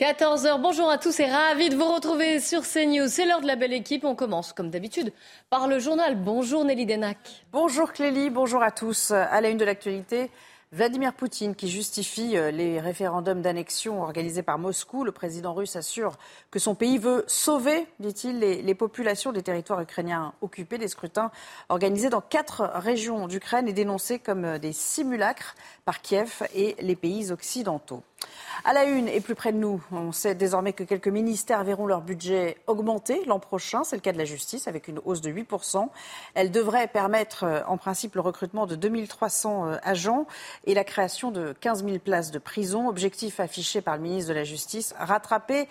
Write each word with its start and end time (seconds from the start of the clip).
14h, 0.00 0.62
bonjour 0.62 0.88
à 0.88 0.96
tous 0.96 1.20
et 1.20 1.26
ravi 1.26 1.68
de 1.68 1.76
vous 1.76 1.92
retrouver 1.92 2.40
sur 2.40 2.62
CNews. 2.62 3.06
C'est 3.08 3.26
l'heure 3.26 3.42
de 3.42 3.46
la 3.46 3.54
belle 3.54 3.74
équipe. 3.74 4.02
On 4.04 4.14
commence, 4.14 4.54
comme 4.54 4.70
d'habitude, 4.70 5.12
par 5.50 5.68
le 5.68 5.78
journal. 5.78 6.16
Bonjour 6.16 6.64
Nelly 6.64 6.86
Denac. 6.86 7.18
Bonjour 7.52 7.92
Clélie, 7.92 8.30
bonjour 8.30 8.62
à 8.62 8.70
tous. 8.70 9.10
À 9.10 9.42
la 9.42 9.50
une 9.50 9.58
de 9.58 9.64
l'actualité, 9.66 10.30
Vladimir 10.72 11.12
Poutine 11.12 11.54
qui 11.54 11.68
justifie 11.68 12.38
euh, 12.38 12.50
les 12.50 12.80
référendums 12.80 13.42
d'annexion 13.42 14.00
organisés 14.02 14.42
par 14.42 14.56
Moscou. 14.56 15.04
Le 15.04 15.12
président 15.12 15.52
russe 15.52 15.76
assure 15.76 16.16
que 16.50 16.58
son 16.58 16.74
pays 16.74 16.96
veut 16.96 17.24
sauver, 17.26 17.86
dit-il, 17.98 18.38
les, 18.38 18.74
populations 18.74 19.32
des 19.32 19.42
territoires 19.42 19.82
ukrainiens 19.82 20.32
occupés. 20.40 20.78
Des 20.78 20.88
scrutins 20.88 21.30
organisés 21.68 22.08
dans 22.08 22.22
quatre 22.22 22.62
régions 22.76 23.26
d'Ukraine 23.26 23.68
et 23.68 23.74
dénoncés 23.74 24.18
comme 24.18 24.46
euh, 24.46 24.58
des 24.58 24.72
simulacres 24.72 25.56
par 25.84 26.00
Kiev 26.00 26.44
et 26.54 26.74
les 26.80 26.96
pays 26.96 27.32
occidentaux. 27.32 28.02
À 28.64 28.74
la 28.74 28.84
une 28.84 29.08
et 29.08 29.20
plus 29.20 29.34
près 29.34 29.52
de 29.52 29.56
nous, 29.56 29.82
on 29.90 30.12
sait 30.12 30.34
désormais 30.34 30.74
que 30.74 30.84
quelques 30.84 31.08
ministères 31.08 31.64
verront 31.64 31.86
leur 31.86 32.02
budget 32.02 32.58
augmenter 32.66 33.24
l'an 33.24 33.38
prochain. 33.38 33.84
C'est 33.84 33.96
le 33.96 34.02
cas 34.02 34.12
de 34.12 34.18
la 34.18 34.26
justice 34.26 34.68
avec 34.68 34.88
une 34.88 35.00
hausse 35.04 35.22
de 35.22 35.30
8%. 35.30 35.88
Elle 36.34 36.50
devrait 36.50 36.88
permettre 36.88 37.44
euh, 37.44 37.60
en 37.66 37.78
principe 37.78 38.14
le 38.16 38.20
recrutement 38.20 38.66
de 38.66 38.76
2300 38.76 39.66
euh, 39.66 39.76
agents 39.82 40.26
et 40.66 40.74
la 40.74 40.84
création 40.84 41.30
de 41.30 41.54
15 41.58 41.84
000 41.84 41.98
places 42.00 42.30
de 42.30 42.38
prison. 42.38 42.88
Objectif 42.88 43.40
affiché 43.40 43.80
par 43.80 43.96
le 43.96 44.02
ministre 44.02 44.28
de 44.28 44.34
la 44.34 44.44
Justice, 44.44 44.94
rattraper 44.98 45.66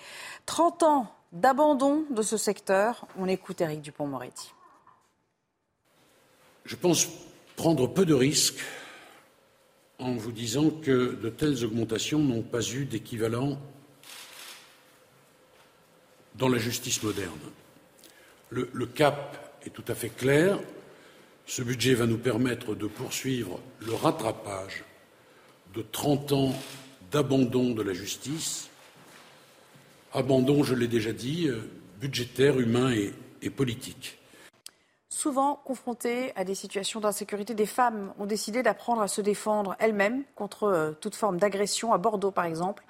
30 0.47 0.83
ans 0.83 1.07
d'abandon 1.31 2.05
de 2.09 2.23
ce 2.23 2.37
secteur. 2.37 3.05
On 3.19 3.27
écoute 3.27 3.61
Éric 3.61 3.81
Dupont-Moretti. 3.81 4.51
Je 6.65 6.75
pense 6.75 7.07
prendre 7.55 7.87
peu 7.87 8.05
de 8.05 8.13
risques 8.13 8.59
en 9.99 10.13
vous 10.13 10.31
disant 10.31 10.69
que 10.69 11.15
de 11.15 11.29
telles 11.29 11.65
augmentations 11.65 12.19
n'ont 12.19 12.41
pas 12.41 12.61
eu 12.61 12.85
d'équivalent 12.85 13.59
dans 16.35 16.47
la 16.47 16.57
justice 16.57 17.03
moderne. 17.03 17.39
Le, 18.49 18.85
cap 18.85 19.59
est 19.65 19.69
tout 19.69 19.83
à 19.87 19.93
fait 19.93 20.09
clair. 20.09 20.57
Ce 21.45 21.61
budget 21.61 21.93
va 21.93 22.07
nous 22.07 22.17
permettre 22.17 22.75
de 22.75 22.87
poursuivre 22.87 23.59
le 23.81 23.93
rattrapage 23.93 24.83
de 25.75 25.83
30 25.91 26.31
ans 26.31 26.55
d'abandon 27.11 27.71
de 27.71 27.81
la 27.81 27.93
justice, 27.93 28.69
abandon, 30.13 30.63
je 30.63 30.75
l'ai 30.75 30.87
déjà 30.87 31.11
dit, 31.11 31.47
euh, 31.47 31.59
budgétaire, 31.99 32.59
humain 32.59 32.93
et 33.41 33.49
politique. 33.49 34.18
Souvent 35.11 35.55
confrontées 35.65 36.33
à 36.35 36.43
des 36.43 36.53
situations 36.53 36.99
d'insécurité, 36.99 37.55
des 37.55 37.65
femmes 37.65 38.13
ont 38.19 38.27
décidé 38.27 38.61
d'apprendre 38.61 39.01
à 39.01 39.07
se 39.07 39.21
défendre 39.21 39.75
elles-mêmes 39.79 40.23
contre 40.35 40.65
euh, 40.65 40.91
toute 40.91 41.15
forme 41.15 41.39
d'agression. 41.39 41.93
À 41.93 41.97
Bordeaux, 41.97 42.29
par 42.29 42.45
exemple, 42.45 42.83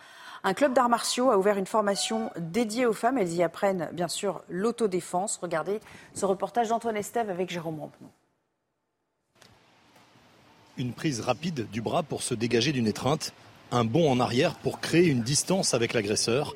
un 0.44 0.54
club 0.54 0.74
d'arts 0.74 0.90
martiaux 0.90 1.32
a 1.32 1.38
ouvert 1.38 1.58
une 1.58 1.66
formation 1.66 2.30
dédiée 2.38 2.86
aux 2.86 2.94
femmes. 2.94 3.18
Elles 3.18 3.34
y 3.34 3.42
apprennent, 3.42 3.90
bien 3.94 4.10
sûr, 4.10 4.42
l'autodéfense. 4.50 5.40
Regardez 5.42 5.80
ce 6.14 6.26
reportage 6.26 6.68
d'Antoine 6.68 6.98
Estève 6.98 7.30
avec 7.30 7.50
Jérôme 7.50 7.80
Rampenou. 7.80 8.10
Une 10.78 10.92
prise 10.92 11.22
rapide 11.22 11.70
du 11.72 11.82
bras 11.82 12.04
pour 12.04 12.22
se 12.22 12.34
dégager 12.34 12.74
d'une 12.74 12.88
étreinte, 12.88 13.34
un 13.72 13.86
bond 13.86 14.12
en 14.12 14.20
arrière 14.20 14.56
pour 14.56 14.82
créer 14.82 15.08
une 15.08 15.24
distance 15.24 15.74
avec 15.74 15.94
l'agresseur. 15.94 16.54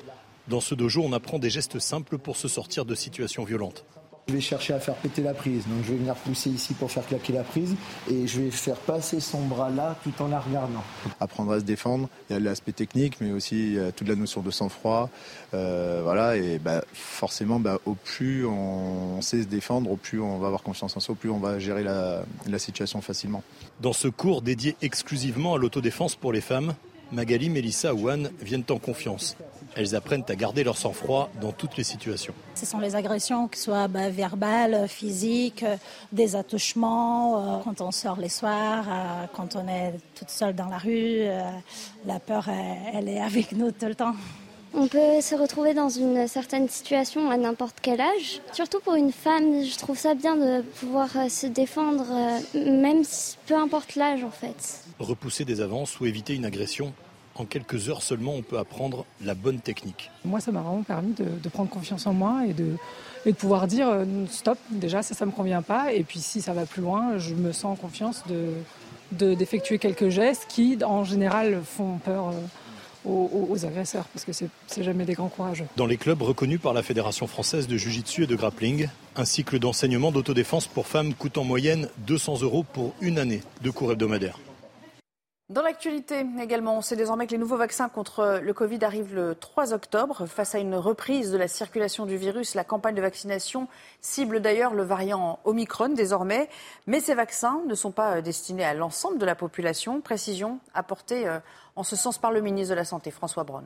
Dans 0.48 0.60
ce 0.60 0.74
dojo, 0.74 1.02
on 1.02 1.12
apprend 1.14 1.38
des 1.38 1.50
gestes 1.50 1.78
simples 1.78 2.18
pour 2.18 2.36
se 2.36 2.48
sortir 2.48 2.84
de 2.84 2.94
situations 2.94 3.44
violentes. 3.44 3.84
Je 4.26 4.32
vais 4.32 4.40
chercher 4.40 4.72
à 4.72 4.80
faire 4.80 4.94
péter 4.94 5.22
la 5.22 5.34
prise. 5.34 5.66
Donc 5.66 5.84
je 5.84 5.92
vais 5.92 5.98
venir 5.98 6.14
pousser 6.14 6.48
ici 6.48 6.72
pour 6.72 6.90
faire 6.90 7.06
claquer 7.06 7.34
la 7.34 7.42
prise 7.42 7.76
et 8.10 8.26
je 8.26 8.40
vais 8.40 8.50
faire 8.50 8.76
passer 8.76 9.20
son 9.20 9.42
bras 9.42 9.68
là 9.68 9.96
tout 10.02 10.14
en 10.22 10.28
la 10.28 10.40
regardant. 10.40 10.82
Apprendre 11.20 11.52
à 11.52 11.60
se 11.60 11.64
défendre, 11.64 12.08
il 12.28 12.32
y 12.32 12.36
a 12.36 12.40
l'aspect 12.40 12.72
technique 12.72 13.20
mais 13.20 13.32
aussi 13.32 13.76
toute 13.96 14.08
la 14.08 14.16
notion 14.16 14.40
de 14.40 14.50
sang-froid. 14.50 15.10
Euh, 15.52 16.00
voilà, 16.02 16.36
et 16.36 16.58
bah, 16.58 16.82
forcément, 16.94 17.60
bah, 17.60 17.78
au 17.84 17.94
plus 17.94 18.46
on 18.46 19.20
sait 19.20 19.42
se 19.42 19.46
défendre, 19.46 19.90
au 19.90 19.96
plus 19.96 20.20
on 20.20 20.38
va 20.38 20.46
avoir 20.46 20.62
confiance 20.62 20.96
en 20.96 21.00
soi, 21.00 21.12
au 21.12 21.16
plus 21.16 21.28
on 21.28 21.38
va 21.38 21.58
gérer 21.58 21.82
la, 21.82 22.24
la 22.46 22.58
situation 22.58 23.02
facilement. 23.02 23.42
Dans 23.82 23.92
ce 23.92 24.08
cours 24.08 24.40
dédié 24.40 24.74
exclusivement 24.80 25.54
à 25.54 25.58
l'autodéfense 25.58 26.16
pour 26.16 26.32
les 26.32 26.40
femmes, 26.40 26.74
Magali, 27.12 27.50
Mélissa 27.50 27.94
ou 27.94 28.08
Anne 28.08 28.30
viennent 28.40 28.64
en 28.70 28.78
confiance. 28.78 29.36
Elles 29.76 29.94
apprennent 29.96 30.24
à 30.28 30.36
garder 30.36 30.62
leur 30.62 30.76
sang-froid 30.76 31.30
dans 31.40 31.52
toutes 31.52 31.76
les 31.76 31.84
situations. 31.84 32.34
Ce 32.54 32.66
sont 32.66 32.78
les 32.78 32.94
agressions, 32.94 33.48
que 33.48 33.56
ce 33.56 33.64
soit 33.64 33.88
bah, 33.88 34.08
verbales, 34.08 34.88
physiques, 34.88 35.64
des 36.12 36.36
attouchements, 36.36 37.58
euh, 37.58 37.62
quand 37.64 37.80
on 37.80 37.90
sort 37.90 38.16
les 38.16 38.28
soirs, 38.28 38.84
euh, 38.88 39.26
quand 39.34 39.56
on 39.56 39.66
est 39.66 39.94
toute 40.14 40.30
seule 40.30 40.54
dans 40.54 40.68
la 40.68 40.78
rue. 40.78 41.22
Euh, 41.22 41.42
la 42.06 42.20
peur, 42.20 42.48
elle 42.92 43.08
est 43.08 43.20
avec 43.20 43.52
nous 43.52 43.70
tout 43.72 43.86
le 43.86 43.94
temps. 43.94 44.14
On 44.76 44.88
peut 44.88 45.20
se 45.20 45.36
retrouver 45.36 45.72
dans 45.72 45.88
une 45.88 46.26
certaine 46.26 46.68
situation 46.68 47.30
à 47.30 47.36
n'importe 47.36 47.76
quel 47.80 48.00
âge. 48.00 48.40
Surtout 48.52 48.80
pour 48.80 48.94
une 48.94 49.12
femme, 49.12 49.64
je 49.64 49.78
trouve 49.78 49.96
ça 49.96 50.14
bien 50.14 50.34
de 50.34 50.62
pouvoir 50.62 51.10
se 51.30 51.46
défendre, 51.46 52.04
même 52.54 53.02
peu 53.46 53.54
importe 53.54 53.94
l'âge 53.94 54.24
en 54.24 54.30
fait. 54.30 54.80
Repousser 54.98 55.44
des 55.44 55.60
avances 55.60 56.00
ou 56.00 56.06
éviter 56.06 56.34
une 56.34 56.44
agression, 56.44 56.92
en 57.36 57.44
quelques 57.44 57.88
heures 57.88 58.02
seulement, 58.02 58.34
on 58.34 58.42
peut 58.42 58.58
apprendre 58.58 59.04
la 59.22 59.34
bonne 59.34 59.60
technique. 59.60 60.10
Moi, 60.24 60.40
ça 60.40 60.52
m'a 60.52 60.60
vraiment 60.60 60.82
permis 60.82 61.12
de, 61.12 61.48
prendre 61.48 61.70
confiance 61.70 62.06
en 62.06 62.12
moi 62.12 62.46
et 62.46 62.52
de, 62.52 62.76
et 63.26 63.32
de 63.32 63.36
pouvoir 63.36 63.66
dire 63.66 63.88
euh, 63.88 64.04
stop, 64.28 64.58
déjà, 64.70 65.02
ça, 65.02 65.14
ça 65.14 65.24
ne 65.24 65.30
me 65.30 65.36
convient 65.36 65.62
pas. 65.62 65.92
Et 65.92 66.04
puis, 66.04 66.20
si 66.20 66.40
ça 66.40 66.52
va 66.52 66.66
plus 66.66 66.82
loin, 66.82 67.18
je 67.18 67.34
me 67.34 67.52
sens 67.52 67.78
en 67.78 67.80
confiance 67.80 68.22
de, 68.28 69.34
d'effectuer 69.34 69.78
quelques 69.78 70.08
gestes 70.08 70.46
qui, 70.48 70.78
en 70.84 71.04
général, 71.04 71.60
font 71.64 71.98
peur. 71.98 72.28
Euh, 72.28 72.32
aux, 73.06 73.66
agresseurs, 73.66 74.06
parce 74.06 74.24
que 74.24 74.32
c'est 74.32 74.82
jamais 74.82 75.04
des 75.04 75.14
grands 75.14 75.28
courageux. 75.28 75.66
Dans 75.76 75.86
les 75.86 75.96
clubs 75.96 76.22
reconnus 76.22 76.60
par 76.60 76.72
la 76.72 76.82
Fédération 76.82 77.26
française 77.26 77.66
de 77.66 77.76
Jiu-Jitsu 77.76 78.22
et 78.22 78.26
de 78.26 78.34
Grappling, 78.34 78.88
un 79.16 79.24
cycle 79.24 79.58
d'enseignement 79.58 80.10
d'autodéfense 80.10 80.66
pour 80.66 80.86
femmes 80.86 81.14
coûte 81.14 81.38
en 81.38 81.44
moyenne 81.44 81.88
200 82.06 82.42
euros 82.42 82.64
pour 82.72 82.94
une 83.00 83.18
année 83.18 83.42
de 83.62 83.70
cours 83.70 83.92
hebdomadaires. 83.92 84.38
Dans 85.50 85.60
l'actualité 85.60 86.24
également, 86.40 86.78
on 86.78 86.80
sait 86.80 86.96
désormais 86.96 87.26
que 87.26 87.32
les 87.32 87.38
nouveaux 87.38 87.58
vaccins 87.58 87.90
contre 87.90 88.40
le 88.42 88.54
Covid 88.54 88.82
arrivent 88.82 89.14
le 89.14 89.34
3 89.34 89.74
octobre. 89.74 90.24
Face 90.24 90.54
à 90.54 90.58
une 90.58 90.74
reprise 90.74 91.30
de 91.30 91.36
la 91.36 91.48
circulation 91.48 92.06
du 92.06 92.16
virus, 92.16 92.54
la 92.54 92.64
campagne 92.64 92.94
de 92.94 93.02
vaccination 93.02 93.68
cible 94.00 94.40
d'ailleurs 94.40 94.72
le 94.72 94.84
variant 94.84 95.40
Omicron 95.44 95.90
désormais. 95.90 96.48
Mais 96.86 97.00
ces 97.00 97.14
vaccins 97.14 97.60
ne 97.66 97.74
sont 97.74 97.92
pas 97.92 98.22
destinés 98.22 98.64
à 98.64 98.72
l'ensemble 98.72 99.18
de 99.18 99.26
la 99.26 99.34
population. 99.34 100.00
Précision 100.00 100.60
apportée 100.72 101.28
euh, 101.28 101.40
en 101.76 101.82
ce 101.82 101.94
sens 101.94 102.16
par 102.16 102.32
le 102.32 102.40
ministre 102.40 102.70
de 102.70 102.78
la 102.78 102.86
Santé, 102.86 103.10
François 103.10 103.44
Braun. 103.44 103.64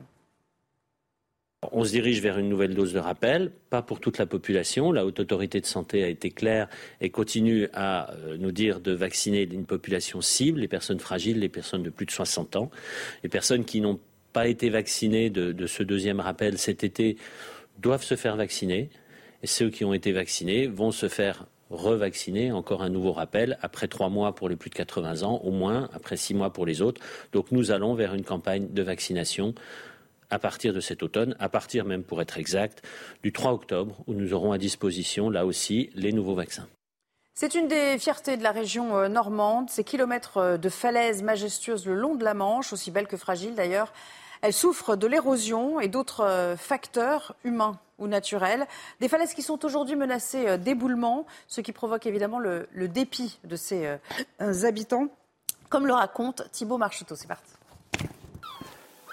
On 1.61 1.83
se 1.83 1.91
dirige 1.91 2.21
vers 2.21 2.37
une 2.37 2.47
nouvelle 2.47 2.73
dose 2.73 2.93
de 2.93 2.99
rappel, 2.99 3.51
pas 3.69 3.81
pour 3.81 3.99
toute 3.99 4.17
la 4.17 4.25
population. 4.25 4.93
La 4.93 5.05
Haute 5.05 5.19
Autorité 5.19 5.59
de 5.59 5.65
Santé 5.65 6.05
a 6.05 6.07
été 6.07 6.31
claire 6.31 6.69
et 7.01 7.09
continue 7.09 7.67
à 7.73 8.13
euh, 8.13 8.37
nous 8.37 8.53
dire 8.53 8.79
de 8.79 8.93
vacciner 8.93 9.43
une 9.43 9.65
population 9.65 10.21
cible, 10.21 10.61
les 10.61 10.69
personnes 10.69 11.01
fragiles, 11.01 11.39
les 11.39 11.49
personnes 11.49 11.83
de 11.83 11.89
plus 11.89 12.05
de 12.05 12.11
60 12.11 12.55
ans. 12.55 12.71
Les 13.23 13.29
personnes 13.29 13.65
qui 13.65 13.81
n'ont 13.81 13.99
pas 14.31 14.47
été 14.47 14.69
vaccinées 14.69 15.29
de, 15.29 15.51
de, 15.51 15.67
ce 15.67 15.83
deuxième 15.83 16.21
rappel 16.21 16.57
cet 16.57 16.85
été 16.85 17.17
doivent 17.77 18.03
se 18.03 18.15
faire 18.15 18.37
vacciner. 18.37 18.89
Et 19.43 19.47
ceux 19.47 19.69
qui 19.69 19.83
ont 19.83 19.93
été 19.93 20.13
vaccinés 20.13 20.65
vont 20.67 20.91
se 20.91 21.09
faire 21.09 21.45
revacciner, 21.69 22.51
encore 22.51 22.81
un 22.81 22.89
nouveau 22.89 23.11
rappel, 23.11 23.57
après 23.61 23.87
trois 23.87 24.09
mois 24.09 24.33
pour 24.33 24.49
les 24.49 24.55
plus 24.55 24.69
de 24.69 24.75
80 24.75 25.23
ans, 25.23 25.41
au 25.43 25.51
moins 25.51 25.89
après 25.93 26.17
six 26.17 26.33
mois 26.33 26.51
pour 26.51 26.65
les 26.65 26.81
autres. 26.81 27.01
Donc 27.31 27.51
nous 27.51 27.71
allons 27.71 27.93
vers 27.93 28.13
une 28.13 28.23
campagne 28.23 28.69
de 28.71 28.81
vaccination 28.81 29.53
à 30.29 30.39
partir 30.39 30.73
de 30.73 30.79
cet 30.79 31.03
automne, 31.03 31.35
à 31.39 31.49
partir 31.49 31.85
même 31.85 32.03
pour 32.03 32.21
être 32.21 32.37
exact, 32.37 32.83
du 33.23 33.31
3 33.31 33.51
octobre, 33.51 33.97
où 34.07 34.13
nous 34.13 34.33
aurons 34.33 34.51
à 34.51 34.57
disposition, 34.57 35.29
là 35.29 35.45
aussi, 35.45 35.89
les 35.95 36.11
nouveaux 36.11 36.35
vaccins. 36.35 36.67
C'est 37.41 37.55
une 37.55 37.69
des 37.69 37.97
fiertés 37.97 38.35
de 38.35 38.43
la 38.43 38.51
région 38.51 38.97
euh, 38.97 39.07
normande. 39.07 39.69
Ces 39.69 39.85
kilomètres 39.85 40.35
euh, 40.35 40.57
de 40.57 40.67
falaises 40.67 41.23
majestueuses 41.23 41.85
le 41.85 41.95
long 41.95 42.15
de 42.15 42.25
la 42.25 42.33
Manche, 42.33 42.73
aussi 42.73 42.91
belles 42.91 43.07
que 43.07 43.15
fragiles 43.15 43.55
d'ailleurs, 43.55 43.93
elles 44.41 44.51
souffrent 44.51 44.97
de 44.97 45.07
l'érosion 45.07 45.79
et 45.79 45.87
d'autres 45.87 46.25
euh, 46.25 46.57
facteurs 46.57 47.35
humains 47.45 47.79
ou 47.97 48.07
naturels. 48.07 48.67
Des 48.99 49.07
falaises 49.07 49.33
qui 49.33 49.41
sont 49.41 49.63
aujourd'hui 49.63 49.95
menacées 49.95 50.57
d'éboulement, 50.57 51.25
ce 51.47 51.61
qui 51.61 51.71
provoque 51.71 52.05
évidemment 52.05 52.39
le, 52.39 52.67
dépit 52.89 53.39
de 53.45 53.55
ces 53.55 53.97
habitants, 54.65 55.07
comme 55.69 55.87
le 55.87 55.93
raconte 55.93 56.43
Thibault 56.51 56.77
Marcheteau. 56.77 57.15
C'est 57.15 57.27
parti. 57.27 57.53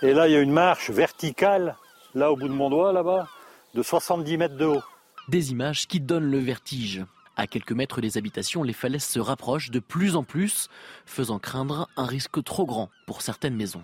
Et 0.02 0.12
là, 0.12 0.28
il 0.28 0.32
y 0.32 0.36
a 0.36 0.40
une 0.40 0.52
marche 0.52 0.90
verticale, 0.90 1.76
là 2.14 2.30
au 2.30 2.36
bout 2.36 2.48
de 2.48 2.52
mon 2.52 2.68
doigt, 2.68 2.92
là-bas, 2.92 3.28
de 3.74 3.82
70 3.82 4.36
mètres 4.36 4.56
de 4.56 4.66
haut. 4.66 4.82
Des 5.28 5.52
images 5.52 5.86
qui 5.86 6.00
donnent 6.00 6.30
le 6.30 6.38
vertige. 6.38 7.04
À 7.36 7.46
quelques 7.46 7.72
mètres 7.72 8.00
des 8.00 8.18
habitations, 8.18 8.62
les 8.62 8.72
falaises 8.72 9.04
se 9.04 9.18
rapprochent 9.20 9.70
de 9.70 9.80
plus 9.80 10.16
en 10.16 10.22
plus, 10.22 10.68
faisant 11.04 11.38
craindre 11.38 11.88
un 11.96 12.06
risque 12.06 12.42
trop 12.44 12.66
grand 12.66 12.90
pour 13.06 13.22
certaines 13.22 13.56
maisons. 13.56 13.82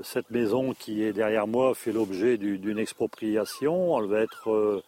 Cette 0.00 0.30
maison 0.30 0.74
qui 0.74 1.02
est 1.02 1.12
derrière 1.12 1.46
moi 1.46 1.74
fait 1.74 1.92
l'objet 1.92 2.38
d'une 2.38 2.78
expropriation. 2.78 3.98
Elle 4.00 4.08
va 4.08 4.20
être 4.20 4.50
euh, 4.50 4.82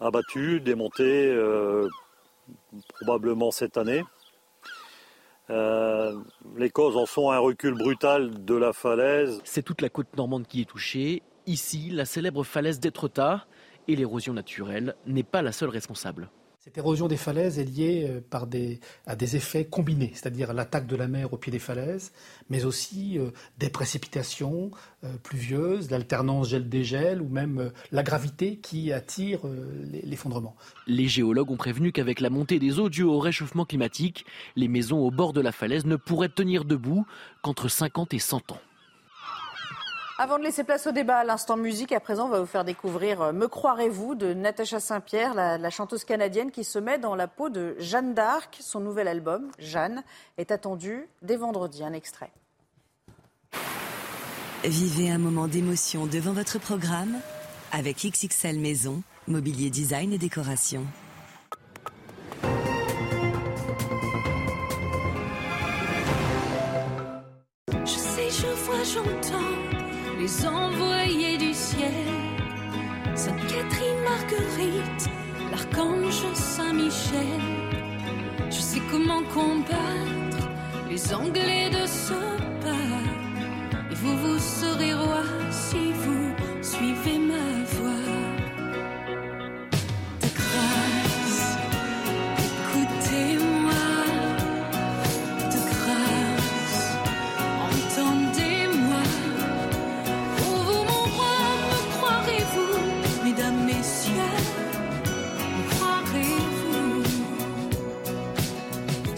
abattue, 0.00 0.60
démontée 0.60 1.28
euh, 1.28 1.88
probablement 3.00 3.52
cette 3.52 3.76
année. 3.76 4.02
Euh, 5.50 6.18
les 6.56 6.70
causes 6.70 6.96
en 6.96 7.06
sont 7.06 7.30
un 7.30 7.38
recul 7.38 7.74
brutal 7.74 8.44
de 8.44 8.54
la 8.54 8.72
falaise. 8.72 9.40
C'est 9.44 9.62
toute 9.62 9.82
la 9.82 9.88
côte 9.88 10.16
normande 10.16 10.46
qui 10.46 10.62
est 10.62 10.68
touchée. 10.68 11.22
Ici, 11.46 11.90
la 11.90 12.06
célèbre 12.06 12.44
falaise 12.44 12.80
d'Étretat 12.80 13.46
et 13.86 13.96
l'érosion 13.96 14.32
naturelle 14.32 14.94
n'est 15.06 15.22
pas 15.22 15.42
la 15.42 15.52
seule 15.52 15.68
responsable. 15.68 16.30
Cette 16.64 16.78
érosion 16.78 17.08
des 17.08 17.18
falaises 17.18 17.58
est 17.58 17.64
liée 17.64 18.06
euh, 18.08 18.78
à 19.06 19.16
des 19.16 19.36
effets 19.36 19.66
combinés, 19.66 20.12
c'est-à-dire 20.14 20.54
l'attaque 20.54 20.86
de 20.86 20.96
la 20.96 21.08
mer 21.08 21.34
au 21.34 21.36
pied 21.36 21.52
des 21.52 21.58
falaises, 21.58 22.10
mais 22.48 22.64
aussi 22.64 23.18
euh, 23.18 23.32
des 23.58 23.68
précipitations 23.68 24.70
euh, 25.04 25.08
pluvieuses, 25.22 25.90
l'alternance 25.90 26.48
gel-dégel 26.48 27.20
ou 27.20 27.28
même 27.28 27.70
la 27.92 28.02
gravité 28.02 28.56
qui 28.56 28.92
attire 28.92 29.40
l'effondrement. 29.92 30.56
Les 30.86 31.06
géologues 31.06 31.50
ont 31.50 31.58
prévenu 31.58 31.92
qu'avec 31.92 32.20
la 32.20 32.30
montée 32.30 32.58
des 32.58 32.78
eaux 32.78 32.88
dues 32.88 33.02
au 33.02 33.18
réchauffement 33.18 33.66
climatique, 33.66 34.24
les 34.56 34.68
maisons 34.68 35.00
au 35.00 35.10
bord 35.10 35.34
de 35.34 35.42
la 35.42 35.52
falaise 35.52 35.84
ne 35.84 35.96
pourraient 35.96 36.30
tenir 36.30 36.64
debout 36.64 37.04
qu'entre 37.42 37.68
50 37.68 38.14
et 38.14 38.18
100 38.18 38.52
ans. 38.52 38.60
Avant 40.16 40.38
de 40.38 40.44
laisser 40.44 40.62
place 40.62 40.86
au 40.86 40.92
débat, 40.92 41.18
à 41.18 41.24
l'instant 41.24 41.56
musique, 41.56 41.90
à 41.90 41.98
présent, 41.98 42.26
on 42.26 42.28
va 42.28 42.38
vous 42.38 42.46
faire 42.46 42.64
découvrir 42.64 43.20
euh, 43.20 43.32
Me 43.32 43.48
croirez-vous 43.48 44.14
de 44.14 44.32
Natacha 44.32 44.78
Saint-Pierre, 44.78 45.34
la, 45.34 45.70
chanteuse 45.70 46.04
canadienne 46.04 46.52
qui 46.52 46.62
se 46.62 46.78
met 46.78 46.98
dans 46.98 47.16
la 47.16 47.26
peau 47.26 47.48
de 47.48 47.74
Jeanne 47.80 48.14
d'Arc. 48.14 48.58
Son 48.60 48.78
nouvel 48.78 49.08
album, 49.08 49.50
Jeanne, 49.58 50.04
est 50.38 50.52
attendu 50.52 51.08
dès 51.22 51.36
vendredi. 51.36 51.82
Un 51.82 51.92
extrait. 51.92 52.30
Vivez 54.62 55.10
un 55.10 55.18
moment 55.18 55.48
d'émotion 55.48 56.06
devant 56.06 56.32
votre 56.32 56.60
programme 56.60 57.16
avec 57.72 58.06
XXL 58.06 58.60
Maison, 58.60 59.02
mobilier 59.26 59.68
design 59.68 60.12
et 60.12 60.18
décoration. 60.18 60.86
Je 67.84 67.98
sais, 67.98 68.30
je 68.30 68.46
vois, 68.64 68.84
j'entends 68.84 69.33
les 70.24 70.46
envoyés 70.46 71.36
du 71.36 71.52
ciel. 71.52 72.08
Sainte 73.14 73.46
Catherine 73.46 74.00
Marguerite, 74.08 75.10
l'archange 75.50 76.24
Saint-Michel. 76.32 77.42
Je 78.50 78.60
sais 78.70 78.80
comment 78.90 79.22
combattre 79.34 80.44
les 80.88 81.12
Anglais 81.12 81.68
de 81.68 81.86
ce 81.86 82.18
pas. 82.64 83.02
Et 83.90 83.94
vous, 83.94 84.16
vous 84.24 84.38
serez 84.38 84.94
roi 84.94 85.24
si 85.50 85.92
vous 86.02 86.26
suivez 86.62 87.18
ma 87.18 87.63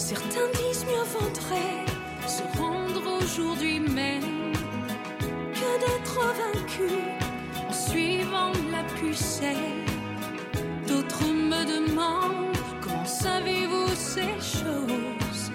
Certains 0.08 0.48
disent 0.54 0.84
mieux 0.84 1.02
vaudrait 1.18 1.84
se 2.28 2.44
rendre 2.56 3.02
aujourd'hui 3.20 3.80
même 3.80 4.52
que 5.52 5.70
d'être 5.82 6.20
vaincu 6.42 6.92
en 7.68 7.72
suivant 7.72 8.52
la 8.70 8.84
pucelle. 9.00 9.82
D'autres 10.86 11.26
me 11.26 11.64
demandent 11.64 12.56
comment 12.80 13.04
savez-vous 13.04 13.88
ces 13.96 14.34
choses? 14.38 15.50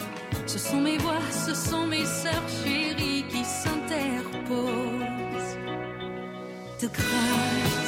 Ce 0.46 0.60
sont 0.60 0.82
mes 0.82 0.98
voix, 0.98 1.24
ce 1.32 1.56
sont 1.56 1.88
mes 1.88 2.04
sœurs 2.04 2.50
chéries 2.62 3.24
qui 3.30 3.46
s'interposent. 3.46 4.68
De 6.82 6.88
grâce. 6.88 7.81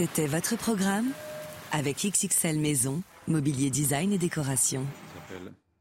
C'était 0.00 0.26
votre 0.26 0.56
programme 0.56 1.08
avec 1.72 2.06
XXL 2.06 2.58
Maison, 2.58 3.02
mobilier 3.28 3.68
design 3.68 4.14
et 4.14 4.16
décoration. 4.16 4.86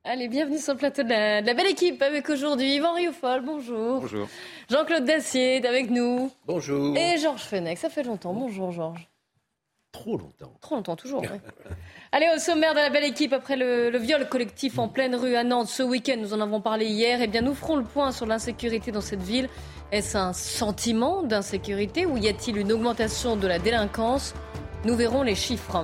Allez, 0.03 0.27
bienvenue 0.27 0.57
sur 0.57 0.73
le 0.73 0.77
plateau 0.77 1.03
de 1.03 1.09
la, 1.09 1.53
belle 1.53 1.67
équipe 1.67 2.01
avec 2.01 2.29
aujourd'hui 2.29 2.75
Yvan 2.75 2.95
Rioufol, 2.95 3.45
bonjour. 3.45 4.01
Bonjour. 4.01 4.27
Jean-Claude 4.69 5.05
Dacier 5.05 5.55
est 5.55 5.65
avec 5.65 5.89
nous. 5.89 6.29
Bonjour. 6.45 6.97
Et 6.97 7.17
Georges 7.17 7.43
Fenech, 7.43 7.77
ça 7.77 7.89
fait 7.89 8.03
longtemps. 8.03 8.33
Bonjour 8.33 8.73
Georges. 8.73 9.07
Trop 9.93 10.17
longtemps. 10.17 10.53
Trop 10.59 10.75
longtemps, 10.75 10.97
toujours. 10.97 11.23
Allez, 12.11 12.27
au 12.35 12.39
sommaire 12.39 12.73
de 12.73 12.79
la 12.79 12.89
belle 12.89 13.05
équipe, 13.05 13.31
après 13.31 13.55
le, 13.55 13.97
viol 13.97 14.27
collectif 14.27 14.79
en 14.79 14.89
pleine 14.89 15.15
rue 15.15 15.35
à 15.35 15.45
Nantes 15.45 15.69
ce 15.69 15.81
week-end, 15.81 16.17
nous 16.19 16.33
en 16.33 16.41
avons 16.41 16.59
parlé 16.59 16.87
hier, 16.87 17.21
eh 17.21 17.27
bien 17.27 17.41
nous 17.41 17.53
ferons 17.53 17.77
le 17.77 17.85
point 17.85 18.11
sur 18.11 18.25
l'insécurité 18.25 18.91
dans 18.91 18.99
cette 18.99 19.23
ville. 19.23 19.47
Est-ce 19.91 20.17
un 20.17 20.33
sentiment 20.33 21.23
d'insécurité 21.23 22.05
ou 22.05 22.15
y 22.15 22.27
a-t-il 22.27 22.57
une 22.57 22.71
augmentation 22.71 23.35
de 23.35 23.47
la 23.47 23.57
délinquance 23.57 24.35
Nous 24.85 24.95
verrons 24.95 25.23
les 25.23 25.33
chiffres. 25.33 25.83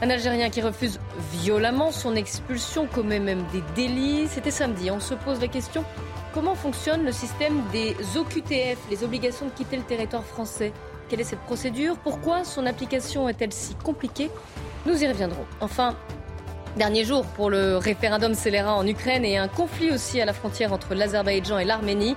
Un 0.00 0.10
Algérien 0.10 0.48
qui 0.48 0.62
refuse 0.62 1.00
violemment 1.32 1.90
son 1.90 2.14
expulsion 2.14 2.86
commet 2.86 3.18
même 3.18 3.44
des 3.52 3.62
délits. 3.74 4.28
C'était 4.28 4.52
samedi. 4.52 4.92
On 4.92 5.00
se 5.00 5.14
pose 5.14 5.40
la 5.40 5.48
question 5.48 5.84
comment 6.32 6.54
fonctionne 6.54 7.04
le 7.04 7.10
système 7.10 7.64
des 7.72 7.96
OQTF, 8.16 8.78
les 8.88 9.02
obligations 9.02 9.46
de 9.46 9.50
quitter 9.50 9.76
le 9.76 9.82
territoire 9.82 10.24
français 10.24 10.72
Quelle 11.08 11.20
est 11.20 11.24
cette 11.24 11.40
procédure 11.40 11.98
Pourquoi 11.98 12.44
son 12.44 12.64
application 12.64 13.28
est-elle 13.28 13.52
si 13.52 13.74
compliquée 13.74 14.30
Nous 14.86 15.02
y 15.02 15.08
reviendrons. 15.08 15.46
Enfin, 15.60 15.96
Dernier 16.76 17.04
jour 17.04 17.24
pour 17.26 17.50
le 17.50 17.76
référendum 17.78 18.34
scélérat 18.34 18.76
en 18.76 18.86
Ukraine 18.86 19.24
et 19.24 19.36
un 19.36 19.48
conflit 19.48 19.90
aussi 19.90 20.20
à 20.20 20.24
la 20.24 20.32
frontière 20.32 20.72
entre 20.72 20.94
l'Azerbaïdjan 20.94 21.58
et 21.58 21.64
l'Arménie. 21.64 22.14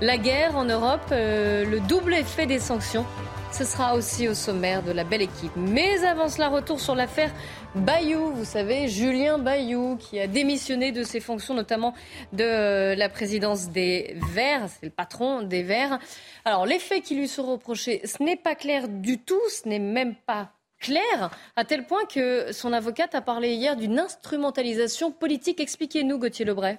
La 0.00 0.18
guerre 0.18 0.56
en 0.56 0.64
Europe, 0.64 1.06
euh, 1.12 1.64
le 1.64 1.78
double 1.78 2.14
effet 2.14 2.46
des 2.46 2.58
sanctions, 2.58 3.06
ce 3.52 3.64
sera 3.64 3.94
aussi 3.94 4.26
au 4.26 4.34
sommaire 4.34 4.82
de 4.82 4.90
la 4.90 5.04
belle 5.04 5.22
équipe. 5.22 5.52
Mais 5.54 6.04
avant 6.04 6.28
cela, 6.28 6.48
retour 6.48 6.80
sur 6.80 6.96
l'affaire 6.96 7.30
Bayou. 7.76 8.32
Vous 8.32 8.44
savez, 8.44 8.88
Julien 8.88 9.38
Bayou, 9.38 9.96
qui 9.96 10.18
a 10.18 10.26
démissionné 10.26 10.90
de 10.90 11.04
ses 11.04 11.20
fonctions, 11.20 11.54
notamment 11.54 11.94
de 12.32 12.94
la 12.96 13.08
présidence 13.08 13.68
des 13.68 14.16
Verts. 14.32 14.68
C'est 14.68 14.86
le 14.86 14.90
patron 14.90 15.42
des 15.42 15.62
Verts. 15.62 16.00
Alors, 16.44 16.66
les 16.66 16.80
faits 16.80 17.04
qui 17.04 17.14
lui 17.14 17.28
sont 17.28 17.44
reprochés, 17.44 18.02
ce 18.04 18.20
n'est 18.20 18.36
pas 18.36 18.56
clair 18.56 18.88
du 18.88 19.18
tout, 19.18 19.40
ce 19.48 19.68
n'est 19.68 19.78
même 19.78 20.16
pas 20.16 20.50
clair, 20.80 21.30
à 21.56 21.64
tel 21.64 21.86
point 21.86 22.04
que 22.04 22.52
son 22.52 22.72
avocate 22.72 23.14
a 23.14 23.22
parlé 23.22 23.54
hier 23.54 23.76
d'une 23.76 24.00
instrumentalisation 24.00 25.12
politique. 25.12 25.60
Expliquez-nous, 25.60 26.18
Gauthier 26.18 26.44
Lebray. 26.44 26.78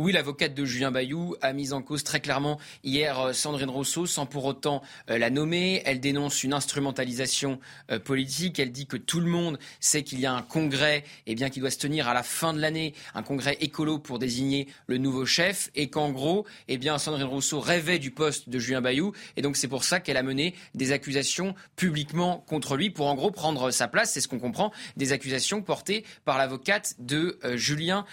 Oui, 0.00 0.10
l'avocate 0.10 0.54
de 0.54 0.64
Julien 0.64 0.90
Bayou 0.90 1.36
a 1.40 1.52
mis 1.52 1.72
en 1.72 1.80
cause 1.80 2.02
très 2.02 2.18
clairement 2.18 2.58
hier 2.82 3.20
euh, 3.20 3.32
Sandrine 3.32 3.70
Rousseau 3.70 4.06
sans 4.06 4.26
pour 4.26 4.44
autant 4.44 4.82
euh, 5.08 5.18
la 5.18 5.30
nommer. 5.30 5.82
Elle 5.84 6.00
dénonce 6.00 6.42
une 6.42 6.52
instrumentalisation 6.52 7.60
euh, 7.92 8.00
politique. 8.00 8.58
Elle 8.58 8.72
dit 8.72 8.88
que 8.88 8.96
tout 8.96 9.20
le 9.20 9.28
monde 9.28 9.56
sait 9.78 10.02
qu'il 10.02 10.18
y 10.18 10.26
a 10.26 10.32
un 10.32 10.42
congrès 10.42 11.04
et 11.28 11.36
bien 11.36 11.48
qui 11.48 11.60
doit 11.60 11.70
se 11.70 11.78
tenir 11.78 12.08
à 12.08 12.14
la 12.14 12.24
fin 12.24 12.52
de 12.52 12.58
l'année, 12.58 12.92
un 13.14 13.22
congrès 13.22 13.56
écolo 13.60 14.00
pour 14.00 14.18
désigner 14.18 14.66
le 14.88 14.98
nouveau 14.98 15.26
chef 15.26 15.70
et 15.76 15.88
qu'en 15.90 16.10
gros, 16.10 16.44
eh 16.66 16.80
Sandrine 16.98 17.22
Rousseau 17.22 17.60
rêvait 17.60 18.00
du 18.00 18.10
poste 18.10 18.48
de 18.48 18.58
Julien 18.58 18.80
Bayou 18.80 19.12
et 19.36 19.42
donc 19.42 19.56
c'est 19.56 19.68
pour 19.68 19.84
ça 19.84 20.00
qu'elle 20.00 20.16
a 20.16 20.24
mené 20.24 20.56
des 20.74 20.90
accusations 20.90 21.54
publiquement 21.76 22.44
contre 22.48 22.76
lui 22.76 22.90
pour 22.90 23.06
en 23.06 23.14
gros 23.14 23.30
prendre 23.30 23.70
sa 23.70 23.86
place. 23.86 24.10
C'est 24.10 24.20
ce 24.20 24.26
qu'on 24.26 24.40
comprend 24.40 24.72
des 24.96 25.12
accusations 25.12 25.62
portées 25.62 26.04
par 26.24 26.36
l'avocate 26.36 26.96
de 26.98 27.38
Julien 27.54 28.06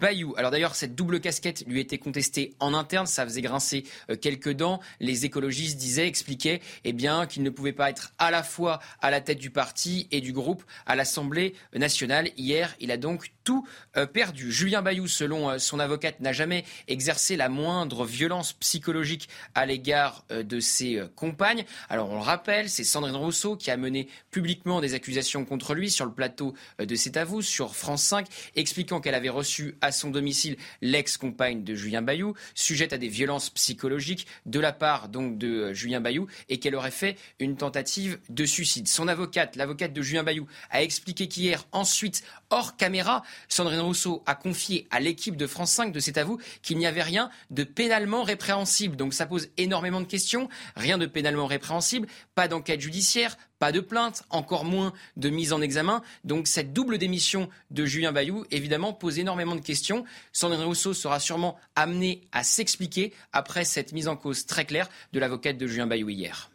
Bayou. 0.00 0.34
Alors 0.36 0.50
d'ailleurs 0.50 0.74
cette 0.74 0.96
double 0.96 1.20
lui 1.66 1.80
était 1.80 1.98
contestée 1.98 2.54
en 2.58 2.74
interne, 2.74 3.06
ça 3.06 3.24
faisait 3.24 3.42
grincer 3.42 3.84
euh, 4.10 4.16
quelques 4.16 4.52
dents. 4.52 4.80
Les 5.00 5.24
écologistes 5.24 5.78
disaient, 5.78 6.06
expliquaient, 6.06 6.60
eh 6.84 6.92
bien, 6.92 7.26
qu'il 7.26 7.42
ne 7.42 7.50
pouvait 7.50 7.72
pas 7.72 7.90
être 7.90 8.12
à 8.18 8.30
la 8.30 8.42
fois 8.42 8.80
à 9.00 9.10
la 9.10 9.20
tête 9.20 9.38
du 9.38 9.50
parti 9.50 10.08
et 10.10 10.20
du 10.20 10.32
groupe 10.32 10.64
à 10.86 10.96
l'Assemblée 10.96 11.54
nationale. 11.74 12.30
Hier, 12.36 12.74
il 12.80 12.90
a 12.90 12.96
donc 12.96 13.30
tout 13.44 13.66
euh, 13.96 14.06
perdu. 14.06 14.50
Julien 14.50 14.82
Bayou, 14.82 15.06
selon 15.06 15.50
euh, 15.50 15.58
son 15.58 15.78
avocate, 15.78 16.20
n'a 16.20 16.32
jamais 16.32 16.64
exercé 16.88 17.36
la 17.36 17.48
moindre 17.48 18.04
violence 18.04 18.52
psychologique 18.54 19.28
à 19.54 19.66
l'égard 19.66 20.24
de 20.30 20.60
ses 20.60 21.02
compagnes. 21.14 21.64
Alors 21.88 22.10
on 22.10 22.16
le 22.16 22.22
rappelle, 22.22 22.68
c'est 22.68 22.84
Sandrine 22.84 23.16
Rousseau 23.16 23.56
qui 23.56 23.70
a 23.70 23.76
mené 23.76 24.08
publiquement 24.30 24.80
des 24.80 24.94
accusations 24.94 25.44
contre 25.44 25.74
lui 25.74 25.90
sur 25.90 26.04
le 26.04 26.12
plateau 26.12 26.54
de 26.78 26.94
C'est 26.94 27.16
à 27.16 27.26
sur 27.40 27.76
France 27.76 28.02
5, 28.04 28.26
expliquant 28.56 29.00
qu'elle 29.00 29.14
avait 29.14 29.28
reçu 29.28 29.76
à 29.80 29.92
son 29.92 30.10
domicile 30.10 30.56
l'ex 30.80 31.17
l'ex-compagne 31.18 31.64
de 31.64 31.74
Julien 31.74 32.02
Bayou, 32.02 32.34
sujette 32.54 32.92
à 32.92 32.98
des 32.98 33.08
violences 33.08 33.50
psychologiques 33.50 34.26
de 34.46 34.60
la 34.60 34.72
part 34.72 35.08
donc 35.08 35.38
de 35.38 35.48
euh, 35.48 35.74
Julien 35.74 36.00
Bayou 36.00 36.26
et 36.48 36.58
qu'elle 36.58 36.74
aurait 36.74 36.90
fait 36.90 37.16
une 37.40 37.56
tentative 37.56 38.18
de 38.28 38.44
suicide. 38.44 38.88
Son 38.88 39.08
avocate, 39.08 39.56
l'avocate 39.56 39.92
de 39.92 40.02
Julien 40.02 40.22
Bayou, 40.22 40.46
a 40.70 40.82
expliqué 40.82 41.28
qu'hier, 41.28 41.66
ensuite, 41.72 42.22
hors 42.50 42.76
caméra, 42.76 43.22
Sandrine 43.48 43.80
Rousseau 43.80 44.22
a 44.26 44.34
confié 44.34 44.86
à 44.90 45.00
l'équipe 45.00 45.36
de 45.36 45.46
France 45.46 45.72
5 45.72 45.92
de 45.92 46.00
C'est 46.00 46.18
à 46.18 46.24
vous 46.24 46.38
qu'il 46.62 46.78
n'y 46.78 46.86
avait 46.86 47.02
rien 47.02 47.30
de 47.50 47.64
pénalement 47.64 48.22
répréhensible. 48.22 48.96
Donc 48.96 49.14
ça 49.14 49.26
pose 49.26 49.48
énormément 49.56 50.00
de 50.00 50.06
questions. 50.06 50.48
Rien 50.76 50.98
de 50.98 51.06
pénalement 51.06 51.46
répréhensible, 51.46 52.08
pas 52.34 52.48
d'enquête 52.48 52.80
judiciaire, 52.80 53.36
pas 53.58 53.72
de 53.72 53.80
plainte, 53.80 54.24
encore 54.30 54.64
moins 54.64 54.92
de 55.16 55.28
mise 55.30 55.52
en 55.52 55.60
examen. 55.60 56.02
Donc 56.24 56.46
cette 56.46 56.72
double 56.72 56.98
démission 56.98 57.48
de 57.70 57.84
Julien 57.84 58.12
Bayou, 58.12 58.44
évidemment, 58.50 58.92
pose 58.92 59.18
énormément 59.18 59.56
de 59.56 59.60
questions. 59.60 60.04
Sandrine 60.32 60.64
Rousseau 60.64 60.94
sera 60.94 61.20
sûrement 61.20 61.56
amenée 61.74 62.22
à 62.32 62.44
s'expliquer 62.44 63.12
après 63.32 63.64
cette 63.64 63.92
mise 63.92 64.08
en 64.08 64.16
cause 64.16 64.46
très 64.46 64.64
claire 64.64 64.88
de 65.12 65.20
l'avocate 65.20 65.58
de 65.58 65.66
Julien 65.66 65.86
Bayou 65.86 66.08
hier. 66.08 66.50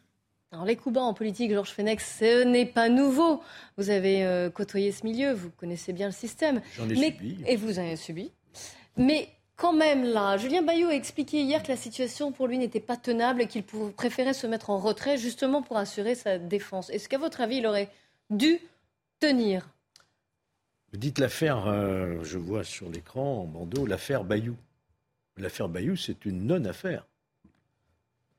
Alors 0.53 0.65
les 0.65 0.75
coups 0.75 0.93
bas 0.93 1.01
en 1.01 1.15
politique, 1.15 1.51
Georges 1.51 1.71
Fenech, 1.71 1.99
ce 1.99 2.43
n'est 2.43 2.67
pas 2.67 2.87
nouveau. 2.87 3.41
Vous 3.77 3.89
avez 3.89 4.23
euh, 4.23 4.51
côtoyé 4.51 4.91
ce 4.91 5.03
milieu, 5.03 5.33
vous 5.33 5.49
connaissez 5.49 5.93
bien 5.93 6.05
le 6.05 6.13
système. 6.13 6.61
J'en 6.75 6.87
ai 6.87 6.93
Mais- 6.93 7.11
subi. 7.11 7.43
Et 7.47 7.55
vous 7.55 7.79
en 7.79 7.81
avez 7.81 7.95
subi. 7.95 8.31
Mais 8.95 9.29
quand 9.55 9.73
même 9.73 10.03
là, 10.03 10.37
Julien 10.37 10.61
Bayou 10.61 10.89
a 10.89 10.93
expliqué 10.93 11.41
hier 11.41 11.63
que 11.63 11.69
la 11.69 11.75
situation 11.75 12.31
pour 12.31 12.45
lui 12.47 12.59
n'était 12.59 12.79
pas 12.79 12.97
tenable 12.97 13.41
et 13.41 13.47
qu'il 13.47 13.63
préférait 13.63 14.35
se 14.35 14.45
mettre 14.45 14.69
en 14.69 14.77
retrait 14.77 15.17
justement 15.17 15.63
pour 15.63 15.77
assurer 15.77 16.13
sa 16.13 16.37
défense. 16.37 16.91
Est-ce 16.91 17.09
qu'à 17.09 17.17
votre 17.17 17.41
avis, 17.41 17.57
il 17.57 17.65
aurait 17.65 17.89
dû 18.29 18.59
tenir? 19.19 19.67
Vous 20.91 20.99
dites 20.99 21.17
l'affaire, 21.17 21.65
euh, 21.65 22.23
je 22.23 22.37
vois 22.37 22.63
sur 22.63 22.91
l'écran 22.91 23.39
en 23.41 23.45
bandeau, 23.45 23.87
l'affaire 23.87 24.23
Bayou. 24.23 24.55
L'affaire 25.37 25.67
Bayou, 25.67 25.95
c'est 25.95 26.25
une 26.25 26.45
non-affaire. 26.45 27.07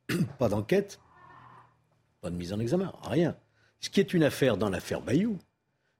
pas 0.38 0.48
d'enquête, 0.48 1.00
pas 2.24 2.30
de 2.30 2.36
mise 2.36 2.54
en 2.54 2.58
examen, 2.58 2.90
rien. 3.02 3.36
Ce 3.80 3.90
qui 3.90 4.00
est 4.00 4.14
une 4.14 4.22
affaire 4.22 4.56
dans 4.56 4.70
l'affaire 4.70 5.02
Bayou, 5.02 5.38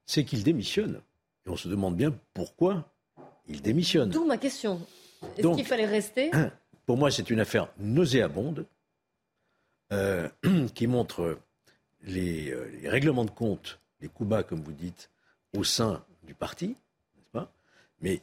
c'est 0.06 0.24
qu'il 0.24 0.42
démissionne. 0.42 1.02
Et 1.44 1.50
on 1.50 1.56
se 1.56 1.68
demande 1.68 1.96
bien 1.96 2.14
pourquoi 2.32 2.90
il 3.46 3.60
démissionne. 3.60 4.08
D'où 4.08 4.24
ma 4.24 4.38
question. 4.38 4.80
Est-ce 5.36 5.54
qu'il 5.54 5.66
fallait 5.66 5.84
rester 5.84 6.30
Pour 6.86 6.96
moi, 6.96 7.10
c'est 7.10 7.28
une 7.28 7.40
affaire 7.40 7.68
nauséabonde 7.78 8.64
euh, 9.92 10.26
qui 10.74 10.86
montre 10.86 11.38
les, 12.00 12.50
euh, 12.52 12.70
les 12.80 12.88
règlements 12.88 13.26
de 13.26 13.30
compte, 13.30 13.78
les 14.00 14.08
coups 14.08 14.30
bas, 14.30 14.42
comme 14.42 14.62
vous 14.62 14.72
dites, 14.72 15.10
au 15.54 15.62
sein 15.62 16.02
du 16.22 16.32
parti, 16.32 16.68
n'est-ce 16.68 17.30
pas? 17.32 17.52
Mais 18.00 18.22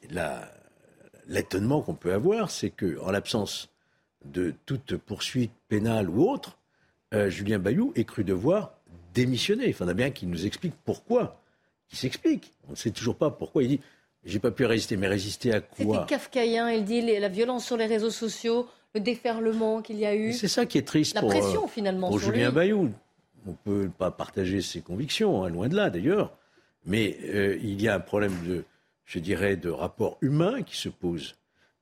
l'étonnement 1.27 1.83
qu'on 1.83 1.93
peut 1.93 2.13
avoir, 2.13 2.49
c'est 2.49 2.71
que, 2.71 2.99
en 3.01 3.11
l'absence 3.11 3.69
de 4.25 4.55
toute 4.65 4.97
poursuite 4.97 5.53
pénale 5.67 6.09
ou 6.09 6.27
autre, 6.27 6.57
euh, 7.13 7.29
Julien 7.29 7.59
Bayou 7.59 7.93
ait 7.95 8.03
cru 8.03 8.23
devoir 8.23 8.73
démissionner. 9.13 9.67
Il 9.67 9.73
faudra 9.73 9.93
bien 9.93 10.11
qu'il 10.11 10.29
nous 10.29 10.45
explique 10.45 10.73
pourquoi. 10.85 11.41
Il 11.91 11.97
s'explique. 11.97 12.53
On 12.67 12.71
ne 12.71 12.75
sait 12.75 12.91
toujours 12.91 13.15
pas 13.15 13.29
pourquoi. 13.29 13.63
Il 13.63 13.69
dit 13.69 13.79
J'ai 14.23 14.39
pas 14.39 14.51
pu 14.51 14.65
résister, 14.65 14.97
mais 14.97 15.07
résister 15.07 15.53
à 15.53 15.61
C'était 15.71 15.85
quoi 15.85 16.05
kafkaïen, 16.05 16.69
il 16.71 16.85
dit 16.85 17.01
la 17.01 17.27
violence 17.27 17.65
sur 17.65 17.77
les 17.77 17.85
réseaux 17.85 18.11
sociaux, 18.11 18.67
le 18.95 19.01
déferlement 19.01 19.81
qu'il 19.81 19.97
y 19.97 20.05
a 20.05 20.15
eu. 20.15 20.33
C'est 20.33 20.47
ça 20.47 20.65
qui 20.65 20.77
est 20.77 20.87
triste 20.87 21.15
La 21.15 21.21
pour, 21.21 21.29
pression, 21.29 21.65
euh, 21.65 21.67
finalement, 21.67 22.09
pour 22.09 22.19
sur 22.19 22.31
Julien 22.31 22.49
lui. 22.49 22.55
Bayou. 22.55 22.91
On 23.45 23.51
ne 23.51 23.55
peut 23.55 23.89
pas 23.89 24.11
partager 24.11 24.61
ses 24.61 24.81
convictions, 24.81 25.43
hein, 25.43 25.49
loin 25.49 25.67
de 25.67 25.75
là 25.75 25.89
d'ailleurs. 25.89 26.37
Mais 26.85 27.17
euh, 27.25 27.57
il 27.61 27.81
y 27.81 27.87
a 27.87 27.95
un 27.95 27.99
problème 27.99 28.35
de, 28.45 28.63
je 29.05 29.19
dirais, 29.19 29.55
de 29.55 29.69
rapport 29.69 30.17
humain 30.21 30.61
qui 30.63 30.77
se 30.77 30.89
pose 30.89 31.35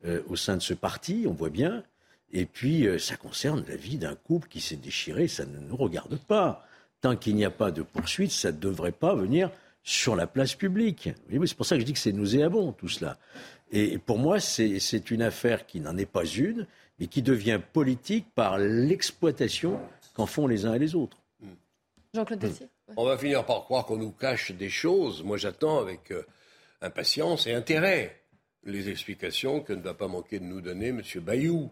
euh, 0.05 0.21
au 0.29 0.35
sein 0.35 0.55
de 0.55 0.61
ce 0.61 0.73
parti, 0.73 1.25
on 1.27 1.33
voit 1.33 1.49
bien. 1.49 1.83
Et 2.31 2.45
puis, 2.45 2.87
euh, 2.87 2.99
ça 2.99 3.15
concerne 3.15 3.63
la 3.67 3.75
vie 3.75 3.97
d'un 3.97 4.15
couple 4.15 4.47
qui 4.47 4.61
s'est 4.61 4.75
déchiré, 4.75 5.27
ça 5.27 5.45
ne 5.45 5.59
nous 5.59 5.75
regarde 5.75 6.17
pas. 6.17 6.65
Tant 7.01 7.15
qu'il 7.15 7.35
n'y 7.35 7.45
a 7.45 7.51
pas 7.51 7.71
de 7.71 7.81
poursuite, 7.81 8.31
ça 8.31 8.51
ne 8.51 8.57
devrait 8.57 8.91
pas 8.91 9.15
venir 9.15 9.51
sur 9.83 10.15
la 10.15 10.27
place 10.27 10.53
publique. 10.53 11.09
C'est 11.29 11.55
pour 11.55 11.65
ça 11.65 11.75
que 11.75 11.81
je 11.81 11.85
dis 11.85 11.93
que 11.93 11.99
c'est 11.99 12.11
nauséabond 12.11 12.73
tout 12.73 12.89
cela. 12.89 13.17
Et 13.71 13.97
pour 13.97 14.17
moi, 14.17 14.39
c'est 14.39 15.11
une 15.11 15.21
affaire 15.21 15.65
qui 15.65 15.79
n'en 15.79 15.97
est 15.97 16.05
pas 16.05 16.25
une, 16.25 16.67
mais 16.99 17.07
qui 17.07 17.21
devient 17.21 17.59
politique 17.73 18.27
par 18.35 18.57
l'exploitation 18.57 19.79
qu'en 20.13 20.25
font 20.25 20.47
les 20.47 20.65
uns 20.65 20.73
et 20.73 20.79
les 20.79 20.95
autres. 20.95 21.17
Jean-Claude 22.13 22.39
Tessier 22.39 22.67
On 22.97 23.05
va 23.05 23.17
finir 23.17 23.45
par 23.45 23.63
croire 23.63 23.85
qu'on 23.85 23.97
nous 23.97 24.11
cache 24.11 24.51
des 24.51 24.69
choses. 24.69 25.23
Moi, 25.23 25.37
j'attends 25.37 25.79
avec 25.79 26.11
euh, 26.11 26.25
impatience 26.81 27.45
et 27.45 27.53
intérêt 27.53 28.19
les 28.63 28.89
explications 28.89 29.61
que 29.61 29.73
ne 29.73 29.81
va 29.81 29.93
pas 29.93 30.07
manquer 30.07 30.39
de 30.39 30.45
nous 30.45 30.61
donner 30.61 30.87
M. 30.87 31.01
Bayou. 31.17 31.69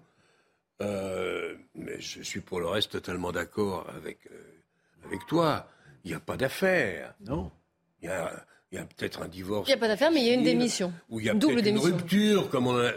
Euh, 0.81 1.55
mais 1.75 2.00
je 2.00 2.22
suis 2.22 2.41
pour 2.41 2.60
le 2.60 2.67
reste 2.67 2.91
totalement 2.91 3.31
d'accord 3.31 3.88
avec, 3.96 4.19
euh, 4.31 5.05
avec 5.05 5.25
toi. 5.27 5.67
Il 6.03 6.12
n'y 6.12 6.15
a 6.15 6.19
pas 6.19 6.38
d'affaire. 6.38 7.13
Non. 7.25 7.51
Il 8.01 8.05
y 8.05 8.12
a, 8.12 8.46
il 8.72 8.77
y 8.77 8.81
a 8.81 8.86
peut-être 8.86 9.22
un 9.24 9.27
divorce. 9.27 9.67
Il 9.67 9.72
n'y 9.72 9.77
a 9.77 9.79
pas 9.79 9.88
d'affaire, 9.88 10.12
mais 10.12 10.22
il 10.22 10.27
y 10.27 10.29
a 10.29 10.34
une 10.34 10.43
démission. 10.43 10.93
Ou 11.10 11.19
il 11.19 11.25
y 11.25 11.29
a 11.29 11.34
Double 11.34 11.65
une 11.65 11.79
rupture, 11.79 12.50
comme 12.50 12.67
on 12.67 12.77
a, 12.77 12.91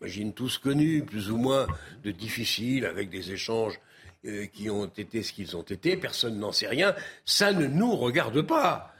j'imagine, 0.00 0.32
tous 0.32 0.58
connu, 0.58 1.02
plus 1.02 1.30
ou 1.30 1.36
moins, 1.36 1.66
de 2.04 2.10
difficile, 2.10 2.86
avec 2.86 3.10
des 3.10 3.32
échanges 3.32 3.80
euh, 4.26 4.46
qui 4.46 4.70
ont 4.70 4.86
été 4.86 5.22
ce 5.22 5.32
qu'ils 5.32 5.56
ont 5.56 5.62
été. 5.62 5.96
Personne 5.96 6.38
n'en 6.38 6.52
sait 6.52 6.68
rien. 6.68 6.94
Ça 7.24 7.52
ne 7.52 7.66
nous 7.66 7.96
regarde 7.96 8.42
pas. 8.42 8.94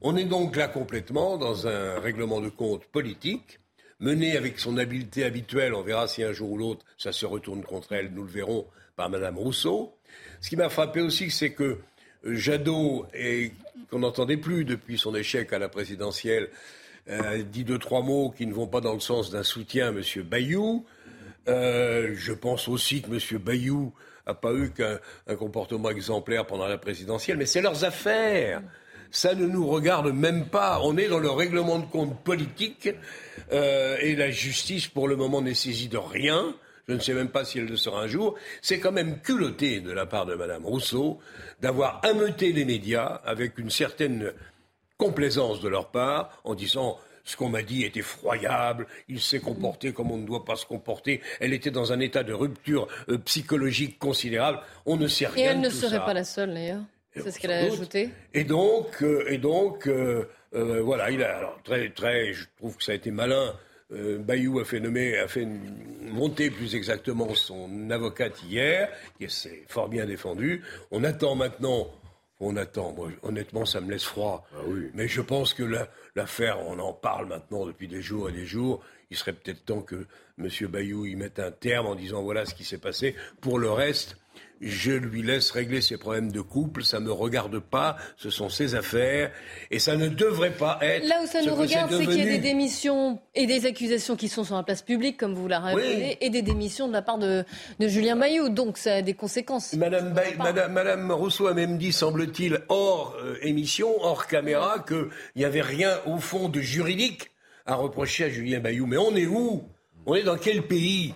On 0.00 0.16
est 0.16 0.24
donc 0.24 0.56
là 0.56 0.68
complètement 0.68 1.36
dans 1.36 1.66
un 1.66 1.98
règlement 2.00 2.40
de 2.40 2.48
compte 2.48 2.84
politique, 2.86 3.60
mené 4.04 4.36
avec 4.36 4.58
son 4.58 4.76
habileté 4.76 5.24
habituelle. 5.24 5.74
On 5.74 5.82
verra 5.82 6.06
si 6.06 6.22
un 6.22 6.32
jour 6.32 6.52
ou 6.52 6.58
l'autre 6.58 6.84
ça 6.98 7.10
se 7.10 7.24
retourne 7.24 7.62
contre 7.62 7.92
elle. 7.92 8.12
Nous 8.12 8.22
le 8.22 8.30
verrons 8.30 8.66
par 8.96 9.08
Madame 9.08 9.38
Rousseau. 9.38 9.94
Ce 10.40 10.50
qui 10.50 10.56
m'a 10.56 10.68
frappé 10.68 11.00
aussi, 11.00 11.30
c'est 11.30 11.52
que 11.52 11.78
euh, 12.26 12.34
Jadot, 12.34 13.06
qu'on 13.90 14.00
n'entendait 14.00 14.36
plus 14.36 14.64
depuis 14.64 14.98
son 14.98 15.14
échec 15.14 15.52
à 15.52 15.58
la 15.58 15.70
présidentielle, 15.70 16.50
euh, 17.08 17.42
dit 17.42 17.64
deux, 17.64 17.78
trois 17.78 18.02
mots 18.02 18.30
qui 18.36 18.46
ne 18.46 18.52
vont 18.52 18.66
pas 18.66 18.82
dans 18.82 18.92
le 18.92 19.00
sens 19.00 19.30
d'un 19.30 19.42
soutien 19.42 19.88
à 19.88 19.90
M. 19.90 20.02
Bayou. 20.22 20.84
Euh, 21.48 22.14
je 22.14 22.32
pense 22.32 22.68
aussi 22.68 23.02
que 23.02 23.08
M. 23.08 23.38
Bayou 23.38 23.92
n'a 24.26 24.34
pas 24.34 24.52
eu 24.52 24.70
qu'un 24.70 24.98
un 25.26 25.36
comportement 25.36 25.88
exemplaire 25.90 26.46
pendant 26.46 26.66
la 26.66 26.78
présidentielle, 26.78 27.38
mais 27.38 27.46
c'est 27.46 27.62
leurs 27.62 27.84
affaires. 27.84 28.62
Ça 29.14 29.32
ne 29.36 29.46
nous 29.46 29.68
regarde 29.68 30.12
même 30.12 30.46
pas. 30.46 30.80
On 30.82 30.96
est 30.96 31.06
dans 31.06 31.20
le 31.20 31.30
règlement 31.30 31.78
de 31.78 31.86
compte 31.86 32.18
politique 32.24 32.90
euh, 33.52 33.96
et 34.00 34.16
la 34.16 34.32
justice, 34.32 34.88
pour 34.88 35.06
le 35.06 35.14
moment, 35.14 35.40
n'est 35.40 35.54
saisie 35.54 35.86
de 35.86 35.96
rien. 35.98 36.52
Je 36.88 36.94
ne 36.94 36.98
sais 36.98 37.14
même 37.14 37.28
pas 37.28 37.44
si 37.44 37.58
elle 37.58 37.66
le 37.66 37.76
sera 37.76 38.02
un 38.02 38.06
jour. 38.08 38.34
C'est 38.60 38.80
quand 38.80 38.90
même 38.90 39.20
culotté 39.20 39.78
de 39.80 39.92
la 39.92 40.04
part 40.04 40.26
de 40.26 40.34
Mme 40.34 40.66
Rousseau 40.66 41.20
d'avoir 41.62 42.00
ameuté 42.04 42.52
les 42.52 42.64
médias 42.64 43.20
avec 43.24 43.56
une 43.56 43.70
certaine 43.70 44.32
complaisance 44.98 45.60
de 45.60 45.68
leur 45.68 45.92
part 45.92 46.40
en 46.42 46.56
disant 46.56 46.98
ce 47.22 47.36
qu'on 47.36 47.48
m'a 47.48 47.62
dit 47.62 47.84
est 47.84 47.96
effroyable, 47.96 48.86
il 49.08 49.20
s'est 49.20 49.40
comporté 49.40 49.92
comme 49.92 50.10
on 50.10 50.18
ne 50.18 50.26
doit 50.26 50.44
pas 50.44 50.56
se 50.56 50.66
comporter, 50.66 51.22
elle 51.40 51.54
était 51.54 51.70
dans 51.70 51.92
un 51.92 52.00
état 52.00 52.22
de 52.22 52.34
rupture 52.34 52.86
euh, 53.08 53.16
psychologique 53.18 53.98
considérable, 53.98 54.60
on 54.84 54.96
ne 54.98 55.06
sait 55.08 55.24
Et 55.24 55.28
rien 55.28 55.50
elle 55.52 55.60
de 55.62 55.66
ne 55.66 55.70
tout 55.70 55.76
serait 55.76 55.96
ça. 55.96 56.00
pas 56.00 56.12
la 56.12 56.24
seule, 56.24 56.52
d'ailleurs. 56.52 56.82
C'est 57.16 57.30
ce 57.30 57.38
qu'elle 57.38 57.52
a 57.52 57.64
doute. 57.64 57.74
ajouté. 57.74 58.08
Et 58.32 58.44
donc, 58.44 59.02
euh, 59.02 59.24
et 59.28 59.38
donc 59.38 59.86
euh, 59.86 60.24
euh, 60.54 60.80
voilà, 60.82 61.10
il 61.10 61.22
a 61.22 61.38
alors, 61.38 61.60
très, 61.62 61.90
très, 61.90 62.32
je 62.32 62.44
trouve 62.58 62.76
que 62.76 62.84
ça 62.84 62.92
a 62.92 62.94
été 62.94 63.10
malin. 63.10 63.54
Euh, 63.92 64.18
Bayou 64.18 64.58
a 64.60 64.64
fait 64.64 64.80
nommer, 64.80 65.16
a 65.18 65.28
fait 65.28 65.46
monter 66.00 66.50
plus 66.50 66.74
exactement 66.74 67.34
son 67.34 67.90
avocate 67.90 68.42
hier, 68.42 68.88
qui 69.18 69.28
s'est 69.30 69.62
fort 69.68 69.88
bien 69.88 70.06
défendu. 70.06 70.62
On 70.90 71.04
attend 71.04 71.34
maintenant. 71.34 71.88
On 72.40 72.56
attend. 72.56 72.92
Moi, 72.92 73.10
honnêtement, 73.22 73.64
ça 73.64 73.80
me 73.80 73.90
laisse 73.92 74.04
froid. 74.04 74.44
Mais 74.94 75.06
je 75.06 75.20
pense 75.20 75.54
que 75.54 75.62
la- 75.62 75.88
l'affaire, 76.16 76.58
on 76.66 76.78
en 76.80 76.92
parle 76.92 77.26
maintenant 77.28 77.64
depuis 77.66 77.86
des 77.86 78.02
jours 78.02 78.28
et 78.28 78.32
des 78.32 78.44
jours. 78.46 78.82
Il 79.10 79.16
serait 79.16 79.32
peut-être 79.34 79.64
temps 79.64 79.82
que 79.82 80.06
M. 80.38 80.48
Bayou 80.68 81.04
y 81.06 81.14
mette 81.14 81.38
un 81.38 81.52
terme 81.52 81.86
en 81.86 81.94
disant 81.94 82.22
voilà 82.22 82.44
ce 82.44 82.54
qui 82.54 82.64
s'est 82.64 82.78
passé. 82.78 83.14
Pour 83.40 83.58
le 83.60 83.70
reste, 83.70 84.16
je 84.60 84.92
lui 84.92 85.22
laisse 85.22 85.50
régler 85.50 85.80
ses 85.80 85.96
problèmes 85.98 86.32
de 86.32 86.40
couple, 86.40 86.84
ça 86.84 87.00
ne 87.00 87.04
me 87.06 87.12
regarde 87.12 87.58
pas, 87.58 87.96
ce 88.16 88.30
sont 88.30 88.48
ses 88.48 88.74
affaires, 88.74 89.30
et 89.70 89.78
ça 89.78 89.96
ne 89.96 90.08
devrait 90.08 90.52
pas 90.52 90.78
être. 90.80 91.06
Là 91.06 91.16
où 91.22 91.26
ça 91.26 91.42
ce 91.42 91.48
nous 91.48 91.54
regarde, 91.54 91.90
c'est 91.92 92.06
qu'il 92.06 92.18
y 92.18 92.22
a 92.22 92.24
des 92.24 92.38
démissions 92.38 93.20
et 93.34 93.46
des 93.46 93.66
accusations 93.66 94.16
qui 94.16 94.28
sont 94.28 94.44
sur 94.44 94.56
la 94.56 94.62
place 94.62 94.82
publique, 94.82 95.16
comme 95.18 95.34
vous 95.34 95.48
l'avez 95.48 95.64
rappelé, 95.66 96.18
et 96.20 96.30
des 96.30 96.42
démissions 96.42 96.88
de 96.88 96.92
la 96.92 97.02
part 97.02 97.18
de, 97.18 97.44
de 97.78 97.88
Julien 97.88 98.16
Bayou. 98.16 98.48
Donc 98.48 98.78
ça 98.78 98.94
a 98.96 99.02
des 99.02 99.14
conséquences. 99.14 99.74
Madame, 99.74 100.12
Bay- 100.12 100.34
Madame, 100.38 100.72
Madame 100.72 101.12
Rousseau 101.12 101.46
a 101.46 101.54
même 101.54 101.76
dit, 101.76 101.92
semble-t-il, 101.92 102.60
hors 102.68 103.16
euh, 103.22 103.36
émission, 103.42 103.88
hors 104.00 104.26
caméra, 104.26 104.84
qu'il 104.86 105.08
n'y 105.36 105.44
avait 105.44 105.62
rien 105.62 105.98
au 106.06 106.18
fond 106.18 106.48
de 106.48 106.60
juridique 106.60 107.30
à 107.66 107.74
reprocher 107.74 108.24
à 108.24 108.28
Julien 108.30 108.60
Bayou. 108.60 108.86
Mais 108.86 108.96
on 108.98 109.14
est 109.16 109.26
où? 109.26 109.64
On 110.06 110.14
est 110.14 110.22
dans 110.22 110.36
quel 110.36 110.62
pays? 110.62 111.14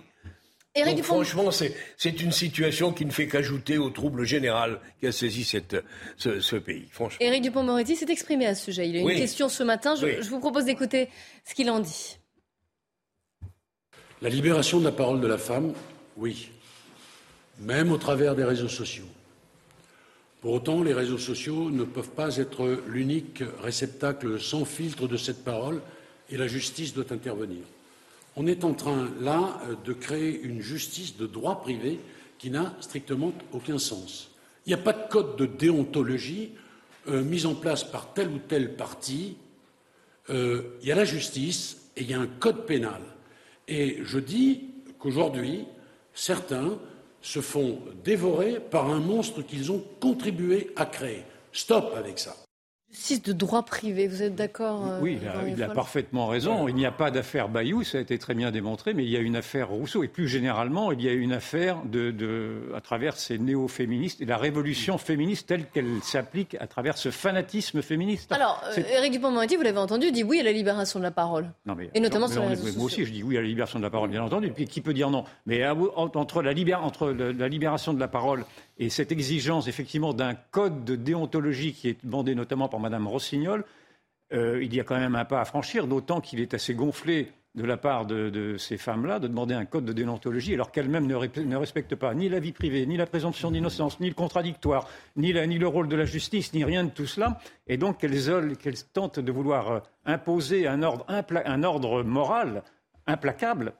Éric 0.79 0.95
Donc, 0.95 1.03
Dupond- 1.05 1.23
franchement, 1.23 1.51
c'est 1.97 2.21
une 2.21 2.31
situation 2.31 2.91
qui 2.93 3.05
ne 3.05 3.11
fait 3.11 3.27
qu'ajouter 3.27 3.77
au 3.77 3.89
trouble 3.89 4.23
général 4.25 4.79
qui 4.99 5.07
a 5.07 5.11
saisi 5.11 5.43
cette, 5.43 5.75
ce, 6.17 6.39
ce 6.39 6.55
pays. 6.55 6.87
Franchement. 6.91 7.17
Éric 7.21 7.43
Dupond-Moretti 7.43 7.95
s'est 7.95 8.09
exprimé 8.11 8.45
à 8.47 8.55
ce 8.55 8.65
sujet. 8.65 8.87
Il 8.89 8.95
a 8.97 8.99
eu 8.99 9.03
Oui. 9.03 9.13
une 9.13 9.19
question 9.19 9.49
ce 9.49 9.63
matin. 9.63 9.95
Je, 9.95 10.05
Oui. 10.05 10.11
je 10.21 10.29
vous 10.29 10.39
propose 10.39 10.65
d'écouter 10.65 11.09
ce 11.45 11.53
qu'il 11.53 11.69
en 11.69 11.79
dit. 11.79 12.17
La 14.21 14.29
libération 14.29 14.79
de 14.79 14.85
la 14.85 14.91
parole 14.91 15.21
de 15.21 15.27
la 15.27 15.37
femme, 15.37 15.73
oui, 16.17 16.49
même 17.59 17.91
au 17.91 17.97
travers 17.97 18.35
des 18.35 18.43
réseaux 18.43 18.67
sociaux. 18.67 19.05
Pour 20.41 20.53
autant, 20.53 20.83
les 20.83 20.93
réseaux 20.93 21.17
sociaux 21.17 21.69
ne 21.69 21.83
peuvent 21.83 22.11
pas 22.11 22.37
être 22.37 22.81
l'unique 22.87 23.43
réceptacle 23.61 24.39
sans 24.39 24.65
filtre 24.65 25.07
de 25.07 25.17
cette 25.17 25.43
parole 25.43 25.81
et 26.29 26.37
la 26.37 26.47
justice 26.47 26.93
doit 26.93 27.11
intervenir. 27.11 27.63
On 28.35 28.47
est 28.47 28.63
en 28.63 28.73
train, 28.73 29.09
là, 29.19 29.59
de 29.85 29.93
créer 29.93 30.41
une 30.41 30.61
justice 30.61 31.17
de 31.17 31.27
droit 31.27 31.61
privé 31.61 31.99
qui 32.37 32.49
n'a 32.49 32.73
strictement 32.79 33.33
aucun 33.51 33.77
sens. 33.77 34.31
Il 34.65 34.69
n'y 34.69 34.79
a 34.79 34.83
pas 34.83 34.93
de 34.93 35.09
code 35.09 35.35
de 35.35 35.45
déontologie 35.45 36.51
euh, 37.07 37.23
mis 37.23 37.45
en 37.45 37.55
place 37.55 37.83
par 37.83 38.13
tel 38.13 38.29
ou 38.29 38.39
tel 38.39 38.75
parti. 38.75 39.37
Euh, 40.29 40.77
il 40.81 40.87
y 40.87 40.91
a 40.91 40.95
la 40.95 41.05
justice 41.05 41.89
et 41.95 42.01
il 42.01 42.09
y 42.09 42.13
a 42.13 42.19
un 42.19 42.27
code 42.27 42.65
pénal. 42.65 43.01
Et 43.67 43.99
je 44.03 44.19
dis 44.19 44.69
qu'aujourd'hui, 44.99 45.65
certains 46.13 46.77
se 47.21 47.41
font 47.41 47.79
dévorer 48.03 48.59
par 48.59 48.89
un 48.89 48.99
monstre 48.99 49.41
qu'ils 49.41 49.71
ont 49.71 49.83
contribué 49.99 50.71
à 50.75 50.85
créer. 50.85 51.23
Stop 51.51 51.93
avec 51.95 52.19
ça. 52.19 52.35
Justice 52.91 53.21
de 53.21 53.33
droit 53.33 53.61
privé, 53.63 54.07
vous 54.07 54.23
êtes 54.23 54.33
d'accord 54.35 54.83
euh, 54.87 54.99
Oui, 54.99 55.19
il 55.21 55.27
a, 55.27 55.67
il 55.67 55.73
parfaitement 55.73 56.25
raison. 56.27 56.67
Il 56.67 56.73
n'y 56.73 56.87
a 56.87 56.91
pas 56.91 57.11
d'affaire 57.11 57.47
Bayou, 57.47 57.83
ça 57.83 57.99
a 57.99 58.01
été 58.01 58.17
très 58.17 58.33
bien 58.33 58.49
démontré, 58.49 58.95
mais 58.95 59.03
il 59.03 59.09
y 59.11 59.15
a 59.15 59.19
une 59.19 59.35
affaire 59.35 59.69
Rousseau. 59.69 60.03
Et 60.03 60.07
plus 60.07 60.27
généralement, 60.27 60.91
il 60.91 61.01
y 61.03 61.07
a 61.07 61.13
une 61.13 61.31
affaire 61.31 61.83
de, 61.85 62.09
de- 62.09 62.71
à 62.75 62.81
travers 62.81 63.15
ces 63.15 63.37
néo-féministes 63.37 64.21
et 64.21 64.25
la 64.25 64.37
révolution 64.37 64.97
féministe 64.97 65.47
telle 65.47 65.65
qu'elle 65.67 66.01
s'applique 66.01 66.57
à 66.59 66.65
travers 66.65 66.97
ce 66.97 67.11
fanatisme 67.11 67.83
féministe. 67.83 68.31
Alors, 68.31 68.59
euh, 68.75 68.81
Éric 68.97 69.11
Dupond-Moretti, 69.13 69.55
vous 69.55 69.61
l'avez 69.61 69.77
entendu, 69.77 70.11
dit 70.11 70.23
oui 70.23 70.39
à 70.39 70.43
la 70.43 70.51
libération 70.51 70.97
de 70.99 71.03
la 71.03 71.11
parole. 71.11 71.51
Non, 71.67 71.75
mais- 71.75 71.91
Et 71.93 71.99
notamment 71.99 72.25
non, 72.27 72.33
sur 72.33 72.41
mais 72.41 72.49
les 72.49 72.55
réseaux. 72.61 72.77
Moi 72.77 72.85
aussi, 72.87 73.05
je 73.05 73.11
dis 73.11 73.21
oui 73.21 73.37
à 73.37 73.41
la 73.41 73.47
libération 73.47 73.77
de 73.77 73.83
la 73.83 73.91
parole, 73.91 74.09
bien 74.09 74.23
entendu. 74.23 74.49
Puis 74.51 74.65
qui 74.65 74.81
peut 74.81 74.93
dire 74.95 75.11
non? 75.11 75.25
Mais 75.45 75.61
à- 75.61 75.75
entre, 75.95 76.41
la 76.41 76.53
libération 77.47 77.93
de 77.93 77.99
la 77.99 78.07
parole 78.07 78.45
et 78.79 78.89
cette 78.89 79.11
exigence, 79.11 79.67
effectivement, 79.67 80.13
d'un 80.13 80.33
code 80.33 80.85
de 80.85 80.95
déontologie 80.95 81.73
qui 81.73 81.89
est 81.89 82.03
demandé 82.03 82.33
notamment 82.33 82.69
par 82.69 82.79
Mme 82.79 83.07
Rossignol, 83.07 83.65
euh, 84.31 84.63
il 84.63 84.73
y 84.73 84.79
a 84.79 84.85
quand 84.85 84.97
même 84.97 85.15
un 85.15 85.25
pas 85.25 85.41
à 85.41 85.45
franchir, 85.45 85.85
d'autant 85.85 86.21
qu'il 86.21 86.39
est 86.39 86.53
assez 86.53 86.73
gonflé 86.73 87.31
de 87.55 87.63
la 87.65 87.77
part 87.77 88.05
de, 88.05 88.55
ces 88.57 88.77
femmes-là 88.77 89.19
de 89.19 89.27
demander 89.27 89.55
un 89.55 89.65
code 89.65 89.83
de 89.83 89.91
déontologie 89.91 90.53
alors 90.53 90.71
qu'elles-mêmes 90.71 91.07
ne, 91.07 91.55
respectent 91.55 91.95
pas 91.95 92.13
ni 92.13 92.29
la 92.29 92.39
vie 92.39 92.51
privée, 92.51 92.85
ni 92.85 92.95
la 92.95 93.07
présomption 93.07 93.51
d'innocence, 93.51 93.99
ni 93.99 94.07
le 94.07 94.13
contradictoire, 94.13 94.87
ni, 95.17 95.33
le 95.33 95.67
rôle 95.67 95.89
de 95.89 95.95
la 95.95 96.05
justice, 96.05 96.53
ni 96.53 96.63
rien 96.63 96.85
de 96.85 96.89
tout 96.91 97.07
cela. 97.07 97.39
Et 97.67 97.75
donc 97.75 97.97
qu'elles 97.97 98.83
tentent 98.93 99.19
de 99.19 99.31
vouloir 99.31 99.71
euh, 99.71 99.79
imposer 100.05 100.67
un 100.67 100.83
ordre, 100.83 101.05
un 101.09 101.63
ordre 101.63 102.03
moral 102.03 102.63
implacable, 103.07 103.73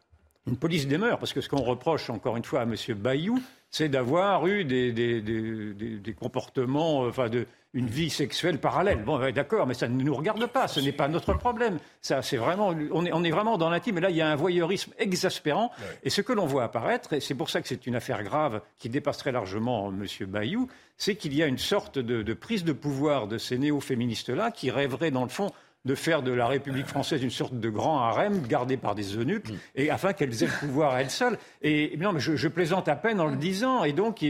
une 0.48 0.58
police 0.58 0.88
des 0.88 0.98
mœurs, 0.98 1.20
parce 1.20 1.32
que 1.32 1.40
ce 1.40 1.48
qu'on 1.48 1.62
reproche 1.62 2.10
encore 2.10 2.36
une 2.36 2.44
fois 2.44 2.62
à 2.62 2.64
M. 2.64 2.76
Bayou, 2.96 3.40
c'est 3.72 3.90
d'avoir 3.90 4.46
eu 4.48 4.64
des, 4.66 4.92
des- 4.92 5.22
des- 5.22 6.14
comportements, 6.14 7.06
euh, 7.06 7.10
enfin, 7.10 7.30
de, 7.30 7.46
une 7.74 7.86
vie 7.86 8.10
sexuelle 8.10 8.58
parallèle. 8.58 9.04
Bon, 9.04 9.20
ouais, 9.20 9.32
d'accord, 9.32 9.68
mais 9.68 9.76
ça 9.76 9.88
ne 9.88 10.02
nous 10.04 10.16
regarde 10.16 10.44
pas, 10.48 10.68
ce 10.68 10.80
n'est 10.80 10.92
pas 10.92 11.08
notre 11.08 11.34
problème. 11.34 11.78
Ça, 12.02 12.22
c'est 12.24 12.38
vraiment, 12.38 12.74
on 12.92 13.06
est, 13.06 13.12
on 13.14 13.24
est 13.24 13.30
vraiment 13.30 13.58
dans 13.60 13.70
l'intime. 13.70 14.00
Et 14.00 14.02
là, 14.02 14.10
il 14.10 14.16
y 14.16 14.22
a 14.22 14.28
un 14.28 14.36
voyeurisme 14.36 14.92
exaspérant. 14.98 15.72
Et 16.04 16.10
ce 16.10 16.22
que 16.22 16.34
l'on 16.34 16.48
voit 16.48 16.64
apparaître, 16.64 17.14
et 17.14 17.20
c'est 17.20 17.36
pour 17.36 17.50
ça 17.52 17.62
que 17.62 17.68
c'est 17.68 17.86
une 17.86 17.96
affaire 17.96 18.24
grave 18.24 18.62
qui 18.80 18.90
dépasse 18.90 19.18
très 19.20 19.32
largement 19.32 19.90
M. 19.92 20.06
Bayou, 20.28 20.68
c'est 20.98 21.16
qu'il 21.16 21.36
y 21.36 21.44
a 21.44 21.46
une 21.46 21.60
sorte 21.60 22.00
de, 22.00 22.24
de 22.24 22.34
prise 22.34 22.64
de 22.64 22.74
pouvoir 22.74 23.28
de 23.28 23.38
ces 23.38 23.60
néo-féministes-là 23.60 24.50
qui 24.52 24.72
rêveraient, 24.72 25.12
dans 25.12 25.24
le 25.24 25.30
fond, 25.30 25.52
de 25.86 25.96
faire 25.96 26.22
de 26.22 26.32
la 26.32 26.48
République 26.48 26.88
française 26.88 27.24
une 27.24 27.30
sorte 27.30 27.58
de 27.58 27.70
grand 27.70 28.00
harem 28.00 28.46
gardé 28.48 28.78
par 28.78 28.96
des 28.96 29.18
eunuques, 29.18 29.52
et 29.76 29.90
afin 29.90 30.14
qu'elles 30.14 30.44
aient 30.44 30.48
le 30.48 30.68
pouvoir 30.68 30.94
à 30.94 31.02
elles 31.02 31.10
seules. 31.10 31.38
Et 31.62 31.96
non, 31.98 32.12
mais 32.14 32.20
je, 32.20 32.48
plaisante 32.48 32.88
à 32.88 32.96
peine 32.96 33.20
en 33.20 33.28
le 33.28 33.38
disant. 33.38 33.84
Et 33.84 33.94
donc, 33.94 34.26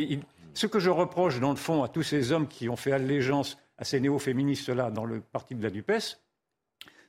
ce 0.53 0.67
que 0.67 0.79
je 0.79 0.89
reproche, 0.89 1.39
dans 1.39 1.51
le 1.51 1.55
fond, 1.55 1.83
à 1.83 1.87
tous 1.87 2.03
ces 2.03 2.31
hommes 2.31 2.47
qui 2.47 2.69
ont 2.69 2.75
fait 2.75 2.91
allégeance 2.91 3.57
à 3.77 3.83
ces 3.83 3.99
néo-féministes-là 3.99 4.91
dans 4.91 5.05
le 5.05 5.21
parti 5.21 5.55
de 5.55 5.63
la 5.63 5.69
DUPES, 5.69 6.19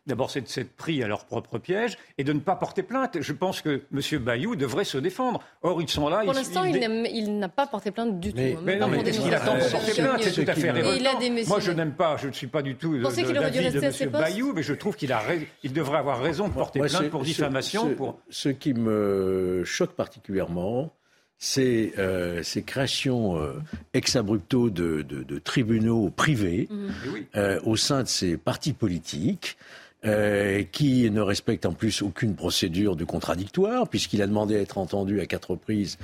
D'abord, 0.07 0.30
c'est 0.30 0.40
de 0.40 0.49
s'être 0.49 0.75
pris 0.76 1.02
à 1.02 1.07
leur 1.09 1.26
propre 1.26 1.59
piège 1.59 1.99
et 2.16 2.25
de 2.25 2.33
ne 2.33 2.40
pas 2.40 2.57
porter 2.57 2.83
plainte. 2.83 3.19
Je 3.21 3.33
pense 3.35 3.61
que 3.61 3.83
M. 3.92 4.19
Bayou 4.23 4.57
devrait 4.57 4.85
se 4.85 4.97
défendre. 4.97 5.42
Or, 5.62 5.83
ils 5.83 5.88
sont 5.90 6.09
là. 6.09 6.23
Pour 6.25 6.33
ils- 6.33 6.37
l'instant, 6.37 6.64
il 6.64 6.80
n'a- 6.80 7.09
il 7.09 7.38
n'a 7.38 7.49
pas 7.50 7.66
porté 7.66 7.90
plainte 7.90 8.19
du 8.19 8.30
tout. 8.33 8.38
mais, 8.38 8.54
hein, 8.57 8.61
mais 8.64 8.76
non, 8.78 8.88
mais 8.88 8.99
pour 8.99 9.07
est-ce 9.09 9.21
qu'il 9.21 9.35
attend 9.35 9.57
de 9.59 9.71
porter 9.71 9.92
plainte? 10.02 10.23
C'est 10.23 10.45
tout 10.45 10.50
à 10.50 10.54
fait 10.54 10.71
révoltant. 10.71 11.21
Moi, 11.49 11.61
je 11.61 11.71
n'aime 11.73 11.92
pas, 11.92 12.16
je 12.16 12.28
ne 12.28 12.32
suis 12.32 12.47
pas 12.47 12.63
du 12.63 12.76
tout 12.76 12.97
de, 12.97 13.02
pensez 13.02 13.23
de 13.23 13.26
qu'il 13.28 13.39
aurait 13.39 13.50
de 13.50 13.58
rester 13.58 13.86
à 13.86 13.93
ses 13.93 14.04
M. 14.04 14.10
Bayou, 14.10 14.52
mais 14.54 14.63
je 14.63 14.73
trouve 14.75 14.97
qu'il 14.97 15.15
il 15.63 15.73
devrait 15.73 15.99
avoir 15.99 16.21
raison 16.23 16.49
de 16.49 16.54
porter 16.54 16.78
Moi, 16.78 16.89
plainte 16.89 17.10
pour 17.10 17.23
diffamation. 17.23 17.89
Ce, 17.91 17.95
pour... 17.95 18.19
ce 18.30 18.49
qui 18.49 18.73
me 18.75 19.63
choque 19.65 19.93
particulièrement, 19.93 20.93
c'est 21.39 21.93
euh, 21.99 22.43
ces 22.43 22.63
créations 22.63 23.39
euh, 23.39 23.52
ex 23.95 24.17
abrupto 24.17 24.71
de, 24.71 25.02
de- 25.02 25.23
de 25.23 25.39
tribunaux 25.39 26.10
privés 26.10 26.69
Mhm. 26.71 26.91
Eh 27.34 27.39
euh, 27.39 27.60
au 27.65 27.76
sein 27.76 28.02
de 28.02 28.08
ces 28.08 28.36
partis 28.39 28.73
politiques. 28.73 29.56
Euh, 30.04 30.63
qui 30.73 31.10
ne 31.10 31.21
respectent 31.21 31.67
en 31.67 31.73
plus 31.73 32.02
aucune 32.02 32.34
procédure 32.34 32.97
de 32.97 33.04
contradictoire, 33.04 33.89
puisqu'il 33.89 34.23
a 34.23 34.26
demandé 34.26 34.56
à 34.56 34.60
être 34.60 34.78
entendu 34.78 35.21
à 35.21 35.26
quatre 35.26 35.50
reprises, 35.52 35.99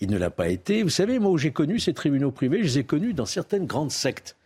il 0.00 0.10
ne 0.10 0.16
l'a 0.18 0.30
pas 0.30 0.48
été. 0.48 0.82
Vous 0.82 0.88
savez, 0.88 1.18
moi 1.18 1.30
où 1.30 1.38
j'ai 1.38 1.52
connu 1.52 1.78
ces 1.78 1.92
tribunaux 1.92 2.30
privés, 2.30 2.58
je 2.58 2.64
les 2.64 2.78
ai 2.78 2.84
connus 2.84 3.12
dans 3.14 3.26
certaines 3.26 3.66
grandes 3.66 3.90
sectes. 3.92 4.36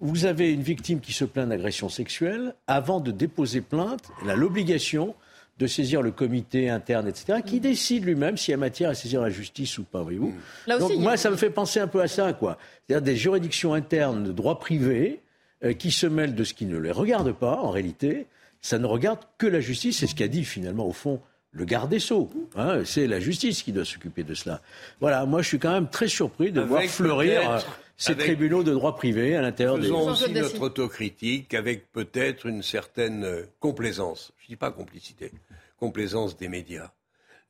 Vous 0.00 0.24
avez 0.24 0.52
une 0.52 0.62
victime 0.62 1.00
qui 1.00 1.12
se 1.12 1.24
plaint 1.24 1.48
d'agression 1.48 1.88
sexuelle, 1.88 2.54
avant 2.66 3.00
de 3.00 3.10
déposer 3.10 3.60
plainte, 3.60 4.04
elle 4.22 4.30
a 4.30 4.36
l'obligation 4.36 5.14
de 5.58 5.68
saisir 5.68 6.02
le 6.02 6.10
comité 6.10 6.68
interne, 6.68 7.06
etc., 7.06 7.38
qui 7.46 7.60
décide 7.60 8.04
lui-même 8.04 8.36
s'il 8.36 8.50
y 8.50 8.54
a 8.54 8.56
matière 8.56 8.90
à 8.90 8.94
saisir 8.94 9.20
la 9.22 9.30
justice 9.30 9.78
ou 9.78 9.84
pas, 9.84 10.02
voyez-vous. 10.02 10.34
Aussi, 10.66 10.78
Donc 10.80 10.90
a- 10.90 10.94
moi, 10.96 11.16
ça 11.16 11.30
me 11.30 11.36
fait 11.36 11.50
penser 11.50 11.78
un 11.78 11.86
peu 11.86 12.00
à 12.00 12.08
ça, 12.08 12.32
quoi. 12.32 12.58
C'est-à-dire 12.88 13.04
des 13.04 13.14
juridictions 13.16 13.72
internes 13.72 14.24
de 14.24 14.32
droit 14.32 14.58
privé 14.58 15.20
euh, 15.64 15.72
qui 15.72 15.92
se 15.92 16.08
mêlent 16.08 16.34
de 16.34 16.42
ce 16.42 16.54
qui 16.54 16.66
ne 16.66 16.76
les 16.76 16.90
regarde 16.90 17.30
pas, 17.32 17.56
en 17.60 17.70
réalité. 17.70 18.26
Ça 18.64 18.78
ne 18.78 18.86
regarde 18.86 19.18
que 19.36 19.46
la 19.46 19.60
justice, 19.60 19.98
c'est 19.98 20.06
ce 20.06 20.14
qu'a 20.14 20.26
dit 20.26 20.42
finalement, 20.42 20.86
au 20.86 20.92
fond, 20.94 21.20
le 21.52 21.66
garde 21.66 21.90
des 21.90 21.98
Sceaux. 21.98 22.30
hein. 22.56 22.82
c'est 22.86 23.06
la 23.06 23.20
justice 23.20 23.62
qui 23.62 23.72
doit 23.72 23.84
s'occuper 23.84 24.22
de 24.22 24.32
cela. 24.32 24.62
Voilà, 25.00 25.26
moi 25.26 25.42
je 25.42 25.48
suis 25.48 25.58
quand 25.58 25.70
même 25.72 25.90
très 25.90 26.08
surpris 26.08 26.50
de 26.50 26.60
Avec 26.60 26.70
voir 26.70 26.82
fleurir 26.84 27.50
euh, 27.50 27.58
ces 27.98 28.12
avec- 28.12 28.24
tribunaux 28.24 28.62
de 28.64 28.72
droit 28.72 28.96
privé 28.96 29.36
à 29.36 29.42
l'intérieur 29.42 29.76
des... 29.76 29.82
Faisons 29.82 30.08
aussi 30.10 30.32
notre 30.32 30.62
autocritique 30.62 31.52
avec 31.52 31.92
peut-être 31.92 32.46
une 32.46 32.62
certaine 32.62 33.24
euh, 33.24 33.42
complaisance. 33.60 34.32
Je 34.38 34.44
ne 34.44 34.48
dis 34.48 34.56
pas 34.56 34.70
complicité, 34.70 35.30
complaisance 35.78 36.38
des 36.38 36.48
médias. 36.48 36.90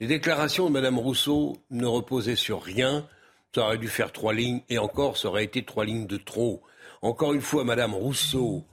Les 0.00 0.08
déclarations 0.08 0.66
de 0.66 0.72
Mme 0.72 0.98
Rousseau 0.98 1.56
ne 1.70 1.86
reposaient 1.86 2.34
sur 2.34 2.60
rien. 2.60 3.06
Ça 3.54 3.62
aurait 3.62 3.78
dû 3.78 3.86
faire 3.86 4.10
trois 4.10 4.34
lignes, 4.34 4.62
et 4.68 4.78
encore, 4.78 5.16
ça 5.16 5.28
aurait 5.28 5.44
été 5.44 5.62
trois 5.64 5.84
lignes 5.84 6.08
de 6.08 6.16
trop. 6.16 6.60
Encore 7.02 7.32
une 7.34 7.40
fois, 7.40 7.62
Mme 7.62 7.94
Rousseau 7.94 8.64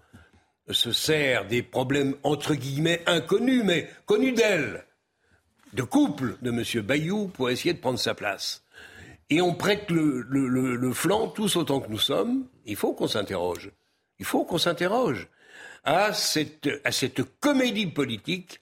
se 0.74 0.92
sert 0.92 1.48
des 1.48 1.64
problèmes 1.64 2.16
entre 2.24 2.56
guillemets 2.56 3.02
inconnus, 3.06 3.64
mais 3.66 3.90
connus 4.06 4.32
d'elle, 4.32 4.86
de 5.74 5.84
couple 5.84 6.38
de 6.42 6.52
M. 6.52 6.86
Bayou 6.86 7.28
pour 7.28 7.50
essayer 7.50 7.74
de 7.74 7.80
prendre 7.80 8.00
sa 8.00 8.14
place. 8.14 8.64
Et 9.30 9.42
on 9.42 9.54
prête 9.54 9.90
le, 9.90 10.92
flanc, 10.94 11.28
tous 11.28 11.56
autant 11.56 11.80
que 11.80 11.90
nous 11.90 11.98
sommes. 11.98 12.48
Il 12.66 12.76
faut 12.76 12.94
qu'on 12.94 13.08
s'interroge. 13.08 13.72
Il 14.20 14.26
faut 14.26 14.44
qu'on 14.44 14.58
s'interroge 14.58 15.28
à 15.84 16.14
cette 16.14 17.22
comédie 17.40 17.88
politique 17.88 18.61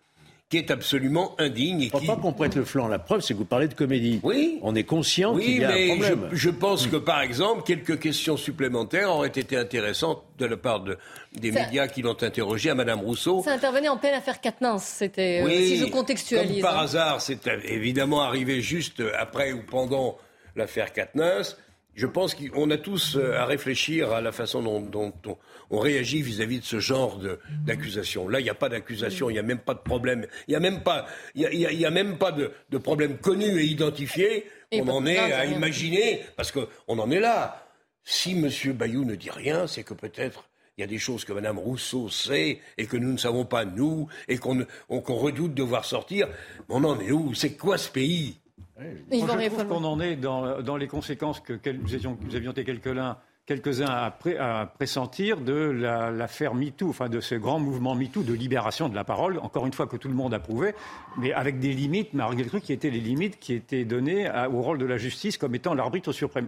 qui 0.49 0.57
est 0.57 0.71
absolument 0.71 1.35
indigne. 1.39 1.81
Et 1.81 1.89
Je 1.89 1.93
ne 1.95 1.99
qui... 1.99 2.05
crois 2.05 2.15
pas 2.15 2.21
qu'on 2.21 2.33
prête 2.33 2.55
le 2.55 2.65
flanc. 2.65 2.87
La 2.87 2.97
preuve, 2.97 3.21
c'est 3.21 3.33
que 3.35 3.39
vous 3.39 3.45
parlez 3.45 3.67
de 3.67 3.75
comédie. 3.75 4.19
Oui. 4.23 4.57
On 4.63 4.73
est 4.75 4.83
conscient 4.83 5.35
qu'il 5.37 5.59
y 5.59 5.63
a 5.63 5.69
un 5.69 5.73
mais 5.73 5.87
je, 5.89 5.93
problème. 6.13 6.29
je 6.31 6.49
pense 6.49 6.87
que, 6.87 6.95
par 6.95 7.21
exemple, 7.21 7.61
quelques 7.63 7.99
questions 7.99 8.35
supplémentaires 8.35 9.11
auraient 9.11 9.27
été 9.27 9.55
intéressantes 9.55 10.23
de 10.39 10.45
la 10.47 10.57
part 10.57 10.79
de- 10.79 10.97
des 11.35 11.51
Ça- 11.51 11.65
médias 11.65 11.87
qui 11.87 12.01
l'ont 12.01 12.17
interrogé 12.23 12.71
à 12.71 12.75
Mme 12.75 12.99
Rousseau. 13.01 13.43
Ça 13.43 13.53
intervenait 13.53 13.89
en 13.89 13.97
pleine 13.97 14.15
affaire 14.15 14.41
Quatennens, 14.41 14.83
c'était, 14.83 15.41
euh, 15.41 15.45
Oui, 15.45 15.67
si 15.67 15.77
je 15.77 15.85
contextualise. 15.85 16.53
Comme 16.53 16.61
par 16.61 16.79
hein. 16.79 16.83
hasard, 16.85 17.21
c'est 17.21 17.45
évidemment 17.65 18.21
arrivé 18.23 18.61
juste 18.61 19.03
après 19.19 19.51
ou 19.53 19.61
pendant 19.61 20.17
l'affaire 20.55 20.91
Katniss. 20.93 21.57
Je 21.95 22.07
pense 22.07 22.33
qu'on 22.33 22.71
a 22.71 22.77
tous 22.77 23.17
euh, 23.17 23.37
à 23.37 23.45
réfléchir 23.45 24.11
à 24.13 24.21
la 24.21 24.31
façon 24.31 24.61
dont, 24.63 24.79
dont 24.79 25.11
on, 25.27 25.37
on 25.69 25.79
réagit 25.79 26.21
vis-à-vis 26.21 26.59
de 26.59 26.65
ce 26.65 26.79
genre 26.79 27.17
de- 27.17 27.39
d'accusation. 27.65 28.27
Là, 28.27 28.39
il 28.39 28.43
n'y 28.43 28.49
a 28.49 28.55
pas 28.55 28.69
d'accusation, 28.69 29.29
il 29.29 29.33
n'y 29.33 29.39
a 29.39 29.43
même 29.43 29.59
pas 29.59 29.73
de 29.73 29.79
problème, 29.79 30.25
il 30.47 30.51
n'y 30.51 30.55
a 30.55 30.59
même 30.59 30.81
pas, 30.83 31.05
il 31.35 31.41
y 31.41 31.45
a, 31.45 31.51
il 31.51 31.59
y 31.59 31.65
a- 31.65 31.71
il 31.71 31.79
y 31.79 31.85
a 31.85 31.91
même 31.91 32.17
pas 32.17 32.31
de, 32.31 32.51
de 32.69 32.77
problème 32.77 33.17
connu 33.17 33.45
et 33.59 33.65
identifié. 33.65 34.45
Et 34.71 34.81
on 34.81 34.87
en 34.89 35.05
est 35.05 35.17
à 35.17 35.41
rien. 35.41 35.55
imaginer, 35.55 36.21
parce 36.35 36.51
qu'on 36.51 36.67
en 36.99 37.09
est 37.11 37.19
là. 37.19 37.65
Si 38.03 38.31
M. 38.31 38.49
Bayou 38.73 39.03
ne 39.05 39.15
dit 39.15 39.29
rien, 39.31 39.67
c'est 39.67 39.83
que 39.83 39.93
peut-être 39.93 40.45
il 40.77 40.81
y 40.81 40.83
a 40.83 40.87
des 40.87 40.97
choses 40.97 41.25
que 41.25 41.33
Mme 41.33 41.59
Rousseau 41.59 42.07
sait 42.07 42.59
et 42.77 42.85
que 42.85 42.95
nous 42.95 43.11
ne 43.11 43.17
savons 43.17 43.43
pas, 43.45 43.65
nous, 43.65 44.07
et 44.29 44.37
qu'on 44.37 44.65
redoute 44.89 45.53
de 45.53 45.61
voir 45.63 45.83
sortir. 45.85 46.27
Mais 46.69 46.75
on 46.75 46.83
en 46.85 46.99
est 47.01 47.11
où? 47.11 47.33
C'est 47.33 47.57
quoi 47.57 47.77
ce 47.77 47.89
pays? 47.89 48.37
Moi, 48.77 48.87
je 49.11 49.25
Rieffel. 49.25 49.49
trouve 49.49 49.67
qu'on 49.67 49.83
en 49.83 49.99
est 49.99 50.15
dans, 50.15 50.61
dans 50.61 50.77
les 50.77 50.87
conséquences 50.87 51.41
que 51.41 51.53
nous, 51.71 51.93
avions, 51.93 52.17
nous 52.21 52.35
avions 52.35 52.51
été 52.51 52.63
quelques-uns 52.63 53.17
quelques-uns 53.49 53.87
à, 53.89 54.11
pré- 54.11 54.37
à 54.37 54.71
pressentir 54.77 55.37
de 55.41 55.53
la- 55.53 56.11
l'affaire 56.11 56.53
MeToo, 56.53 56.89
enfin 56.89 57.09
de 57.09 57.19
ce 57.19 57.33
grand 57.35 57.59
mouvement 57.59 57.95
MeToo 57.95 58.21
de 58.21 58.33
libération 58.33 58.89
de 58.89 58.95
la 58.95 59.03
parole, 59.03 59.39
encore 59.39 59.65
une 59.65 59.73
fois 59.73 59.87
que 59.87 59.97
tout 59.97 60.07
le 60.07 60.13
monde 60.13 60.33
approuvait, 60.35 60.75
mais 61.17 61.33
avec 61.33 61.59
des 61.59 61.73
limites, 61.73 62.13
malgré 62.13 62.43
le 62.43 62.49
truc 62.49 62.63
qui 62.63 62.73
étaient 62.73 62.91
les 62.91 62.99
limites 62.99 63.39
qui 63.39 63.53
étaient 63.53 63.85
données 63.85 64.27
à- 64.27 64.49
au 64.51 64.61
rôle 64.61 64.77
de 64.77 64.85
la 64.85 64.97
justice 64.97 65.37
comme 65.37 65.55
étant 65.55 65.73
l'arbitre 65.73 66.11
suprême. 66.11 66.47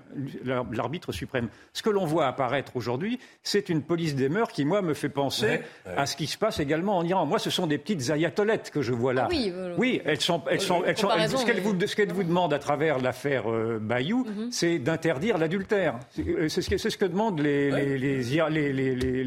L'arbitre 0.72 1.12
suprême. 1.12 1.50
Ce 1.74 1.82
que 1.82 1.90
l'on 1.90 2.06
voit 2.06 2.28
apparaître 2.28 2.76
aujourd'hui, 2.76 3.20
c'est 3.44 3.70
une 3.70 3.82
police 3.82 4.16
des 4.16 4.30
mœurs 4.30 4.52
qui, 4.52 4.64
moi, 4.64 4.82
me 4.82 4.94
fait 4.94 5.10
penser 5.10 5.46
Ouais, 5.46 5.62
ouais. 5.88 5.94
à 5.98 6.06
ce 6.06 6.16
qui 6.16 6.28
se 6.28 6.38
passe 6.38 6.60
également 6.60 6.98
en 6.98 7.04
Iran. 7.04 7.26
Moi, 7.26 7.40
ce 7.40 7.50
sont 7.50 7.66
des 7.68 7.78
petites 7.80 8.10
ayatolettes 8.12 8.70
que 8.72 8.82
je 8.82 8.94
vois 8.94 9.14
là. 9.14 9.24
Ah 9.26 9.30
oui, 9.32 9.52
euh, 9.54 9.74
oui, 9.78 10.02
elles 10.06 10.22
sont, 10.22 10.42
elles 10.50 10.62
sont, 10.62 10.84
elles 10.86 10.98
sont- 10.98 11.10
ce 11.10 11.96
qu'elles 11.96 12.12
vous, 12.14 12.24
demandent 12.24 12.54
à 12.54 12.60
travers 12.60 13.00
l'affaire 13.00 13.52
euh, 13.52 13.80
Bayou, 13.82 14.26
Mhm. 14.26 14.52
c'est 14.52 14.78
d'interdire 14.80 15.38
l'adultère. 15.40 15.98
C'est 16.12 16.28
euh, 16.28 16.48
ce, 16.50 16.70
que- 16.70 16.78
ce 16.92 16.98
que 16.98 17.06
demandent 17.06 17.40
les, 17.40 17.72
les, 17.72 17.98
les, 17.98 18.36
Ira- 18.36 18.50
les, 18.50 18.72
les, 18.72 18.96
les, 18.96 19.24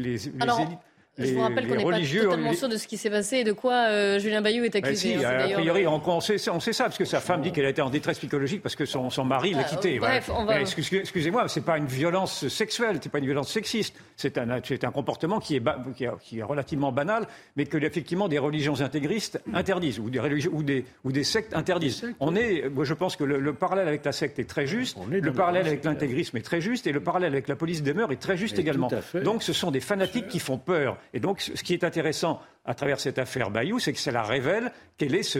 les-. 1.17 1.27
Je 1.27 1.33
vous 1.33 1.41
rappelle 1.41 1.67
qu'on 1.67 1.75
n'est 1.75 1.83
pas 1.83 1.99
totalement 1.99 2.49
les- 2.51 2.55
sûr 2.57 2.69
de 2.69 2.77
ce 2.77 2.87
qui 2.87 2.97
s'est 2.97 3.09
passé 3.09 3.37
et 3.37 3.43
de 3.43 3.51
quoi 3.51 3.73
euh, 3.89 4.19
Julien 4.19 4.41
Bayou 4.41 4.63
est 4.63 4.75
accusé. 4.75 4.95
si, 4.95 5.13
hein, 5.15 5.19
c'est 5.21 5.53
a 5.53 5.55
priori, 5.57 5.81
le- 5.83 5.87
on, 5.89 6.01
on 6.05 6.19
sait, 6.19 6.37
ça- 6.37 6.53
on 6.53 6.59
sait 6.59 6.73
ça, 6.73 6.85
parce 6.85 6.97
que 6.97 7.05
sa 7.05 7.19
femme 7.19 7.41
dit 7.41 7.51
qu'elle 7.51 7.65
a 7.65 7.69
été 7.69 7.81
en 7.81 7.89
détresse 7.89 8.17
psychologique 8.19 8.61
parce 8.61 8.75
que 8.75 8.85
son, 8.85 9.09
son 9.09 9.23
mari 9.25 9.53
l'a 9.53 9.61
Ah, 9.61 9.63
quittée. 9.63 9.99
bref, 9.99 10.25
voilà. 10.27 10.41
on 10.41 10.45
va- 10.45 10.55
Mais 10.55 10.61
excuse- 10.61 10.91
Excusez-moi, 10.93 11.47
c'est 11.47 11.63
pas 11.65 11.77
une 11.77 11.85
violence 11.85 12.47
sexuelle, 12.47 12.99
c'est 13.01 13.11
pas 13.11 13.19
une 13.19 13.25
violence 13.25 13.51
sexiste. 13.51 13.95
C'est 14.17 14.37
un, 14.37 14.59
c'est 14.63 14.83
un 14.83 14.91
comportement 14.91 15.39
qui 15.39 15.55
est, 15.55 15.59
ba- 15.59 15.79
qui, 15.95 16.03
est, 16.05 16.09
qui 16.21 16.39
est 16.39 16.43
relativement 16.43 16.91
banal, 16.91 17.27
mais 17.55 17.65
que 17.65 17.77
effectivement 17.77 18.27
des 18.27 18.39
religions 18.39 18.79
intégristes 18.81 19.39
interdisent 19.53 19.99
ou 19.99 20.09
des, 20.09 20.19
religions, 20.19 20.51
ou 20.53 20.63
des, 20.63 20.85
ou 21.03 21.11
des 21.11 21.23
sectes 21.23 21.55
interdisent. 21.55 22.05
On 22.19 22.35
est, 22.35 22.69
moi, 22.69 22.85
je 22.85 22.93
pense 22.93 23.15
que 23.15 23.23
le, 23.23 23.39
le 23.39 23.53
parallèle 23.53 23.87
avec 23.87 24.03
la 24.05 24.11
secte 24.11 24.39
est 24.39 24.45
très 24.49 24.67
juste, 24.67 24.97
le 25.09 25.31
parallèle 25.33 25.63
la- 25.63 25.69
avec 25.69 25.83
l'intégrisme 25.83 26.37
est 26.37 26.41
très 26.41 26.61
juste, 26.61 26.87
et 26.87 26.91
le 26.91 26.99
parallèle 26.99 27.31
avec 27.33 27.47
la 27.47 27.55
police 27.55 27.83
des 27.83 27.93
mœurs 27.93 28.11
est 28.11 28.19
très 28.21 28.37
juste 28.37 28.55
Mais 28.55 28.61
également. 28.63 28.89
Donc, 29.23 29.43
ce 29.43 29.53
sont 29.53 29.71
des 29.71 29.79
fanatiques 29.79 30.27
qui 30.27 30.39
font 30.39 30.57
peur. 30.57 30.97
Et 31.13 31.19
donc, 31.19 31.41
ce 31.41 31.63
qui 31.63 31.73
est 31.73 31.83
intéressant 31.83 32.39
à 32.67 32.73
travers 32.73 32.99
cette 32.99 33.19
affaire 33.19 33.51
Bayou, 33.51 33.77
c'est 33.79 33.93
que 33.93 33.99
ça 33.99 34.11
la 34.11 34.23
révèle 34.23 34.71
quel 34.97 35.13
est 35.13 35.21
ce 35.23 35.37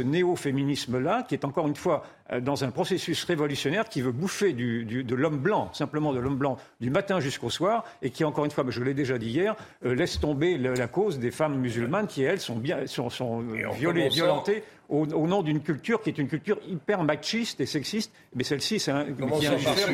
néo-féminisme-là, 0.49 1.23
qui 1.27 1.33
est 1.35 1.43
encore 1.45 1.67
une 1.67 1.75
fois 1.75 2.03
euh, 2.31 2.39
dans 2.39 2.63
un 2.63 2.71
processus 2.71 3.23
révolutionnaire 3.23 3.89
qui 3.89 4.01
veut 4.01 4.11
bouffer 4.11 4.53
du- 4.53 4.85
du- 4.85 5.03
de 5.03 5.15
l'homme 5.15 5.37
blanc, 5.39 5.69
simplement 5.73 6.13
de 6.13 6.19
l'homme 6.19 6.37
blanc, 6.37 6.57
du 6.81 6.89
matin 6.89 7.19
jusqu'au 7.19 7.49
soir, 7.49 7.83
et 8.01 8.09
qui, 8.11 8.23
encore 8.23 8.45
une 8.45 8.51
fois, 8.51 8.63
mais 8.63 8.71
je 8.71 8.83
l'ai 8.83 8.93
déjà 8.93 9.17
dit 9.17 9.29
hier, 9.29 9.55
euh, 9.85 9.95
laisse 9.95 10.19
tomber 10.19 10.57
le- 10.57 10.73
la 10.75 10.87
cause 10.87 11.17
des 11.19 11.31
femmes 11.31 11.55
musulmanes 11.57 12.07
qui, 12.07 12.21
elles, 12.23 12.39
sont, 12.39 12.55
bien, 12.57 12.85
sont, 12.85 13.09
violées, 13.73 14.09
violentées 14.09 14.63
au, 14.89 15.05
au 15.07 15.25
nom 15.27 15.41
d'une 15.41 15.61
culture 15.61 16.01
qui 16.03 16.09
est 16.09 16.17
une 16.19 16.27
culture 16.27 16.59
hyper 16.67 17.03
machiste 17.03 17.59
et 17.59 17.65
sexiste. 17.65 18.11
Mais 18.35 18.43
celle-ci, 18.43 18.79
c'est 18.79 18.91
un, 18.91 19.05
qui 19.39 19.47
indiffère- 19.55 19.87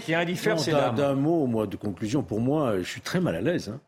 qui 0.00 0.14
indiffère 0.14 0.58
ces 0.58 0.70
d'un- 0.72 0.78
dames. 0.78 0.94
D'un 0.96 1.14
mot, 1.14 1.46
moi, 1.46 1.66
de 1.66 1.76
conclusion, 1.76 2.22
pour 2.22 2.40
moi, 2.40 2.78
je 2.78 2.88
suis 2.88 3.02
très 3.02 3.20
mal 3.20 3.36
à 3.36 3.40
l'aise. 3.42 3.68
hein. 3.68 3.80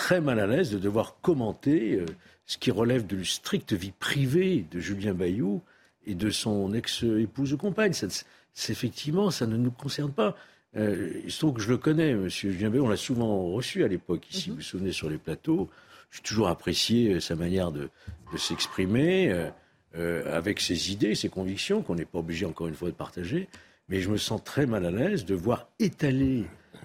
Très 0.00 0.22
mal 0.22 0.40
à 0.40 0.46
l'aise 0.46 0.70
de 0.70 0.78
devoir 0.78 1.16
commenter 1.20 1.96
euh, 1.96 2.06
ce 2.46 2.56
qui 2.56 2.70
relève 2.70 3.06
de 3.06 3.18
la 3.18 3.24
stricte 3.24 3.74
vie 3.74 3.92
privée 3.92 4.64
de 4.70 4.80
Julien 4.80 5.12
Bayou 5.12 5.60
et 6.06 6.14
de 6.14 6.30
son 6.30 6.72
ex-épouse 6.72 7.52
ou 7.52 7.58
compagne. 7.58 7.92
Ça, 7.92 8.06
c'est- 8.08 8.72
effectivement, 8.72 9.30
ça 9.30 9.46
ne 9.46 9.58
nous 9.58 9.70
concerne 9.70 10.10
pas. 10.10 10.34
Euh, 10.76 11.12
il 11.22 11.30
se 11.30 11.38
trouve 11.40 11.52
que 11.54 11.60
je 11.60 11.68
le 11.68 11.76
connais, 11.76 12.14
monsieur 12.14 12.50
Julien 12.50 12.70
Bayou. 12.70 12.86
On 12.86 12.88
l'a 12.88 12.96
souvent 12.96 13.52
reçu 13.52 13.84
à 13.84 13.88
l'époque 13.88 14.24
ici, 14.34 14.48
vous 14.48 14.56
vous 14.56 14.62
souvenez, 14.62 14.90
sur 14.92 15.10
les 15.10 15.18
plateaux. 15.18 15.68
J'ai 16.10 16.22
toujours 16.22 16.48
apprécié 16.48 17.12
euh, 17.14 17.20
sa 17.20 17.36
manière 17.36 17.70
de, 17.70 17.90
de 18.32 18.38
s'exprimer, 18.38 19.30
euh, 19.30 19.50
euh, 19.96 20.34
avec 20.36 20.60
ses 20.60 20.90
idées, 20.92 21.14
ses 21.14 21.28
convictions, 21.28 21.82
qu'on 21.82 21.94
n'est 21.96 22.06
pas 22.06 22.20
obligé, 22.20 22.46
encore 22.46 22.68
une 22.68 22.74
fois, 22.74 22.88
de 22.88 22.94
partager. 22.94 23.48
Mais 23.90 24.00
je 24.00 24.08
me 24.08 24.16
sens 24.16 24.42
très 24.42 24.64
mal 24.64 24.86
à 24.86 24.90
l'aise 24.90 25.26
de 25.26 25.34
voir 25.34 25.68
étaler 25.78 26.44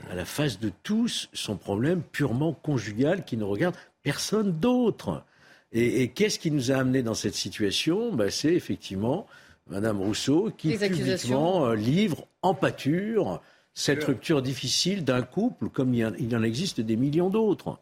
à 0.10 0.16
la 0.16 0.26
face 0.26 0.60
de 0.60 0.72
tous 0.84 1.30
son 1.34 1.58
problème 1.58 2.02
purement 2.02 2.54
conjugal 2.54 3.26
qui 3.26 3.38
ne 3.38 3.44
regarde 3.44 3.76
personne 4.04 4.52
d'autre. 4.60 5.24
Et, 5.72 6.02
et 6.04 6.08
qu'est-ce 6.10 6.40
qui 6.40 6.52
nous 6.52 6.72
a 6.72 6.76
amené 6.76 7.02
dans 7.04 7.16
cette 7.16 7.36
situation? 7.36 8.14
Ben, 8.14 8.30
C'est 8.30 8.54
effectivement 8.54 9.26
Madame 9.68 10.00
Rousseau 10.02 10.52
qui 10.56 10.70
Les 10.70 10.78
publiquement 10.90 11.66
euh, 11.66 11.76
livre 11.76 12.28
en 12.44 12.54
pâture 12.54 13.42
cette 13.74 14.04
rupture 14.06 14.42
difficile 14.42 15.04
d'un 15.04 15.22
couple 15.24 15.70
comme 15.70 15.94
il 15.94 15.98
y, 16.00 16.06
en- 16.06 16.14
il 16.20 16.36
en 16.36 16.44
existe 16.44 16.80
des 16.82 16.96
millions 16.96 17.30
d'autres. 17.30 17.80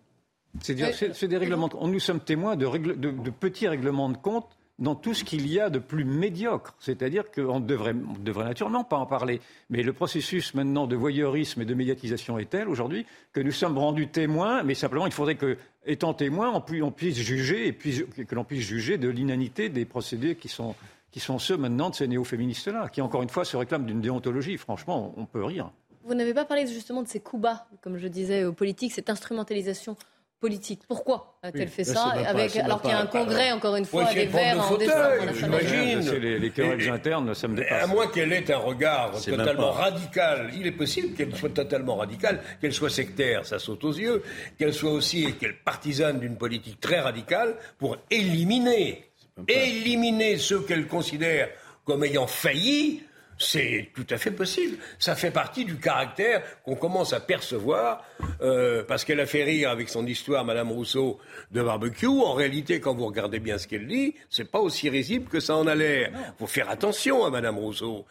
C'est 0.61 0.75
des 0.75 1.37
règlements 1.37 1.67
de 1.67 1.73
compte. 1.73 1.91
Nous 1.91 1.99
sommes 1.99 2.19
témoins 2.19 2.55
de, 2.55 2.65
règle- 2.65 2.99
de- 2.99 3.11
de 3.11 3.29
petits 3.29 3.67
règlements 3.67 4.09
de 4.09 4.17
compte 4.17 4.47
dans 4.83 4.95
tout 4.95 5.13
ce 5.13 5.23
qu'il 5.23 5.47
y 5.47 5.59
a 5.59 5.69
de 5.69 5.79
plus 5.79 6.03
médiocre. 6.03 6.75
C'est-à-dire 6.79 7.31
qu'on 7.31 7.61
ne 7.61 7.65
devrait, 7.65 7.95
devrait 8.19 8.43
naturellement 8.43 8.83
pas 8.83 8.97
en 8.97 9.05
parler. 9.05 9.39
Mais 9.69 9.81
le 9.81 9.93
processus 9.93 10.53
maintenant 10.53 10.87
de 10.87 10.95
voyeurisme 10.95 11.61
et 11.61 11.65
de 11.65 11.73
médiatisation 11.73 12.37
est 12.37 12.49
tel 12.49 12.67
aujourd'hui 12.67 13.05
que 13.31 13.39
nous 13.39 13.53
sommes 13.53 13.77
rendus 13.77 14.09
témoins, 14.09 14.61
mais 14.63 14.75
simplement 14.75 15.07
il 15.07 15.13
faudrait 15.13 15.35
que, 15.35 15.57
étant 15.85 16.13
témoins, 16.13 16.51
on 16.53 16.91
puisse 16.91 17.17
juger 17.17 17.67
et 17.67 17.71
puis, 17.71 18.05
que 18.27 18.35
l'on 18.35 18.43
puisse 18.43 18.65
juger 18.65 18.97
de 18.97 19.07
l'inanité 19.07 19.69
des 19.69 19.85
procédés 19.85 20.35
qui 20.35 20.49
sont, 20.49 20.75
qui 21.11 21.21
sont 21.21 21.39
ceux 21.39 21.55
maintenant 21.55 21.89
de 21.89 21.95
ces 21.95 22.07
néo-féministes-là, 22.07 22.89
qui 22.89 23.01
encore 23.01 23.23
une 23.23 23.29
fois 23.29 23.45
se 23.45 23.55
réclament 23.55 23.85
d'une 23.85 24.01
déontologie. 24.01 24.57
Franchement, 24.57 25.13
on 25.15 25.25
peut 25.25 25.45
rire. 25.45 25.71
Vous 26.03 26.13
n'avez 26.13 26.33
pas 26.33 26.43
parlé 26.43 26.67
justement 26.67 27.01
de 27.01 27.07
ces 27.07 27.21
coups 27.21 27.41
bas, 27.41 27.67
comme 27.81 27.97
je 27.97 28.07
disais, 28.09 28.43
aux 28.43 28.51
politiques, 28.51 28.91
cette 28.91 29.09
instrumentalisation 29.09 29.95
politique. 30.43 30.81
Pourquoi 30.89 31.37
a-t-elle 31.41 31.69
Oui, 31.69 31.73
fait 31.73 31.85
ça 31.85 32.03
avec, 32.27 32.53
Alors 32.57 32.81
qu'il 32.81 32.91
y 32.91 32.93
a 32.93 32.99
un 32.99 33.05
congrès, 33.05 33.53
encore 33.53 33.77
une 33.77 33.85
fois, 33.85 34.13
des 34.13 34.25
verts 34.25 34.59
en 34.59 34.75
décembre 34.75 35.33
j'imagine. 35.39 36.01
C'est 36.01 36.19
les, 36.19 36.37
les 36.37 36.49
querelles 36.51 36.81
Et- 36.81 36.89
internes, 36.89 37.33
ça 37.33 37.47
me 37.47 37.55
dépasse. 37.55 37.83
À 37.83 37.87
moins 37.87 38.07
qu'elle 38.07 38.33
ait 38.33 38.51
un 38.51 38.57
regard 38.57 39.13
totalement 39.21 39.71
radical. 39.71 40.51
Il 40.59 40.67
est 40.67 40.73
possible 40.73 41.15
qu'elle 41.15 41.33
soit 41.33 41.53
totalement 41.53 41.95
radicale, 41.95 42.41
qu'elle 42.59 42.73
soit 42.73 42.89
sectaire, 42.89 43.45
ça 43.45 43.57
saute 43.57 43.85
aux 43.85 43.93
yeux, 43.93 44.21
qu'elle 44.59 44.73
soit 44.73 44.91
aussi 44.91 45.33
qu'elle 45.39 45.55
partisane 45.55 46.19
d'une 46.19 46.35
politique 46.35 46.81
très 46.81 46.99
radicale 46.99 47.55
pour 47.77 47.95
éliminer, 48.11 49.05
éliminer 49.47 50.37
ceux 50.37 50.59
qu'elle 50.63 50.87
considère 50.87 51.47
comme 51.85 52.03
ayant 52.03 52.27
failli. 52.27 53.01
C'est 53.43 53.89
tout 53.93 54.05
à 54.09 54.17
fait 54.17 54.31
possible. 54.31 54.77
Ça 54.99 55.15
fait 55.15 55.31
partie 55.31 55.65
du 55.65 55.77
caractère 55.77 56.43
qu'on 56.63 56.75
commence 56.75 57.13
à 57.13 57.19
percevoir, 57.19 58.03
euh, 58.41 58.83
parce 58.83 59.03
qu'elle 59.03 59.19
a 59.19 59.25
fait 59.25 59.43
rire 59.43 59.69
avec 59.69 59.89
son 59.89 60.05
histoire, 60.05 60.45
Madame 60.45 60.71
Rousseau, 60.71 61.19
de 61.51 61.61
barbecue. 61.61 62.07
En 62.07 62.33
réalité, 62.33 62.79
quand 62.79 62.95
vous 62.95 63.05
regardez 63.05 63.39
bien 63.39 63.57
ce 63.57 63.67
qu'elle 63.67 63.87
dit, 63.87 64.15
c'est 64.29 64.49
pas 64.49 64.59
aussi 64.59 64.89
risible 64.89 65.29
que 65.29 65.39
ça 65.39 65.55
en 65.55 65.67
a 65.67 65.75
l'air. 65.75 66.11
Faut 66.39 66.47
faire 66.47 66.69
attention 66.69 67.25
à 67.25 67.29
Madame 67.29 67.57
Rousseau. 67.57 68.05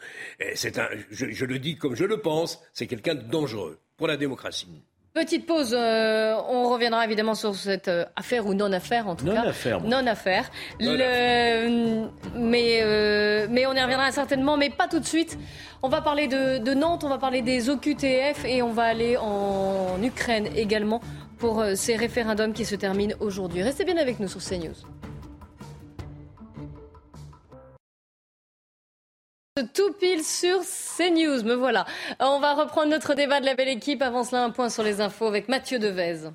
C'est 0.53 0.77
un, 0.77 0.87
je, 1.09 1.31
je 1.31 1.45
le 1.45 1.59
dis 1.59 1.77
comme 1.77 1.95
je 1.95 2.05
le 2.05 2.17
pense, 2.17 2.61
c'est 2.73 2.87
quelqu'un 2.87 3.15
de 3.15 3.23
dangereux 3.23 3.79
pour 3.97 4.07
la 4.07 4.17
démocratie. 4.17 4.83
Petite 5.13 5.45
pause, 5.45 5.75
euh, 5.77 6.33
on 6.49 6.69
reviendra 6.69 7.05
évidemment 7.05 7.35
sur 7.35 7.53
cette 7.53 7.87
euh, 7.87 8.03
affaire 8.15 8.47
ou 8.47 8.55
non-affaire 8.55 9.07
en 9.07 9.15
tout 9.15 9.25
cas. 9.25 9.43
Non-affaire, 9.43 9.79
moi. 9.79 9.89
Non-affaire. 9.89 10.49
Le- 10.79 12.07
Mais, 12.35 12.79
euh, 12.81 13.45
mais 13.47 13.67
on 13.67 13.73
y 13.73 13.79
reviendra 13.81 14.11
certainement, 14.11 14.57
mais 14.57 14.71
pas 14.71 14.87
tout 14.87 14.99
de 14.99 15.05
suite. 15.05 15.37
On 15.83 15.87
va 15.89 16.01
parler 16.01 16.27
de, 16.27 16.57
de 16.57 16.73
Nantes, 16.73 17.03
on 17.03 17.09
va 17.09 17.19
parler 17.19 17.43
des 17.43 17.69
OQTF 17.69 18.43
et 18.45 18.63
on 18.63 18.71
va 18.71 18.83
aller 18.85 19.15
en 19.17 20.01
Ukraine 20.01 20.47
également 20.55 20.99
pour 21.37 21.59
euh, 21.61 21.75
ces 21.75 21.95
référendums 21.95 22.53
qui 22.53 22.65
se 22.65 22.73
terminent 22.73 23.15
aujourd'hui. 23.19 23.61
Restez 23.61 23.85
bien 23.85 23.97
avec 23.97 24.19
nous 24.19 24.27
sur 24.27 24.41
CNews. 24.41 24.73
Tout 29.75 29.93
pile 29.93 30.23
sur 30.23 30.61
CNews, 30.61 31.43
me 31.43 31.53
voilà. 31.53 31.85
On 32.19 32.39
va 32.39 32.55
reprendre 32.55 32.89
notre 32.89 33.13
débat 33.13 33.39
de 33.39 33.45
la 33.45 33.53
belle 33.53 33.67
équipe. 33.67 34.01
Avant 34.01 34.23
cela, 34.23 34.43
un 34.43 34.49
point 34.49 34.69
sur 34.69 34.81
les 34.81 34.99
infos 34.99 35.27
avec 35.27 35.47
Mathieu 35.47 35.77
Devez. 35.77 36.31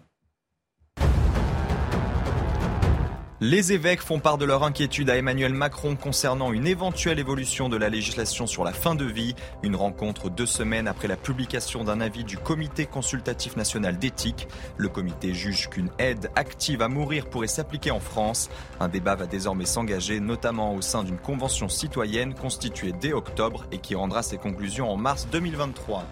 Les 3.40 3.72
évêques 3.72 4.02
font 4.02 4.18
part 4.18 4.36
de 4.36 4.44
leur 4.44 4.64
inquiétude 4.64 5.08
à 5.10 5.16
Emmanuel 5.16 5.54
Macron 5.54 5.94
concernant 5.94 6.52
une 6.52 6.66
éventuelle 6.66 7.20
évolution 7.20 7.68
de 7.68 7.76
la 7.76 7.88
législation 7.88 8.48
sur 8.48 8.64
la 8.64 8.72
fin 8.72 8.96
de 8.96 9.04
vie. 9.04 9.36
Une 9.62 9.76
rencontre 9.76 10.28
deux 10.28 10.44
semaines 10.44 10.88
après 10.88 11.06
la 11.06 11.16
publication 11.16 11.84
d'un 11.84 12.00
avis 12.00 12.24
du 12.24 12.36
Comité 12.36 12.84
consultatif 12.84 13.56
national 13.56 13.96
d'éthique. 13.96 14.48
Le 14.76 14.88
comité 14.88 15.34
juge 15.34 15.68
qu'une 15.70 15.90
aide 16.00 16.32
active 16.34 16.82
à 16.82 16.88
mourir 16.88 17.26
pourrait 17.26 17.46
s'appliquer 17.46 17.92
en 17.92 18.00
France. 18.00 18.50
Un 18.80 18.88
débat 18.88 19.14
va 19.14 19.28
désormais 19.28 19.66
s'engager, 19.66 20.18
notamment 20.18 20.74
au 20.74 20.82
sein 20.82 21.04
d'une 21.04 21.18
convention 21.18 21.68
citoyenne 21.68 22.34
constituée 22.34 22.92
dès 23.00 23.12
octobre 23.12 23.66
et 23.70 23.78
qui 23.78 23.94
rendra 23.94 24.24
ses 24.24 24.38
conclusions 24.38 24.90
en 24.90 24.96
mars 24.96 25.28
2023. 25.30 26.04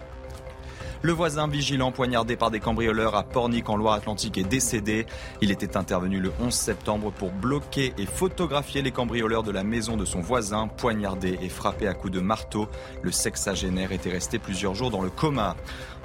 Le 1.03 1.11
voisin 1.11 1.47
vigilant 1.47 1.91
poignardé 1.91 2.35
par 2.35 2.49
des 2.49 2.59
cambrioleurs 2.59 3.15
à 3.15 3.23
Pornic 3.23 3.69
en 3.69 3.77
Loire-Atlantique 3.77 4.37
est 4.37 4.43
décédé. 4.43 5.05
Il 5.41 5.51
était 5.51 5.77
intervenu 5.77 6.19
le 6.19 6.31
11 6.41 6.51
septembre 6.51 7.11
pour 7.11 7.31
bloquer 7.31 7.93
et 7.99 8.05
photographier 8.07 8.81
les 8.81 8.91
cambrioleurs 8.91 9.43
de 9.43 9.51
la 9.51 9.63
maison 9.63 9.95
de 9.95 10.05
son 10.05 10.21
voisin, 10.21 10.67
poignardé 10.67 11.37
et 11.41 11.49
frappé 11.49 11.87
à 11.87 11.93
coups 11.93 12.13
de 12.13 12.19
marteau. 12.19 12.67
Le 13.03 13.11
sexagénaire 13.11 13.91
était 13.91 14.09
resté 14.09 14.39
plusieurs 14.39 14.73
jours 14.73 14.89
dans 14.89 15.03
le 15.03 15.11
coma. 15.11 15.55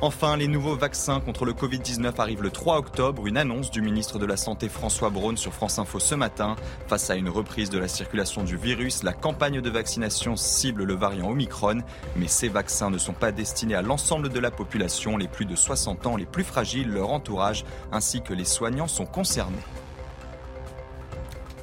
Enfin, 0.04 0.36
les 0.36 0.48
nouveaux 0.48 0.74
vaccins 0.74 1.20
contre 1.20 1.44
le 1.44 1.52
Covid-19 1.52 2.20
arrivent 2.20 2.42
le 2.42 2.50
3 2.50 2.76
octobre. 2.76 3.24
Une 3.28 3.36
annonce 3.36 3.70
du 3.70 3.82
ministre 3.82 4.18
de 4.18 4.26
la 4.26 4.36
Santé 4.36 4.68
François 4.68 5.10
Braun 5.10 5.36
sur 5.36 5.54
France 5.54 5.78
Info 5.78 6.00
ce 6.00 6.16
matin. 6.16 6.56
Face 6.88 7.08
à 7.08 7.14
une 7.14 7.28
reprise 7.28 7.70
de 7.70 7.78
la 7.78 7.86
circulation 7.86 8.42
du 8.42 8.56
virus, 8.56 9.04
la 9.04 9.12
campagne 9.12 9.60
de 9.60 9.70
vaccination 9.70 10.34
cible 10.34 10.82
le 10.82 10.94
variant 10.94 11.30
Omicron. 11.30 11.82
Mais 12.16 12.26
ces 12.26 12.48
vaccins 12.48 12.90
ne 12.90 12.98
sont 12.98 13.12
pas 13.12 13.30
destinés 13.30 13.76
à 13.76 13.82
l'ensemble 13.82 14.28
de 14.28 14.40
la 14.40 14.50
population 14.50 15.16
les 15.16 15.28
plus 15.28 15.44
de 15.44 15.54
60 15.54 16.04
ans, 16.08 16.16
les 16.16 16.26
plus 16.26 16.42
fragiles, 16.42 16.88
leur 16.88 17.12
entourage, 17.12 17.64
ainsi 17.92 18.22
que 18.22 18.34
les 18.34 18.44
soignants 18.44 18.88
sont 18.88 19.06
concernés. 19.06 19.62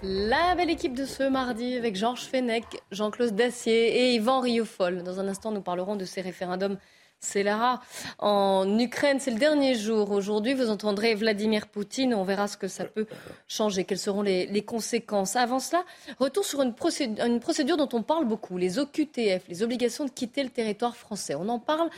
La 0.01 0.55
belle 0.55 0.69
équipe 0.69 0.95
de 0.95 1.03
ce 1.03 1.23
mardi 1.23 1.75
avec 1.75 1.97
Georges 1.97 2.23
Fenech, 2.23 2.63
Jean-Claude 2.93 3.35
Dacier 3.35 3.97
et 3.99 4.15
Yvan 4.15 4.39
Rioufol. 4.39 5.03
Dans 5.03 5.19
un 5.19 5.27
instant, 5.27 5.51
nous 5.51 5.59
parlerons 5.59 5.97
de 5.97 6.05
ces 6.05 6.21
référendums 6.21 6.77
c'est 7.19 7.43
Lara. 7.43 7.81
En 8.17 8.79
Ukraine, 8.79 9.19
c'est 9.19 9.31
le 9.31 9.39
dernier 9.39 9.75
jour. 9.75 10.11
Aujourd'hui, 10.11 10.53
vous 10.53 10.69
entendrez 10.69 11.15
Vladimir 11.15 11.67
Poutine. 11.67 12.13
On 12.13 12.23
verra 12.23 12.47
ce 12.47 12.57
que 12.57 12.67
ça 12.67 12.85
peut 12.85 13.07
changer. 13.47 13.83
Quelles 13.83 13.99
seront 13.99 14.21
les, 14.21 14.63
conséquences 14.63 15.35
Avant 15.35 15.59
cela, 15.59 15.83
retour 16.19 16.45
sur 16.45 16.61
une 16.61 16.73
procédure, 16.73 17.25
une 17.25 17.39
procédure, 17.39 17.77
dont 17.77 17.89
on 17.93 18.03
parle 18.03 18.25
beaucoup, 18.25 18.57
les 18.57 18.79
OQTF, 18.79 19.47
les 19.47 19.63
obligations 19.63 20.05
de 20.05 20.11
quitter 20.11 20.43
le 20.43 20.49
territoire 20.49 20.95
français. 20.95 21.35
On 21.35 21.49
en 21.49 21.59
parle, 21.59 21.89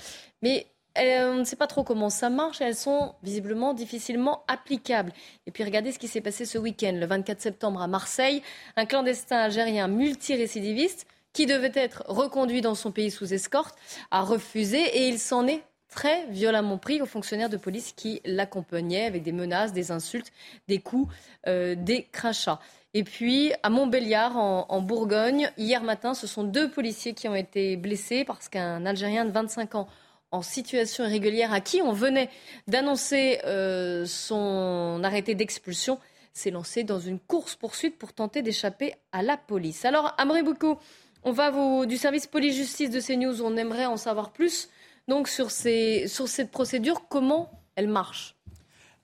mais 0.42 0.68
euh, 0.98 1.34
on 1.34 1.38
ne 1.40 1.44
sait 1.44 1.56
pas 1.56 1.68
trop 1.68 1.84
comment 1.84 2.10
ça 2.10 2.30
marche. 2.30 2.60
Elles 2.62 2.76
sont 2.76 3.14
visiblement 3.22 3.74
difficilement 3.74 4.44
applicables. 4.48 5.14
Et 5.46 5.52
puis 5.52 5.64
regardez 5.64 5.92
ce 5.92 6.00
qui 6.00 6.08
s'est 6.08 6.22
passé 6.22 6.46
ce 6.46 6.58
week-end, 6.58 6.94
le 6.94 7.06
24 7.06 7.40
septembre 7.40 7.82
à 7.82 7.88
Marseille. 7.88 8.42
Un 8.76 8.86
clandestin 8.86 9.38
algérien 9.38 9.88
multirécidiviste 9.88 11.06
qui 11.34 11.46
devait 11.46 11.72
être 11.74 12.04
reconduit 12.08 12.62
dans 12.62 12.76
son 12.76 12.92
pays 12.92 13.12
sous 13.12 13.34
escorte, 13.34 13.76
a 14.12 14.22
refusé 14.22 14.80
et 14.80 15.08
il 15.08 15.20
s'en 15.20 15.48
est 15.48 15.64
très 15.90 16.26
violemment 16.28 16.78
pris 16.78 17.02
aux 17.02 17.06
fonctionnaires 17.06 17.50
de 17.50 17.58
police 17.58 17.94
qui 17.96 18.22
l'accompagnaient 18.26 19.06
avec 19.06 19.24
des 19.24 19.34
menaces, 19.34 19.74
des 19.74 19.92
insultes, 19.92 20.32
des 20.68 20.80
coups, 20.80 21.14
euh, 21.48 21.76
des 21.76 22.08
crachats. 22.12 22.60
Et 22.94 23.04
puis, 23.04 23.54
à 23.64 23.70
Montbéliard, 23.70 24.36
en, 24.36 24.82
Bourgogne, 24.82 25.50
hier 25.58 25.82
matin, 25.82 26.14
ce 26.14 26.28
sont 26.28 26.44
deux 26.44 26.70
policiers 26.70 27.14
qui 27.14 27.30
ont 27.30 27.36
été 27.36 27.78
blessés 27.78 28.26
parce 28.26 28.50
qu'un 28.50 28.86
Algérien 28.86 29.24
de 29.24 29.32
25 29.32 29.76
ans 29.76 29.88
en 30.32 30.42
situation 30.42 31.06
irrégulière 31.06 31.54
à 31.54 31.62
qui 31.62 31.82
on 31.82 31.94
venait 31.94 32.30
d'annoncer 32.68 33.40
euh, 33.46 34.06
son 34.06 35.02
arrêté 35.04 35.36
d'expulsion 35.36 36.00
s'est 36.34 36.52
lancé 36.52 36.84
dans 36.84 37.00
une 37.00 37.20
course-poursuite 37.20 37.98
pour 37.98 38.14
tenter 38.14 38.42
d'échapper 38.42 38.94
à 39.12 39.22
la 39.24 39.38
police. 39.38 39.86
Alors, 39.86 40.16
Boukou, 40.44 40.78
on 41.24 41.32
va 41.32 41.52
du 41.86 41.98
service 41.98 42.28
police-justice 42.28 42.90
de 42.90 43.00
CNews, 43.00 43.42
on 43.42 43.56
aimerait 43.58 43.86
en 43.86 43.98
savoir 43.98 44.32
plus 44.32 44.70
donc 45.08 45.28
sur, 45.28 45.52
ces, 45.52 46.08
sur 46.08 46.28
cette 46.28 46.52
procédure, 46.52 47.08
comment 47.10 47.52
elle 47.76 47.88
marche? 47.88 48.36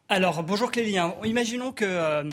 Alors, 0.09 0.41
bonjour 0.41 0.71
Clélie. 0.71 0.97
Imaginons 1.25 1.73
que 1.73 1.83
euh, 1.83 2.23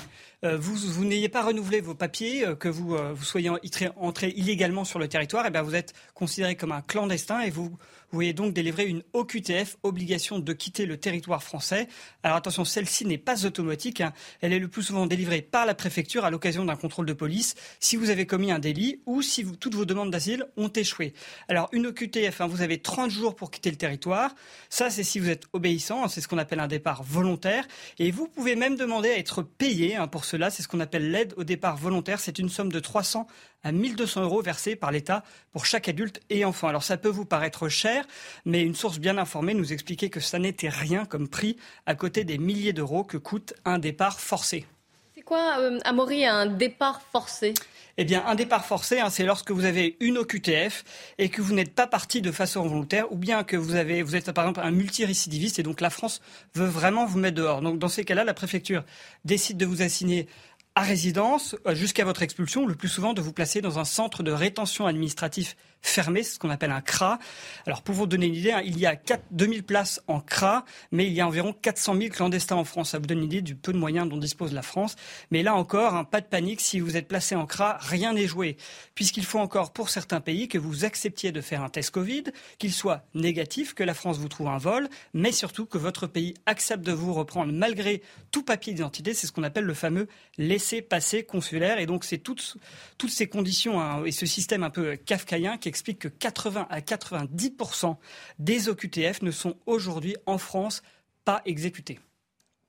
euh, 0.45 0.57
vous, 0.57 0.77
vous 0.77 1.05
n'ayez 1.05 1.29
pas 1.29 1.43
renouvelé 1.43 1.81
vos 1.81 1.95
papiers, 1.95 2.47
euh, 2.47 2.55
que 2.55 2.69
vous, 2.69 2.97
vous 2.97 3.25
soyez 3.25 3.51
entré 3.97 4.33
illégalement 4.37 4.85
sur 4.85 5.01
le 5.01 5.09
territoire, 5.09 5.45
et 5.47 5.51
bien 5.51 5.63
vous 5.63 5.75
êtes 5.75 5.93
considéré 6.15 6.55
comme 6.55 6.71
un 6.71 6.83
clandestin 6.83 7.41
et 7.41 7.51
vous 7.51 7.77
vous 8.11 8.17
voyez 8.17 8.33
donc 8.33 8.53
délivrer 8.55 8.87
une 8.87 9.03
OQTF, 9.13 9.77
obligation 9.83 10.39
de 10.39 10.53
quitter 10.53 10.87
le 10.87 10.97
territoire 10.97 11.43
français. 11.43 11.89
Alors 12.23 12.37
attention, 12.37 12.65
celle-ci 12.65 13.07
n'est 13.07 13.19
pas 13.19 13.45
automatique. 13.45 14.01
Hein. 14.01 14.13
Elle 14.41 14.53
est 14.53 14.59
le 14.59 14.69
plus 14.69 14.83
souvent 14.83 15.07
délivrée 15.07 15.43
par 15.43 15.67
la 15.67 15.75
préfecture 15.75 16.25
à 16.25 16.31
l'occasion 16.31 16.65
d'un 16.65 16.77
contrôle 16.77 17.07
de 17.07 17.13
police 17.13 17.55
si 17.81 17.97
vous 17.97 18.11
avez 18.11 18.27
commis 18.27 18.53
un 18.53 18.59
délit 18.59 19.01
ou 19.07 19.23
si 19.23 19.45
toutes 19.59 19.75
vos 19.75 19.85
demandes 19.85 20.11
d'asile 20.11 20.47
ont 20.57 20.69
échoué. 20.69 21.15
Alors 21.49 21.69
une 21.73 21.87
OQTF, 21.87 22.41
hein, 22.41 22.47
vous 22.47 22.63
avez 22.63 22.79
30 22.79 23.11
jours 23.11 23.35
pour 23.35 23.51
quitter 23.51 23.71
le 23.71 23.77
territoire. 23.77 24.35
Ça, 24.69 24.91
c'est 24.91 25.03
si 25.03 25.19
vous 25.19 25.31
êtes 25.31 25.45
obéissant. 25.53 26.05
Hein, 26.05 26.09
c'est 26.09 26.21
ce 26.21 26.29
qu'on 26.29 26.39
appelle 26.39 26.61
un 26.61 26.69
départ 26.69 27.03
volontaire. 27.03 27.67
Et 27.99 28.11
vous 28.11 28.29
pouvez 28.29 28.57
même 28.57 28.77
demander 28.77 29.11
à 29.11 29.19
être 29.19 29.43
payé 29.43 29.99
pour 30.11 30.25
cela. 30.25 30.51
C'est 30.51 30.63
ce 30.63 30.69
qu'on 30.69 30.81
appelle 30.81 31.11
l'aide 31.11 31.35
au 31.37 31.45
départ 31.45 31.77
volontaire. 31.77 32.21
C'est 32.21 32.39
une 32.39 32.49
somme 32.49 32.71
de 32.71 32.81
300 32.81 33.27
à 33.65 33.73
1200 33.73 34.23
euros 34.23 34.43
versés 34.43 34.77
par 34.77 34.93
l'État 34.93 35.25
pour 35.53 35.67
chaque 35.67 35.89
adulte 35.89 36.21
et 36.31 36.45
enfant. 36.45 36.69
Alors 36.69 36.85
ça 36.85 36.97
peut 36.97 37.09
vous 37.09 37.25
paraître 37.25 37.69
cher, 37.69 38.07
mais 38.45 38.63
une 38.63 38.75
source 38.75 38.99
bien 38.99 39.19
informée 39.19 39.55
nous 39.55 39.73
expliquait 39.73 40.11
que 40.11 40.21
ça 40.21 40.39
n'était 40.39 40.69
rien 40.69 41.05
comme 41.05 41.29
prix 41.29 41.57
à 41.87 41.95
côté 41.95 42.25
des 42.25 42.39
milliers 42.39 42.73
d'euros 42.73 43.03
que 43.03 43.17
coûte 43.17 43.55
un 43.65 43.79
départ 43.79 44.21
forcé. 44.21 44.67
C'est 45.15 45.23
quoi, 45.23 45.59
euh, 45.59 45.79
Amaury, 45.85 46.27
un 46.27 46.47
départ 46.47 47.01
forcé? 47.11 47.55
Eh 47.97 48.05
bien, 48.05 48.25
un 48.27 48.35
départ 48.35 48.65
forcé, 48.65 48.99
hein, 48.99 49.09
c'est 49.09 49.23
lorsque 49.23 49.53
vous 49.53 49.65
avez 49.65 49.97
une 50.01 50.19
OQTF 50.19 50.83
et 51.19 51.29
que 51.29 51.41
vous 51.41 51.55
n'êtes 51.55 51.73
pas 51.73 51.87
parti 51.87 52.21
de 52.21 52.33
façon 52.33 52.67
volontaire, 52.67 53.13
ou 53.13 53.17
bien 53.17 53.45
que 53.45 53.57
vous 53.57 53.77
avez, 53.77 54.03
vous 54.03 54.17
êtes 54.17 54.33
par 54.33 54.45
exemple 54.45 54.67
un 54.67 54.73
multirécidiviste 54.73 55.61
et 55.61 55.63
donc 55.63 55.81
la 55.81 55.91
France 55.91 56.21
veut 56.55 56.67
vraiment 56.67 57.07
vous 57.07 57.21
mettre 57.21 57.37
dehors. 57.37 57.61
Donc, 57.61 57.79
dans 57.79 57.89
ces 57.89 58.05
cas-là, 58.05 58.25
la 58.25 58.35
préfecture 58.35 58.83
décide 59.25 59.57
de 59.57 59.67
vous 59.67 59.83
assigner 59.83 60.27
à 60.75 60.83
résidence 60.83 61.57
euh, 61.67 61.75
jusqu'à 61.75 62.05
votre 62.05 62.23
expulsion, 62.23 62.67
le 62.67 62.75
plus 62.75 62.89
souvent 62.89 63.13
de 63.13 63.21
vous 63.21 63.33
placer 63.33 63.61
dans 63.61 63.79
un 63.79 63.85
centre 63.85 64.23
de 64.23 64.33
rétention 64.33 64.87
administratif 64.87 65.57
fermé, 65.87 66.23
c'est 66.23 66.35
ce 66.35 66.39
qu'on 66.39 66.51
appelle 66.51 66.73
un 66.73 66.81
CRA. 66.81 67.19
Alors 67.67 67.83
pour 67.83 67.95
vous 67.95 68.07
donner 68.07 68.27
une 68.27 68.35
idée, 68.35 68.53
hein, 68.53 68.63
il 68.65 68.79
y 68.79 68.87
a 68.87 68.97
4, 68.97 69.23
2000 69.31 69.63
places 69.63 70.01
en 70.09 70.21
CRA, 70.21 70.65
mais 70.93 71.07
il 71.07 71.13
y 71.13 71.21
a 71.21 71.27
environ 71.27 71.53
400 71.53 71.97
000 71.97 72.09
clandestins 72.09 72.57
en 72.57 72.65
France. 72.65 72.91
Ça 72.91 72.99
vous 72.99 73.07
donne 73.07 73.19
une 73.19 73.25
idée 73.25 73.43
du 73.43 73.55
peu 73.55 73.73
de 73.73 73.79
moyens 73.79 74.09
dont 74.09 74.17
dispose 74.17 74.53
la 74.53 74.63
France. 74.63 74.97
Mais 75.31 75.43
là 75.43 75.55
encore, 75.55 75.95
hein, 75.95 76.05
pas 76.05 76.21
de 76.21 76.27
panique, 76.27 76.61
si 76.61 76.81
vous 76.81 76.97
êtes 76.97 77.09
placé 77.09 77.35
en 77.35 77.47
CRA, 77.47 77.79
rien 77.81 78.13
n'est 78.13 78.27
joué, 78.27 78.57
puisqu'il 78.95 79.25
faut 79.25 79.39
encore 79.39 79.73
pour 79.73 79.91
certains 79.91 80.21
pays 80.21 80.49
que 80.49 80.59
vous 80.59 80.85
acceptiez 80.85 81.33
de 81.33 81.41
faire 81.41 81.63
un 81.63 81.69
test 81.69 81.91
Covid, 81.91 82.25
qu'il 82.59 82.73
soit 82.73 83.05
négatif, 83.15 83.75
que 83.75 83.85
la 83.85 83.95
France 83.95 84.19
vous 84.19 84.29
trouve 84.29 84.49
un 84.49 84.59
vol, 84.59 84.89
mais 85.13 85.33
surtout 85.33 85.67
que 85.67 85.79
votre 85.79 86.07
pays 86.07 86.35
accepte 86.47 86.85
de 86.85 86.93
vous 86.93 87.13
reprendre 87.13 87.53
malgré 87.53 88.03
tout 88.31 88.43
papier 88.43 88.73
d'identité. 88.73 89.15
C'est 89.15 89.27
ce 89.27 89.33
qu'on 89.33 89.43
appelle 89.43 89.65
le 89.65 89.75
fameux 89.75 90.09
laisser-passer 90.39 91.25
consulaire. 91.25 91.79
Et 91.79 91.87
donc 91.87 92.05
c'est 92.05 92.19
toutes, 92.19 92.57
toutes 92.99 93.11
ces 93.11 93.27
conditions 93.27 93.81
hein, 93.81 94.05
et 94.05 94.13
ce 94.13 94.27
système 94.27 94.63
un 94.63 94.71
peu 94.71 94.97
kafkaïen 94.97 95.59
qui 95.59 95.69
explique 95.75 95.99
que 95.99 96.09
80 96.09 96.69
à 96.71 96.79
90% 96.79 97.97
des 98.39 98.69
OQTF 98.69 99.23
ne 99.23 99.33
sont 99.33 99.57
aujourd'hui 99.67 100.15
en 100.25 100.39
France 100.39 100.85
pas 101.25 101.43
exécutés. 101.47 101.99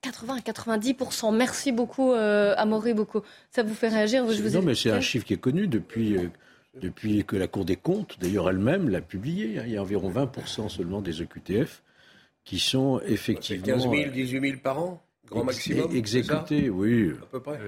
80 0.02 0.34
à 0.34 0.40
90% 0.40 1.36
Merci 1.36 1.70
beaucoup, 1.70 2.12
euh, 2.12 2.54
Amaury 2.56 2.94
beaucoup. 2.94 3.20
Ça 3.52 3.62
vous 3.62 3.74
fait 3.74 3.88
réagir 3.88 4.28
je 4.28 4.42
vous 4.42 4.50
Non, 4.50 4.62
mais 4.62 4.74
c'est 4.74 4.90
un 4.90 5.00
chiffre 5.00 5.24
qui 5.24 5.34
est 5.34 5.40
connu 5.40 5.68
depuis, 5.68 6.16
euh, 6.18 6.28
depuis 6.80 7.24
que 7.24 7.36
la 7.36 7.46
Cour 7.46 7.64
des 7.64 7.76
comptes, 7.76 8.16
d'ailleurs 8.20 8.50
elle-même, 8.50 8.88
l'a 8.88 9.00
publié. 9.00 9.60
Hein. 9.60 9.64
Il 9.66 9.72
y 9.74 9.76
a 9.76 9.82
environ 9.82 10.08
20 10.08 10.68
seulement 10.68 11.00
des 11.00 11.20
OQTF 11.20 11.84
qui 12.44 12.58
sont 12.58 13.00
effectivement. 13.06 13.66
15 13.66 13.82
000, 13.82 14.10
18 14.10 14.40
000 14.40 14.58
par 14.60 14.80
an, 14.80 15.00
grand 15.30 15.44
maximum. 15.44 15.94
Exécutés, 15.94 16.70
oui. 16.70 17.12
À 17.22 17.26
peu 17.26 17.40
près. 17.40 17.60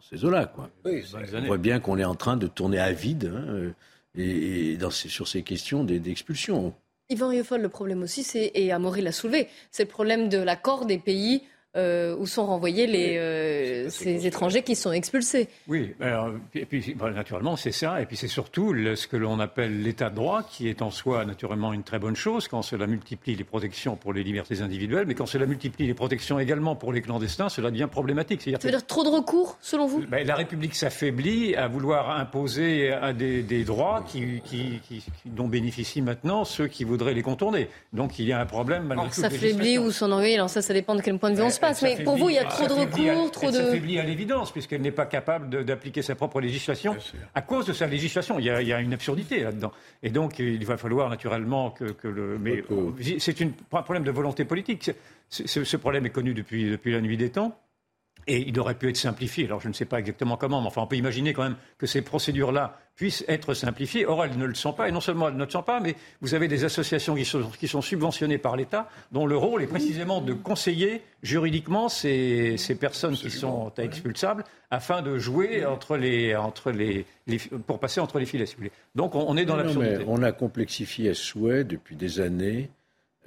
Ces 0.00 0.24
eaux-là, 0.24 0.46
quoi. 0.46 0.68
Oui, 0.84 1.04
On 1.34 1.46
voit 1.46 1.58
bien 1.58 1.78
qu'on 1.78 1.96
est 1.96 2.04
en 2.04 2.16
train 2.16 2.36
de 2.36 2.48
tourner 2.48 2.80
à 2.80 2.90
vide. 2.90 3.32
Hein, 3.32 3.72
et, 4.16 4.78
sur 4.90 5.28
ces 5.28 5.42
questions 5.42 5.84
d'expulsion. 5.84 6.74
Yvan 7.08 7.28
Rieffol, 7.28 7.60
le 7.60 7.68
problème 7.68 8.02
aussi, 8.02 8.22
c'est, 8.22 8.52
et 8.54 8.70
Amaury 8.72 9.02
l'a 9.02 9.12
soulevé, 9.12 9.48
c'est 9.70 9.84
le 9.84 9.88
problème 9.88 10.28
de 10.28 10.38
l'accord 10.38 10.86
des 10.86 10.98
pays 10.98 11.42
euh, 11.76 12.16
où 12.18 12.26
sont 12.26 12.46
renvoyés 12.46 12.86
les, 12.86 13.16
euh, 13.16 13.88
ces 13.90 14.26
étrangers 14.26 14.62
qui 14.62 14.76
sont 14.76 14.92
expulsés. 14.92 15.48
Oui, 15.68 15.94
et 16.54 16.66
puis 16.66 16.94
bah, 16.98 17.10
naturellement 17.10 17.56
c'est 17.56 17.72
ça, 17.72 18.00
et 18.00 18.06
puis 18.06 18.16
c'est 18.16 18.28
surtout 18.28 18.74
ce 18.94 19.06
que 19.06 19.16
l'on 19.16 19.40
appelle 19.40 19.82
l'état 19.82 20.10
de 20.10 20.16
droit, 20.16 20.42
qui 20.42 20.68
est 20.68 20.82
en 20.82 20.90
soi 20.90 21.24
naturellement 21.24 21.72
une 21.72 21.82
très 21.82 21.98
bonne 21.98 22.16
chose 22.16 22.48
quand 22.48 22.62
cela 22.62 22.86
multiplie 22.86 23.34
les 23.34 23.44
protections 23.44 23.96
pour 23.96 24.12
les 24.12 24.22
libertés 24.22 24.60
individuelles, 24.62 25.06
mais 25.06 25.14
quand 25.14 25.26
cela 25.26 25.46
multiplie 25.46 25.86
les 25.86 25.94
protections 25.94 26.38
également 26.38 26.76
pour 26.76 26.92
les 26.92 27.02
clandestins, 27.02 27.48
cela 27.48 27.70
devient 27.70 27.88
problématique. 27.90 28.42
Ça 28.42 28.50
veut 28.50 28.70
dire 28.70 28.86
trop 28.86 29.04
de 29.04 29.08
recours, 29.08 29.58
selon 29.60 29.86
vous? 29.86 30.04
Ben, 30.08 30.26
La 30.26 30.34
République 30.34 30.74
s'affaiblit 30.74 31.54
à 31.56 31.68
vouloir 31.68 32.10
imposer 32.18 32.94
des, 33.16 33.42
des 33.42 33.64
droits 33.64 34.04
qui, 34.06 34.40
qui, 34.44 34.80
qui, 34.86 35.02
dont 35.26 35.48
bénéficient 35.48 36.02
maintenant 36.02 36.44
ceux 36.44 36.66
qui 36.66 36.84
voudraient 36.84 37.14
les 37.14 37.22
contourner. 37.22 37.68
Donc 37.92 38.18
il 38.18 38.26
y 38.26 38.32
a 38.32 38.40
un 38.40 38.46
problème 38.46 38.84
malgré 38.84 39.08
tout. 39.08 39.20
S'affaiblit 39.20 39.78
ou 39.78 39.90
s'en 39.90 40.10
alors 40.10 40.50
ça, 40.50 40.62
ça 40.62 40.74
dépend 40.74 40.94
de 40.94 41.00
quel 41.00 41.18
point 41.18 41.30
de 41.30 41.36
vue 41.36 41.42
on 41.42 41.50
se 41.50 41.59
mais 41.82 42.04
pour 42.04 42.16
vous, 42.16 42.28
il 42.28 42.36
y 42.36 42.38
a 42.38 42.44
trop 42.44 42.66
de 42.66 42.72
recours, 42.72 43.30
trop 43.30 43.50
de. 43.50 43.56
Elle 43.56 43.64
s'affaiblit 43.64 43.98
à 43.98 44.04
l'évidence, 44.04 44.52
puisqu'elle 44.52 44.82
n'est 44.82 44.90
pas 44.90 45.06
capable 45.06 45.64
d'appliquer 45.64 46.02
sa 46.02 46.14
propre 46.14 46.40
législation 46.40 46.96
à 47.34 47.42
cause 47.42 47.66
de 47.66 47.72
sa 47.72 47.86
législation. 47.86 48.38
Il 48.38 48.44
y 48.44 48.50
a, 48.50 48.62
il 48.62 48.68
y 48.68 48.72
a 48.72 48.80
une 48.80 48.92
absurdité 48.92 49.42
là-dedans. 49.42 49.72
Et 50.02 50.10
donc, 50.10 50.38
il 50.38 50.64
va 50.64 50.76
falloir 50.76 51.08
naturellement 51.08 51.70
que, 51.70 51.84
que 51.84 52.08
le. 52.08 52.38
Mais 52.38 52.62
c'est 53.18 53.40
un 53.42 53.82
problème 53.82 54.04
de 54.04 54.10
volonté 54.10 54.44
politique. 54.44 54.90
Ce, 55.28 55.76
problème 55.76 56.06
est 56.06 56.10
connu 56.10 56.34
depuis, 56.34 56.70
depuis 56.70 56.92
la 56.92 57.00
nuit 57.00 57.16
des 57.16 57.30
temps. 57.30 57.56
Et 58.30 58.44
il 58.46 58.60
aurait 58.60 58.76
pu 58.76 58.88
être 58.88 58.96
simplifié. 58.96 59.46
Alors 59.46 59.60
je 59.60 59.66
ne 59.66 59.72
sais 59.72 59.86
pas 59.86 59.98
exactement 59.98 60.36
comment, 60.36 60.60
mais 60.60 60.68
enfin 60.68 60.82
on 60.82 60.86
peut 60.86 60.94
imaginer 60.94 61.32
quand 61.32 61.42
même 61.42 61.56
que 61.78 61.86
ces 61.86 62.00
procédures-là 62.00 62.78
puissent 62.94 63.24
être 63.26 63.54
simplifiées. 63.54 64.06
Or, 64.06 64.24
elles 64.24 64.38
ne 64.38 64.44
le 64.44 64.54
sont 64.54 64.72
pas. 64.72 64.88
Et 64.88 64.92
non 64.92 65.00
seulement 65.00 65.28
elles 65.28 65.36
ne 65.36 65.44
le 65.44 65.50
sont 65.50 65.64
pas, 65.64 65.80
mais 65.80 65.96
vous 66.20 66.34
avez 66.34 66.46
des 66.46 66.62
associations 66.64 67.16
qui 67.16 67.24
sont, 67.24 67.50
qui 67.58 67.66
sont 67.66 67.82
subventionnées 67.82 68.38
par 68.38 68.56
l'État, 68.56 68.88
dont 69.10 69.26
le 69.26 69.36
rôle 69.36 69.64
est 69.64 69.66
précisément 69.66 70.20
de 70.20 70.32
conseiller 70.32 71.02
juridiquement 71.24 71.88
ces, 71.88 72.56
ces 72.56 72.76
personnes 72.76 73.16
qui 73.16 73.32
sont 73.32 73.72
expulsables, 73.78 74.44
afin 74.70 75.02
de 75.02 75.18
jouer 75.18 75.66
entre 75.66 75.96
les, 75.96 76.36
entre 76.36 76.70
les, 76.70 77.04
pour 77.66 77.80
passer 77.80 78.00
entre 78.00 78.20
les 78.20 78.26
filets, 78.26 78.46
si 78.46 78.54
vous 78.54 78.60
voulez. 78.60 78.72
Donc 78.94 79.16
on, 79.16 79.36
est 79.36 79.44
dans 79.44 79.56
l'absurdité. 79.56 80.04
On 80.06 80.22
a 80.22 80.30
complexifié 80.30 81.10
à 81.10 81.14
souhait 81.14 81.64
depuis 81.64 81.96
des 81.96 82.20
années 82.20 82.70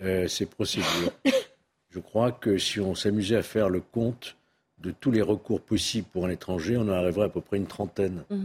euh, 0.01 0.29
ces 0.29 0.45
procédures. 0.45 1.11
Je 1.89 1.99
crois 1.99 2.31
que 2.31 2.57
si 2.57 2.79
on 2.79 2.95
s'amusait 2.95 3.35
à 3.35 3.43
faire 3.43 3.69
le 3.69 3.81
compte 3.81 4.35
de 4.83 4.91
tous 4.91 5.11
les 5.11 5.21
recours 5.21 5.61
possibles 5.61 6.07
pour 6.11 6.25
un 6.25 6.29
étranger, 6.29 6.75
on 6.77 6.81
en 6.81 6.89
arriverait 6.89 7.25
à 7.27 7.29
peu 7.29 7.41
près 7.41 7.57
une 7.57 7.67
trentaine. 7.67 8.23
Mmh. 8.29 8.37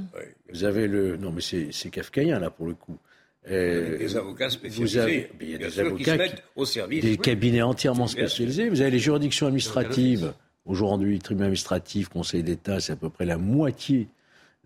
Vous 0.52 0.64
avez 0.64 0.86
le. 0.86 1.16
Non, 1.16 1.32
mais 1.32 1.40
c'est 1.42 1.90
kafkaïen, 1.90 2.38
là, 2.38 2.48
pour 2.50 2.66
le 2.66 2.74
coup. 2.74 2.96
Euh, 3.50 3.98
Des 3.98 4.16
avocats 4.16 4.46
vous 4.46 4.52
spécialisés. 4.52 5.00
avez- 5.00 5.30
il 5.40 5.50
y 5.50 5.54
a 5.54 5.58
bien 5.58 5.66
des 5.68 5.72
sûr, 5.72 5.96
qui 5.96 6.04
se 6.04 6.10
avocats 6.10 6.16
mettent 6.16 6.34
qui- 6.36 6.42
au 6.56 6.64
service. 6.64 7.02
des 7.04 7.10
Oui. 7.12 7.18
cabinets 7.18 7.62
entièrement 7.62 8.06
spécialisés. 8.06 8.68
Vous 8.68 8.80
avez 8.80 8.90
les 8.90 8.98
juridictions 8.98 9.46
administratives. 9.46 10.32
Aujourd'hui, 10.66 11.18
tribunal 11.18 11.46
administratif, 11.46 12.08
conseil 12.08 12.42
d'État, 12.42 12.78
c'est 12.78 12.92
à 12.92 12.96
peu 12.96 13.08
près 13.08 13.24
la 13.24 13.38
moitié 13.38 14.06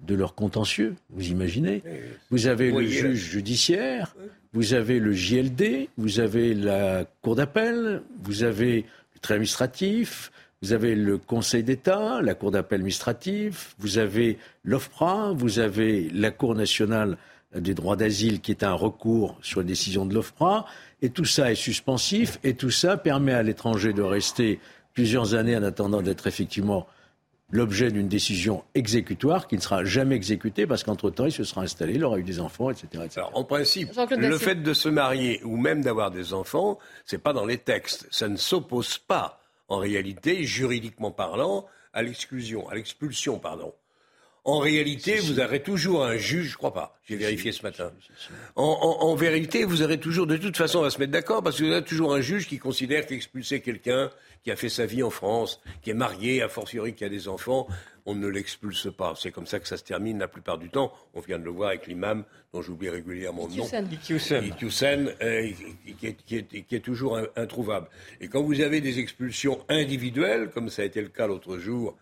de 0.04 0.14
leur 0.16 0.34
contentieux. 0.34 0.96
Vous 1.10 1.28
imaginez 1.28 1.82
Vous 2.30 2.48
avez 2.48 2.72
le 2.72 2.84
juge 2.84 3.30
judiciaire, 3.30 4.16
vous 4.52 4.74
avez 4.74 4.98
le 4.98 5.12
JLD, 5.12 5.88
vous 5.96 6.18
avez 6.18 6.54
la 6.54 7.04
cour 7.22 7.36
d'appel, 7.36 8.02
vous 8.24 8.42
avez 8.42 8.78
le 9.14 9.20
tribunal 9.20 9.36
administratif, 9.36 10.32
vous 10.62 10.72
avez 10.72 10.94
le 10.94 11.18
Conseil 11.18 11.64
d'État, 11.64 12.22
la 12.22 12.34
Cour 12.34 12.52
d'appel 12.52 12.76
administrative, 12.76 13.74
vous 13.78 13.98
avez 13.98 14.38
l'OFPRA, 14.64 15.32
vous 15.34 15.58
avez 15.58 16.08
la 16.10 16.30
Cour 16.30 16.54
nationale 16.54 17.18
des 17.54 17.74
droits 17.74 17.96
d'asile 17.96 18.40
qui 18.40 18.52
est 18.52 18.62
un 18.62 18.72
recours 18.72 19.36
sur 19.42 19.60
la 19.60 19.66
décision 19.66 20.06
de 20.06 20.14
l'OFPRA, 20.14 20.64
et 21.02 21.10
tout 21.10 21.24
ça 21.24 21.50
est 21.50 21.56
suspensif, 21.56 22.38
et 22.44 22.54
tout 22.54 22.70
ça 22.70 22.96
permet 22.96 23.32
à 23.32 23.42
l'étranger 23.42 23.92
de 23.92 24.02
rester 24.02 24.60
plusieurs 24.94 25.34
années 25.34 25.56
en 25.56 25.62
attendant 25.62 26.00
d'être 26.00 26.26
effectivement 26.26 26.86
l'objet 27.50 27.90
d'une 27.90 28.08
décision 28.08 28.64
exécutoire 28.74 29.46
qui 29.46 29.56
ne 29.56 29.60
sera 29.60 29.84
jamais 29.84 30.14
exécutée 30.14 30.66
parce 30.66 30.84
qu'entre-temps, 30.84 31.26
il 31.26 31.32
se 31.32 31.44
sera 31.44 31.60
installé, 31.62 31.94
il 31.94 32.04
aura 32.04 32.18
eu 32.18 32.22
des 32.22 32.40
enfants, 32.40 32.70
etc. 32.70 32.86
etc. 33.04 33.10
Alors, 33.16 33.36
en 33.36 33.44
principe, 33.44 33.90
le 34.16 34.38
fait 34.38 34.62
de 34.62 34.72
se 34.72 34.88
marier 34.88 35.40
ou 35.44 35.58
même 35.58 35.82
d'avoir 35.82 36.10
des 36.10 36.32
enfants, 36.32 36.78
c'est 37.04 37.22
pas 37.22 37.34
dans 37.34 37.44
les 37.44 37.58
textes. 37.58 38.06
Ça 38.10 38.28
ne 38.28 38.36
s'oppose 38.36 38.96
pas, 38.96 39.41
en 39.72 39.78
réalité, 39.78 40.44
juridiquement 40.44 41.10
parlant, 41.10 41.66
à 41.94 42.02
l'exclusion, 42.02 42.68
à 42.68 42.74
l'expulsion, 42.74 43.38
pardon. 43.38 43.72
En 44.44 44.58
réalité, 44.58 45.18
vous 45.20 45.38
aurez 45.38 45.62
toujours 45.62 46.04
un 46.04 46.16
juge, 46.16 46.50
je 46.50 46.56
crois 46.56 46.74
pas, 46.74 46.98
j'ai 47.08 47.16
vérifié 47.16 47.52
ce 47.52 47.62
matin. 47.62 47.92
En, 48.56 48.64
en- 48.64 49.04
en 49.06 49.14
vérité, 49.14 49.64
vous 49.64 49.82
aurez 49.82 49.98
toujours, 50.00 50.26
de 50.26 50.36
toute 50.36 50.56
façon, 50.56 50.80
on 50.80 50.82
va 50.82 50.90
se 50.90 50.98
mettre 50.98 51.12
d'accord, 51.12 51.42
parce 51.44 51.58
que 51.58 51.64
vous 51.64 51.70
avez 51.70 51.84
toujours 51.84 52.12
un 52.12 52.20
juge 52.20 52.48
qui 52.48 52.58
considère 52.58 53.06
qu'expulser 53.06 53.60
quelqu'un 53.60 54.10
qui 54.42 54.50
a 54.50 54.56
fait 54.56 54.68
sa 54.68 54.84
vie 54.84 55.04
en 55.04 55.10
France, 55.10 55.60
qui 55.82 55.90
est 55.90 55.94
marié, 55.94 56.42
a 56.42 56.48
fortiori 56.48 56.92
qui 56.94 57.04
a 57.04 57.08
des 57.08 57.28
enfants, 57.28 57.68
on 58.06 58.14
ne 58.14 58.26
l'expulse 58.26 58.88
pas. 58.96 59.14
C'est 59.16 59.30
comme 59.30 59.46
ça 59.46 59.60
que 59.60 59.68
ça 59.68 59.76
se 59.76 59.84
termine 59.84 60.18
la 60.18 60.28
plupart 60.28 60.58
du 60.58 60.68
temps. 60.70 60.92
On 61.14 61.20
vient 61.20 61.38
de 61.38 61.44
le 61.44 61.50
voir 61.50 61.68
avec 61.70 61.86
l'imam, 61.86 62.24
dont 62.52 62.60
j'oublie 62.62 62.88
régulièrement 62.90 63.46
le 63.46 63.54
nom. 63.58 63.64
Euh, 65.22 65.48
qui, 65.98 66.06
est, 66.08 66.14
qui 66.24 66.36
est- 66.36 66.62
qui 66.62 66.74
est 66.76 66.80
toujours 66.80 67.16
in- 67.16 67.26
introuvable. 67.36 67.88
Et 68.20 68.28
quand 68.28 68.42
vous 68.42 68.60
avez 68.60 68.80
des 68.80 68.98
expulsions 68.98 69.64
individuelles, 69.68 70.50
comme 70.52 70.68
ça 70.68 70.82
a 70.82 70.84
été 70.84 71.00
le 71.00 71.08
cas 71.08 71.26
l'autre 71.26 71.58
jour 71.58 71.96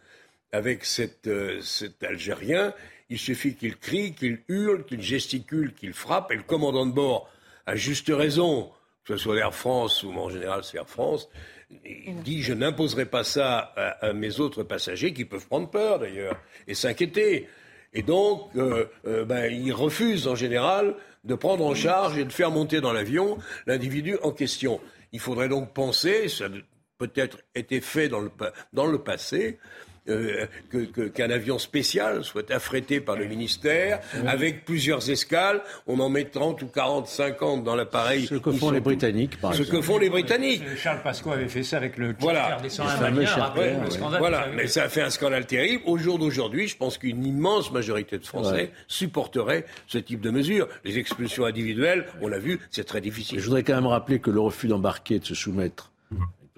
avec 0.52 0.84
cet, 0.84 1.26
euh, 1.26 1.60
cet 1.60 2.02
Algérien, 2.02 2.72
il 3.08 3.18
suffit 3.18 3.54
qu'il 3.54 3.76
crie, 3.76 4.14
qu'il 4.14 4.40
hurle, 4.48 4.84
qu'il 4.84 5.02
gesticule, 5.02 5.74
qu'il 5.74 5.92
frappe, 5.92 6.32
et 6.32 6.36
le 6.36 6.42
commandant 6.42 6.86
de 6.86 6.92
bord, 6.92 7.28
à 7.66 7.76
juste 7.76 8.08
raison, 8.08 8.70
que 9.04 9.16
ce 9.16 9.24
soit 9.24 9.36
Air 9.38 9.54
France 9.54 10.02
ou 10.02 10.12
en 10.12 10.28
général 10.30 10.62
c'est 10.64 10.76
Air 10.78 10.88
France, 10.88 11.28
il 11.84 12.22
dit 12.22 12.42
je 12.42 12.52
n'imposerai 12.52 13.06
pas 13.06 13.24
ça 13.24 13.72
à, 14.00 14.12
mes 14.12 14.40
autres 14.40 14.62
passagers 14.62 15.12
qui 15.12 15.24
peuvent 15.24 15.46
prendre 15.46 15.70
peur 15.70 15.98
d'ailleurs 15.98 16.40
et 16.66 16.74
s'inquiéter. 16.74 17.48
Et 17.92 18.02
donc, 18.02 18.50
euh, 18.56 18.86
euh, 19.06 19.24
ben, 19.24 19.52
il 19.52 19.72
refuse 19.72 20.28
en 20.28 20.36
général 20.36 20.94
de 21.24 21.34
prendre 21.34 21.64
en 21.64 21.74
charge 21.74 22.18
et 22.18 22.24
de 22.24 22.32
faire 22.32 22.50
monter 22.50 22.80
dans 22.80 22.92
l'avion 22.92 23.38
l'individu 23.66 24.16
en 24.22 24.30
question. 24.30 24.80
Il 25.12 25.20
faudrait 25.20 25.48
donc 25.48 25.72
penser, 25.72 26.28
ça 26.28 26.46
a 26.46 26.48
peut-être 26.98 27.38
été 27.54 27.80
fait 27.80 28.08
dans 28.08 28.20
le, 28.20 28.30
dans 28.72 28.86
le 28.86 28.98
passé, 28.98 29.58
euh, 30.08 30.46
que- 30.70 31.08
qu'un 31.08 31.30
avion 31.30 31.58
spécial 31.58 32.24
soit 32.24 32.50
affrété 32.50 33.00
par 33.00 33.16
le 33.16 33.26
ministère 33.26 34.00
avec 34.26 34.64
plusieurs 34.64 35.10
escales. 35.10 35.62
On 35.86 36.00
en 36.00 36.08
met 36.08 36.24
30 36.24 36.62
ou 36.62 36.66
40, 36.66 37.06
50 37.06 37.64
dans 37.64 37.76
l'appareil. 37.76 38.26
Ce 38.26 38.34
que 38.36 38.50
font 38.52 38.70
les 38.70 38.80
Britanniques, 38.80 39.40
par 39.40 39.54
Ce 39.54 39.60
exemple. 39.62 39.78
que 39.78 39.82
font 39.84 39.98
les 39.98 40.10
Britanniques. 40.10 40.62
Charles 40.76 41.02
Pasqua 41.02 41.34
avait 41.34 41.48
fait 41.48 41.62
ça 41.62 41.76
avec 41.76 41.96
le 41.98 42.14
Voilà. 42.18 42.58
Le 42.62 43.40
après, 43.42 43.76
ouais. 43.76 43.80
le 43.84 44.18
Voilà, 44.18 44.48
mais 44.56 44.66
ça 44.66 44.84
a 44.84 44.88
fait 44.88 45.02
un 45.02 45.10
scandale 45.10 45.46
terrible. 45.46 45.82
Au 45.86 45.98
jour 45.98 46.18
d'aujourd'hui, 46.18 46.66
je 46.68 46.76
pense 46.76 46.98
qu'une 46.98 47.24
immense 47.24 47.70
majorité 47.72 48.18
de 48.18 48.24
Français 48.26 48.50
Ouais. 48.54 48.72
supporterait 48.88 49.64
ce 49.86 49.98
type 49.98 50.20
de 50.20 50.30
mesures. 50.30 50.68
Les 50.84 50.98
expulsions 50.98 51.44
individuelles, 51.44 52.06
on 52.20 52.28
l'a 52.28 52.38
vu, 52.38 52.58
c'est 52.70 52.84
très 52.84 53.00
difficile. 53.00 53.38
je 53.38 53.44
voudrais 53.44 53.62
quand 53.62 53.74
même 53.74 53.86
rappeler 53.86 54.18
que 54.18 54.30
le 54.30 54.40
refus 54.40 54.66
d'embarquer, 54.68 55.18
de 55.18 55.24
se 55.24 55.34
soumettre 55.34 55.90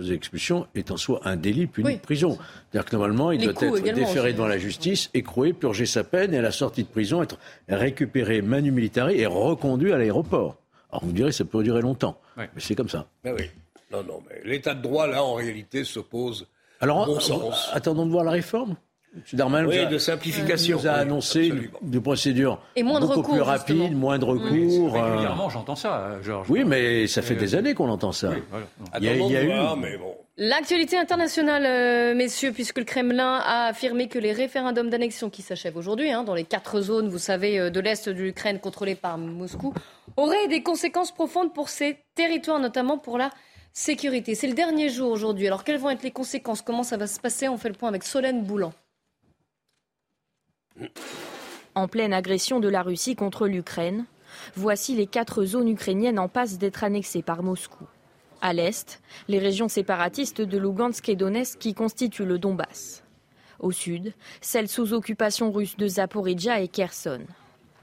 à 0.07 0.09
une 0.13 0.17
expulsion, 0.17 0.67
est 0.75 0.91
en 0.91 0.97
soi 0.97 1.21
un 1.25 1.37
délit 1.37 1.67
puni 1.67 1.87
Oui. 1.89 1.97
de 1.97 2.01
prison. 2.01 2.39
C'est-à-dire 2.71 2.89
que 2.91 2.97
normalement, 2.97 3.33
il 3.33 3.41
Les 3.41 3.47
doit 3.47 3.55
être 3.55 3.83
déféré 3.95 4.29
aussi. 4.29 4.33
devant 4.37 4.47
la 4.47 4.59
justice, 4.59 5.11
écroué, 5.15 5.53
purger 5.53 5.87
sa 5.87 6.05
peine 6.05 6.33
et 6.35 6.39
à 6.39 6.43
la 6.43 6.53
sortie 6.53 6.83
de 6.83 6.89
prison, 6.89 7.23
être 7.23 7.39
récupéré 7.69 8.43
manu 8.43 8.71
militari 8.71 9.19
et 9.21 9.27
reconduit 9.27 9.93
à 9.93 9.99
l'aéroport. 9.99 10.57
Alors 10.91 11.03
vous 11.05 11.11
me 11.11 11.17
direz, 11.17 11.33
ça 11.33 11.45
peut 11.45 11.63
durer 11.63 11.81
longtemps. 11.81 12.19
Mais 12.37 12.49
c'est 12.59 12.75
comme 12.75 12.89
ça. 12.89 13.07
Mais 13.25 13.33
oui. 13.33 13.45
Non, 13.93 14.03
non, 14.05 14.23
mais 14.29 14.41
l'état 14.45 14.75
de 14.75 14.83
droit, 14.83 15.07
là, 15.07 15.23
en 15.23 15.35
réalité, 15.35 15.85
s'oppose 15.85 16.47
Alors, 16.81 17.03
au 17.03 17.07
bon 17.13 17.17
en- 17.17 17.21
sens. 17.21 17.71
attendons 17.73 18.07
de 18.07 18.11
voir 18.11 18.25
la 18.25 18.31
réforme. 18.31 18.77
M. 19.15 19.21
Darmanin 19.35 19.67
Oui, 19.69 19.77
nous 19.79 19.83
a- 19.83 19.87
de 19.87 19.99
simplification. 19.99 20.79
nous 20.79 20.87
a 20.87 20.93
Oui, 20.95 20.99
annoncé 21.01 21.41
absolument. 21.51 21.79
des 21.83 22.01
procédures 22.01 22.59
Et 22.77 22.83
moins 22.83 22.99
de 23.01 23.07
beaucoup 23.07 23.19
recours, 23.21 23.35
plus 23.35 23.43
rapides, 23.43 23.77
justement. 23.77 23.99
moins 23.99 24.19
de 24.19 24.25
recours. 24.25 24.97
euh, 24.97 25.03
Régulièrement, 25.11 25.51
j'entends 25.51 25.77
ça, 25.77 25.99
euh, 25.99 26.23
Georges. 26.23 26.47
Oui, 26.51 26.65
mais 26.65 27.07
ça 27.07 27.21
fait 27.21 27.35
Euh, 27.35 27.39
des 27.39 27.55
années 27.55 27.75
qu'on 27.75 27.91
entend 27.91 28.13
ça. 28.13 28.31
Oui, 28.31 28.43
voilà. 28.51 28.67
Il 28.99 29.05
y 29.05 29.09
a, 29.09 29.13
Attendons 29.13 29.29
il 29.29 29.33
y 29.33 29.37
a 29.37 29.41
de 29.41 29.45
eu. 29.45 29.49
voir, 29.49 29.77
mais 29.77 29.97
bon. 29.99 30.15
L'actualité 30.39 30.97
internationale, 30.97 31.65
euh, 31.67 32.15
messieurs, 32.15 32.53
puisque 32.53 32.79
le 32.79 32.85
Kremlin 32.85 33.35
a 33.45 33.67
affirmé 33.67 34.09
que 34.09 34.19
les 34.19 34.33
référendums 34.33 34.89
d'annexion 34.89 35.29
qui 35.29 35.43
s'achèvent 35.43 35.77
aujourd'hui, 35.77 36.11
hein, 36.11 36.25
dans 36.25 36.35
les 36.35 36.45
quatre 36.45 36.81
zones, 36.81 37.09
vous 37.11 37.19
savez, 37.19 37.61
euh, 37.61 37.69
de 37.69 37.81
l'Est 37.81 38.09
de 38.09 38.15
l'Ukraine 38.23 38.59
contrôlées 38.59 38.95
par 38.95 39.19
Moscou, 39.19 39.75
auraient 40.17 40.49
des 40.49 40.63
conséquences 40.63 41.13
profondes 41.13 41.53
pour 41.53 41.69
ces 41.69 41.99
territoires, 42.15 42.61
notamment 42.61 42.97
pour 42.97 43.19
la 43.19 43.31
sécurité. 43.75 44.35
C'est 44.35 44.47
le 44.49 44.55
dernier 44.55 44.89
jour 44.89 45.11
aujourd'hui. 45.13 45.47
Alors, 45.47 45.65
quelles 45.65 45.79
vont 45.79 45.91
être 45.91 46.03
les 46.03 46.11
conséquences? 46.11 46.63
Comment 46.63 46.83
ça 46.83 46.97
va 46.97 47.07
se 47.07 47.21
passer? 47.21 47.49
On 47.49 47.59
fait 47.59 47.69
le 47.69 47.75
point 47.75 47.91
avec 47.91 48.03
Solène 48.03 48.43
Boulan. 48.43 48.73
En 51.75 51.89
pleine 51.89 52.13
agression 52.13 52.61
de 52.61 52.69
la 52.69 52.83
Russie 52.83 53.17
contre 53.17 53.47
l'Ukraine, 53.49 54.05
voici 54.57 54.95
les 54.95 55.07
quatre 55.07 55.45
zones 55.45 55.69
ukrainiennes 55.69 56.19
en 56.19 56.29
passe 56.29 56.59
d'être 56.59 56.85
annexées 56.85 57.23
par 57.23 57.43
Moscou. 57.43 57.87
À 58.41 58.53
l'est, 58.53 59.01
les 59.29 59.39
régions 59.39 59.69
séparatistes 59.69 60.41
de 60.41 60.59
Lugansk 60.59 61.09
et 61.09 61.17
Donetsk 61.17 61.59
qui 61.59 61.75
constituent 61.75 62.27
le 62.27 62.39
Donbass. 62.39 63.05
Au 63.61 63.71
sud, 63.71 64.13
celles 64.41 64.69
sous 64.69 64.93
occupation 64.93 65.53
russe 65.53 65.77
de 65.77 65.87
Zaporizhia 65.87 66.61
et 66.61 66.69
Kherson. 66.69 67.21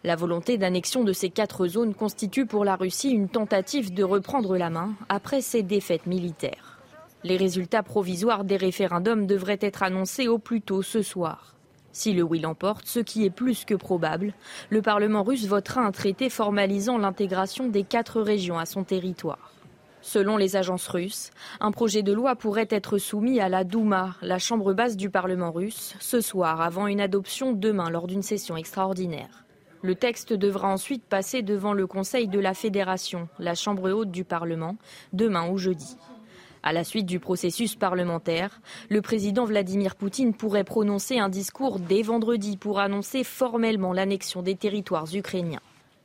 La 0.04 0.15
volonté 0.15 0.58
d'annexion 0.58 1.04
de 1.04 1.13
ces 1.13 1.30
quatre 1.30 1.67
zones 1.67 1.93
constitue 1.93 2.45
pour 2.45 2.65
la 2.65 2.75
Russie 2.75 3.10
une 3.10 3.30
tentative 3.30 3.93
de 3.93 4.04
reprendre 4.04 4.58
la 4.58 4.69
main 4.69 4.93
après 5.08 5.41
ses 5.41 5.63
défaites 5.63 6.06
militaires. 6.06 6.80
Les 7.23 7.38
résultats 7.38 7.84
provisoires 7.84 8.43
des 8.43 8.58
référendums 8.58 9.28
devraient 9.28 9.60
être 9.62 9.84
annoncés 9.84 10.28
au 10.28 10.38
plus 10.38 10.62
tôt 10.62 10.82
ce 10.82 11.02
soir. 11.02 11.56
Si 11.91 12.13
le 12.13 12.23
oui 12.23 12.39
l'emporte, 12.39 12.86
ce 12.86 12.99
qui 12.99 13.25
est 13.25 13.30
plus 13.30 13.65
que 13.65 13.73
probable, 13.73 14.34
le 14.69 14.82
Parlement 14.82 15.23
russe 15.23 15.47
votera 15.47 15.82
un 15.82 15.91
traité 15.91 16.30
formalisant 16.30 16.97
l'intégration 16.97 17.67
des 17.67 17.84
quatre 17.84 18.21
régions 18.21 18.60
à 18.60 18.65
son 18.65 18.84
territoire. 18.84 19.54
Selon 20.02 20.38
les 20.38 20.56
agences 20.56 20.88
russes, 20.88 21.32
un 21.60 21.71
projet 21.71 22.04
de 22.04 22.13
loi 22.13 22.36
pourrait 22.36 22.67
être 22.69 22.97
soumis 22.97 23.41
à 23.41 23.49
la 23.49 23.63
Douma, 23.63 24.15
la 24.21 24.39
chambre 24.39 24.73
basse 24.73 24.95
du 24.95 25.10
Parlement 25.10 25.52
russe, 25.52 25.95
ce 25.99 26.21
soir 26.21 26.62
avant 26.62 26.88
une 26.88 27.02
adoption 27.02 27.52
demain 27.52 27.89
lors 27.89 28.08
d'une 28.08 28.21
session 28.21 28.56
extraordinaire. 28.56 29.45
Le 29.82 29.95
texte 29.95 30.34
devra 30.34 30.69
ensuite 30.69 31.04
passer 31.04 31.41
devant 31.41 31.73
le 31.73 31.88
Conseil 31.88 32.28
de 32.28 32.39
la 32.39 32.54
Fédération, 32.54 33.28
la 33.39 33.56
chambre 33.56 33.91
haute 33.91 34.12
du 34.12 34.23
Parlement, 34.23 34.78
demain 35.12 35.49
ou 35.49 35.58
jeudi. 35.58 35.97
À 36.62 36.74
la 36.74 36.84
suite 36.84 37.06
du 37.06 37.19
processus 37.19 37.76
parlementaire, 37.76 38.60
le 38.89 39.02
président 39.02 39.45
Vladimir 39.45 39.95
Poutine 39.95 40.34
pourrait 40.34 40.65
prononcer 40.65 41.17
un 41.17 41.30
discours 41.30 41.80
dès 41.80 42.02
vendredi 42.02 42.58
pour 42.58 42.80
annoncer 42.80 43.24
formellement 43.24 43.93
l'annexion 43.93 44.41
des 44.41 44.56
territoires 44.56 45.08
ukrainiens. 45.13 45.62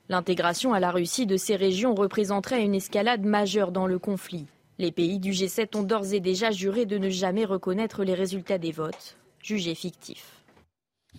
L'intégration 0.09 0.73
à 0.73 0.81
la 0.81 0.91
Russie 0.91 1.27
de 1.27 1.37
ces 1.37 1.57
régions 1.57 1.95
représenterait 1.95 2.63
une 2.63 2.75
escalade 2.75 3.25
majeure 3.25 3.73
dans 3.73 3.87
le 3.87 3.99
conflit. 3.99 4.47
Les 4.79 4.93
pays 4.93 5.19
du 5.19 5.31
G7 5.31 5.77
ont 5.77 5.83
d'ores 5.83 6.13
et 6.13 6.21
déjà 6.21 6.51
juré 6.51 6.85
de 6.85 6.99
ne 6.99 7.09
jamais 7.09 7.45
reconnaître 7.45 8.05
les 8.05 8.15
résultats 8.15 8.59
des 8.59 8.73
votes, 8.73 9.17
jugés 9.41 9.75
fictifs. 9.75 10.45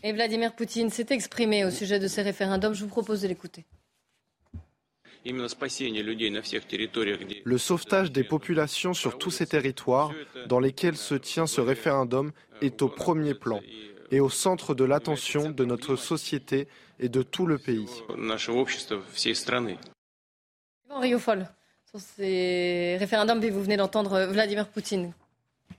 Et 0.03 0.13
Vladimir 0.13 0.53
Poutine 0.53 0.89
s'est 0.89 1.07
exprimé 1.09 1.65
au 1.65 1.71
sujet 1.71 1.99
de 1.99 2.07
ces 2.07 2.21
référendums. 2.21 2.73
Je 2.73 2.83
vous 2.83 2.89
propose 2.89 3.21
de 3.21 3.27
l'écouter. 3.27 3.65
Le 7.45 7.57
sauvetage 7.57 8.11
des 8.11 8.23
populations 8.23 8.93
sur 8.93 9.17
tous 9.17 9.31
ces 9.31 9.47
territoires 9.47 10.11
dans 10.47 10.59
lesquels 10.59 10.97
se 10.97 11.15
tient 11.15 11.47
ce 11.47 11.61
référendum 11.61 12.31
est 12.61 12.81
au 12.81 12.89
premier 12.89 13.33
plan 13.33 13.59
et 14.11 14.19
au 14.19 14.29
centre 14.29 14.75
de 14.75 14.83
l'attention 14.83 15.49
de 15.49 15.65
notre 15.65 15.95
société 15.95 16.67
et 16.99 17.09
de 17.09 17.23
tout 17.23 17.47
le 17.47 17.57
pays. 17.57 17.89
Sur 21.89 21.99
ces 21.99 22.97
référendums, 22.99 23.39
vous 23.45 23.63
venez 23.63 23.77
d'entendre 23.77 24.25
Vladimir 24.25 24.67
Poutine. 24.67 25.13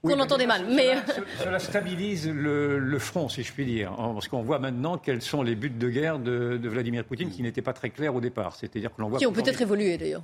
Qu'on 0.01 0.19
entendait 0.19 0.47
mal. 0.47 0.65
Mais 0.69 0.95
cela 1.43 1.59
stabilise 1.59 2.29
le, 2.29 2.79
le, 2.79 2.99
front, 2.99 3.29
si 3.29 3.43
je 3.43 3.51
puis 3.51 3.65
dire, 3.65 3.91
hein, 3.93 4.11
parce 4.13 4.27
qu'on 4.27 4.43
voit 4.43 4.59
maintenant 4.59 4.97
quels 4.97 5.21
sont 5.21 5.43
les 5.43 5.55
buts 5.55 5.69
de 5.69 5.89
guerre 5.89 6.19
de, 6.19 6.57
de 6.57 6.69
Vladimir 6.69 7.03
Poutine, 7.03 7.29
qui 7.29 7.41
n'étaient 7.41 7.61
pas 7.61 7.73
très 7.73 7.89
clairs 7.89 8.15
au 8.15 8.21
départ. 8.21 8.55
C'est-à-dire 8.55 8.93
que 8.93 9.01
l'on 9.01 9.09
voit 9.09 9.19
qui 9.19 9.25
ont 9.25 9.33
peut-être 9.33 9.61
évolué 9.61 9.97
d'ailleurs. 9.97 10.23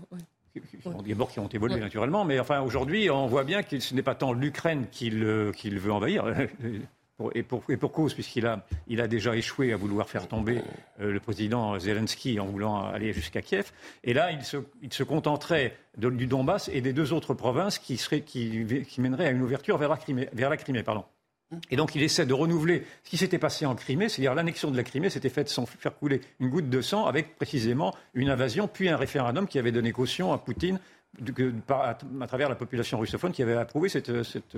D'abord 1.08 1.32
qui 1.32 1.40
ont 1.40 1.48
évolué 1.48 1.80
naturellement, 1.80 2.26
mais 2.26 2.40
enfin 2.40 2.62
aujourd'hui, 2.62 3.10
on 3.10 3.26
voit 3.26 3.44
bien 3.44 3.64
que 3.64 3.80
ce 3.80 3.96
n'est 3.96 4.04
pas 4.04 4.14
tant 4.14 4.34
l'Ukraine 4.34 4.86
qu'il 4.92 5.52
qu'il 5.56 5.80
veut 5.80 5.92
envahir. 5.92 6.26
Et 7.36 7.44
pour, 7.44 7.92
cause, 7.92 8.14
puisqu'il 8.14 8.48
a, 8.48 8.66
il 8.88 9.00
a 9.00 9.08
déjà 9.08 9.36
échoué 9.36 9.72
à 9.72 9.78
vouloir 9.78 10.10
faire 10.10 10.28
tomber 10.28 10.62
euh, 11.00 11.12
le 11.12 11.20
président 11.20 11.78
Zelensky 11.78 12.40
en 12.40 12.46
voulant 12.48 12.86
aller 12.86 13.14
jusqu'à 13.14 13.42
Kiev. 13.42 13.72
Et 14.04 14.14
là, 14.14 14.32
il 14.32 14.44
se, 14.44 14.58
il 14.82 14.92
se 14.92 15.04
contenterait 15.04 15.78
du 15.98 16.26
Donbass 16.26 16.70
et 16.70 16.82
des 16.82 16.92
deux 16.92 17.14
autres 17.14 17.36
provinces 17.36 17.78
qui, 17.78 17.98
qui 18.26 19.02
mèneraient 19.02 19.28
à 19.28 19.32
une 19.32 19.44
ouverture 19.44 19.78
vers 19.78 19.90
la 19.90 19.98
Crimée. 19.98 20.28
Vers 20.34 20.50
la 20.50 20.58
Crimée 20.58 20.84
pardon. 20.84 21.06
Et 21.70 21.76
donc 21.76 21.96
il 21.96 22.04
essaie 22.04 22.26
de 22.26 22.34
renouveler 22.34 22.84
ce 23.04 23.10
qui 23.10 23.18
s'était 23.18 23.38
passé 23.38 23.66
en 23.66 23.76
Crimée, 23.76 24.10
c'est-à-dire 24.10 24.34
l'annexion 24.34 24.72
de 24.72 24.78
la 24.78 24.84
Crimée 24.84 25.10
s'était 25.10 25.30
faite 25.30 25.50
sans 25.50 25.66
faire 25.66 25.96
couler 25.96 26.22
une 26.40 26.50
goutte 26.50 26.70
de 26.70 26.82
sang, 26.82 27.06
avec 27.06 27.36
précisément 27.36 27.94
une 28.14 28.30
invasion, 28.30 28.68
puis 28.68 28.90
un 28.90 28.98
référendum 28.98 29.48
qui 29.48 29.60
avait 29.60 29.72
donné 29.72 29.92
caution 29.92 30.34
à 30.34 30.38
Poutine 30.38 30.80
à, 31.70 32.28
travers 32.28 32.50
la 32.50 32.56
population 32.56 33.00
russophone 33.00 33.32
qui 33.32 33.44
avait 33.44 33.56
approuvé 33.56 33.90
cette, 33.90 34.24
cette, 34.24 34.58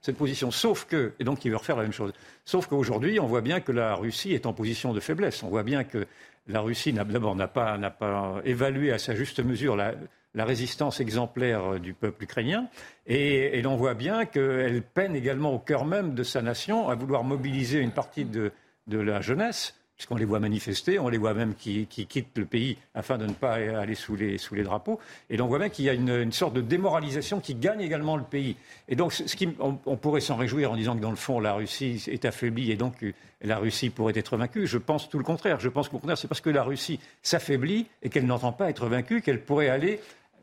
cette, 0.00 0.16
position. 0.16 0.50
Sauf 0.50 0.84
que, 0.84 1.12
et 1.18 1.24
donc 1.24 1.44
il 1.44 1.50
veut 1.50 1.56
refaire 1.56 1.76
la 1.76 1.82
même 1.82 1.92
chose, 1.92 2.12
sauf 2.44 2.66
qu'aujourd'hui, 2.66 3.18
on 3.20 3.26
voit 3.26 3.40
bien 3.40 3.60
que 3.60 3.72
la 3.72 3.94
Russie 3.94 4.32
est 4.32 4.46
en 4.46 4.52
position 4.52 4.92
de 4.92 5.00
faiblesse. 5.00 5.42
On 5.42 5.48
voit 5.48 5.62
bien 5.62 5.84
que 5.84 6.06
la 6.46 6.60
Russie, 6.60 6.92
d'abord, 6.92 7.34
n'a 7.34 7.48
pas, 7.48 7.78
pas, 7.90 8.40
évalué 8.44 8.92
à 8.92 8.98
sa 8.98 9.14
juste 9.14 9.42
mesure 9.42 9.76
la, 9.76 9.94
la 10.34 10.44
résistance 10.44 11.00
exemplaire 11.00 11.80
du 11.80 11.94
peuple 11.94 12.24
ukrainien, 12.24 12.68
et, 13.06 13.58
et 13.58 13.62
l'on 13.62 13.76
voit 13.76 13.94
bien 13.94 14.26
qu'elle 14.26 14.82
peine 14.82 15.16
également 15.16 15.54
au 15.54 15.58
cœur 15.58 15.84
même 15.84 16.14
de 16.14 16.22
sa 16.22 16.42
nation 16.42 16.88
à 16.88 16.94
vouloir 16.94 17.24
mobiliser 17.24 17.78
une 17.78 17.92
partie 17.92 18.24
de, 18.24 18.52
de 18.88 18.98
la 18.98 19.20
jeunesse 19.20 19.74
puisqu'on 20.04 20.16
les 20.16 20.26
voit 20.26 20.38
manifester, 20.38 20.98
on 20.98 21.08
les 21.08 21.16
voit 21.16 21.32
même 21.32 21.54
qui, 21.54 21.86
qui, 21.86 22.06
quittent 22.06 22.36
le 22.36 22.44
pays 22.44 22.76
afin 22.94 23.16
de 23.16 23.24
ne 23.24 23.32
pas 23.32 23.54
aller 23.54 23.94
sous 23.94 24.16
les, 24.16 24.36
sous 24.36 24.54
les 24.54 24.62
drapeaux. 24.62 25.00
Et 25.30 25.38
donc 25.38 25.46
on 25.46 25.48
voit 25.48 25.58
bien 25.58 25.70
qu'il 25.70 25.86
y 25.86 25.88
a 25.88 25.94
une, 25.94 26.10
une, 26.10 26.32
sorte 26.32 26.52
de 26.52 26.60
démoralisation 26.60 27.40
qui 27.40 27.54
gagne 27.54 27.80
également 27.80 28.18
le 28.18 28.22
pays. 28.22 28.56
Et 28.86 28.96
donc 28.96 29.14
ce 29.14 29.34
qui, 29.34 29.48
on, 29.60 29.78
on 29.86 29.96
pourrait 29.96 30.20
s'en 30.20 30.36
réjouir 30.36 30.72
en 30.72 30.76
disant 30.76 30.94
que 30.94 31.00
dans 31.00 31.08
le 31.08 31.16
fond 31.16 31.40
la 31.40 31.54
Russie 31.54 32.04
est 32.08 32.26
affaiblie 32.26 32.70
et 32.70 32.76
donc 32.76 33.02
la 33.40 33.56
Russie 33.56 33.88
pourrait 33.88 34.12
être 34.14 34.36
vaincue. 34.36 34.66
Je 34.66 34.76
pense 34.76 35.08
tout 35.08 35.16
le 35.16 35.24
contraire. 35.24 35.58
Je 35.58 35.70
pense 35.70 35.88
qu'au 35.88 35.98
contraire 35.98 36.18
c'est 36.18 36.28
parce 36.28 36.42
que 36.42 36.50
la 36.50 36.64
Russie 36.64 37.00
s'affaiblit 37.22 37.86
et 38.02 38.10
qu'elle 38.10 38.26
n'entend 38.26 38.52
pas 38.52 38.68
être 38.68 38.86
vaincue 38.88 39.22
qu'elle 39.22 39.40
pourrait 39.40 39.70
aller 39.70 40.00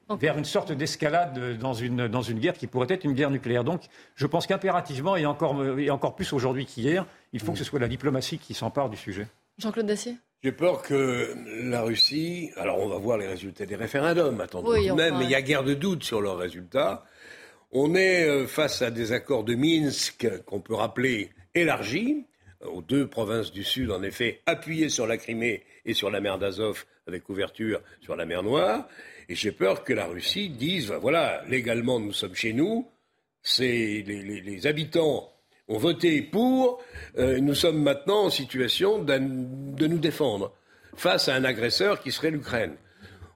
vers 0.09 0.39
une 0.39 0.45
sorte 0.45 0.71
d'escalade 0.71 1.59
dans 1.59 1.73
une, 1.73 2.07
dans 2.07 2.23
une 2.23 2.39
guerre 2.39 2.55
qui 2.55 2.65
pourrait 2.65 2.87
être 2.89 3.03
une 3.05 3.13
guerre 3.13 3.29
nucléaire. 3.29 3.63
Donc 3.63 3.83
je 4.15 4.25
pense 4.25 4.47
qu'impérativement, 4.47 5.15
et 5.15 5.27
encore, 5.27 5.77
et 5.77 5.91
encore 5.91 6.15
plus 6.15 6.33
aujourd'hui 6.33 6.65
qu'hier, 6.65 7.05
il 7.31 7.39
faut 7.39 7.51
que 7.51 7.59
ce 7.59 7.63
soit 7.63 7.79
la 7.79 7.87
diplomatie 7.87 8.39
qui 8.39 8.55
s'empare 8.55 8.89
du 8.89 8.97
sujet. 8.97 9.27
Jean-Claude 9.57 9.87
Dacier 9.87 10.17
j'ai 10.43 10.51
peur 10.51 10.81
que 10.81 11.35
la 11.69 11.83
Russie, 11.83 12.49
alors 12.57 12.79
on 12.79 12.87
va 12.87 12.97
voir 12.97 13.19
les 13.19 13.27
résultats 13.27 13.67
des 13.67 13.75
référendums, 13.75 14.41
attendons 14.41 14.71
de 14.71 14.91
même, 14.93 15.19
mais 15.19 15.25
il 15.25 15.29
y 15.29 15.35
a 15.35 15.41
guère 15.43 15.63
de 15.63 15.75
doute 15.75 16.03
sur 16.03 16.19
leurs 16.19 16.39
résultats. 16.39 17.05
On 17.71 17.93
est 17.93 18.27
euh, 18.27 18.47
face 18.47 18.81
à 18.81 18.89
des 18.89 19.11
accords 19.11 19.43
de 19.43 19.53
Minsk 19.53 20.27
qu'on 20.45 20.59
peut 20.59 20.73
rappeler 20.73 21.29
élargis, 21.53 22.25
aux 22.65 22.81
deux 22.81 23.05
provinces 23.05 23.51
du 23.51 23.63
Sud, 23.63 23.91
en 23.91 24.01
effet, 24.01 24.41
appuyées 24.47 24.89
sur 24.89 25.05
la 25.05 25.17
Crimée 25.17 25.63
et 25.85 25.93
sur 25.93 26.09
la 26.09 26.21
mer 26.21 26.39
d'Azov, 26.39 26.85
avec 27.07 27.29
ouverture 27.29 27.79
sur 28.01 28.15
la 28.15 28.25
mer 28.25 28.41
Noire. 28.41 28.87
Et 29.29 29.35
j'ai 29.35 29.51
peur 29.51 29.83
que 29.83 29.93
la 29.93 30.07
Russie 30.07 30.49
dise, 30.49 30.91
voilà, 30.91 31.43
légalement 31.47 31.99
nous 31.99 32.13
sommes 32.13 32.35
chez 32.35 32.53
nous, 32.53 32.89
c'est 33.43 34.03
les, 34.07 34.23
les, 34.23 34.41
les 34.41 34.67
habitants 34.67 35.31
ont 35.67 35.77
voté 35.77 36.21
pour, 36.21 36.81
euh, 37.17 37.39
nous 37.39 37.55
sommes 37.55 37.81
maintenant 37.81 38.25
en 38.25 38.29
situation 38.29 38.99
de 38.99 39.17
nous 39.17 39.99
défendre 39.99 40.53
face 40.95 41.27
à 41.29 41.35
un 41.35 41.43
agresseur 41.43 42.01
qui 42.01 42.11
serait 42.11 42.29
l'Ukraine. 42.31 42.75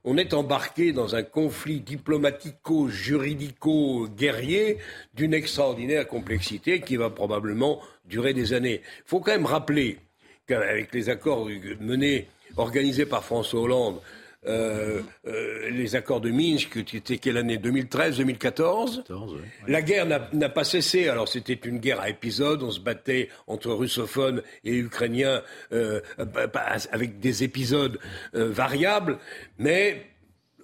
On 0.04 0.18
est 0.18 0.34
embarqué 0.34 0.92
dans 0.92 1.16
un 1.16 1.24
conflit 1.24 1.80
diplomatico-juridico-guerrier 1.80 4.78
d'une 5.14 5.34
extraordinaire 5.34 6.06
complexité 6.06 6.80
qui 6.80 6.94
va 6.96 7.10
probablement 7.10 7.80
durer 8.04 8.32
des 8.32 8.52
années. 8.52 8.82
Il 8.84 9.06
faut 9.06 9.18
quand 9.18 9.32
même 9.32 9.46
rappeler 9.46 9.98
qu'avec 10.46 10.94
les 10.94 11.08
accords 11.08 11.48
menés, 11.80 12.28
organisés 12.56 13.06
par 13.06 13.24
François 13.24 13.62
Hollande, 13.62 14.00
euh, 14.46 15.00
euh, 15.26 15.70
les 15.70 15.96
accords 15.96 16.20
de 16.20 16.30
Minsk, 16.30 16.84
qui 16.84 16.96
était 16.96 17.18
quelle 17.18 17.36
année? 17.36 17.58
2013, 17.58 18.18
2014 18.18 19.04
La 19.66 19.82
guerre 19.82 20.06
n'a 20.06 20.48
pas 20.48 20.64
cessé. 20.64 21.08
Alors 21.08 21.28
c'était 21.28 21.54
une 21.54 21.78
guerre 21.78 22.00
à 22.00 22.08
épisodes. 22.08 22.62
On 22.62 22.70
se 22.70 22.80
battait 22.80 23.28
entre 23.46 23.72
russophones 23.72 24.42
et 24.64 24.74
ukrainiens 24.76 25.42
euh, 25.72 26.00
avec 26.92 27.18
des 27.18 27.42
épisodes 27.42 27.98
variables. 28.32 29.18
Mais 29.58 30.06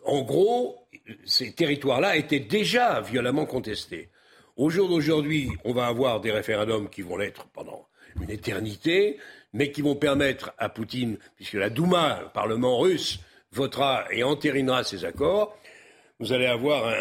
en 0.04 0.22
gros, 0.22 0.86
ces 1.24 1.52
territoires-là 1.52 2.16
étaient 2.16 2.40
déjà 2.40 3.00
violemment 3.00 3.46
contestés. 3.46 4.10
Au 4.56 4.70
jour 4.70 4.88
d'aujourd'hui, 4.88 5.50
on 5.64 5.72
va 5.72 5.86
avoir 5.86 6.20
des 6.20 6.30
référendums 6.30 6.88
qui 6.88 7.02
vont 7.02 7.16
l'être 7.16 7.46
pendant 7.48 7.88
une 8.20 8.30
éternité, 8.30 9.18
mais 9.52 9.72
qui 9.72 9.82
vont 9.82 9.96
permettre 9.96 10.52
à 10.58 10.68
Poutine, 10.68 11.18
puisque 11.36 11.54
la 11.54 11.70
Douma, 11.70 12.20
le 12.22 12.28
Parlement 12.28 12.78
russe, 12.78 13.20
votera 13.52 14.04
et 14.10 14.24
entérinera 14.24 14.84
ces 14.84 15.04
accords, 15.04 15.56
vous 16.18 16.32
allez 16.32 16.46
avoir 16.46 16.94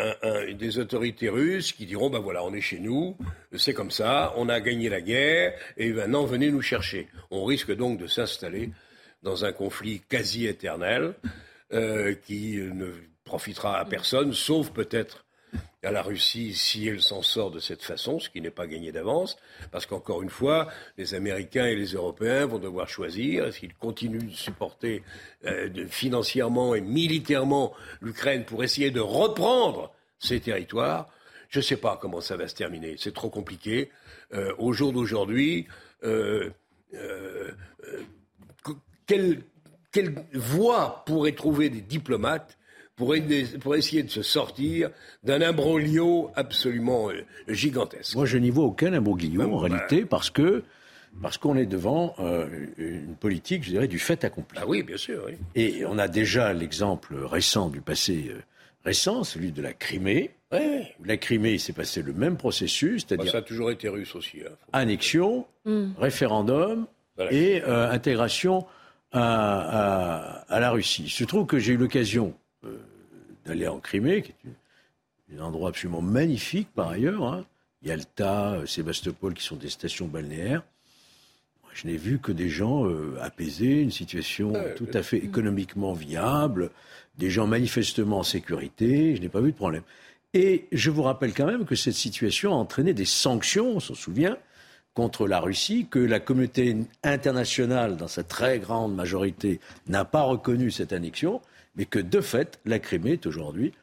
des 0.52 0.80
autorités 0.80 1.30
russes 1.30 1.74
qui 1.74 1.86
diront 1.86 2.10
ben 2.10 2.20
voilà, 2.20 2.44
on 2.44 2.54
est 2.54 2.62
chez 2.62 2.80
nous, 2.80 3.16
c'est 3.56 3.74
comme 3.74 3.92
ça, 3.92 4.34
on 4.36 4.50
a 4.50 4.60
gagné 4.60 4.90
la 4.90 5.00
guerre, 5.00 5.54
et 5.78 5.92
maintenant 5.92 6.26
venez 6.26 6.50
nous 6.50 6.64
chercher. 6.64 7.08
On 7.30 7.46
risque 7.46 7.72
donc 7.76 8.00
de 8.00 8.08
s'installer 8.08 8.72
dans 9.22 9.46
un 9.46 9.52
conflit 9.52 10.02
quasi 10.10 10.48
éternel 10.48 11.14
euh, 11.74 12.16
qui 12.26 12.58
ne 12.58 12.92
profitera 13.24 13.78
à 13.78 13.86
personne, 13.86 14.34
sauf 14.34 14.72
peut-être 14.72 15.26
à 15.84 15.92
la 15.92 16.02
Russie 16.02 16.54
si 16.54 16.88
elle 16.88 17.02
s'en 17.02 17.22
sort 17.22 17.52
de 17.52 17.60
cette 17.60 17.82
façon, 17.82 18.20
ce 18.20 18.30
qui 18.30 18.42
n'est 18.42 18.52
pas 18.52 18.68
gagné 18.68 18.92
d'avance, 18.92 19.38
parce 19.72 19.86
qu'encore 19.86 20.22
une 20.22 20.30
fois, 20.30 20.68
les 20.98 21.16
Américains 21.16 21.66
et 21.66 21.76
les 21.76 21.94
Européens 21.94 22.46
vont 22.46 22.60
devoir 22.60 22.88
choisir 22.88 23.46
est-ce 23.46 23.60
qu'ils 23.60 23.74
continuent 23.74 24.30
de 24.30 24.36
supporter 24.36 25.04
euh, 25.46 25.88
financièrement 25.88 26.76
et 26.76 26.82
militairement 26.82 27.74
l'Ukraine 28.02 28.46
pour 28.46 28.64
essayer 28.64 28.92
de 28.92 29.00
reprendre 29.00 29.92
ces 30.20 30.40
territoires. 30.40 31.10
Je 31.50 31.60
ne 31.60 31.64
sais 31.64 31.78
pas 31.78 31.98
comment 32.00 32.22
ça 32.22 32.38
va 32.38 32.48
se 32.48 32.56
terminer. 32.56 32.96
C'est 32.98 33.14
trop 33.14 33.30
compliqué. 33.30 33.90
Euh, 34.34 34.54
au 34.60 34.74
jour 34.74 34.94
d'aujourd'hui, 34.94 35.68
euh, 36.04 36.52
quelle, 39.08 39.44
quelle 39.92 40.14
voie 40.34 41.04
pourraient 41.06 41.34
trouver 41.34 41.70
des 41.70 41.82
diplomates 41.82 42.58
pour, 43.60 43.76
essayer 43.76 44.04
de 44.04 44.10
se 44.10 44.22
sortir 44.22 44.90
d'un 45.24 45.42
imbroglio 45.42 46.30
absolument 46.36 47.10
euh, 47.10 47.24
gigantesque. 47.48 48.16
Moi, 48.16 48.26
je 48.26 48.38
n'y 48.38 48.50
vois 48.50 48.66
aucun 48.66 48.94
imbroglio 48.94 49.42
en 49.42 49.58
réalité, 49.58 50.06
parce 50.06 50.30
que 50.30 50.64
parce 51.22 51.38
qu'on 51.38 51.58
est 51.58 51.66
devant 51.66 52.16
euh, 52.20 52.48
une 52.78 53.16
politique, 53.16 53.66
je 53.66 53.72
dirais, 53.72 53.90
du 53.90 54.00
fait 54.00 54.24
accompli. 54.24 54.58
Ah 54.62 54.66
oui, 54.66 54.82
bien 54.82 54.96
sûr. 54.96 55.26
Et 55.56 55.84
on 55.86 55.98
a 55.98 56.08
déjà 56.08 56.54
l'exemple 56.54 57.16
récent 57.26 57.70
du 57.70 57.82
passé 57.82 58.28
euh, 58.30 58.40
récent, 58.86 59.26
celui 59.26 59.52
de 59.52 59.62
la 59.62 59.74
Crimée. 59.74 60.32
La 61.04 61.18
Crimée, 61.18 61.54
il 61.54 61.60
s'est 61.60 61.74
passé 61.74 62.02
le 62.02 62.14
même 62.14 62.38
processus, 62.38 63.06
c'est-à-dire. 63.06 63.26
Bah, 63.26 63.32
ça 63.32 63.38
a 63.40 63.42
toujours 63.42 63.72
été 63.72 63.90
russe 63.90 64.16
aussi. 64.16 64.38
Hein. 64.46 64.52
Annexion, 64.72 65.46
mm. 65.66 65.92
référendum 65.98 66.88
et 67.30 67.62
intégration 67.62 68.66
à, 69.12 70.44
à, 70.50 70.60
la 70.60 70.72
Russie. 70.72 71.08
Je 71.08 71.26
trouve 71.26 71.46
que 71.46 71.60
j'ai 71.60 71.74
eu 71.74 71.78
l'occasion 71.78 72.34
d'aller 73.52 73.68
en 73.68 73.80
Crimée, 73.80 74.22
qui 74.22 74.34
est 75.34 75.40
un 75.40 75.44
endroit 75.44 75.70
absolument 75.70 76.02
magnifique 76.02 76.70
par 76.74 76.90
ailleurs. 76.90 77.26
Hein. 77.26 77.46
Yalta, 77.84 78.54
euh, 78.54 78.66
Sébastopol, 78.66 79.34
qui 79.34 79.44
sont 79.44 79.58
des 79.58 79.70
stations 79.70 80.08
balnéaires. 80.08 80.64
je 81.74 81.88
n'ai 81.88 81.98
vu 81.98 82.20
que 82.20 82.32
des 82.32 82.48
gens 82.48 82.88
euh, 82.88 83.18
apaisés, 83.22 83.82
une 83.82 83.92
situation 83.92 84.54
tout 84.78 84.88
à 84.94 85.04
fait 85.04 85.18
économiquement 85.18 85.94
viable, 85.94 86.70
des 87.18 87.30
gens 87.30 87.46
manifestement 87.46 88.20
en 88.20 88.24
sécurité. 88.24 89.18
Je 89.18 89.22
n'ai 89.22 89.30
pas 89.30 89.42
vu 89.42 89.52
de 89.52 89.58
problème. 89.58 89.84
Et 90.34 90.68
je 90.72 90.90
vous 90.90 91.04
rappelle 91.04 91.34
quand 91.34 91.46
même 91.46 91.66
que 91.66 91.76
cette 91.76 91.96
situation 91.96 92.54
a 92.54 92.56
entraîné 92.56 92.94
des 92.94 93.06
sanctions, 93.06 93.68
on 93.68 93.80
s'en 93.82 93.96
souvient, 93.96 94.38
contre 94.94 95.28
la 95.28 95.42
Russie, 95.42 95.88
que 95.90 96.00
la 96.00 96.22
communauté 96.22 96.78
internationale, 97.04 97.98
dans 97.98 98.08
sa 98.08 98.24
très 98.24 98.60
grande 98.60 98.96
majorité, 98.96 99.60
n'a 99.88 100.06
pas 100.06 100.22
reconnu 100.22 100.72
cette 100.72 100.94
annexion, 100.94 101.42
mais 101.76 101.86
que 101.86 102.00
de 102.00 102.22
fait, 102.22 102.60
la 102.66 102.80
Crimée 102.80 103.14
est 103.14 103.26
aujourd'hui 103.26 103.74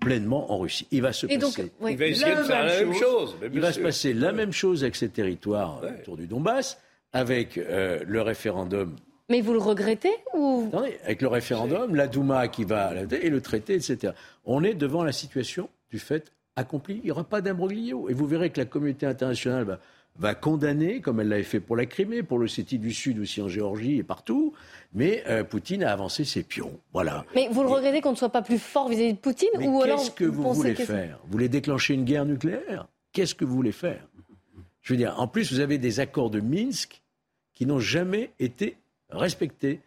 pleinement 0.00 0.52
en 0.52 0.58
Russie. 0.58 0.86
Il 0.90 1.02
va 1.02 1.12
se 1.12 1.26
passer 1.26 1.72
il 1.80 1.96
va 1.96 2.64
la 2.64 2.80
même 2.80 2.94
chose. 2.94 3.36
il 3.52 3.60
va 3.60 3.72
se 3.72 3.80
passer 3.80 4.12
la 4.12 4.32
même 4.32 4.52
chose 4.52 4.82
avec 4.82 4.96
ces 4.96 5.08
territoires 5.08 5.80
autour 6.00 6.16
du 6.16 6.26
Donbass, 6.26 6.78
avec 7.12 7.58
euh, 7.58 8.00
le 8.06 8.20
référendum. 8.20 8.96
Mais 9.30 9.40
vous 9.40 9.54
le 9.54 9.58
regrettez 9.58 10.12
ou 10.34 10.70
avec 11.04 11.22
le 11.22 11.28
référendum, 11.28 11.94
la 11.94 12.06
Douma 12.06 12.48
qui 12.48 12.64
va 12.64 12.92
et 12.94 13.30
le 13.30 13.40
traité, 13.40 13.74
etc. 13.74 14.12
On 14.44 14.62
est 14.62 14.74
devant 14.74 15.02
la 15.02 15.12
situation 15.12 15.70
du 15.90 15.98
fait 15.98 16.30
accompli, 16.56 16.96
il 16.98 17.04
n'y 17.04 17.10
aura 17.10 17.24
pas 17.24 17.40
d'imbroglio. 17.40 18.08
Et 18.08 18.12
vous 18.12 18.26
verrez 18.26 18.50
que 18.50 18.60
la 18.60 18.66
communauté 18.66 19.06
internationale 19.06 19.64
va, 19.64 19.80
va 20.18 20.34
condamner, 20.34 21.00
comme 21.00 21.20
elle 21.20 21.28
l'avait 21.28 21.42
fait 21.42 21.58
pour 21.60 21.76
la 21.76 21.86
Crimée, 21.86 22.22
pour 22.22 22.38
le 22.38 22.44
l'Ossétie 22.44 22.78
du 22.78 22.92
Sud 22.94 23.18
aussi 23.18 23.42
en 23.42 23.48
Géorgie 23.48 23.98
et 23.98 24.02
partout. 24.04 24.52
Mais 24.92 25.24
euh, 25.26 25.42
Poutine 25.42 25.82
a 25.82 25.92
avancé 25.92 26.24
ses 26.24 26.44
pions. 26.44 26.78
Voilà. 26.92 27.24
Mais 27.34 27.48
vous 27.50 27.62
le 27.62 27.68
regrettez 27.68 28.00
qu'on 28.00 28.12
ne 28.12 28.16
soit 28.16 28.28
pas 28.28 28.42
plus 28.42 28.58
fort 28.60 28.88
vis-à-vis 28.88 29.14
de 29.14 29.18
Poutine 29.18 29.48
Mais 29.58 29.66
ou 29.66 29.82
alors 29.82 29.98
qu'est-ce 29.98 30.10
que 30.12 30.24
vous 30.24 30.52
voulez 30.54 30.74
que 30.74 30.84
faire? 30.84 31.18
Vous 31.24 31.32
voulez 31.32 31.48
déclencher 31.48 31.94
une 31.94 32.04
guerre 32.04 32.24
nucléaire? 32.26 32.86
Qu'est-ce 33.12 33.34
que 33.34 33.44
vous 33.44 33.54
voulez 33.56 33.72
faire? 33.72 34.06
Je 34.82 34.92
veux 34.92 34.96
dire, 34.96 35.14
en 35.18 35.26
plus, 35.26 35.52
vous 35.52 35.60
avez 35.60 35.78
des 35.78 35.98
accords 35.98 36.30
de 36.30 36.40
Minsk 36.40 37.02
qui 37.54 37.66
n'ont 37.66 37.80
jamais 37.80 38.30
été 38.38 38.76
respectés 39.10 39.80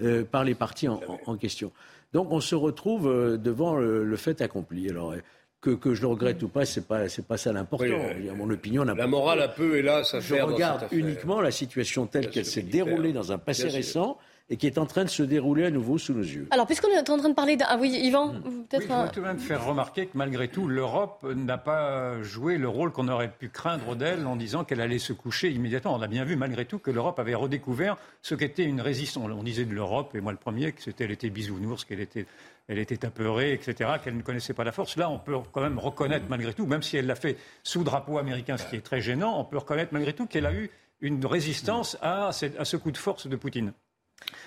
euh, 0.00 0.24
par 0.24 0.44
les 0.44 0.54
partis 0.54 0.88
en, 0.88 1.00
en- 1.08 1.18
en 1.32 1.36
question. 1.36 1.72
Donc 2.12 2.30
on 2.30 2.40
se 2.40 2.54
retrouve 2.54 3.08
euh, 3.08 3.36
devant 3.38 3.74
le, 3.76 4.04
le 4.04 4.16
fait 4.16 4.40
accompli. 4.42 4.88
Alors, 4.90 5.12
euh, 5.12 5.18
que, 5.62 5.70
que 5.70 5.94
je 5.94 6.02
le 6.02 6.08
regrette 6.08 6.42
ou 6.42 6.48
pas, 6.48 6.66
c'est 6.66 6.86
pas 6.86 7.08
c'est 7.08 7.24
pas 7.26 7.38
ça 7.38 7.52
l'important. 7.52 7.86
Oui, 7.86 7.94
Je 8.16 8.22
dire, 8.22 8.34
Mon 8.36 8.50
opinion 8.50 8.84
n'a 8.84 8.94
La 8.94 9.06
morale 9.06 9.40
un 9.40 9.48
peu, 9.48 9.76
hélas, 9.76 10.12
à 10.12 10.20
Je 10.20 10.26
faire 10.34 10.46
dans 10.48 10.52
regarde 10.54 10.86
uniquement 10.92 11.40
la 11.40 11.50
situation 11.52 12.06
telle 12.06 12.28
qu'elle 12.28 12.44
s'est 12.44 12.62
déroulée 12.62 13.12
dans 13.14 13.32
un 13.32 13.38
passé 13.38 13.62
Bien 13.62 13.70
sûr. 13.70 13.76
récent 13.78 14.18
et 14.50 14.56
qui 14.56 14.66
est 14.66 14.76
en 14.76 14.84
train 14.86 15.04
de 15.04 15.08
se 15.08 15.22
dérouler 15.22 15.64
à 15.64 15.70
nouveau 15.70 15.96
sous 15.98 16.12
nos 16.12 16.20
yeux. 16.20 16.46
Alors, 16.50 16.66
puisqu'on 16.66 16.88
est 16.88 16.98
en 16.98 17.16
train 17.16 17.28
de 17.28 17.34
parler 17.34 17.56
d'un. 17.56 17.64
Ah 17.68 17.78
oui, 17.80 17.90
Yvan, 18.02 18.32
Hmm. 18.34 18.64
peut-être 18.68 18.80
Oui, 18.82 18.86
je 18.88 18.92
un- 18.92 18.96
voudrais 18.96 19.10
tout 19.14 19.20
de 19.20 19.24
même 19.26 19.38
faire 19.38 19.64
remarquer 19.64 20.06
que 20.06 20.18
malgré 20.18 20.48
tout, 20.48 20.66
l'Europe 20.66 21.24
n'a 21.34 21.56
pas 21.58 22.20
joué 22.22 22.58
le 22.58 22.68
rôle 22.68 22.90
qu'on 22.90 23.06
aurait 23.08 23.30
pu 23.30 23.48
craindre 23.48 23.94
d'elle 23.94 24.26
en 24.26 24.34
disant 24.36 24.64
qu'elle 24.64 24.80
allait 24.80 24.98
se 24.98 25.12
coucher 25.12 25.48
immédiatement. 25.52 25.94
On 25.94 26.02
a 26.02 26.08
bien 26.08 26.24
vu 26.24 26.34
malgré 26.36 26.64
tout 26.66 26.80
que 26.80 26.90
l'Europe 26.90 27.18
avait 27.20 27.36
redécouvert 27.36 27.96
ce 28.20 28.34
qu'était 28.34 28.64
une 28.64 28.80
résistance. 28.80 29.30
On 29.32 29.42
disait 29.44 29.64
de 29.64 29.72
l'Europe, 29.74 30.10
et 30.16 30.20
moi 30.20 30.32
le 30.32 30.38
premier, 30.38 30.72
que 30.72 30.82
c'était, 30.82 31.04
elle 31.04 31.12
était 31.12 31.30
bisounours, 31.30 31.84
qu'elle 31.84 32.00
était, 32.00 32.26
elle 32.68 32.78
était 32.78 33.04
apeurée, 33.04 33.52
etc., 33.52 33.90
qu'elle 34.02 34.16
ne 34.16 34.22
connaissait 34.22 34.54
pas 34.54 34.64
la 34.64 34.72
force. 34.72 34.96
Là, 34.96 35.10
on 35.10 35.18
peut 35.18 35.36
quand 35.52 35.60
même 35.60 35.78
reconnaître 35.78 36.26
malgré 36.28 36.54
tout, 36.54 36.66
même 36.66 36.82
si 36.82 36.96
elle 36.96 37.06
l'a 37.06 37.14
fait 37.14 37.36
sous 37.62 37.84
drapeau 37.84 38.18
américain, 38.18 38.56
ce 38.56 38.66
qui 38.66 38.76
est 38.76 38.80
très 38.80 39.00
gênant, 39.00 39.38
on 39.38 39.44
peut 39.44 39.58
reconnaître 39.58 39.92
malgré 39.92 40.12
tout 40.12 40.26
qu'elle 40.26 40.46
a 40.46 40.52
eu 40.52 40.70
une 41.00 41.24
résistance 41.26 41.98
à, 42.00 42.30
ce 42.32 42.76
coup 42.76 42.92
de 42.92 42.96
force 42.96 43.26
de 43.26 43.36
Poutine. 43.36 43.72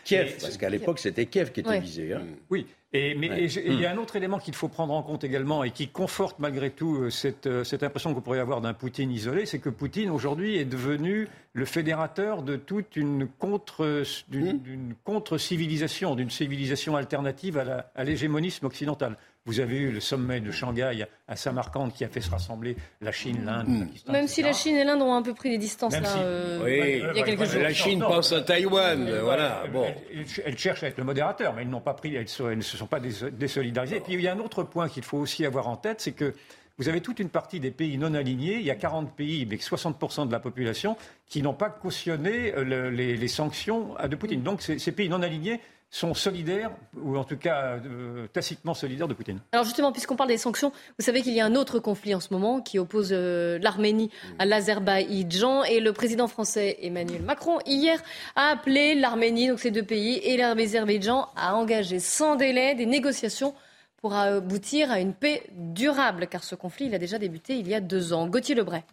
Kiev, 0.04 0.38
parce 0.40 0.58
qu'à 0.58 0.70
l'époque, 0.70 1.00
c'était 1.00 1.26
Kiev 1.26 1.52
qui 1.52 1.62
était 1.62 1.70
Ouais. 1.70 1.80
visé. 1.80 2.14
hein. 2.14 2.22
Oui, 2.52 2.68
et, 2.94 3.16
mais 3.16 3.30
Ouais. 3.30 3.42
et 3.44 3.50
je- 3.50 3.60
et 3.60 3.68
il 3.72 3.80
y 3.80 3.86
a 3.86 3.94
Hmm. 3.94 3.98
un 3.98 4.02
autre 4.02 4.16
élément 4.16 4.38
qu'il 4.38 4.54
faut 4.54 4.68
prendre 4.68 4.94
en 4.94 5.02
compte 5.02 5.24
également 5.24 5.64
et 5.64 5.72
qui 5.72 5.88
conforte 5.88 6.38
malgré 6.40 6.70
tout 6.70 6.96
euh, 7.04 7.10
cette, 7.10 7.48
euh, 7.48 7.64
cette 7.64 7.82
impression 7.82 8.14
qu'on 8.14 8.22
pourrait 8.22 8.40
avoir 8.40 8.62
d'un 8.62 8.74
Poutine 8.74 9.12
isolé, 9.12 9.46
c'est 9.48 9.60
que 9.60 9.70
Poutine 9.70 10.10
aujourd'hui 10.12 10.58
est 10.58 10.66
devenu 10.66 11.28
le 11.54 11.66
fédérateur 11.66 12.44
de 12.44 12.56
toute 12.56 12.96
une 12.96 13.28
contre 13.40 14.04
d'une 14.30 14.60
d'une 14.60 14.94
contre-civilisation, 15.04 16.16
d'une 16.16 16.30
civilisation 16.30 16.96
alternative 16.96 17.58
à 17.96 18.04
l'hégémonisme 18.04 18.66
occidental. 18.68 19.18
Vous 19.48 19.60
avez 19.60 19.78
eu 19.78 19.92
le 19.92 20.00
sommet 20.00 20.40
de 20.40 20.50
Shanghai 20.50 21.06
à 21.28 21.36
Samarcande 21.36 21.94
qui 21.94 22.04
a 22.04 22.08
fait 22.08 22.20
se 22.22 22.32
rassembler 22.32 22.76
la 23.00 23.12
Chine, 23.12 23.46
l'Inde, 23.46 23.86
Pakistan. 23.86 24.12
Même 24.12 24.28
si 24.28 24.42
la 24.42 24.54
Chine 24.54 24.76
et 24.76 24.84
l'Inde 24.84 25.04
ont 25.04 25.14
un 25.14 25.22
peu 25.22 25.36
pris 25.36 25.52
des 25.52 25.60
distances 25.60 25.94
Même 25.94 26.02
là, 26.02 26.10
si- 26.10 26.18
euh, 26.20 26.62
Oui, 26.64 27.04
il 27.12 27.18
y 27.18 27.22
a 27.22 27.24
quelques 27.24 27.44
jours. 27.46 27.62
la 27.62 27.74
Chine 27.74 28.00
pense 28.00 28.32
à 28.34 28.42
Taïwan, 28.42 29.04
Mais 29.04 29.20
voilà. 29.20 29.62
elle- 29.66 29.72
Bon. 29.72 29.86
Elle, 30.12 30.26
elle 30.46 30.58
cherche 30.58 30.82
à 30.82 30.88
être 30.88 30.98
le 30.98 31.04
modérateur, 31.04 31.54
mais 31.54 31.62
elles 31.62 31.70
n'ont 31.70 31.80
pas 31.80 31.94
pris, 31.94 32.16
elles, 32.16 32.28
se- 32.28 32.42
elles 32.42 32.58
ne 32.58 32.64
se 32.64 32.76
sont 32.76 32.88
pas 32.88 33.00
dés- 33.00 33.30
désolidarisées. 33.32 33.98
Et 33.98 34.00
puis 34.00 34.14
il 34.16 34.22
y 34.22 34.28
a 34.28 34.34
un 34.34 34.40
autre 34.40 34.64
point 34.64 34.90
qu'il 34.90 35.04
faut 35.04 35.20
aussi 35.20 35.46
avoir 35.46 35.68
en 35.68 35.76
tête, 35.76 36.02
c'est 36.02 36.14
que 36.14 36.34
vous 36.80 36.90
avez 36.90 37.02
toute 37.02 37.20
une 37.20 37.30
partie 37.30 37.60
des 37.60 37.72
pays 37.72 38.00
non 38.00 38.16
alignés. 38.16 38.56
Il 38.56 38.66
y 38.66 38.72
a 38.72 38.76
40 38.76 39.16
pays 39.16 39.44
avec 39.44 39.62
60% 39.62 40.26
de 40.26 40.32
la 40.32 40.40
population 40.40 40.98
qui 41.28 41.44
n'ont 41.44 41.54
pas 41.54 41.70
cautionné 41.70 42.52
euh, 42.56 42.64
le- 42.64 42.90
les, 42.90 43.16
les 43.16 43.28
sanctions 43.28 43.96
à 43.98 44.08
de 44.08 44.16
Poutine. 44.16 44.42
Donc 44.42 44.64
ces, 44.64 44.80
ces 44.80 44.92
pays 44.92 45.08
non 45.08 45.22
alignés 45.22 45.62
sont 45.96 46.14
solidaires, 46.14 46.72
ou 47.02 47.16
en 47.16 47.24
tout 47.24 47.38
cas 47.38 47.80
euh, 47.86 48.28
tacitement 48.28 48.74
solidaires 48.74 49.08
de 49.08 49.14
Poutine. 49.14 49.40
Alors 49.54 49.64
justement, 49.64 49.94
puisqu'on 49.94 50.18
parle 50.18 50.28
des 50.28 50.38
sanctions, 50.38 50.74
vous 51.00 51.06
savez 51.06 51.22
qu'il 51.22 51.32
y 51.32 51.40
a 51.40 51.46
un 51.46 51.56
autre 51.56 51.80
conflit 51.80 52.14
en 52.14 52.20
ce 52.20 52.34
moment 52.34 52.60
qui 52.60 52.80
oppose 52.80 53.12
euh, 53.14 53.58
l'Arménie 53.62 54.12
à 54.38 54.46
l'Azerbaïdjan 54.46 55.64
et 55.64 55.80
le 55.80 55.94
président 55.94 56.28
français 56.28 56.80
Emmanuel 56.82 57.22
Macron 57.22 57.60
hier 57.66 57.98
a 58.36 58.50
appelé 58.50 58.96
l'Arménie, 58.96 59.48
donc 59.48 59.60
ces 59.60 59.72
deux 59.72 59.84
pays, 59.84 60.18
et 60.18 60.36
l'Azerbaïdjan 60.36 61.30
à 61.38 61.56
engager 61.56 62.00
sans 62.00 62.36
délai 62.36 62.76
des 62.76 62.86
négociations 62.86 63.56
pour 64.02 64.16
aboutir 64.16 64.92
à 64.92 65.00
une 65.00 65.14
paix 65.14 65.44
durable, 65.54 66.28
car 66.28 66.44
ce 66.44 66.56
conflit 66.56 66.88
il 66.88 66.96
a 66.96 67.00
déjà 67.00 67.20
débuté 67.20 67.56
il 67.56 67.70
y 67.70 67.74
a 67.74 67.80
deux 67.80 68.12
ans. 68.12 68.28
Gauthier 68.28 68.54
Lebray. 68.54 68.84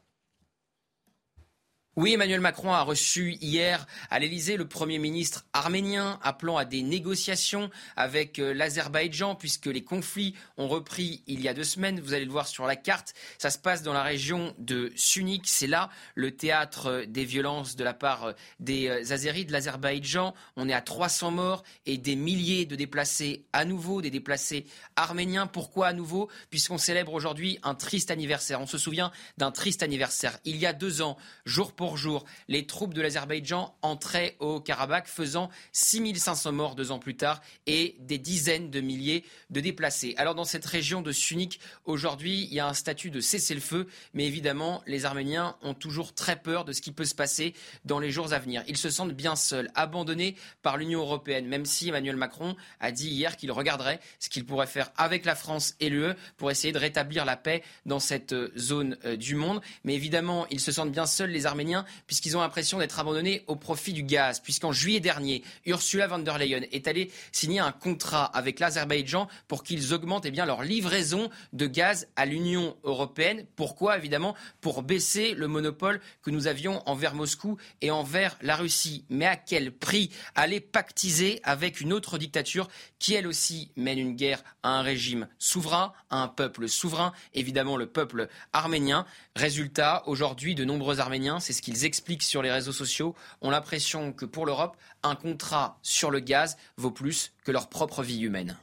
Oui, 1.95 2.15
Emmanuel 2.15 2.41
Macron 2.41 2.73
a 2.73 2.81
reçu 2.81 3.37
hier 3.43 3.87
à 4.09 4.19
l'Élysée 4.19 4.57
le 4.57 4.67
Premier 4.67 4.99
ministre 4.99 5.45
arménien 5.53 6.19
appelant 6.23 6.57
à 6.57 6.65
des 6.65 6.83
négociations 6.83 7.69
avec 7.97 8.39
euh, 8.39 8.55
l'Azerbaïdjan 8.55 9.35
puisque 9.35 9.67
les 9.67 9.85
conflits 9.85 10.35
ont 10.57 10.69
repris 10.69 11.23
il 11.27 11.43
y 11.43 11.49
a 11.49 11.53
deux 11.53 11.65
semaines. 11.65 12.01
Vous 12.01 12.15
allez 12.15 12.25
le 12.25 12.31
voir 12.31 12.49
sur 12.49 12.67
la 12.67 12.77
carte. 12.77 13.13
Ça 13.37 13.51
se 13.51 13.59
passe 13.59 13.83
dans 13.83 13.93
la 13.93 14.03
région 14.03 14.55
de 14.57 14.91
Sunik. 14.97 15.43
C'est 15.45 15.67
là 15.67 15.91
le 16.15 16.35
théâtre 16.35 16.87
euh, 16.87 17.05
des 17.05 17.27
violences 17.27 17.77
de 17.77 17.85
la 17.85 17.93
part 17.93 18.25
euh, 18.25 18.33
des 18.59 19.13
Azéris 19.13 19.45
de 19.45 19.53
l'Azerbaïdjan. 19.53 20.33
On 20.57 20.71
est 20.71 20.73
à 20.73 20.81
300 20.81 21.31
morts 21.31 21.63
et 21.85 21.99
des 21.99 22.17
milliers 22.17 22.65
de 22.65 22.75
déplacés 22.75 23.45
à 23.53 23.67
nouveau, 23.67 24.01
des 24.01 24.11
déplacés 24.11 24.65
arméniens. 24.97 25.47
Pourquoi 25.47 25.89
à 25.89 25.93
nouveau? 25.93 26.31
Puisqu'on 26.49 26.79
célèbre 26.79 27.13
aujourd'hui 27.13 27.59
un 27.63 27.75
triste 27.75 28.11
anniversaire. 28.11 28.63
On 28.63 28.67
se 28.67 28.79
souvient 28.79 29.13
d'un 29.37 29.51
triste 29.51 29.83
anniversaire. 29.83 30.39
Il 30.47 30.57
y 30.57 30.65
a 30.65 30.73
deux 30.73 31.03
ans, 31.03 31.19
jour 31.45 31.75
pour 31.75 31.82
jour, 31.97 32.25
les 32.49 32.67
troupes 32.67 32.95
de 32.95 33.03
l'Azerbaïdjan 33.03 33.75
entraient 33.83 34.37
au 34.39 34.61
Karabakh, 34.61 35.07
faisant 35.07 35.51
6500 35.73 36.53
morts 36.53 36.75
deux 36.75 36.91
ans 36.91 36.99
plus 36.99 37.17
tard 37.17 37.41
et 37.67 37.97
des 38.01 38.19
dizaines 38.19 38.71
de 38.71 38.81
milliers 38.81 39.25
de 39.51 39.61
déplacés. 39.61 40.15
Alors 40.17 40.35
dans 40.35 40.45
cette 40.45 40.65
région 40.65 41.03
de 41.03 41.13
Sunik, 41.13 41.61
aujourd'hui, 41.85 42.45
il 42.45 42.55
y 42.55 42.61
a 42.61 42.69
un 42.69 42.75
statut 42.75 43.11
de 43.11 43.21
cessez-le-feu, 43.21 43.87
mais 44.15 44.27
évidemment, 44.27 44.83
les 44.87 45.05
Arméniens 45.05 45.57
ont 45.63 45.75
toujours 45.75 46.15
très 46.15 46.37
peur 46.37 46.65
de 46.65 46.73
ce 46.73 46.81
qui 46.81 46.93
peut 46.93 47.05
se 47.05 47.15
passer 47.15 47.55
dans 47.85 47.99
les 47.99 48.11
jours 48.11 48.33
à 48.33 48.39
venir. 48.39 48.63
Ils 48.69 48.77
se 48.77 48.91
sentent 48.91 49.13
bien 49.13 49.37
seuls, 49.37 49.71
abandonnés 49.75 50.37
par 50.63 50.77
l'Union 50.77 51.01
européenne, 51.01 51.47
même 51.47 51.65
si 51.65 51.89
Emmanuel 51.89 52.17
Macron 52.17 52.57
a 52.81 52.93
dit 52.93 53.09
hier 53.09 53.37
qu'il 53.37 53.51
regarderait 53.53 54.01
ce 54.19 54.29
qu'il 54.29 54.45
pourrait 54.45 54.67
faire 54.67 54.91
avec 54.97 55.25
la 55.25 55.35
France 55.35 55.75
et 55.81 55.89
l'UE 55.89 56.15
pour 56.37 56.51
essayer 56.51 56.73
de 56.73 56.79
rétablir 56.79 57.25
la 57.25 57.37
paix 57.37 57.63
dans 57.87 58.01
cette 58.01 58.33
euh, 58.33 58.53
zone 58.57 58.97
euh, 59.05 59.17
du 59.17 59.35
monde. 59.35 59.61
Mais 59.85 59.95
évidemment, 59.95 60.47
ils 60.51 60.61
se 60.61 60.73
sentent 60.73 60.93
bien 60.93 61.07
seuls, 61.07 61.31
les 61.31 61.47
Arméniens, 61.47 61.72
puisqu'ils 62.07 62.37
ont 62.37 62.41
l'impression 62.41 62.79
d'être 62.79 62.99
abandonnés 62.99 63.45
au 63.47 63.57
profit 63.57 63.93
du 63.93 64.03
gaz. 64.03 64.41
Puisqu'en 64.41 64.73
juillet 64.73 65.01
dernier, 65.01 65.43
Ursula 65.67 66.07
von 66.07 66.19
der 66.19 66.39
Leyen 66.39 66.63
est 66.73 66.89
allée 66.89 67.11
signer 67.33 67.61
un 67.61 67.73
contrat 67.73 68.25
avec 68.25 68.61
l'Azerbaïdjan 68.61 69.29
pour 69.49 69.63
qu'ils 69.63 69.93
augmentent 69.95 70.27
eh 70.27 70.31
bien, 70.31 70.47
leur 70.47 70.63
livraison 70.63 71.31
de 71.53 71.67
gaz 71.67 72.09
à 72.17 72.27
l'Union 72.27 72.77
européenne. 72.85 73.47
Pourquoi 73.57 73.97
Évidemment, 73.97 74.35
pour 74.61 74.83
baisser 74.83 75.35
le 75.35 75.49
monopole 75.49 76.01
que 76.23 76.31
nous 76.31 76.47
avions 76.47 76.83
envers 76.89 77.15
Moscou 77.15 77.57
et 77.81 77.91
envers 77.91 78.37
la 78.43 78.57
Russie. 78.57 79.05
Mais 79.09 79.27
à 79.27 79.37
quel 79.37 79.73
prix? 79.73 80.11
Aller 80.35 80.61
pactiser 80.61 81.41
avec 81.45 81.81
une 81.81 81.93
autre 81.93 82.19
dictature 82.19 82.69
qui, 82.99 83.15
elle 83.15 83.27
aussi, 83.27 83.71
mène 83.77 83.99
une 83.99 84.17
guerre 84.17 84.43
à 84.63 84.71
un 84.79 84.83
régime 84.83 85.29
souverain, 85.39 85.93
à 86.11 86.23
un 86.23 86.29
peuple 86.29 86.69
souverain, 86.69 87.13
évidemment 87.35 87.77
le 87.77 87.87
peuple 87.87 88.29
arménien. 88.53 89.07
Résultat, 89.35 90.03
aujourd'hui, 90.07 90.55
de 90.55 90.65
nombreux 90.65 91.01
Arméniens, 91.01 91.41
c'est 91.41 91.53
ce 91.53 91.62
qu'ils 91.63 91.87
expliquent 91.87 92.23
sur 92.23 92.43
les 92.43 92.53
réseaux 92.53 92.73
sociaux, 92.73 93.15
ont 93.41 93.49
l'impression 93.49 94.13
que 94.13 94.27
pour 94.27 94.45
l'Europe, 94.45 94.77
un 95.03 95.15
contrat 95.15 95.79
sur 95.81 96.11
le 96.11 96.21
gaz 96.21 96.59
vaut 96.77 96.91
plus 96.91 97.33
que 97.45 97.53
leur 97.53 97.71
propre 97.71 98.03
vie 98.03 98.21
humaine. 98.21 98.59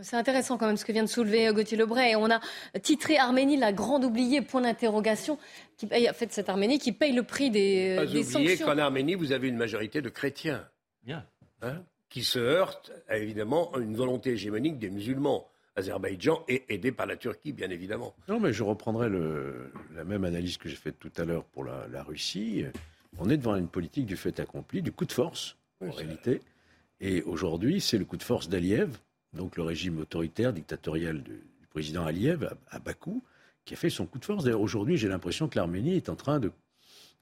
C'est 0.00 0.16
intéressant 0.16 0.56
quand 0.56 0.66
même 0.68 0.76
ce 0.76 0.84
que 0.84 0.92
vient 0.92 1.02
de 1.02 1.08
soulever 1.08 1.48
euh, 1.48 1.52
Gauthier 1.52 1.76
Lebray. 1.76 2.14
On 2.14 2.30
a 2.30 2.40
titré 2.80 3.18
Arménie 3.18 3.56
la 3.56 3.72
grande 3.72 4.04
oubliée, 4.04 4.42
point 4.42 4.60
d'interrogation, 4.60 5.38
qui 5.76 5.86
paye, 5.86 6.08
en 6.08 6.12
fait, 6.12 6.32
cette 6.32 6.48
Arménie 6.48 6.78
qui 6.78 6.92
paye 6.92 7.12
le 7.12 7.24
prix 7.24 7.50
des, 7.50 7.96
Pas 7.96 8.06
des 8.06 8.34
oublier 8.36 8.50
sanctions. 8.56 8.66
qu'en 8.66 8.78
Arménie, 8.78 9.16
vous 9.16 9.32
avez 9.32 9.48
une 9.48 9.56
majorité 9.56 10.00
de 10.00 10.08
chrétiens. 10.08 10.64
Bien. 11.02 11.24
Hein, 11.62 11.82
qui 12.08 12.22
se 12.22 12.38
heurtent 12.38 12.92
à 13.08 13.18
évidemment 13.18 13.76
une 13.76 13.96
volonté 13.96 14.30
hégémonique 14.30 14.78
des 14.78 14.88
musulmans. 14.88 15.48
Azerbaïdjan 15.78 16.44
est 16.48 16.64
aidé 16.68 16.92
par 16.92 17.06
la 17.06 17.16
Turquie, 17.16 17.52
bien 17.52 17.70
évidemment. 17.70 18.14
Non, 18.28 18.38
mais 18.40 18.52
je 18.52 18.62
reprendrai 18.62 19.08
le- 19.08 19.72
la 19.94 20.04
même 20.04 20.24
analyse 20.24 20.56
que 20.56 20.68
j'ai 20.68 20.76
faite 20.76 20.98
tout 20.98 21.12
à 21.16 21.24
l'heure 21.24 21.44
pour 21.44 21.64
la, 21.64 21.86
la 21.90 22.02
Russie. 22.02 22.64
On 23.18 23.30
est 23.30 23.36
devant 23.36 23.56
une 23.56 23.68
politique 23.68 24.06
du 24.06 24.16
fait 24.16 24.38
accompli, 24.40 24.82
du 24.82 24.92
coup 24.92 25.04
de 25.06 25.12
force, 25.12 25.56
en 25.80 25.90
réalité. 25.90 26.40
Et 27.00 27.22
aujourd'hui, 27.22 27.80
c'est 27.80 27.98
le 27.98 28.04
coup 28.04 28.16
de 28.16 28.22
force 28.22 28.48
d'Aliyev, 28.48 28.96
donc 29.32 29.56
le 29.56 29.62
régime 29.62 29.98
autoritaire, 29.98 30.52
dictatorial 30.52 31.22
du, 31.22 31.32
du 31.60 31.66
président 31.70 32.04
Aliyev 32.04 32.44
à, 32.44 32.76
à 32.76 32.78
Bakou, 32.80 33.22
qui 33.64 33.74
a 33.74 33.76
fait 33.76 33.90
son 33.90 34.06
coup 34.06 34.18
de 34.18 34.24
force. 34.24 34.44
D'ailleurs, 34.44 34.60
aujourd'hui, 34.60 34.96
j'ai 34.96 35.08
l'impression 35.08 35.48
que 35.48 35.56
l'Arménie 35.56 35.94
est 35.96 36.08
en 36.08 36.16
train 36.16 36.40
de, 36.40 36.50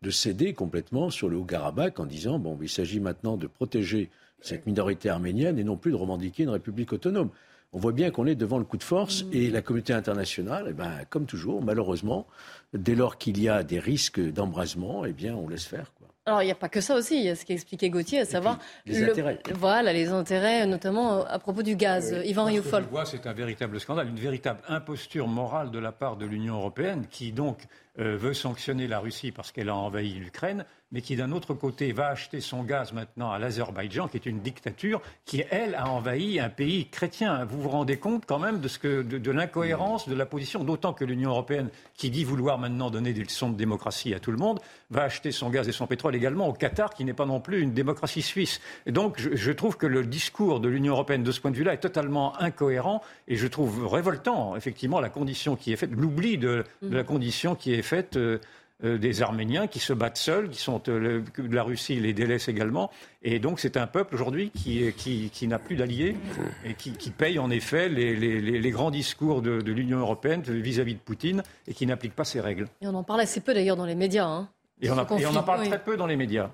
de 0.02 0.10
céder 0.10 0.54
complètement 0.54 1.10
sur 1.10 1.28
le 1.28 1.36
Haut-Karabakh 1.36 1.98
en 2.00 2.06
disant 2.06 2.38
bon, 2.38 2.58
il 2.62 2.68
s'agit 2.68 3.00
maintenant 3.00 3.36
de 3.36 3.46
protéger 3.46 4.08
cette 4.40 4.66
minorité 4.66 5.08
arménienne 5.08 5.58
et 5.58 5.64
non 5.64 5.76
plus 5.76 5.90
de 5.90 5.96
revendiquer 5.96 6.44
une 6.44 6.50
république 6.50 6.92
autonome. 6.92 7.30
On 7.76 7.78
voit 7.78 7.92
bien 7.92 8.10
qu'on 8.10 8.24
est 8.26 8.34
devant 8.34 8.56
le 8.56 8.64
coup 8.64 8.78
de 8.78 8.82
force 8.82 9.26
et 9.32 9.50
la 9.50 9.60
communauté 9.60 9.92
internationale, 9.92 10.68
eh 10.70 10.72
ben, 10.72 10.92
comme 11.10 11.26
toujours, 11.26 11.62
malheureusement, 11.62 12.26
dès 12.72 12.94
lors 12.94 13.18
qu'il 13.18 13.38
y 13.38 13.50
a 13.50 13.62
des 13.64 13.78
risques 13.78 14.18
d'embrasement, 14.18 15.04
eh 15.04 15.12
bien, 15.12 15.34
on 15.34 15.46
laisse 15.46 15.66
faire. 15.66 15.92
Quoi. 15.98 16.08
Alors, 16.24 16.40
il 16.40 16.46
n'y 16.46 16.52
a 16.52 16.54
pas 16.54 16.70
que 16.70 16.80
ça 16.80 16.96
aussi, 16.96 17.18
il 17.18 17.24
y 17.24 17.28
a 17.28 17.36
ce 17.36 17.44
qu'a 17.44 17.52
expliqué 17.52 17.90
Gauthier, 17.90 18.20
à 18.20 18.24
savoir 18.24 18.58
les 18.86 19.04
intérêts. 19.04 19.40
Voilà, 19.54 19.92
les 19.92 20.08
intérêts, 20.08 20.66
notamment 20.66 21.26
à 21.26 21.38
propos 21.38 21.62
du 21.62 21.76
gaz. 21.76 22.16
Yvan 22.24 22.46
Rioufol. 22.46 22.84
C'est 23.04 23.26
un 23.26 23.34
véritable 23.34 23.78
scandale, 23.78 24.08
une 24.08 24.20
véritable 24.20 24.60
imposture 24.68 25.28
morale 25.28 25.70
de 25.70 25.78
la 25.78 25.92
part 25.92 26.16
de 26.16 26.24
l'Union 26.24 26.54
européenne 26.54 27.04
qui 27.10 27.30
donc 27.30 27.58
euh, 27.98 28.16
veut 28.16 28.34
sanctionner 28.34 28.86
la 28.86 28.98
Russie 28.98 29.32
parce 29.32 29.52
qu'elle 29.52 29.68
a 29.68 29.74
envahi 29.74 30.14
l'Ukraine, 30.14 30.64
mais 30.92 31.00
qui 31.00 31.16
d'un 31.16 31.32
autre 31.32 31.54
côté 31.54 31.92
va 31.92 32.08
acheter 32.08 32.40
son 32.40 32.62
gaz 32.62 32.92
maintenant 32.92 33.32
à 33.32 33.38
l'Azerbaïdjan, 33.38 34.08
qui 34.08 34.16
est 34.16 34.26
une 34.26 34.40
dictature, 34.40 35.02
qui 35.24 35.42
elle 35.50 35.74
a 35.74 35.88
envahi 35.88 36.38
un 36.38 36.48
pays 36.48 36.88
chrétien. 36.88 37.44
Vous 37.44 37.60
vous 37.60 37.68
rendez 37.68 37.96
compte 37.96 38.24
quand 38.24 38.38
même 38.38 38.60
de, 38.60 39.02
de, 39.02 39.30
l'incohérence 39.30 40.08
de 40.08 40.14
la 40.14 40.26
position, 40.26 40.62
d'autant 40.62 40.92
que 40.92 41.04
l'Union 41.04 41.30
européenne, 41.30 41.70
qui 41.94 42.10
dit 42.10 42.22
vouloir 42.22 42.58
maintenant 42.58 42.90
donner 42.90 43.12
des 43.12 43.24
leçons 43.24 43.50
de 43.50 43.56
démocratie 43.56 44.14
à 44.14 44.20
tout 44.20 44.30
le 44.30 44.36
monde, 44.36 44.60
va 44.90 45.02
acheter 45.02 45.32
son 45.32 45.50
gaz 45.50 45.68
et 45.68 45.72
son 45.72 45.86
pétrole 45.86 46.14
également 46.14 46.48
au 46.48 46.52
Qatar, 46.52 46.94
qui 46.94 47.04
n'est 47.04 47.14
pas 47.14 47.26
non 47.26 47.40
plus 47.40 47.60
une 47.60 47.72
démocratie 47.72 48.22
suisse. 48.22 48.60
Donc 48.86 49.18
je, 49.18 49.34
je 49.34 49.52
trouve 49.52 49.76
que 49.76 49.86
le 49.86 50.04
discours 50.04 50.60
de 50.60 50.68
l'Union 50.68 50.92
européenne 50.92 51.24
de 51.24 51.32
ce 51.32 51.40
point 51.40 51.50
de 51.50 51.56
vue-là 51.56 51.74
est 51.74 51.78
totalement 51.78 52.40
incohérent 52.40 53.02
et 53.26 53.36
je 53.36 53.46
trouve 53.48 53.86
révoltant, 53.86 54.54
effectivement, 54.54 55.00
la 55.00 55.08
condition 55.08 55.56
qui 55.56 55.72
est 55.72 55.76
faite, 55.76 55.90
l'oubli 55.90 56.38
de, 56.38 56.64
de, 56.82 56.96
la 56.96 57.02
condition 57.02 57.56
qui 57.56 57.74
est 57.74 57.82
faite. 57.86 58.16
Euh, 58.16 58.38
euh, 58.84 58.98
des 58.98 59.22
Arméniens 59.22 59.68
qui 59.68 59.78
se 59.78 59.94
battent 59.94 60.18
seuls, 60.18 60.50
qui 60.50 60.60
sont 60.60 60.82
euh, 60.88 60.98
le, 61.38 61.48
la 61.48 61.62
Russie 61.62 61.98
les 61.98 62.12
délaisse 62.12 62.48
également, 62.48 62.90
et 63.22 63.38
donc 63.38 63.58
c'est 63.58 63.78
un 63.78 63.86
peuple 63.86 64.14
aujourd'hui 64.14 64.50
qui, 64.50 64.92
qui, 64.92 65.30
qui 65.30 65.48
n'a 65.48 65.58
plus 65.58 65.76
d'alliés 65.76 66.14
et 66.62 66.74
qui, 66.74 66.92
qui, 66.92 67.10
paye 67.10 67.38
en 67.38 67.48
effet 67.48 67.88
les, 67.88 68.14
les, 68.14 68.38
les 68.38 68.70
grands 68.70 68.90
discours 68.90 69.40
de, 69.40 69.62
de 69.62 69.72
l'Union 69.72 69.98
européenne 69.98 70.42
vis-à-vis 70.42 70.92
-vis 70.92 70.96
de 70.96 71.00
Poutine 71.00 71.42
et 71.66 71.72
qui 71.72 71.86
n'applique 71.86 72.14
pas 72.14 72.26
ses 72.26 72.42
règles. 72.42 72.68
Et 72.82 72.86
on 72.86 72.94
en 72.94 73.02
parle 73.02 73.22
assez 73.22 73.40
peu 73.40 73.54
d'ailleurs 73.54 73.76
dans 73.76 73.86
les 73.86 73.94
médias. 73.94 74.26
Hein, 74.26 74.50
et, 74.82 74.90
on 74.90 74.98
a, 74.98 75.06
et, 75.18 75.24
on 75.24 75.34
en 75.34 75.42
parle 75.42 75.62
oui. 75.62 75.68
très 75.68 75.82
peu 75.82 75.96
dans 75.96 76.06
les 76.06 76.16
médias. 76.16 76.50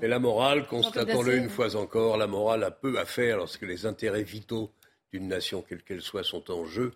Et 0.00 0.06
la 0.06 0.20
morale, 0.20 0.64
constatons-le 0.68 1.38
une 1.38 1.48
fois 1.48 1.74
encore, 1.74 2.18
la 2.18 2.28
morale 2.28 2.62
a 2.62 2.70
peu 2.70 3.00
à 3.00 3.04
faire 3.04 3.36
lorsque 3.38 3.62
les 3.62 3.84
intérêts 3.84 4.22
vitaux 4.22 4.70
d'une 5.12 5.26
nation, 5.26 5.64
quelle 5.68 5.82
qu'elle 5.82 6.02
soit, 6.02 6.22
sont 6.22 6.52
en 6.52 6.66
jeu. 6.66 6.92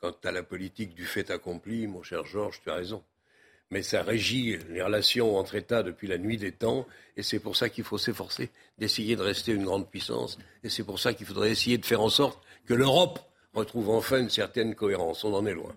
Quant 0.00 0.16
à 0.24 0.32
la 0.32 0.42
politique 0.42 0.94
du 0.94 1.04
fait 1.04 1.30
accompli, 1.30 1.86
mon 1.86 2.02
cher 2.02 2.24
Georges, 2.24 2.62
tu 2.62 2.70
as 2.70 2.76
raison 2.76 3.02
mais 3.70 3.82
ça 3.82 4.02
régit 4.02 4.58
les 4.70 4.82
relations 4.82 5.36
entre 5.36 5.54
États 5.54 5.82
depuis 5.82 6.08
la 6.08 6.18
nuit 6.18 6.36
des 6.36 6.52
temps, 6.52 6.86
et 7.16 7.22
c'est 7.22 7.38
pour 7.38 7.56
ça 7.56 7.68
qu'il 7.68 7.84
faut 7.84 7.98
s'efforcer 7.98 8.50
d'essayer 8.78 9.16
de 9.16 9.22
rester 9.22 9.52
une 9.52 9.64
grande 9.64 9.88
puissance, 9.88 10.38
et 10.62 10.68
c'est 10.68 10.84
pour 10.84 10.98
ça 10.98 11.14
qu'il 11.14 11.26
faudrait 11.26 11.50
essayer 11.50 11.78
de 11.78 11.86
faire 11.86 12.00
en 12.00 12.08
sorte 12.08 12.40
que 12.66 12.74
l'Europe 12.74 13.20
retrouve 13.54 13.90
enfin 13.90 14.18
une 14.18 14.30
certaine 14.30 14.74
cohérence. 14.74 15.24
On 15.24 15.32
en 15.32 15.46
est 15.46 15.54
loin. 15.54 15.74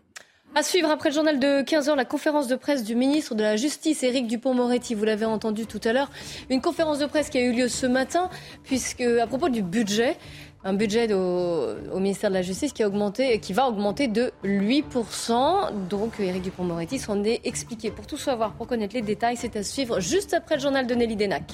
À 0.55 0.63
suivre 0.63 0.89
après 0.89 1.09
le 1.09 1.15
journal 1.15 1.39
de 1.39 1.61
15h, 1.61 1.95
la 1.95 2.05
conférence 2.05 2.47
de 2.47 2.55
presse 2.55 2.83
du 2.83 2.95
ministre 2.95 3.35
de 3.35 3.43
la 3.43 3.55
Justice, 3.55 4.01
Éric 4.01 4.25
Dupont-Moretti. 4.25 4.95
Vous 4.95 5.05
l'avez 5.05 5.25
entendu 5.25 5.67
tout 5.67 5.79
à 5.83 5.93
l'heure. 5.93 6.09
Une 6.49 6.59
conférence 6.59 6.97
de 6.97 7.05
presse 7.05 7.29
qui 7.29 7.37
a 7.37 7.41
eu 7.41 7.53
lieu 7.53 7.67
ce 7.67 7.85
matin, 7.85 8.31
puisque 8.63 9.01
à 9.01 9.27
propos 9.27 9.49
du 9.49 9.61
budget, 9.61 10.17
un 10.63 10.73
budget 10.73 11.13
au, 11.13 11.99
ministère 11.99 12.29
de 12.29 12.35
la 12.35 12.41
Justice 12.41 12.73
qui, 12.73 12.83
a 12.83 12.87
augmenté, 12.87 13.39
qui 13.39 13.53
va 13.53 13.67
augmenter 13.67 14.07
de 14.07 14.31
8%. 14.43 15.87
Donc, 15.87 16.19
Éric 16.19 16.43
Dupond-Moretti 16.43 16.99
s'en 16.99 17.23
est 17.23 17.41
expliqué. 17.45 17.91
Pour 17.91 18.07
tout 18.07 18.17
savoir, 18.17 18.53
pour 18.53 18.67
connaître 18.67 18.93
les 18.93 19.01
détails, 19.01 19.37
c'est 19.37 19.55
à 19.55 19.63
suivre 19.63 19.99
juste 19.99 20.33
après 20.33 20.55
le 20.55 20.61
journal 20.61 20.85
de 20.85 20.95
Nelly 20.95 21.15
Denac. 21.15 21.53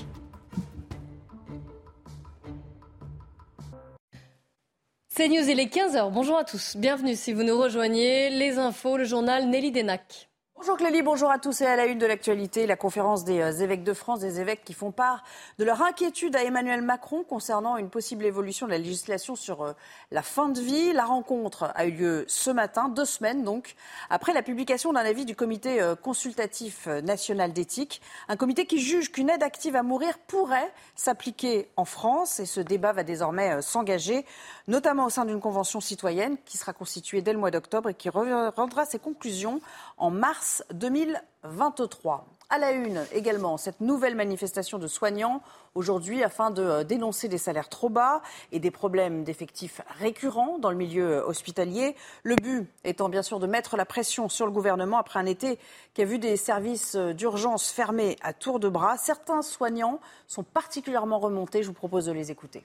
C'est 5.07 5.29
News, 5.29 5.49
il 5.49 5.59
est 5.59 5.73
15h. 5.73 6.11
Bonjour 6.11 6.37
à 6.37 6.43
tous. 6.43 6.75
Bienvenue 6.75 7.15
si 7.15 7.31
vous 7.31 7.43
nous 7.43 7.57
rejoignez. 7.57 8.31
Les 8.31 8.57
infos, 8.57 8.97
le 8.97 9.05
journal 9.05 9.49
Nelly 9.49 9.71
Denac. 9.71 10.29
Bonjour 10.65 10.79
Clélie, 10.79 11.03
bonjour 11.03 11.29
à 11.29 11.37
tous. 11.37 11.61
Et 11.61 11.67
à 11.67 11.75
la 11.75 11.85
une 11.85 11.99
de 11.99 12.07
l'actualité, 12.07 12.65
la 12.65 12.75
conférence 12.75 13.23
des 13.23 13.61
évêques 13.61 13.83
de 13.83 13.93
France, 13.93 14.19
des 14.19 14.39
évêques 14.39 14.63
qui 14.65 14.73
font 14.73 14.89
part 14.89 15.23
de 15.59 15.63
leur 15.63 15.83
inquiétude 15.83 16.35
à 16.35 16.43
Emmanuel 16.43 16.81
Macron 16.81 17.23
concernant 17.23 17.77
une 17.77 17.91
possible 17.91 18.25
évolution 18.25 18.65
de 18.65 18.71
la 18.71 18.79
législation 18.79 19.35
sur 19.35 19.75
la 20.09 20.21
fin 20.23 20.49
de 20.49 20.59
vie. 20.59 20.91
La 20.91 21.05
rencontre 21.05 21.71
a 21.75 21.85
eu 21.85 21.91
lieu 21.91 22.25
ce 22.27 22.49
matin, 22.49 22.89
deux 22.89 23.05
semaines 23.05 23.43
donc, 23.43 23.75
après 24.09 24.33
la 24.33 24.41
publication 24.41 24.91
d'un 24.91 25.01
avis 25.01 25.25
du 25.25 25.35
comité 25.35 25.79
consultatif 26.01 26.87
national 26.87 27.53
d'éthique, 27.53 28.01
un 28.27 28.35
comité 28.35 28.65
qui 28.65 28.79
juge 28.79 29.11
qu'une 29.11 29.29
aide 29.29 29.43
active 29.43 29.75
à 29.75 29.83
mourir 29.83 30.17
pourrait 30.17 30.73
s'appliquer 30.95 31.69
en 31.77 31.85
France. 31.85 32.39
Et 32.39 32.47
ce 32.47 32.59
débat 32.59 32.91
va 32.91 33.03
désormais 33.03 33.61
s'engager, 33.61 34.25
notamment 34.67 35.05
au 35.05 35.09
sein 35.11 35.25
d'une 35.25 35.41
convention 35.41 35.79
citoyenne 35.79 36.37
qui 36.43 36.57
sera 36.57 36.73
constituée 36.73 37.21
dès 37.21 37.33
le 37.33 37.39
mois 37.39 37.51
d'octobre 37.51 37.89
et 37.89 37.93
qui 37.93 38.09
rendra 38.09 38.85
ses 38.87 38.97
conclusions 38.97 39.61
en 39.97 40.09
mars 40.09 40.54
2023. 40.73 42.25
À 42.49 42.59
la 42.59 42.71
une 42.71 43.03
également, 43.11 43.57
cette 43.57 43.81
nouvelle 43.81 44.15
manifestation 44.15 44.77
de 44.77 44.87
soignants 44.87 45.41
aujourd'hui 45.73 46.23
afin 46.23 46.51
de 46.51 46.83
dénoncer 46.83 47.27
des 47.27 47.39
salaires 47.39 47.69
trop 47.69 47.89
bas 47.89 48.21
et 48.51 48.59
des 48.59 48.69
problèmes 48.69 49.23
d'effectifs 49.23 49.81
récurrents 49.99 50.59
dans 50.59 50.69
le 50.69 50.77
milieu 50.77 51.23
hospitalier. 51.25 51.95
Le 52.23 52.35
but 52.35 52.69
étant 52.83 53.09
bien 53.09 53.23
sûr 53.23 53.39
de 53.39 53.47
mettre 53.47 53.77
la 53.77 53.85
pression 53.85 54.29
sur 54.29 54.45
le 54.45 54.51
gouvernement 54.51 54.97
après 54.97 55.19
un 55.19 55.25
été 55.25 55.57
qui 55.95 56.03
a 56.03 56.05
vu 56.05 56.19
des 56.19 56.37
services 56.37 56.95
d'urgence 56.95 57.71
fermés 57.71 58.15
à 58.21 58.31
tour 58.31 58.59
de 58.59 58.69
bras. 58.69 58.97
Certains 58.97 59.41
soignants 59.41 59.99
sont 60.27 60.43
particulièrement 60.43 61.17
remontés. 61.17 61.63
Je 61.63 61.67
vous 61.67 61.73
propose 61.73 62.05
de 62.05 62.11
les 62.11 62.29
écouter. 62.29 62.63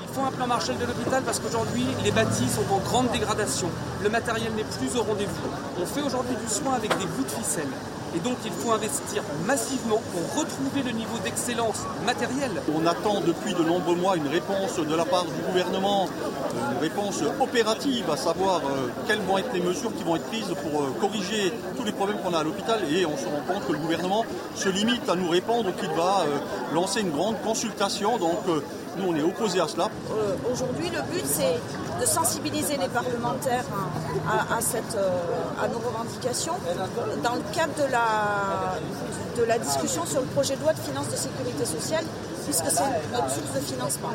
Il 0.00 0.08
faut 0.08 0.22
un 0.22 0.30
plan 0.30 0.46
Marshall 0.46 0.78
de 0.78 0.86
l'hôpital 0.86 1.22
parce 1.24 1.38
qu'aujourd'hui, 1.38 1.84
les 2.04 2.10
bâtis 2.10 2.48
sont 2.48 2.72
en 2.72 2.78
grande 2.78 3.10
dégradation. 3.12 3.68
Le 4.02 4.08
matériel 4.08 4.52
n'est 4.54 4.64
plus 4.64 4.98
au 4.98 5.02
rendez-vous. 5.02 5.48
On 5.80 5.86
fait 5.86 6.02
aujourd'hui 6.02 6.36
du 6.36 6.52
soin 6.52 6.74
avec 6.74 6.90
des 6.98 7.06
bouts 7.06 7.24
de 7.24 7.30
ficelle. 7.30 7.68
Et 8.14 8.20
donc, 8.20 8.36
il 8.44 8.52
faut 8.52 8.72
investir 8.72 9.22
massivement 9.46 10.02
pour 10.12 10.38
retrouver 10.38 10.82
le 10.84 10.90
niveau 10.90 11.16
d'excellence 11.24 11.80
matérielle. 12.04 12.60
On 12.74 12.84
attend 12.86 13.22
depuis 13.22 13.54
de 13.54 13.62
nombreux 13.62 13.94
mois 13.94 14.16
une 14.16 14.28
réponse 14.28 14.76
de 14.76 14.94
la 14.94 15.06
part 15.06 15.24
du 15.24 15.40
gouvernement, 15.46 16.08
une 16.74 16.78
réponse 16.78 17.22
opérative, 17.40 18.10
à 18.10 18.16
savoir 18.18 18.58
euh, 18.58 18.88
quelles 19.06 19.22
vont 19.22 19.38
être 19.38 19.52
les 19.54 19.62
mesures 19.62 19.94
qui 19.96 20.04
vont 20.04 20.16
être 20.16 20.26
prises 20.26 20.54
pour 20.62 20.82
euh, 20.82 20.94
corriger 21.00 21.54
tous 21.74 21.84
les 21.84 21.92
problèmes 21.92 22.18
qu'on 22.18 22.34
a 22.34 22.40
à 22.40 22.44
l'hôpital. 22.44 22.80
Et 22.90 23.06
on 23.06 23.16
se 23.16 23.24
rend 23.24 23.40
compte 23.48 23.66
que 23.66 23.72
le 23.72 23.78
gouvernement 23.78 24.26
se 24.56 24.68
limite 24.68 25.08
à 25.08 25.14
nous 25.14 25.30
répondre 25.30 25.74
qu'il 25.74 25.90
va 25.92 26.26
euh, 26.26 26.38
lancer 26.74 27.00
une 27.00 27.12
grande 27.12 27.40
consultation. 27.40 28.18
Donc, 28.18 28.40
nous, 28.96 29.08
on 29.08 29.16
est 29.16 29.22
opposés 29.22 29.60
à 29.60 29.68
cela. 29.68 29.88
Euh, 30.10 30.34
Aujourd'hui, 30.50 30.90
le 30.90 31.00
but, 31.02 31.24
c'est 31.24 31.58
de 32.00 32.06
sensibiliser 32.06 32.76
les 32.76 32.88
parlementaires 32.88 33.64
à, 34.28 34.56
à, 34.56 34.60
cette, 34.60 34.94
euh, 34.96 35.10
à, 35.62 35.68
nos 35.68 35.78
revendications 35.78 36.54
dans 37.22 37.34
le 37.34 37.54
cadre 37.54 37.74
de 37.74 37.90
la, 37.90 38.78
de 39.38 39.44
la 39.44 39.58
discussion 39.58 40.04
sur 40.04 40.20
le 40.20 40.26
projet 40.26 40.56
de 40.56 40.62
loi 40.62 40.72
de 40.72 40.80
finances 40.80 41.08
de 41.08 41.16
sécurité 41.16 41.64
sociale, 41.64 42.04
puisque 42.44 42.66
c'est 42.66 43.12
notre 43.12 43.30
source 43.30 43.52
de 43.54 43.60
financement. 43.60 44.10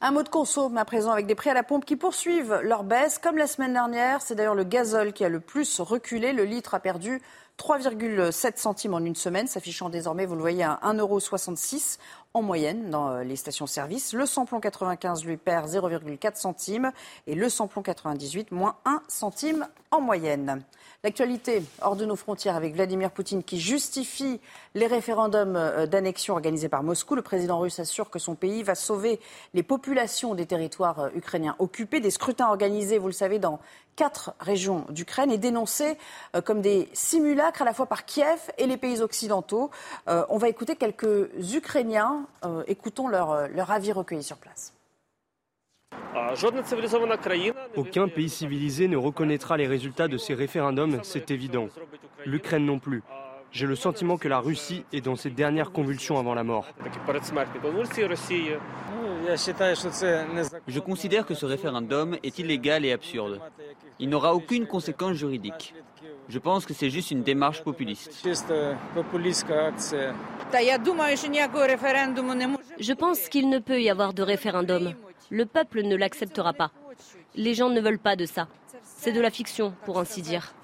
Un 0.00 0.12
mot 0.12 0.22
de 0.22 0.28
consomme 0.28 0.78
à 0.78 0.84
présent 0.84 1.10
avec 1.10 1.26
des 1.26 1.34
prix 1.34 1.50
à 1.50 1.54
la 1.54 1.64
pompe 1.64 1.84
qui 1.84 1.96
poursuivent 1.96 2.60
leur 2.62 2.84
baisse. 2.84 3.18
Comme 3.18 3.36
la 3.36 3.48
semaine 3.48 3.72
dernière, 3.72 4.22
c'est 4.22 4.36
d'ailleurs 4.36 4.54
le 4.54 4.62
gazole 4.62 5.12
qui 5.12 5.24
a 5.24 5.28
le 5.28 5.40
plus 5.40 5.80
reculé. 5.80 6.32
Le 6.32 6.44
litre 6.44 6.74
a 6.74 6.78
perdu 6.78 7.20
3,7 7.58 8.56
centimes 8.56 8.94
en 8.94 9.00
une 9.00 9.16
semaine, 9.16 9.48
s'affichant 9.48 9.88
désormais, 9.88 10.24
vous 10.24 10.36
le 10.36 10.40
voyez, 10.40 10.62
à 10.62 10.78
1,66 10.84 11.98
en 12.34 12.42
moyenne 12.42 12.90
dans 12.90 13.18
les 13.18 13.36
stations-service. 13.36 14.12
Le 14.12 14.26
samplon 14.26 14.60
95 14.60 15.24
lui 15.24 15.36
perd 15.36 15.68
0,4 15.68 16.36
centimes 16.36 16.92
et 17.26 17.34
le 17.34 17.48
samplon 17.48 17.82
98 17.82 18.52
moins 18.52 18.76
1 18.84 19.02
centime 19.08 19.66
en 19.90 20.00
moyenne. 20.00 20.62
L'actualité 21.04 21.62
hors 21.80 21.94
de 21.94 22.04
nos 22.04 22.16
frontières 22.16 22.56
avec 22.56 22.74
Vladimir 22.74 23.12
Poutine 23.12 23.44
qui 23.44 23.60
justifie 23.60 24.40
les 24.74 24.86
référendums 24.86 25.86
d'annexion 25.86 26.34
organisés 26.34 26.68
par 26.68 26.82
Moscou. 26.82 27.14
Le 27.14 27.22
président 27.22 27.60
russe 27.60 27.78
assure 27.78 28.10
que 28.10 28.18
son 28.18 28.34
pays 28.34 28.62
va 28.64 28.74
sauver 28.74 29.20
les 29.54 29.62
populations 29.62 30.34
des 30.34 30.46
territoires 30.46 31.10
ukrainiens 31.14 31.54
occupés. 31.60 32.00
Des 32.00 32.10
scrutins 32.10 32.48
organisés, 32.48 32.98
vous 32.98 33.06
le 33.06 33.12
savez, 33.12 33.38
dans 33.38 33.60
quatre 33.98 34.32
régions 34.38 34.86
d'Ukraine 34.90 35.32
et 35.32 35.38
dénoncés 35.38 35.98
comme 36.44 36.60
des 36.60 36.88
simulacres 36.92 37.62
à 37.62 37.64
la 37.64 37.74
fois 37.74 37.86
par 37.86 38.04
Kiev 38.04 38.38
et 38.56 38.66
les 38.68 38.76
pays 38.76 39.00
occidentaux. 39.00 39.72
Euh, 40.06 40.24
on 40.28 40.38
va 40.38 40.48
écouter 40.48 40.76
quelques 40.76 41.28
Ukrainiens. 41.52 42.26
Euh, 42.44 42.62
écoutons 42.68 43.08
leur, 43.08 43.48
leur 43.48 43.72
avis 43.72 43.90
recueillis 43.90 44.22
sur 44.22 44.36
place. 44.36 44.72
Aucun 47.76 48.08
pays 48.08 48.28
civilisé 48.28 48.86
ne 48.86 48.96
reconnaîtra 48.96 49.56
les 49.56 49.66
résultats 49.66 50.06
de 50.06 50.16
ces 50.16 50.34
référendums, 50.34 51.00
c'est 51.02 51.32
évident. 51.32 51.68
L'Ukraine 52.24 52.64
non 52.64 52.78
plus. 52.78 53.02
J'ai 53.50 53.66
le 53.66 53.76
sentiment 53.76 54.18
que 54.18 54.28
la 54.28 54.38
Russie 54.38 54.84
est 54.92 55.00
dans 55.00 55.16
ses 55.16 55.30
dernières 55.30 55.72
convulsions 55.72 56.18
avant 56.18 56.34
la 56.34 56.44
mort. 56.44 56.66
Je 60.66 60.80
considère 60.80 61.26
que 61.26 61.34
ce 61.34 61.46
référendum 61.46 62.16
est 62.22 62.38
illégal 62.38 62.84
et 62.84 62.92
absurde. 62.92 63.40
Il 63.98 64.08
n'aura 64.08 64.34
aucune 64.34 64.66
conséquence 64.66 65.16
juridique. 65.16 65.74
Je 66.28 66.38
pense 66.38 66.66
que 66.66 66.74
c'est 66.74 66.90
juste 66.90 67.10
une 67.10 67.22
démarche 67.22 67.62
populiste. 67.62 68.12
Je 72.80 72.92
pense 72.92 73.28
qu'il 73.28 73.48
ne 73.48 73.58
peut 73.58 73.80
y 73.80 73.90
avoir 73.90 74.12
de 74.14 74.22
référendum. 74.22 74.94
Le 75.30 75.46
peuple 75.46 75.82
ne 75.82 75.96
l'acceptera 75.96 76.52
pas. 76.52 76.70
Les 77.34 77.54
gens 77.54 77.70
ne 77.70 77.80
veulent 77.80 77.98
pas 77.98 78.16
de 78.16 78.26
ça. 78.26 78.48
C'est 78.84 79.12
de 79.12 79.20
la 79.20 79.30
fiction, 79.30 79.74
pour 79.84 79.98
ainsi 79.98 80.22
dire. 80.22 80.54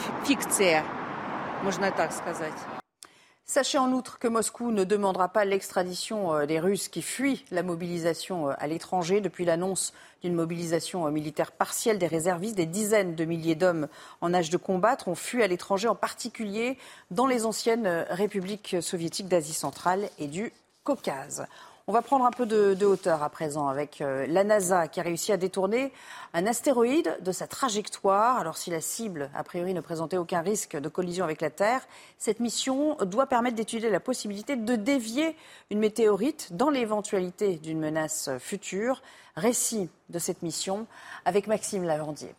Sachez 3.47 3.77
en 3.77 3.93
outre 3.93 4.19
que 4.19 4.27
Moscou 4.27 4.71
ne 4.71 4.85
demandera 4.85 5.29
pas 5.29 5.45
l'extradition 5.45 6.33
euh, 6.33 6.47
des 6.47 6.59
Russes 6.59 6.89
qui 6.89 7.03
fuient 7.03 7.45
la 7.51 7.63
mobilisation 7.63 8.49
euh, 8.49 8.55
à 8.57 8.67
l'étranger. 8.67 9.21
Depuis 9.21 9.45
l'annonce 9.45 9.93
d'une 10.23 10.33
mobilisation 10.33 11.07
euh, 11.07 11.11
militaire 11.11 11.53
partielle 11.53 11.99
des 11.99 12.07
réservistes, 12.07 12.57
des 12.57 12.65
dizaines 12.65 13.15
de 13.15 13.25
milliers 13.27 13.55
d'hommes 13.55 13.89
en 14.23 14.33
âge 14.33 14.49
de 14.49 14.57
combattre 14.57 15.09
ont 15.09 15.15
fui 15.15 15.43
à 15.43 15.47
l'étranger, 15.47 15.89
en 15.89 15.95
particulier 15.95 16.79
dans 17.11 17.27
les 17.27 17.45
anciennes 17.45 18.07
républiques 18.09 18.77
soviétiques 18.81 19.29
d'Asie 19.29 19.53
centrale 19.53 20.09
et 20.19 20.27
du 20.27 20.51
Caucase. 20.83 21.47
On 21.87 21.93
va 21.93 22.01
prendre 22.01 22.25
un 22.25 22.31
peu 22.31 22.47
de, 22.47 22.87
hauteur 22.87 23.23
à 23.23 23.29
présent 23.29 23.69
avec 23.69 24.01
euh, 24.01 24.27
la 24.27 24.43
NASA 24.43 24.89
qui 24.89 25.01
a 25.01 25.03
réussi 25.03 25.33
à 25.33 25.37
détourner 25.37 25.93
un 26.33 26.47
astéroïde 26.47 27.19
de 27.21 27.31
sa 27.31 27.47
trajectoire. 27.47 28.39
Alors 28.39 28.57
si 28.57 28.71
la 28.71 28.81
cible, 28.81 29.29
a 29.35 29.45
priori, 29.45 29.75
ne 29.75 29.83
présentait 29.83 30.17
aucun 30.17 30.41
risque 30.41 30.79
de 30.79 30.89
collision 30.89 31.27
avec 31.27 31.43
la 31.43 31.51
Terre, 31.51 31.87
cette 32.17 32.41
mission 32.41 32.97
doit 33.03 33.27
permettre 33.27 33.57
d'étudier 33.57 33.91
la 33.91 34.01
possibilité 34.01 34.57
de 34.57 34.77
dévier 34.77 35.37
une 35.71 35.79
météorite 35.79 36.57
dans 36.57 36.71
l'éventualité 36.71 37.57
d'une 37.57 37.81
menace 37.81 38.31
future. 38.39 39.03
Récit 39.37 39.91
de 40.09 40.19
cette 40.19 40.41
mission 40.41 40.87
avec 41.27 41.49
Maxime 41.49 41.85
Lavandier. 41.85 42.35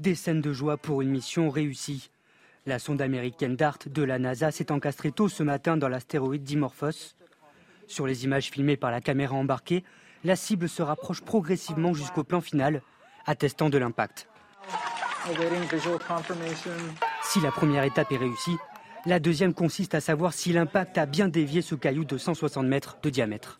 Des 0.00 0.16
scènes 0.16 0.40
de 0.40 0.52
joie 0.52 0.78
pour 0.78 1.00
une 1.00 1.10
mission 1.10 1.48
réussie. 1.48 2.10
La 2.64 2.78
sonde 2.78 3.02
américaine 3.02 3.56
DART 3.56 3.78
de 3.86 4.04
la 4.04 4.20
NASA 4.20 4.52
s'est 4.52 4.70
encastrée 4.70 5.10
tôt 5.10 5.28
ce 5.28 5.42
matin 5.42 5.76
dans 5.76 5.88
l'astéroïde 5.88 6.44
Dimorphos. 6.44 7.16
Sur 7.88 8.06
les 8.06 8.22
images 8.22 8.50
filmées 8.50 8.76
par 8.76 8.92
la 8.92 9.00
caméra 9.00 9.34
embarquée, 9.34 9.82
la 10.22 10.36
cible 10.36 10.68
se 10.68 10.80
rapproche 10.80 11.22
progressivement 11.22 11.92
jusqu'au 11.92 12.22
plan 12.22 12.40
final, 12.40 12.80
attestant 13.26 13.68
de 13.68 13.78
l'impact. 13.78 14.28
Si 17.22 17.40
la 17.40 17.50
première 17.50 17.82
étape 17.82 18.12
est 18.12 18.16
réussie, 18.16 18.56
la 19.06 19.18
deuxième 19.18 19.54
consiste 19.54 19.94
à 19.94 20.00
savoir 20.00 20.32
si 20.32 20.52
l'impact 20.52 20.98
a 20.98 21.06
bien 21.06 21.28
dévié 21.28 21.62
ce 21.62 21.74
caillou 21.74 22.04
de 22.04 22.18
160 22.18 22.66
mètres 22.66 22.98
de 23.02 23.10
diamètre. 23.10 23.58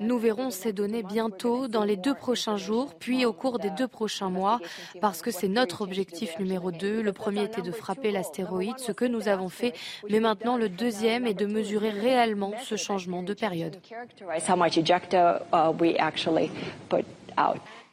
Nous 0.00 0.18
verrons 0.18 0.50
ces 0.50 0.72
données 0.72 1.02
bientôt, 1.02 1.68
dans 1.68 1.84
les 1.84 1.96
deux 1.96 2.14
prochains 2.14 2.56
jours, 2.56 2.94
puis 2.98 3.24
au 3.24 3.32
cours 3.32 3.58
des 3.58 3.70
deux 3.70 3.88
prochains 3.88 4.30
mois, 4.30 4.60
parce 5.00 5.22
que 5.22 5.30
c'est 5.30 5.48
notre 5.48 5.82
objectif 5.82 6.38
numéro 6.38 6.72
deux. 6.72 7.02
Le 7.02 7.12
premier 7.12 7.44
était 7.44 7.62
de 7.62 7.72
frapper 7.72 8.10
l'astéroïde, 8.10 8.78
ce 8.78 8.92
que 8.92 9.04
nous 9.04 9.28
avons 9.28 9.48
fait, 9.48 9.72
mais 10.10 10.20
maintenant 10.20 10.56
le 10.56 10.68
deuxième 10.68 11.26
est 11.26 11.34
de 11.34 11.46
mesurer 11.46 11.90
réellement 11.90 12.52
ce 12.62 12.76
changement 12.76 13.22
de 13.22 13.34
période. 13.34 13.76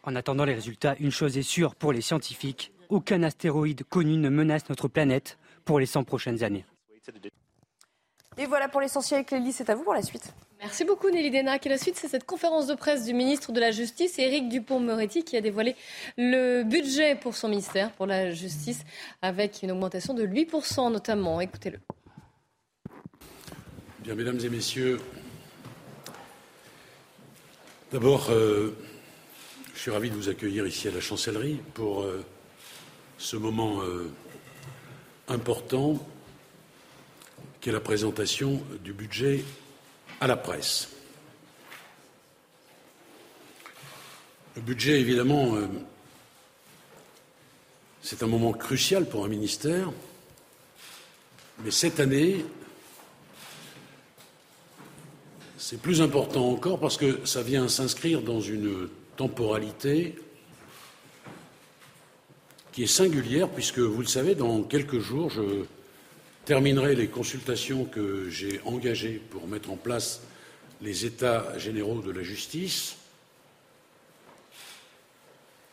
En 0.03 0.15
attendant 0.15 0.45
les 0.45 0.53
résultats, 0.53 0.95
une 0.99 1.11
chose 1.11 1.37
est 1.37 1.43
sûre 1.43 1.75
pour 1.75 1.93
les 1.93 2.01
scientifiques, 2.01 2.71
aucun 2.89 3.23
astéroïde 3.23 3.83
connu 3.83 4.17
ne 4.17 4.29
menace 4.29 4.67
notre 4.69 4.87
planète 4.87 5.37
pour 5.65 5.79
les 5.79 5.85
100 5.85 6.03
prochaines 6.03 6.43
années. 6.43 6.65
Et 8.37 8.45
voilà 8.45 8.69
pour 8.69 8.81
l'essentiel, 8.81 9.25
Clélie, 9.25 9.51
c'est 9.51 9.69
à 9.69 9.75
vous 9.75 9.83
pour 9.83 9.93
la 9.93 10.01
suite. 10.01 10.33
Merci 10.59 10.83
beaucoup 10.83 11.09
Nelly 11.09 11.31
Denac. 11.31 11.65
Et 11.65 11.69
la 11.69 11.77
suite, 11.77 11.95
c'est 11.95 12.09
cette 12.09 12.25
conférence 12.25 12.67
de 12.67 12.75
presse 12.75 13.05
du 13.05 13.13
ministre 13.13 13.51
de 13.51 13.59
la 13.59 13.71
Justice, 13.71 14.19
Éric 14.19 14.49
Dupont-Moretti, 14.49 15.23
qui 15.23 15.37
a 15.37 15.41
dévoilé 15.41 15.75
le 16.17 16.63
budget 16.63 17.15
pour 17.15 17.35
son 17.35 17.47
ministère, 17.47 17.91
pour 17.91 18.05
la 18.05 18.31
justice, 18.31 18.81
avec 19.21 19.61
une 19.63 19.71
augmentation 19.71 20.13
de 20.13 20.25
8% 20.25 20.91
notamment. 20.91 21.39
Écoutez-le. 21.39 21.79
Bien, 23.99 24.15
mesdames 24.15 24.39
et 24.43 24.49
messieurs, 24.49 24.99
d'abord, 27.91 28.29
euh, 28.29 28.75
je 29.73 29.79
suis 29.79 29.91
ravi 29.91 30.09
de 30.09 30.15
vous 30.15 30.29
accueillir 30.29 30.67
ici 30.67 30.87
à 30.87 30.91
la 30.91 31.01
chancellerie 31.01 31.59
pour 31.73 32.03
euh, 32.03 32.25
ce 33.19 33.35
moment 33.35 33.81
euh, 33.81 34.09
important 35.27 35.99
qui 37.59 37.69
est 37.69 37.73
la 37.73 37.81
présentation 37.81 38.63
du 38.81 38.93
budget 38.93 39.43
à 40.21 40.27
la 40.27 40.37
presse. 40.37 40.87
Le 44.55 44.61
budget, 44.61 45.01
évidemment, 45.01 45.55
euh, 45.55 45.67
c'est 48.01 48.23
un 48.23 48.27
moment 48.27 48.53
crucial 48.53 49.05
pour 49.05 49.25
un 49.25 49.27
ministère, 49.27 49.91
mais 51.61 51.71
cette 51.71 51.99
année, 51.99 52.45
c'est 55.57 55.81
plus 55.81 56.01
important 56.01 56.49
encore 56.49 56.79
parce 56.79 56.95
que 56.95 57.25
ça 57.25 57.43
vient 57.43 57.67
s'inscrire 57.67 58.21
dans 58.21 58.39
une 58.39 58.87
temporalité 59.17 60.15
est 62.83 62.87
singulière, 62.87 63.49
puisque 63.49 63.79
vous 63.79 64.01
le 64.01 64.07
savez, 64.07 64.35
dans 64.35 64.63
quelques 64.63 64.99
jours, 64.99 65.29
je 65.29 65.65
terminerai 66.45 66.95
les 66.95 67.07
consultations 67.07 67.85
que 67.85 68.29
j'ai 68.29 68.61
engagées 68.65 69.21
pour 69.29 69.47
mettre 69.47 69.71
en 69.71 69.75
place 69.75 70.21
les 70.81 71.05
États 71.05 71.57
généraux 71.57 72.01
de 72.01 72.11
la 72.11 72.23
justice. 72.23 72.95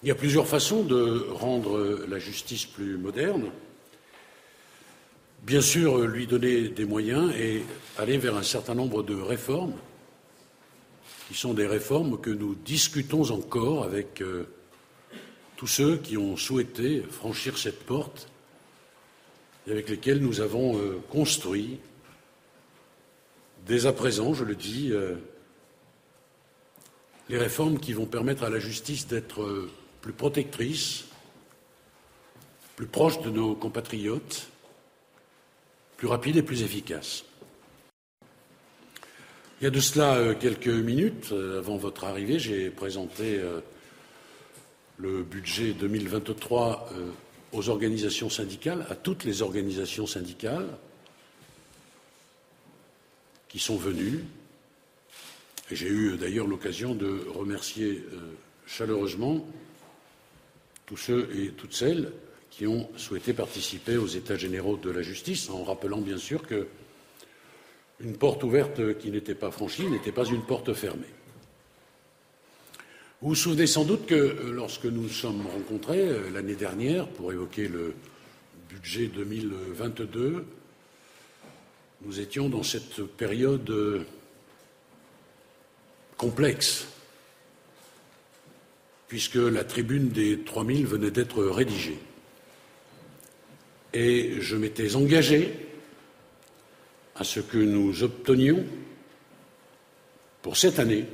Il 0.02 0.08
y 0.08 0.12
a 0.12 0.14
plusieurs 0.14 0.46
façons 0.46 0.82
de 0.82 1.26
rendre 1.30 2.04
la 2.08 2.18
justice 2.18 2.66
plus 2.66 2.96
moderne. 2.98 3.50
Bien 5.42 5.60
sûr, 5.60 5.98
lui 6.06 6.26
donner 6.26 6.68
des 6.68 6.84
moyens 6.84 7.32
et 7.36 7.62
aller 7.98 8.18
vers 8.18 8.36
un 8.36 8.42
certain 8.42 8.74
nombre 8.74 9.02
de 9.02 9.14
réformes, 9.14 9.74
qui 11.28 11.34
sont 11.34 11.54
des 11.54 11.66
réformes 11.66 12.20
que 12.20 12.30
nous 12.30 12.54
discutons 12.54 13.30
encore 13.30 13.84
avec 13.84 14.20
euh, 14.22 14.48
tous 15.56 15.66
ceux 15.66 15.96
qui 15.96 16.16
ont 16.16 16.36
souhaité 16.36 17.02
franchir 17.02 17.56
cette 17.56 17.84
porte 17.84 18.28
et 19.66 19.72
avec 19.72 19.88
lesquels 19.88 20.20
nous 20.20 20.40
avons 20.40 20.78
euh, 20.78 21.00
construit, 21.10 21.80
dès 23.66 23.86
à 23.86 23.92
présent, 23.92 24.34
je 24.34 24.44
le 24.44 24.54
dis, 24.54 24.90
euh, 24.92 25.16
les 27.28 27.38
réformes 27.38 27.80
qui 27.80 27.92
vont 27.92 28.06
permettre 28.06 28.44
à 28.44 28.50
la 28.50 28.60
justice 28.60 29.08
d'être 29.08 29.42
euh, 29.42 29.70
plus 30.02 30.12
protectrice, 30.12 31.06
plus 32.76 32.86
proche 32.86 33.20
de 33.22 33.30
nos 33.30 33.54
compatriotes, 33.54 34.48
plus 35.96 36.06
rapide 36.06 36.36
et 36.36 36.42
plus 36.42 36.62
efficace. 36.62 37.24
Il 39.60 39.64
y 39.64 39.66
a 39.66 39.70
de 39.70 39.80
cela 39.80 40.34
quelques 40.34 40.68
minutes, 40.68 41.32
avant 41.32 41.78
votre 41.78 42.04
arrivée, 42.04 42.38
j'ai 42.38 42.68
présenté 42.68 43.40
le 44.98 45.22
budget 45.22 45.72
2023 45.72 46.90
euh, 46.92 47.10
aux 47.52 47.68
organisations 47.68 48.30
syndicales, 48.30 48.86
à 48.88 48.94
toutes 48.94 49.24
les 49.24 49.42
organisations 49.42 50.06
syndicales 50.06 50.68
qui 53.48 53.58
sont 53.58 53.76
venues. 53.76 54.24
J'ai 55.70 55.88
eu 55.88 56.16
d'ailleurs 56.16 56.46
l'occasion 56.46 56.94
de 56.94 57.26
remercier 57.34 58.04
euh, 58.12 58.32
chaleureusement 58.66 59.46
tous 60.86 60.96
ceux 60.96 61.28
et 61.36 61.50
toutes 61.50 61.74
celles 61.74 62.12
qui 62.50 62.66
ont 62.66 62.88
souhaité 62.96 63.32
participer 63.32 63.96
aux 63.96 64.06
États 64.06 64.36
généraux 64.36 64.76
de 64.76 64.90
la 64.90 65.02
justice, 65.02 65.50
en 65.50 65.62
rappelant 65.64 66.00
bien 66.00 66.18
sûr 66.18 66.46
que 66.46 66.66
une 68.00 68.16
porte 68.16 68.42
ouverte 68.44 68.98
qui 68.98 69.10
n'était 69.10 69.34
pas 69.34 69.50
franchie 69.50 69.86
n'était 69.86 70.12
pas 70.12 70.24
une 70.24 70.42
porte 70.42 70.72
fermée. 70.74 71.15
Vous 73.22 73.28
vous 73.30 73.34
souvenez 73.34 73.66
sans 73.66 73.86
doute 73.86 74.04
que 74.04 74.14
euh, 74.14 74.52
lorsque 74.52 74.84
nous 74.84 75.04
nous 75.04 75.08
sommes 75.08 75.46
rencontrés 75.46 76.06
euh, 76.06 76.28
l'année 76.34 76.54
dernière 76.54 77.08
pour 77.08 77.32
évoquer 77.32 77.66
le 77.66 77.94
budget 78.68 79.06
2022, 79.06 80.44
nous 82.02 82.20
étions 82.20 82.50
dans 82.50 82.62
cette 82.62 83.02
période 83.16 83.70
euh, 83.70 84.04
complexe, 86.18 86.88
puisque 89.08 89.36
la 89.36 89.64
tribune 89.64 90.10
des 90.10 90.40
3000 90.40 90.86
venait 90.86 91.10
d'être 91.10 91.42
rédigée. 91.42 91.98
Et 93.94 94.42
je 94.42 94.56
m'étais 94.56 94.94
engagé 94.94 95.54
à 97.14 97.24
ce 97.24 97.40
que 97.40 97.56
nous 97.56 98.02
obtenions 98.02 98.62
pour 100.42 100.58
cette 100.58 100.78
année 100.78 101.06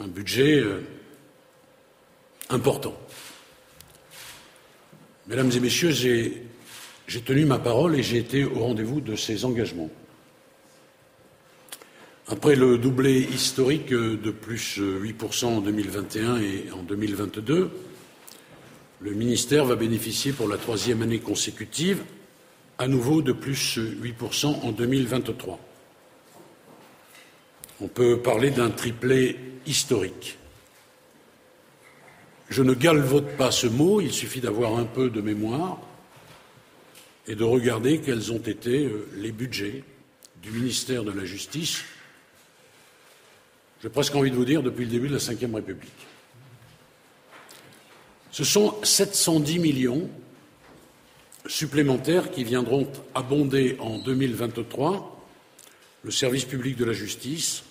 un 0.00 0.08
budget 0.08 0.58
euh, 0.58 0.80
important. 2.50 2.96
Mesdames 5.26 5.52
et 5.52 5.60
messieurs, 5.60 5.90
j'ai 5.90 7.20
tenu 7.22 7.44
ma 7.44 7.58
parole 7.58 7.96
et 7.96 8.02
j'ai 8.02 8.18
été 8.18 8.44
au 8.44 8.58
rendez-vous 8.58 9.00
de 9.00 9.16
ces 9.16 9.44
engagements. 9.44 9.90
Après 12.26 12.56
le 12.56 12.78
doublé 12.78 13.20
historique 13.20 13.90
de 13.90 14.30
plus 14.30 14.78
8% 14.78 15.44
en 15.44 15.60
2021 15.60 16.40
et 16.40 16.70
en 16.72 16.82
2022, 16.82 17.70
le 19.00 19.10
ministère 19.12 19.64
va 19.66 19.76
bénéficier 19.76 20.32
pour 20.32 20.48
la 20.48 20.56
troisième 20.56 21.02
année 21.02 21.20
consécutive 21.20 22.02
à 22.78 22.88
nouveau 22.88 23.22
de 23.22 23.32
plus 23.32 23.78
8% 23.78 24.46
en 24.46 24.72
2023. 24.72 25.58
On 27.80 27.88
peut 27.88 28.18
parler 28.20 28.50
d'un 28.50 28.70
triplé 28.70 29.38
historique. 29.66 30.38
Je 32.48 32.62
ne 32.62 32.74
galvaude 32.74 33.36
pas 33.36 33.50
ce 33.50 33.66
mot, 33.66 34.00
il 34.00 34.12
suffit 34.12 34.40
d'avoir 34.40 34.76
un 34.76 34.84
peu 34.84 35.10
de 35.10 35.20
mémoire 35.20 35.78
et 37.26 37.34
de 37.34 37.44
regarder 37.44 38.00
quels 38.00 38.32
ont 38.32 38.38
été 38.38 38.84
euh, 38.84 39.08
les 39.16 39.32
budgets 39.32 39.82
du 40.42 40.50
ministère 40.50 41.04
de 41.04 41.10
la 41.10 41.24
Justice, 41.24 41.84
j'ai 43.82 43.88
presque 43.88 44.14
envie 44.14 44.30
de 44.30 44.36
vous 44.36 44.44
dire 44.44 44.62
depuis 44.62 44.84
le 44.84 44.90
début 44.90 45.08
de 45.08 45.14
la 45.14 45.18
Ve 45.18 45.54
République. 45.54 46.06
Ce 48.30 48.44
sont 48.44 48.76
710 48.82 49.58
millions 49.58 50.08
supplémentaires 51.46 52.30
qui 52.30 52.44
viendront 52.44 52.90
abonder 53.14 53.76
en 53.80 53.98
2023 53.98 55.13
le 56.04 56.10
service 56.10 56.44
public 56.44 56.76
de 56.76 56.84
la 56.84 56.92
justice. 56.92 57.64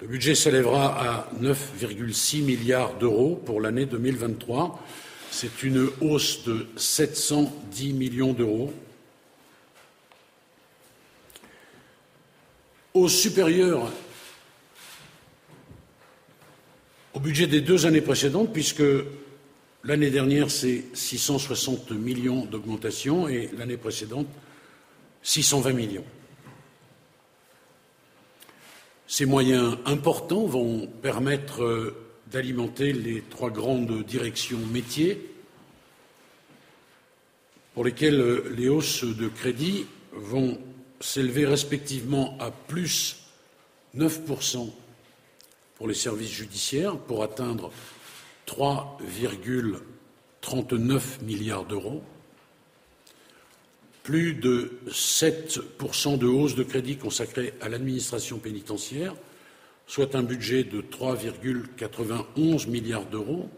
Le 0.00 0.06
budget 0.08 0.34
s'élèvera 0.34 1.00
à 1.00 1.30
9,6 1.40 2.42
milliards 2.42 2.94
d'euros 2.94 3.40
pour 3.44 3.60
l'année 3.60 3.86
2023. 3.86 4.82
C'est 5.30 5.62
une 5.62 5.88
hausse 6.00 6.44
de 6.44 6.66
710 6.76 7.92
millions 7.92 8.32
d'euros. 8.32 8.72
Hausse 12.94 13.14
supérieure 13.20 13.92
au 17.12 17.20
budget 17.20 17.46
des 17.46 17.60
deux 17.60 17.84
années 17.84 18.00
précédentes, 18.00 18.52
puisque 18.52 18.82
l'année 19.84 20.10
dernière, 20.10 20.50
c'est 20.50 20.84
660 20.94 21.90
millions 21.90 22.46
d'augmentation 22.46 23.28
et 23.28 23.50
l'année 23.58 23.76
précédente, 23.76 24.28
620 25.22 25.72
millions. 25.72 26.04
Ces 29.08 29.24
moyens 29.24 29.78
importants 29.84 30.46
vont 30.46 30.88
permettre 30.88 31.62
euh, 31.62 31.94
d'alimenter 32.26 32.92
les 32.92 33.22
trois 33.22 33.50
grandes 33.50 34.02
directions 34.02 34.58
métiers 34.72 35.30
pour 37.74 37.84
lesquelles 37.84 38.20
euh, 38.20 38.52
les 38.56 38.68
hausses 38.68 39.04
de 39.04 39.28
crédit 39.28 39.86
vont 40.12 40.58
s'élever 40.98 41.46
respectivement 41.46 42.36
à 42.40 42.50
plus 42.50 43.28
9% 43.96 44.72
pour 45.76 45.86
les 45.86 45.94
services 45.94 46.32
judiciaires 46.32 46.98
pour 46.98 47.22
atteindre 47.22 47.70
3,39 48.48 51.22
milliards 51.22 51.64
d'euros, 51.64 52.02
plus 54.06 54.34
de 54.34 54.70
7% 54.88 56.16
de 56.16 56.28
hausse 56.28 56.54
de 56.54 56.62
crédit 56.62 56.96
consacré 56.96 57.54
à 57.60 57.68
l'administration 57.68 58.38
pénitentiaire, 58.38 59.16
soit 59.88 60.14
un 60.14 60.22
budget 60.22 60.62
de 60.62 60.80
3,91 60.80 62.68
milliards 62.68 63.06
d'euros, 63.06 63.50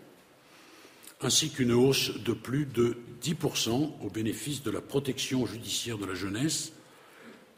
ainsi 1.21 1.51
qu'une 1.51 1.73
hausse 1.73 2.19
de 2.25 2.33
plus 2.33 2.65
de 2.65 2.97
10% 3.23 3.91
au 4.03 4.09
bénéfice 4.09 4.63
de 4.63 4.71
la 4.71 4.81
protection 4.81 5.45
judiciaire 5.45 5.99
de 5.99 6.07
la 6.07 6.15
jeunesse, 6.15 6.73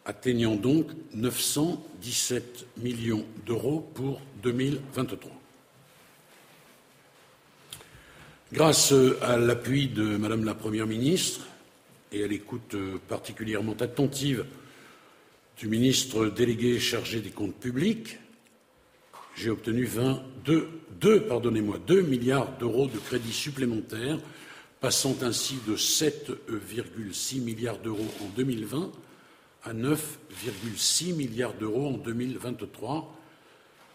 atteignant 0.04 0.56
donc 0.56 0.88
917 1.14 2.66
millions 2.78 3.24
d'euros 3.46 3.88
pour 3.94 4.20
2023. 4.42 5.30
Grâce 8.52 8.92
à 9.22 9.36
l'appui 9.36 9.86
de 9.86 10.16
Madame 10.16 10.44
la 10.44 10.54
Première 10.54 10.88
ministre 10.88 11.46
et 12.12 12.24
à 12.24 12.26
l'écoute 12.26 12.76
particulièrement 13.08 13.76
attentive 13.80 14.44
du 15.58 15.68
ministre 15.68 16.26
délégué 16.26 16.78
chargé 16.80 17.20
des 17.20 17.30
comptes 17.30 17.56
publics, 17.56 18.18
j'ai 19.36 19.50
obtenu 19.50 19.84
22, 19.84 21.22
pardonnez-moi, 21.28 21.78
2 21.86 22.02
milliards 22.02 22.56
d'euros 22.58 22.86
de 22.88 22.98
crédits 22.98 23.32
supplémentaires, 23.32 24.18
passant 24.80 25.16
ainsi 25.22 25.58
de 25.66 25.76
7,6 25.76 27.40
milliards 27.40 27.78
d'euros 27.78 28.08
en 28.22 28.28
2020 28.36 28.90
à 29.64 29.74
9,6 29.74 31.14
milliards 31.14 31.54
d'euros 31.54 31.88
en 31.88 31.98
2023. 31.98 33.14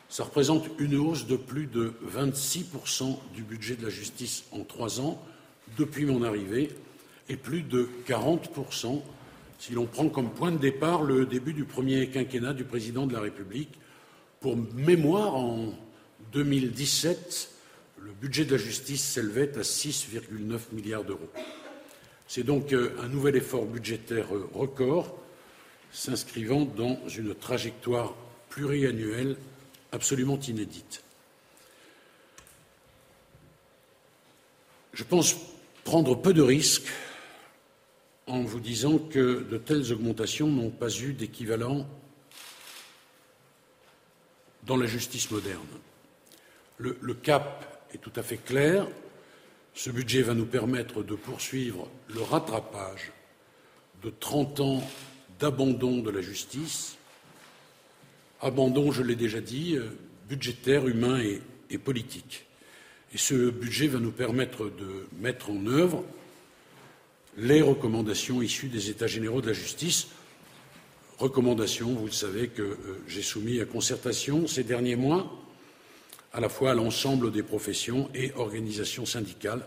Ça 0.09 0.23
représente 0.23 0.69
une 0.77 0.95
hausse 0.95 1.25
de 1.25 1.35
plus 1.35 1.65
de 1.65 1.93
26% 2.15 3.17
du 3.33 3.41
budget 3.41 3.75
de 3.75 3.83
la 3.83 3.89
justice 3.89 4.45
en 4.51 4.63
trois 4.63 5.01
ans 5.01 5.21
depuis 5.77 6.05
mon 6.05 6.23
arrivée 6.23 6.69
et 7.29 7.37
plus 7.37 7.61
de 7.61 7.89
40% 8.07 9.01
si 9.57 9.73
l'on 9.73 9.85
prend 9.85 10.09
comme 10.09 10.29
point 10.29 10.51
de 10.51 10.57
départ 10.57 11.03
le 11.03 11.25
début 11.25 11.53
du 11.53 11.63
premier 11.63 12.09
quinquennat 12.09 12.53
du 12.53 12.65
président 12.65 13.07
de 13.07 13.13
la 13.13 13.21
République. 13.21 13.79
Pour 14.39 14.57
mémoire, 14.57 15.35
en 15.35 15.73
2017, 16.33 17.49
le 17.99 18.11
budget 18.11 18.45
de 18.45 18.51
la 18.51 18.57
justice 18.57 19.03
s'élevait 19.03 19.57
à 19.57 19.61
6,9 19.61 20.59
milliards 20.73 21.03
d'euros. 21.03 21.29
C'est 22.27 22.43
donc 22.43 22.73
euh, 22.73 22.95
un 23.01 23.07
nouvel 23.07 23.35
effort 23.35 23.65
budgétaire 23.65 24.35
euh, 24.35 24.49
record 24.53 25.17
s'inscrivant 25.91 26.65
dans 26.65 26.99
une 27.07 27.33
trajectoire 27.33 28.13
pluriannuelle 28.49 29.37
absolument 29.91 30.39
inédite. 30.39 31.01
Je 34.93 35.03
pense 35.03 35.35
prendre 35.83 36.15
peu 36.15 36.33
de 36.33 36.41
risques 36.41 36.87
en 38.27 38.41
vous 38.41 38.59
disant 38.59 38.97
que 38.97 39.43
de 39.43 39.57
telles 39.57 39.93
augmentations 39.93 40.47
n'ont 40.47 40.71
pas 40.71 40.89
eu 40.89 41.13
d'équivalent 41.13 41.87
dans 44.63 44.77
la 44.77 44.87
justice 44.87 45.29
moderne. 45.31 45.61
Le, 46.77 47.13
cap 47.13 47.87
est 47.93 47.99
tout 47.99 48.11
à 48.15 48.23
fait 48.23 48.37
clair. 48.37 48.87
Ce 49.73 49.89
budget 49.89 50.21
va 50.21 50.33
nous 50.33 50.45
permettre 50.45 51.03
de 51.03 51.15
poursuivre 51.15 51.87
le 52.09 52.21
rattrapage 52.21 53.11
de 54.03 54.09
30 54.09 54.59
ans 54.59 54.83
d'abandon 55.39 55.99
de 55.99 56.09
la 56.09 56.21
justice, 56.21 56.97
abandon, 58.41 58.91
je 58.91 59.03
l'ai 59.03 59.15
déjà 59.15 59.41
dit, 59.41 59.77
budgétaire, 60.29 60.87
humain 60.87 61.21
et, 61.69 61.77
politique. 61.77 62.45
Et 63.13 63.17
ce 63.17 63.49
budget 63.49 63.87
va 63.87 63.99
nous 63.99 64.11
permettre 64.11 64.65
de 64.65 65.07
mettre 65.19 65.49
en 65.49 65.65
œuvre 65.67 66.05
les 67.37 67.61
recommandations 67.61 68.41
issues 68.41 68.67
des 68.67 68.89
États 68.89 69.07
généraux 69.07 69.41
de 69.41 69.47
la 69.47 69.53
justice, 69.53 70.07
recommandations, 71.17 71.93
vous 71.93 72.05
le 72.05 72.11
savez, 72.11 72.47
que 72.47 72.61
euh, 72.61 72.77
j'ai 73.07 73.21
soumises 73.21 73.61
à 73.61 73.65
concertation 73.65 74.47
ces 74.47 74.63
derniers 74.63 74.95
mois, 74.95 75.31
à 76.33 76.39
la 76.39 76.49
fois 76.49 76.71
à 76.71 76.73
l'ensemble 76.73 77.31
des 77.31 77.43
professions 77.43 78.09
et 78.13 78.31
organisations 78.35 79.05
syndicales 79.05 79.65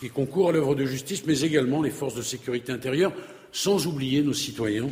qui 0.00 0.10
concourent 0.10 0.50
à 0.50 0.52
l'œuvre 0.52 0.74
de 0.74 0.84
justice, 0.84 1.24
mais 1.26 1.40
également 1.40 1.82
les 1.82 1.90
forces 1.90 2.14
de 2.14 2.22
sécurité 2.22 2.72
intérieure, 2.72 3.12
sans 3.52 3.86
oublier 3.86 4.22
nos 4.22 4.34
citoyens 4.34 4.90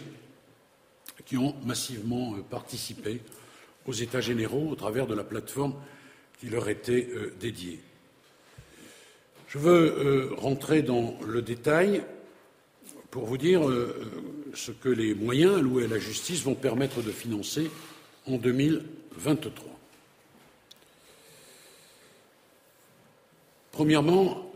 qui 1.27 1.37
ont 1.37 1.55
massivement 1.65 2.35
euh, 2.35 2.43
participé 2.43 3.21
aux 3.87 3.93
États 3.93 4.21
généraux 4.21 4.69
au 4.71 4.77
travers 4.77 5.07
de 5.07 5.15
la 5.15 5.25
plateforme 5.25 5.75
qui 6.41 6.47
leur 6.47 6.69
était 6.69 7.09
euh, 7.15 7.35
dédiée. 7.41 7.81
Je 9.53 9.59
veux 9.59 9.99
euh, 9.99 10.35
rentrer 10.39 10.81
dans 10.81 11.15
le 11.27 11.43
détail 11.43 12.03
pour 13.11 13.27
vous 13.27 13.37
dire 13.37 13.61
ce 14.55 14.71
que 14.71 14.89
les 14.89 15.15
moyens 15.15 15.59
alloués 15.59 15.85
à 15.85 15.89
la 15.89 15.99
justice 15.99 16.43
vont 16.43 16.55
permettre 16.55 17.03
de 17.03 17.13
financer 17.13 17.71
en 18.27 18.39
2023. 18.39 19.79
Premièrement, 23.73 24.51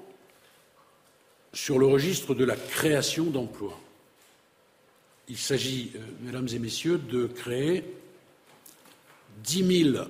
sur 1.53 1.79
le 1.79 1.85
registre 1.85 2.35
de 2.35 2.47
la 2.47 2.57
création 2.57 3.25
d'emplois. 3.25 3.79
Il 5.29 5.37
s'agit, 5.37 5.93
euh, 5.95 5.99
mesdames 6.23 6.49
et 6.55 6.59
messieurs, 6.59 6.97
de 6.97 7.27
créer 7.27 7.85
10 9.45 9.93
000 9.93 10.07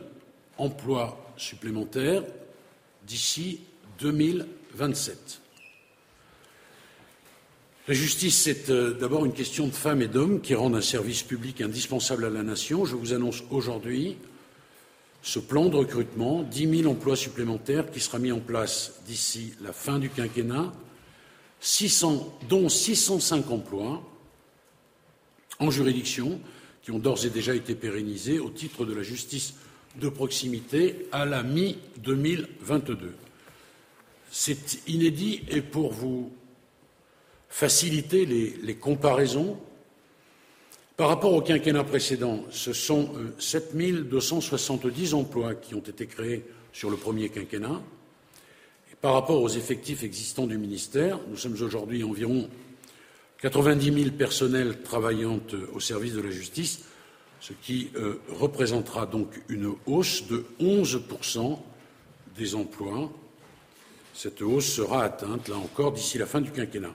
emplois 0.58 1.34
supplémentaires 1.36 2.22
d'ici 3.04 3.58
2027. 4.76 5.40
La 7.88 7.94
justice, 7.94 8.36
c'est 8.36 8.68
euh, 8.68 8.92
d'abord 8.94 9.24
une 9.24 9.32
question 9.32 9.66
de 9.68 9.72
femmes 9.72 10.02
et 10.02 10.08
d'hommes 10.08 10.40
qui 10.40 10.54
rendent 10.54 10.76
un 10.76 10.82
service 10.82 11.22
public 11.22 11.60
indispensable 11.60 12.24
à 12.24 12.30
la 12.30 12.42
nation. 12.42 12.84
Je 12.84 12.96
vous 12.96 13.12
annonce 13.12 13.42
aujourd'hui 13.50 14.16
ce 15.22 15.38
plan 15.38 15.66
de 15.66 15.76
recrutement, 15.76 16.42
10 16.42 16.82
000 16.82 16.92
emplois 16.92 17.16
supplémentaires 17.16 17.90
qui 17.90 18.00
sera 18.00 18.18
mis 18.18 18.32
en 18.32 18.40
place 18.40 19.00
d'ici 19.06 19.54
la 19.62 19.72
fin 19.72 19.98
du 19.98 20.10
quinquennat, 20.10 20.72
600, 21.60 22.38
dont 22.48 22.68
605 22.68 23.50
emplois 23.50 24.02
en 25.58 25.70
juridiction 25.70 26.38
qui 26.82 26.90
ont 26.90 26.98
d'ores 26.98 27.24
et 27.24 27.30
déjà 27.30 27.54
été 27.54 27.74
pérennisés 27.74 28.38
au 28.38 28.50
titre 28.50 28.84
de 28.84 28.94
la 28.94 29.02
justice 29.02 29.54
de 29.96 30.08
proximité 30.08 31.08
à 31.12 31.24
la 31.24 31.42
mi-2022. 31.42 33.25
C'est 34.38 34.86
inédit 34.86 35.40
et 35.48 35.62
pour 35.62 35.94
vous 35.94 36.30
faciliter 37.48 38.26
les, 38.26 38.74
comparaisons, 38.74 39.58
par 40.94 41.08
rapport 41.08 41.32
au 41.32 41.40
quinquennat 41.40 41.84
précédent, 41.84 42.44
ce 42.50 42.74
sont 42.74 43.14
7 43.38 43.70
euh, 43.74 44.02
270 44.02 45.14
emplois 45.14 45.54
qui 45.54 45.74
ont 45.74 45.80
été 45.80 46.06
créés 46.06 46.44
sur 46.70 46.90
le 46.90 46.98
premier 46.98 47.30
quinquennat, 47.30 47.80
par 49.00 49.14
rapport 49.14 49.40
aux 49.40 49.48
effectifs 49.48 50.04
existants 50.04 50.46
du 50.46 50.58
ministère, 50.58 51.18
nous 51.30 51.38
sommes 51.38 51.56
aujourd'hui 51.62 52.04
environ 52.04 52.50
90 53.40 54.02
000 54.02 54.10
personnels 54.18 54.82
travaillant 54.82 55.40
au 55.72 55.80
service 55.80 56.12
de 56.12 56.20
la 56.20 56.30
justice, 56.30 56.82
ce 57.40 57.54
qui 57.54 57.88
euh, 57.96 58.20
représentera 58.28 59.06
donc 59.06 59.30
une 59.48 59.72
hausse 59.86 60.26
de 60.26 60.44
11 60.60 61.00
des 62.36 62.54
emplois. 62.54 63.10
Cette 64.16 64.40
hausse 64.40 64.72
sera 64.72 65.04
atteinte, 65.04 65.48
là 65.48 65.56
encore, 65.56 65.92
d'ici 65.92 66.16
la 66.16 66.24
fin 66.24 66.40
du 66.40 66.50
quinquennat. 66.50 66.94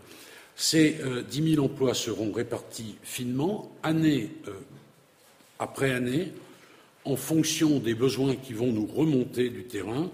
Ces 0.55 0.97
euh, 1.01 1.21
dix 1.21 1.41
10 1.41 1.53
000 1.53 1.65
emplois 1.65 1.93
seront 1.93 2.31
répartis 2.31 2.95
finement, 3.03 3.71
année 3.83 4.31
euh, 4.47 4.53
après 5.59 5.91
année, 5.91 6.33
en 7.05 7.15
fonction 7.15 7.77
des 7.77 7.93
besoins 7.93 8.35
qui 8.35 8.53
vont 8.53 8.71
nous 8.71 8.87
remonter 8.87 9.49
du 9.49 9.65
terrain, 9.65 10.09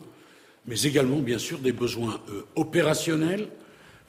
mais 0.65 0.81
également, 0.81 1.19
bien 1.19 1.37
sûr, 1.37 1.59
des 1.59 1.71
besoins 1.71 2.21
opérationnels 2.55 3.47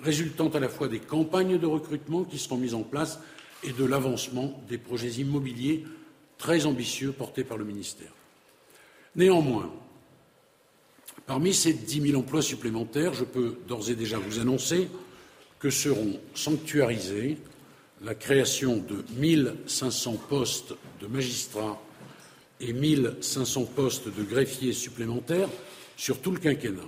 résultant 0.00 0.48
à 0.48 0.58
la 0.58 0.68
fois 0.68 0.88
des 0.88 0.98
campagnes 0.98 1.56
de 1.56 1.66
recrutement 1.66 2.24
qui 2.24 2.38
seront 2.38 2.56
mises 2.56 2.74
en 2.74 2.82
place 2.82 3.20
et 3.62 3.70
de 3.70 3.84
l'avancement 3.84 4.60
des 4.68 4.78
projets 4.78 5.20
immobiliers 5.20 5.84
très 6.36 6.66
ambitieux 6.66 7.12
portés 7.12 7.44
par 7.44 7.58
le 7.58 7.64
ministère. 7.64 8.12
Néanmoins, 9.14 9.72
parmi 11.28 11.52
ces 11.52 11.74
10 11.74 12.08
000 12.08 12.18
emplois 12.18 12.40
supplémentaires, 12.40 13.12
je 13.12 13.24
peux 13.24 13.58
d'ores 13.68 13.90
et 13.90 13.94
déjà 13.94 14.18
vous 14.18 14.40
annoncer 14.40 14.88
que 15.60 15.68
seront 15.68 16.18
sanctuarisés 16.34 17.36
la 18.02 18.14
création 18.14 18.78
de 18.78 19.04
1 19.22 19.68
500 19.68 20.14
postes 20.28 20.74
de 21.02 21.06
magistrats 21.06 21.80
et 22.60 22.72
1 22.72 23.20
500 23.20 23.64
postes 23.66 24.08
de 24.08 24.22
greffiers 24.22 24.72
supplémentaires 24.72 25.50
sur 25.98 26.18
tout 26.20 26.30
le 26.30 26.38
quinquennat. 26.38 26.80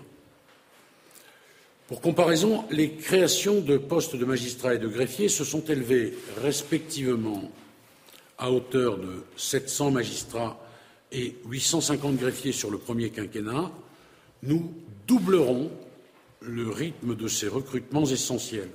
Pour 1.87 2.01
comparaison, 2.01 2.65
les 2.71 2.93
créations 2.93 3.61
de 3.61 3.77
postes 3.77 4.17
de 4.17 4.25
magistrats 4.25 4.75
et 4.75 4.79
de 4.79 4.89
greffiers 4.89 5.29
se 5.29 5.45
sont 5.45 5.65
élevées 5.65 6.15
respectivement 6.43 7.51
à 8.39 8.51
hauteur 8.51 8.97
de 8.97 9.23
700 9.37 9.91
magistrats 9.91 10.59
et 11.13 11.37
850 11.47 12.17
greffiers 12.17 12.53
sur 12.53 12.71
le 12.71 12.79
premier 12.79 13.11
quinquennat. 13.11 13.71
Nous 14.43 14.73
doublerons 15.07 15.71
le 16.41 16.69
rythme 16.69 17.15
de 17.15 17.29
ces 17.29 17.49
recrutements 17.49 18.07
essentiels. 18.07 18.71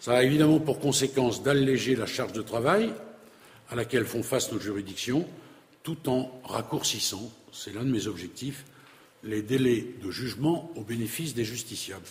Ça 0.00 0.16
a 0.16 0.22
évidemment 0.22 0.60
pour 0.60 0.80
conséquence 0.80 1.42
d'alléger 1.42 1.96
la 1.96 2.06
charge 2.06 2.32
de 2.32 2.42
travail 2.42 2.92
à 3.70 3.74
laquelle 3.74 4.04
font 4.04 4.22
face 4.22 4.52
nos 4.52 4.60
juridictions, 4.60 5.26
tout 5.82 6.08
en 6.08 6.40
raccourcissant, 6.44 7.32
c'est 7.52 7.74
l'un 7.74 7.84
de 7.84 7.90
mes 7.90 8.06
objectifs, 8.06 8.64
les 9.22 9.42
délais 9.42 9.86
de 10.02 10.10
jugement 10.10 10.70
au 10.76 10.82
bénéfice 10.82 11.34
des 11.34 11.44
justiciables. 11.44 12.04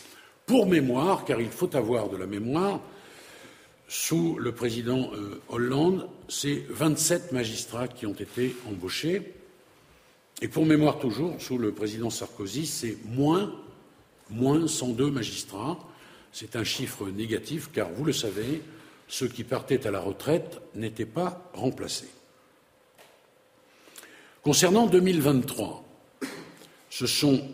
Pour 0.45 0.65
mémoire, 0.65 1.25
car 1.25 1.39
il 1.39 1.49
faut 1.49 1.75
avoir 1.75 2.09
de 2.09 2.17
la 2.17 2.25
mémoire, 2.25 2.81
sous 3.87 4.37
le 4.39 4.51
président 4.51 5.11
euh, 5.13 5.41
Hollande, 5.49 6.09
c'est 6.27 6.65
27 6.69 7.31
magistrats 7.31 7.87
qui 7.87 8.05
ont 8.07 8.13
été 8.13 8.55
embauchés. 8.67 9.33
Et 10.43 10.47
pour 10.49 10.65
mémoire 10.65 10.99
toujours, 10.99 11.41
sous 11.41 11.57
le 11.57 11.71
président 11.71 12.09
Sarkozy, 12.09 12.65
c'est 12.65 12.97
moins, 13.05 13.55
moins 14.29 14.67
102 14.67 15.09
magistrats. 15.09 15.79
C'est 16.33 16.57
un 16.57 16.65
chiffre 16.65 17.09
négatif, 17.09 17.69
car 17.71 17.89
vous 17.89 18.03
le 18.03 18.11
savez, 18.11 18.61
ceux 19.07 19.29
qui 19.29 19.45
partaient 19.45 19.87
à 19.87 19.91
la 19.91 20.01
retraite 20.01 20.59
n'étaient 20.75 21.05
pas 21.05 21.49
remplacés. 21.53 22.09
Concernant 24.41 24.87
2023, 24.87 25.85
ce 26.89 27.07
sont 27.07 27.47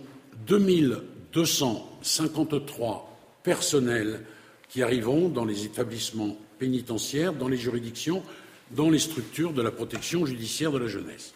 2253 0.47 3.19
personnels 3.43 4.25
qui 4.67 4.81
arriveront 4.81 5.29
dans 5.29 5.45
les 5.45 5.63
établissements 5.63 6.35
pénitentiaires, 6.57 7.33
dans 7.33 7.49
les 7.49 7.57
juridictions, 7.57 8.23
dans 8.71 8.89
les 8.89 8.97
structures 8.97 9.53
de 9.53 9.61
la 9.61 9.69
protection 9.69 10.25
judiciaire 10.25 10.71
de 10.71 10.79
la 10.79 10.87
jeunesse. 10.87 11.35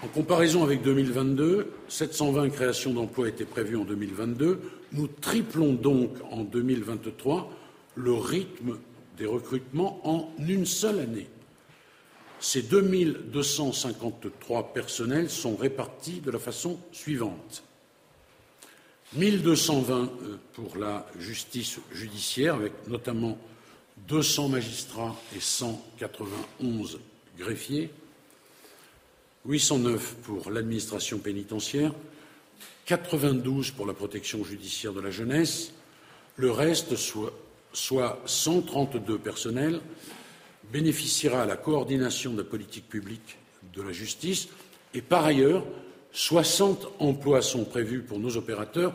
En 0.00 0.06
comparaison 0.06 0.62
avec 0.62 0.82
2022, 0.82 1.72
720 1.88 2.50
créations 2.50 2.92
d'emplois 2.92 3.28
étaient 3.28 3.44
prévues 3.44 3.76
en 3.76 3.84
2022. 3.84 4.60
Nous 4.92 5.08
triplons 5.08 5.72
donc 5.72 6.10
en 6.30 6.44
2023 6.44 7.50
le 7.96 8.12
rythme 8.12 8.78
des 9.16 9.26
recrutements 9.26 10.00
en 10.04 10.30
une 10.38 10.66
seule 10.66 11.00
année. 11.00 11.26
Ces 12.38 12.62
2253 12.62 14.72
personnels 14.72 15.28
sont 15.28 15.56
répartis 15.56 16.20
de 16.20 16.30
la 16.30 16.38
façon 16.38 16.78
suivante. 16.92 17.64
1220 19.14 19.96
euh, 19.96 20.36
pour 20.52 20.76
la 20.76 21.08
justice 21.18 21.80
judiciaire, 21.90 22.54
avec 22.54 22.72
notamment 22.86 23.36
200 24.06 24.50
magistrats 24.50 25.16
et 25.34 25.40
191 25.40 27.00
greffiers, 27.36 27.90
809 29.48 30.16
pour 30.22 30.50
l'administration 30.50 31.18
pénitentiaire, 31.18 31.92
92 32.84 33.70
pour 33.70 33.86
la 33.86 33.94
protection 33.94 34.44
judiciaire 34.44 34.92
de 34.92 35.00
la 35.00 35.10
jeunesse, 35.10 35.72
le 36.36 36.50
reste, 36.50 36.96
soit, 36.96 37.32
soit 37.72 38.20
132 38.26 39.18
personnels, 39.18 39.80
bénéficiera 40.70 41.42
à 41.42 41.46
la 41.46 41.56
coordination 41.56 42.32
de 42.32 42.42
la 42.42 42.48
politique 42.48 42.88
publique 42.88 43.38
de 43.74 43.82
la 43.82 43.92
justice 43.92 44.48
et 44.92 45.00
par 45.00 45.24
ailleurs, 45.24 45.64
60 46.12 46.86
emplois 46.98 47.42
sont 47.42 47.64
prévus 47.64 48.00
pour 48.00 48.18
nos 48.18 48.36
opérateurs, 48.36 48.94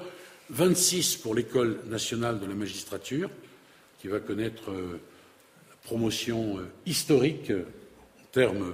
26 0.50 1.18
pour 1.18 1.34
l'École 1.34 1.80
nationale 1.88 2.40
de 2.40 2.46
la 2.46 2.54
magistrature, 2.54 3.30
qui 4.00 4.08
va 4.08 4.20
connaître 4.20 4.70
euh, 4.70 5.00
promotion 5.84 6.60
euh, 6.60 6.64
historique 6.86 7.50
euh, 7.50 7.66
en 8.22 8.26
termes 8.32 8.74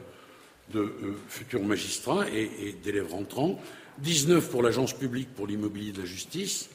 de 0.73 0.93
futurs 1.27 1.63
magistrats 1.63 2.25
et, 2.29 2.75
d'élèves 2.83 3.11
rentrants, 3.11 3.59
19 3.99 4.49
pour 4.49 4.63
l'Agence 4.63 4.93
publique 4.93 5.29
pour 5.35 5.47
l'immobilier 5.47 5.91
de 5.91 5.99
la 5.99 6.05
justice, 6.05 6.69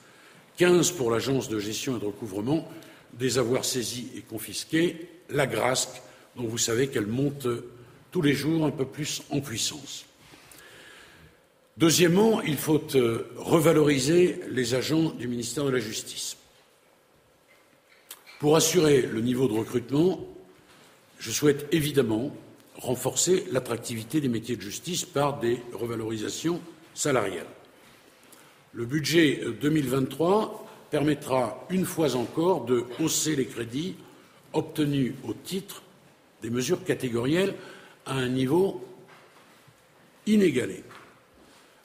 15 0.57 0.93
pour 0.93 1.11
l'Agence 1.11 1.49
de 1.49 1.59
gestion 1.59 1.97
et 1.97 2.01
de 2.01 2.07
recouvrement 2.07 2.69
des 3.15 3.39
avoirs 3.39 3.65
saisis 3.65 4.09
et 4.17 4.21
confisqués, 4.21 5.09
la 5.31 5.47
GRASC, 5.47 5.89
dont 6.37 6.47
vous 6.47 6.59
savez 6.59 6.89
qu'elle 6.89 7.07
monte 7.07 7.47
tous 8.11 8.23
les 8.23 8.35
jours 8.35 8.65
un 8.65 8.71
peu 8.71 8.85
plus 8.85 9.23
en 9.31 9.41
puissance. 9.41 10.05
Deuxièmement, 11.77 12.41
il 12.43 12.57
faut 12.57 12.83
euh, 12.95 13.27
revaloriser 13.37 14.41
les 14.49 14.75
agents 14.75 15.11
du 15.11 15.27
ministère 15.27 15.65
de 15.65 15.71
la 15.71 15.81
Justice. 15.81 16.37
Pour 18.39 18.55
assurer 18.55 19.03
le 19.03 19.21
niveau 19.21 19.49
de 19.49 19.55
recrutement, 19.55 20.21
je 21.19 21.33
souhaite 21.33 21.67
évidemment 21.73 22.33
renforcer 22.77 23.45
l'attractivité 23.53 24.21
des 24.21 24.29
métiers 24.29 24.57
de 24.57 24.61
justice 24.61 25.05
par 25.05 25.39
des 25.39 25.61
revalorisations 25.73 26.61
salariales. 26.95 27.47
Le 28.73 28.85
budget 28.85 29.41
2023 29.61 30.43
euh, 30.43 30.65
permettra 30.91 31.67
une 31.71 31.85
fois 31.85 32.17
encore 32.17 32.65
de 32.65 32.85
hausser 33.01 33.37
les 33.37 33.47
crédits 33.47 33.97
obtenus 34.53 35.15
au 35.25 35.33
titre 35.33 35.83
des 36.43 36.51
mesures 36.51 36.85
catégorielles 36.85 37.55
à 38.07 38.15
un 38.15 38.29
niveau 38.29 38.85
inégalé, 40.27 40.83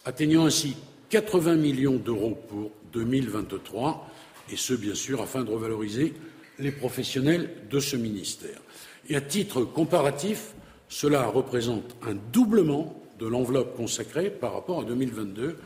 atteignant 0.06 0.46
ainsi 0.46 0.76
80 1.10 1.56
millions 1.56 1.98
d'euros 1.98 2.38
pour 2.50 2.72
2023, 2.94 4.10
et 4.52 4.58
ce, 4.58 4.74
bien 4.74 4.96
sûr, 4.96 5.22
afin 5.22 5.44
de 5.44 5.52
revaloriser 5.52 6.14
les 6.60 6.72
professionnels 6.72 7.50
de 7.70 7.80
ce 7.80 7.96
ministère. 7.96 8.60
Et 9.08 9.16
à 9.16 9.22
titre 9.22 9.64
comparatif, 9.64 10.54
cela 10.90 11.28
représente 11.28 11.96
un 12.02 12.16
doublement 12.34 13.00
de 13.20 13.28
l'enveloppe 13.28 13.78
consacrée 13.78 14.30
par 14.30 14.54
rapport 14.54 14.82
à 14.82 14.84
2022, 14.84 15.58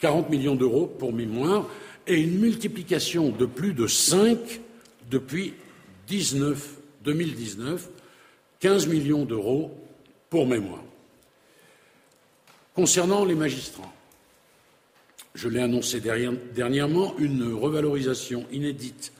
40 0.00 0.28
millions 0.28 0.56
d'euros 0.56 0.86
pour 0.86 1.12
mémoire, 1.12 1.68
et 2.06 2.20
une 2.20 2.38
multiplication 2.38 3.30
de 3.30 3.46
plus 3.46 3.72
de 3.72 3.86
5 3.86 4.38
depuis 5.10 5.54
19, 6.08 6.76
2019, 7.04 7.88
15 8.60 8.86
millions 8.88 9.24
d'euros 9.24 9.78
pour 10.28 10.46
mémoire. 10.46 10.82
Concernant 12.74 13.24
les 13.24 13.34
magistrats, 13.34 13.92
je 15.34 15.48
l'ai 15.48 15.60
annoncé 15.60 16.00
dernièrement, 16.00 17.14
une 17.18 17.54
revalorisation 17.54 18.46
inédite 18.50 19.12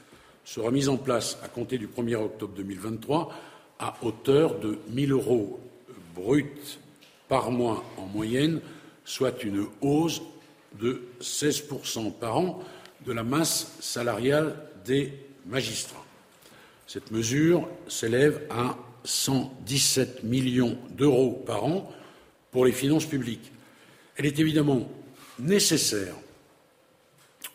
sera 0.43 0.69
mise 0.71 0.89
en 0.89 0.97
place 0.97 1.37
à 1.43 1.47
compter 1.47 1.77
du 1.77 1.87
1er 1.87 2.15
octobre 2.15 2.53
2023 2.55 3.33
à 3.79 3.95
hauteur 4.01 4.59
de 4.59 4.79
1 4.91 5.07
000 5.07 5.19
euros 5.19 5.59
bruts 6.15 6.79
par 7.27 7.51
mois 7.51 7.83
en 7.97 8.05
moyenne, 8.05 8.61
soit 9.03 9.43
une 9.43 9.65
hausse 9.81 10.21
de 10.79 11.01
16% 11.21 12.13
par 12.13 12.37
an 12.37 12.63
de 13.05 13.13
la 13.13 13.23
masse 13.23 13.75
salariale 13.79 14.55
des 14.85 15.13
magistrats. 15.45 16.05
Cette 16.87 17.11
mesure 17.11 17.67
s'élève 17.87 18.41
à 18.49 18.77
117 19.03 20.23
millions 20.23 20.77
d'euros 20.91 21.43
par 21.45 21.63
an 21.65 21.91
pour 22.51 22.65
les 22.65 22.71
finances 22.71 23.05
publiques. 23.05 23.51
Elle 24.15 24.25
est 24.25 24.39
évidemment 24.39 24.89
nécessaire 25.39 26.15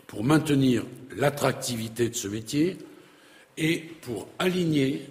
pour 0.07 0.25
maintenir 0.25 0.85
l'attractivité 1.17 2.09
de 2.09 2.15
ce 2.15 2.29
métier 2.29 2.77
et 3.57 3.79
pour 4.03 4.29
aligner 4.39 5.09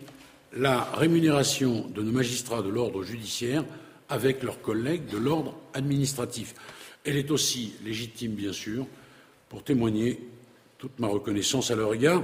la 0.53 0.83
rémunération 0.83 1.87
de 1.93 2.01
nos 2.01 2.11
magistrats 2.11 2.61
de 2.61 2.69
l'ordre 2.69 3.03
judiciaire 3.03 3.65
avec 4.09 4.43
leurs 4.43 4.61
collègues 4.61 5.07
de 5.07 5.17
l'ordre 5.17 5.55
administratif. 5.73 6.55
Elle 7.05 7.17
est 7.17 7.31
aussi 7.31 7.73
légitime, 7.83 8.33
bien 8.33 8.53
sûr, 8.53 8.85
pour 9.47 9.63
témoigner 9.63 10.19
toute 10.77 10.99
ma 10.99 11.07
reconnaissance 11.07 11.71
à 11.71 11.75
leur 11.75 11.93
égard, 11.93 12.23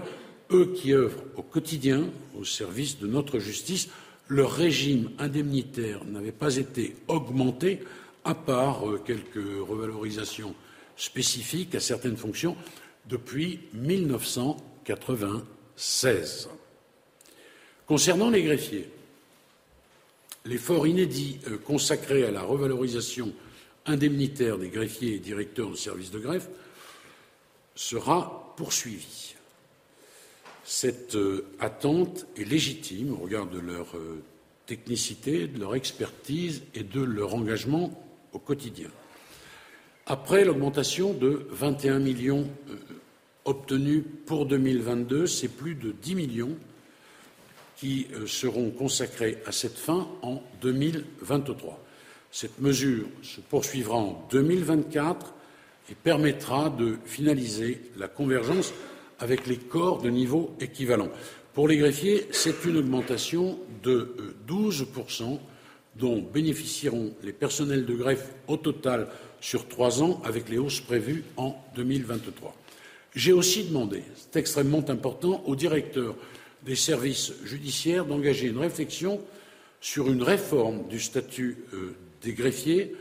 eux 0.51 0.73
qui 0.76 0.93
œuvrent 0.93 1.23
au 1.36 1.43
quotidien 1.43 2.09
au 2.38 2.43
service 2.43 2.99
de 2.99 3.07
notre 3.07 3.39
justice. 3.39 3.88
Leur 4.28 4.51
régime 4.51 5.11
indemnitaire 5.19 6.03
n'avait 6.05 6.32
pas 6.32 6.57
été 6.57 6.95
augmenté, 7.07 7.84
à 8.23 8.34
part 8.34 8.89
euh, 8.89 8.99
quelques 9.05 9.36
revalorisations 9.36 10.55
spécifiques 10.97 11.76
à 11.76 11.80
certaines 11.80 12.17
fonctions, 12.17 12.57
depuis 13.07 13.59
1996. 13.73 16.49
Concernant 17.88 18.31
les 18.31 18.41
greffiers, 18.41 18.89
l'effort 20.43 20.88
inédit 20.88 21.39
euh, 21.47 21.57
consacré 21.57 22.23
à 22.23 22.31
la 22.31 22.41
revalorisation 22.41 23.31
indemnitaire 23.86 24.57
des 24.57 24.69
greffiers 24.69 25.15
et 25.15 25.19
directeurs 25.19 25.69
de 25.69 25.75
services 25.75 26.09
de 26.09 26.17
greffe 26.17 26.49
sera 27.75 28.53
poursuivi. 28.57 29.36
Cette 30.63 31.13
euh, 31.13 31.45
attente 31.59 32.25
est 32.36 32.43
légitime 32.43 33.13
au 33.13 33.17
regard 33.17 33.45
de 33.45 33.59
leur 33.59 33.95
euh, 33.95 34.23
technicité, 34.65 35.45
de 35.45 35.59
leur 35.59 35.75
expertise 35.75 36.63
et 36.73 36.81
de 36.81 37.01
leur 37.01 37.36
engagement 37.36 38.03
au 38.33 38.39
quotidien. 38.39 38.89
Après 40.07 40.43
l'augmentation 40.43 41.13
de 41.13 41.47
21 41.51 41.99
millions 41.99 42.47
obtenus 43.45 44.03
pour 44.25 44.47
2022, 44.47 45.27
c'est 45.27 45.47
plus 45.49 45.75
de 45.75 45.91
10 45.91 46.15
millions 46.15 46.57
qui 47.78 48.07
euh, 48.13 48.28
seront 48.28 48.71
consacrés 48.71 49.38
à 49.45 49.51
cette 49.51 49.78
fin 49.78 50.07
en 50.21 50.41
2023. 50.61 51.84
Cette 52.32 52.59
mesure 52.59 53.05
se 53.21 53.41
poursuivra 53.41 53.97
en 53.97 54.28
2024 54.32 55.34
et 55.89 55.95
permettra 55.95 56.69
de 56.69 56.97
finaliser 57.05 57.82
la 57.97 58.07
convergence 58.07 58.73
avec 59.19 59.47
les 59.47 59.57
corps 59.57 60.01
de 60.01 60.09
niveau 60.09 60.55
équivalent. 60.59 61.09
Pour 61.53 61.67
les 61.67 61.78
greffiers, 61.78 62.28
c'est 62.32 62.65
une 62.65 62.78
augmentation 62.78 63.57
de 63.84 64.36
12 64.47 64.88
euh, 65.21 65.26
dont 65.95 66.21
bénéficieront 66.21 67.13
les 67.23 67.32
personnels 67.32 67.86
de 67.86 67.93
greffe 67.93 68.34
au 68.47 68.57
total 68.57 69.07
sur 69.39 69.67
trois 69.67 70.03
ans 70.03 70.21
avec 70.26 70.49
les 70.49 70.57
hausses 70.57 70.82
prévues 70.82 71.23
en 71.38 71.55
2023. 71.76 72.53
J'ai 73.15 73.32
aussi 73.32 73.63
demandé, 73.63 74.03
c'est 74.15 74.38
extrêmement 74.39 74.84
important, 74.89 75.41
aux 75.45 75.55
directeurs 75.55 76.15
des 76.66 76.76
services 76.76 77.34
judiciaires 77.43 78.05
d'engager 78.05 78.47
une 78.47 78.57
réflexion 78.57 79.22
sur 79.80 80.11
une 80.11 80.24
réforme 80.24 80.88
du 80.88 80.99
statut 80.99 81.57
euh, 81.74 81.95
des 82.24 82.34
greffiers 82.34 82.95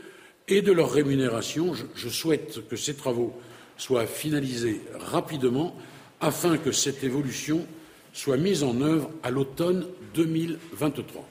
et 0.47 0.61
de 0.61 0.71
leur 0.71 0.91
rémunération. 0.91 1.73
Je, 1.95 2.09
souhaite 2.09 2.67
que 2.67 2.75
ces 2.75 2.93
travaux 2.93 3.33
soient 3.77 4.05
finalisés 4.05 4.81
rapidement 4.99 5.75
afin 6.21 6.57
que 6.57 6.71
cette 6.71 7.03
évolution 7.03 7.65
soit 8.13 8.37
mise 8.37 8.63
en 8.63 8.79
œuvre 8.81 9.09
à 9.23 9.31
l'automne 9.31 9.87
2023. 10.13 11.27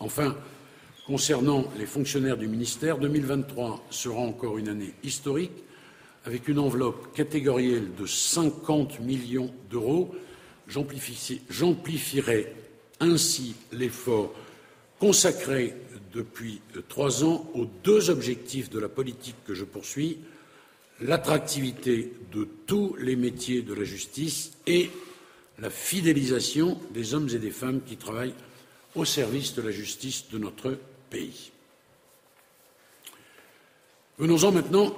Enfin, 0.00 0.34
concernant 1.06 1.66
les 1.78 1.86
fonctionnaires 1.86 2.38
du 2.38 2.48
ministère, 2.48 2.98
2023 2.98 3.84
sera 3.90 4.20
encore 4.20 4.58
une 4.58 4.68
année 4.68 4.94
historique 5.04 5.52
avec 6.24 6.48
une 6.48 6.58
enveloppe 6.58 7.14
catégorielle 7.14 7.94
de 7.98 8.06
50 8.06 9.00
millions 9.00 9.52
d'euros 9.70 10.14
J'amplifierai 10.68 12.54
ainsi 13.00 13.54
l'effort 13.72 14.32
consacré 14.98 15.74
depuis 16.14 16.60
trois 16.88 17.24
ans 17.24 17.50
aux 17.54 17.64
deux 17.64 18.10
objectifs 18.10 18.70
de 18.70 18.78
la 18.78 18.88
politique 18.88 19.36
que 19.44 19.54
je 19.54 19.64
poursuis 19.64 20.18
l'attractivité 21.00 22.12
de 22.32 22.48
tous 22.66 22.94
les 22.98 23.16
métiers 23.16 23.62
de 23.62 23.74
la 23.74 23.84
justice 23.84 24.52
et 24.66 24.90
la 25.58 25.70
fidélisation 25.70 26.80
des 26.92 27.14
hommes 27.14 27.28
et 27.30 27.38
des 27.38 27.50
femmes 27.50 27.80
qui 27.82 27.96
travaillent 27.96 28.34
au 28.94 29.04
service 29.04 29.54
de 29.54 29.62
la 29.62 29.70
justice 29.70 30.26
de 30.30 30.38
notre 30.38 30.78
pays. 31.10 31.50
Venons-en 34.18 34.52
maintenant 34.52 34.94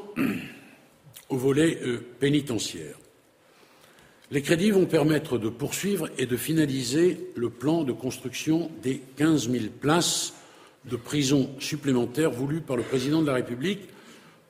au 1.29 1.37
volet 1.37 1.79
euh, 1.83 2.05
pénitentiaire. 2.19 2.97
Les 4.35 4.43
crédits 4.43 4.72
vont 4.72 4.87
permettre 4.87 5.39
de 5.39 5.49
poursuivre 5.49 6.09
et 6.18 6.26
de 6.26 6.37
finaliser 6.37 7.30
le 7.37 7.51
plan 7.51 7.85
de 7.85 7.93
construction 7.93 8.68
des 8.82 9.01
15 9.16 9.49
000 9.49 9.66
places 9.80 10.35
de 10.87 10.97
prison 10.97 11.51
supplémentaires 11.61 12.32
voulu 12.32 12.61
par 12.61 12.76
le 12.76 12.82
président 12.82 13.22
de 13.22 13.28
la 13.28 13.35
République. 13.35 13.82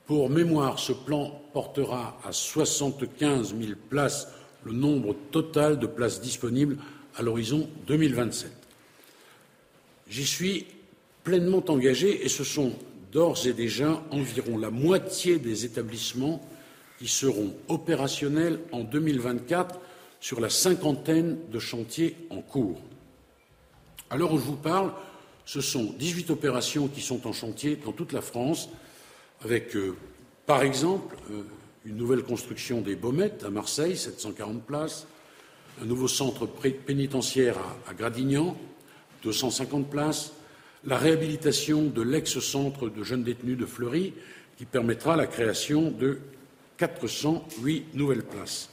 Pour 0.07 0.31
mémoire, 0.31 0.79
ce 0.79 0.91
plan 0.91 1.39
portera 1.53 2.19
à 2.25 2.31
75 2.31 3.53
000 3.55 3.73
places 3.87 4.27
le 4.63 4.71
nombre 4.71 5.15
total 5.29 5.77
de 5.77 5.85
places 5.85 6.19
disponibles 6.19 6.77
à 7.15 7.21
l'horizon 7.21 7.69
2027. 7.85 8.51
J'y 10.09 10.25
suis 10.25 10.65
pleinement 11.23 11.63
engagé 11.67 12.25
et 12.25 12.29
ce 12.29 12.43
sont 12.43 12.73
d'ores 13.11 13.45
et 13.45 13.53
déjà 13.53 14.03
environ 14.09 14.57
la 14.57 14.71
moitié 14.71 15.37
des 15.37 15.63
établissements 15.63 16.41
qui 16.99 17.07
seront 17.07 17.53
opérationnels 17.67 18.59
en 18.71 18.83
2024 18.83 19.79
sur 20.19 20.39
la 20.39 20.49
cinquantaine 20.49 21.37
de 21.51 21.59
chantiers 21.59 22.15
en 22.29 22.41
cours. 22.41 22.81
À 24.09 24.17
l'heure 24.17 24.33
où 24.33 24.37
je 24.37 24.43
vous 24.43 24.55
parle, 24.55 24.91
ce 25.45 25.61
sont 25.61 25.93
18 25.99 26.31
opérations 26.31 26.87
qui 26.87 27.01
sont 27.01 27.27
en 27.27 27.33
chantier 27.33 27.75
dans 27.75 27.91
toute 27.91 28.13
la 28.13 28.21
France, 28.21 28.69
avec, 29.43 29.75
euh, 29.75 29.95
par 30.45 30.63
exemple, 30.63 31.15
euh, 31.31 31.43
une 31.85 31.97
nouvelle 31.97 32.23
construction 32.23 32.81
des 32.81 32.95
Baumettes 32.95 33.43
à 33.43 33.49
Marseille, 33.49 33.95
740 33.95 34.63
places, 34.63 35.05
un 35.81 35.85
nouveau 35.85 36.07
centre 36.07 36.47
pénitentiaire 36.47 37.57
à, 37.57 37.91
à 37.91 37.93
Gradignan, 37.93 38.57
250 39.23 39.89
places, 39.89 40.33
la 40.85 40.97
réhabilitation 40.97 41.83
de 41.83 42.01
l'ex-centre 42.01 42.89
de 42.89 43.03
jeunes 43.03 43.23
détenus 43.23 43.57
de 43.57 43.65
Fleury, 43.65 44.13
qui 44.57 44.65
permettra 44.65 45.15
la 45.15 45.27
création 45.27 45.91
de 45.91 46.19
408 46.77 47.95
nouvelles 47.95 48.23
places. 48.23 48.69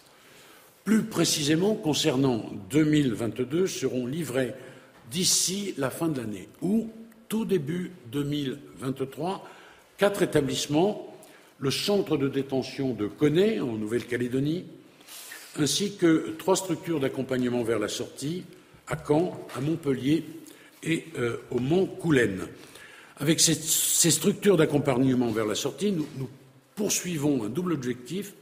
Plus 0.85 1.03
précisément, 1.03 1.75
concernant 1.75 2.45
2022, 2.71 3.67
seront 3.67 4.07
livrées 4.07 4.55
d'ici 5.11 5.75
la 5.79 5.91
fin 5.91 6.09
de 6.09 6.21
l'année 6.21 6.49
ou 6.61 6.91
tout 7.29 7.45
début 7.45 7.93
2023 8.11 9.49
quatre 9.99 10.23
établissements 10.23 11.15
le 11.61 11.71
centre 11.71 12.17
de 12.17 12.29
détention 12.29 12.93
de 12.93 13.07
Conet 13.07 13.61
en 13.61 13.75
Nouvelle-Calédonie, 13.75 14.65
ainsi 15.61 15.97
que 15.97 16.35
trois 16.37 16.57
structures 16.57 16.99
d'accompagnement 16.99 17.63
vers 17.63 17.79
la 17.79 17.87
sortie 17.87 18.43
à 18.89 18.97
Caen, 18.97 19.47
à 19.57 19.61
Montpellier 19.61 20.25
et 20.83 21.05
euh, 21.19 21.37
au 21.53 21.61
Mont 21.61 21.87
Coulennes. 21.87 22.49
Avec 23.19 23.39
ces, 23.39 23.55
structures 24.11 24.57
d'accompagnement 24.57 25.31
vers 25.31 25.47
la 25.47 25.55
sortie, 25.55 25.93
nous 25.93 26.29
poursuivons 26.83 27.45
un 27.45 27.49
double 27.49 27.75
objectif 27.75 28.35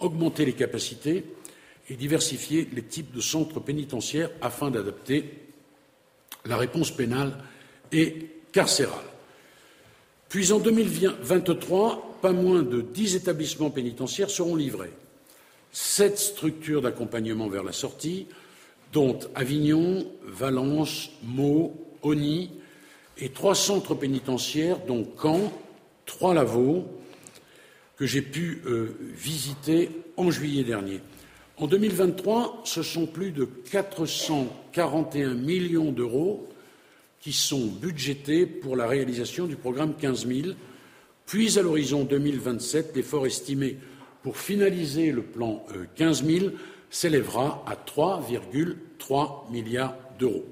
augmenter 0.00 0.44
les 0.44 0.54
capacités 0.54 1.22
et 1.88 1.94
diversifier 1.94 2.68
les 2.72 2.82
types 2.82 3.14
de 3.14 3.20
centres 3.20 3.60
pénitentiaires 3.60 4.30
afin 4.40 4.72
d'adapter 4.72 5.52
la 6.46 6.56
réponse 6.56 6.90
pénale 6.90 7.38
et 7.92 8.26
carcérale. 8.50 9.04
Puis 10.28 10.50
en 10.50 10.58
2023, 10.58 12.18
pas 12.20 12.32
moins 12.32 12.64
de 12.64 12.80
dix 12.80 13.14
établissements 13.14 13.70
pénitentiaires 13.70 14.30
seront 14.30 14.56
livrés. 14.56 14.92
Sept 15.70 16.18
structures 16.18 16.82
d'accompagnement 16.82 17.46
vers 17.46 17.62
la 17.62 17.70
sortie, 17.70 18.26
dont 18.92 19.20
Avignon, 19.36 20.10
Valence, 20.24 21.10
Meaux, 21.22 21.72
Oni, 22.02 22.50
et 23.16 23.28
trois 23.28 23.54
centres 23.54 23.94
pénitentiaires, 23.94 24.80
dont 24.88 25.06
Caen, 25.22 25.52
Trois-Lavaux, 26.04 26.84
que 27.96 28.06
j'ai 28.06 28.22
pu 28.22 28.62
euh, 28.66 28.96
visiter 29.14 29.90
en 30.16 30.30
juillet 30.30 30.64
dernier. 30.64 31.00
En 31.56 31.66
2023, 31.66 32.62
ce 32.64 32.82
sont 32.82 33.06
plus 33.06 33.30
de 33.30 33.44
441 33.44 35.34
millions 35.34 35.90
d'euros 35.90 36.46
qui 37.20 37.32
sont 37.32 37.66
budgétés 37.66 38.44
pour 38.44 38.76
la 38.76 38.86
réalisation 38.86 39.46
du 39.46 39.56
programme 39.56 39.94
15 39.94 40.26
000. 40.26 40.48
Puis, 41.24 41.58
à 41.58 41.62
l'horizon 41.62 42.04
2027, 42.04 42.94
l'effort 42.94 43.26
estimé 43.26 43.78
pour 44.22 44.36
finaliser 44.36 45.12
le 45.12 45.22
plan 45.22 45.64
15 45.96 46.22
euh, 46.22 46.38
000 46.40 46.50
s'élèvera 46.90 47.64
à 47.66 47.74
3,3 47.74 49.50
milliards 49.50 49.96
d'euros. 50.18 50.44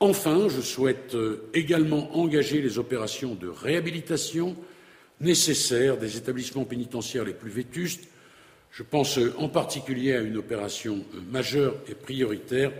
Enfin, 0.00 0.48
je 0.48 0.60
souhaite 0.60 1.14
euh, 1.14 1.48
également 1.54 2.16
engager 2.18 2.60
les 2.60 2.78
opérations 2.78 3.36
de 3.36 3.46
réhabilitation 3.46 4.56
nécessaires 5.22 5.96
des 5.96 6.16
établissements 6.16 6.64
pénitentiaires 6.64 7.24
les 7.24 7.34
plus 7.34 7.50
vétustes, 7.50 8.08
Je 8.72 8.82
pense 8.82 9.18
en 9.36 9.50
particulier 9.50 10.14
à 10.14 10.20
une 10.20 10.38
opération 10.38 11.04
majeure 11.30 11.76
et 11.88 11.94
prioritaire, 11.94 12.72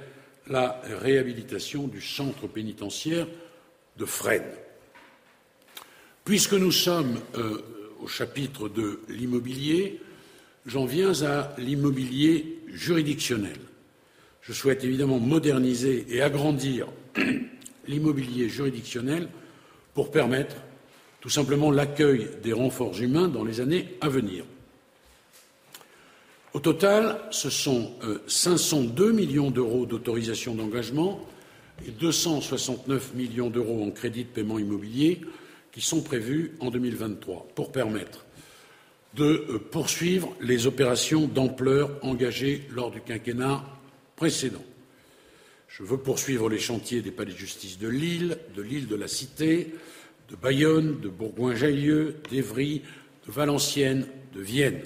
la 0.49 0.81
réhabilitation 0.85 1.87
du 1.87 2.01
centre 2.01 2.47
pénitentiaire 2.47 3.27
de 3.99 4.07
Fresnes. 4.07 4.57
Puisque 6.25 6.55
nous 6.55 6.73
sommes 6.73 7.21
euh, 7.37 7.63
au 8.01 8.07
chapitre 8.07 8.71
de 8.71 9.01
l'immobilier, 9.09 10.01
j'en 10.65 10.87
viens 10.87 11.23
à 11.23 11.55
l'immobilier 11.59 12.61
juridictionnel. 12.69 13.59
Je 14.41 14.55
souhaite 14.55 14.83
évidemment 14.83 15.19
moderniser 15.19 16.07
et 16.09 16.23
agrandir 16.23 16.89
l'immobilier 17.87 18.49
juridictionnel 18.49 19.29
pour 19.93 20.11
permettre 20.11 20.57
tout 21.23 21.31
simplement 21.31 21.71
l'accueil 21.71 22.29
des 22.43 22.53
renforts 22.53 23.01
humains 23.01 23.29
dans 23.29 23.45
les 23.45 23.61
années 23.61 23.95
à 24.01 24.09
venir. 24.09 24.45
Au 26.53 26.59
total, 26.59 27.21
ce 27.31 27.49
sont 27.49 27.93
502 28.27 29.05
euh, 29.05 29.13
millions 29.13 29.53
d'euros 29.53 29.87
d'autorisation 29.87 30.57
d'engagement 30.57 31.25
et 31.87 31.93
269 31.93 33.15
millions 33.15 33.51
d'euros 33.51 33.85
en 33.85 33.93
crédit 33.93 34.25
de 34.25 34.29
paiement 34.31 34.59
immobilier 34.59 35.21
qui 35.71 35.81
sont 35.81 36.03
prévus 36.03 36.57
en 36.59 36.71
2023 36.71 37.47
pour 37.55 37.71
permettre 37.71 38.27
de 39.15 39.47
euh, 39.49 39.59
poursuivre 39.59 40.35
les 40.41 40.67
opérations 40.67 41.29
d'ampleur 41.29 41.99
engagées 42.03 42.67
lors 42.71 42.91
du 42.91 43.01
quinquennat 43.01 43.65
précédent. 44.17 44.65
Je 45.69 45.85
veux 45.85 45.99
poursuivre 45.99 46.51
les 46.51 46.59
chantiers 46.59 47.01
des 47.01 47.13
palais 47.13 47.33
de 47.33 47.39
justice 47.39 47.79
de 47.79 47.89
Lille, 47.89 48.39
de 48.57 48.63
l'île 48.63 48.89
de 48.89 48.97
la 48.97 49.09
Cité, 49.09 49.73
de 50.33 50.37
Bayonne, 50.37 50.99
de 51.01 51.09
Bourgoin-Jallieu, 51.09 52.17
d'Evry, 52.31 52.83
de 53.27 53.33
Valenciennes, 53.33 54.07
de 54.35 54.41
Vienne. 54.41 54.81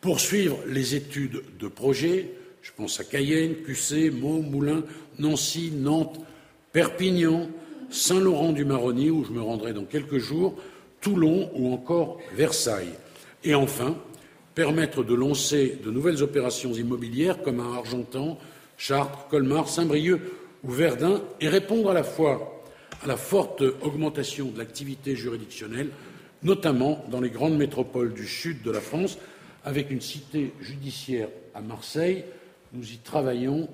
Poursuivre 0.00 0.58
les 0.68 0.94
études 0.94 1.42
de 1.58 1.68
projets, 1.68 2.30
je 2.62 2.70
pense 2.76 3.00
à 3.00 3.04
Cayenne, 3.04 3.56
Cussé, 3.56 4.10
Meaux, 4.10 4.40
Moulins, 4.40 4.84
Nancy, 5.18 5.72
Nantes, 5.74 6.20
Perpignan, 6.72 7.48
Saint-Laurent-du-Maroni, 7.90 9.10
où 9.10 9.24
je 9.24 9.32
me 9.32 9.42
rendrai 9.42 9.72
dans 9.72 9.84
quelques 9.84 10.18
jours, 10.18 10.54
Toulon 11.00 11.50
ou 11.54 11.72
encore 11.72 12.20
Versailles. 12.34 12.94
Et 13.42 13.56
enfin, 13.56 13.96
permettre 14.54 15.02
de 15.02 15.14
lancer 15.14 15.78
de 15.84 15.90
nouvelles 15.90 16.22
opérations 16.22 16.72
immobilières 16.72 17.42
comme 17.42 17.60
à 17.60 17.76
Argentan, 17.78 18.38
Chartres, 18.76 19.26
Colmar, 19.28 19.68
Saint-Brieuc 19.68 20.20
ou 20.62 20.70
Verdun 20.70 21.20
et 21.40 21.48
répondre 21.48 21.90
à 21.90 21.94
la 21.94 22.04
fois 22.04 22.57
à 23.02 23.06
la 23.06 23.16
forte 23.16 23.62
augmentation 23.82 24.46
de 24.46 24.58
l'activité 24.58 25.16
juridictionnelle, 25.16 25.90
notamment 26.42 27.04
dans 27.10 27.20
les 27.20 27.30
grandes 27.30 27.56
métropoles 27.56 28.14
du 28.14 28.26
sud 28.26 28.62
de 28.62 28.70
la 28.70 28.80
France, 28.80 29.18
avec 29.64 29.90
une 29.90 30.00
cité 30.00 30.52
judiciaire 30.60 31.28
à 31.54 31.60
Marseille. 31.60 32.24
Nous 32.72 32.92
y 32.92 32.98
travaillons 32.98 33.68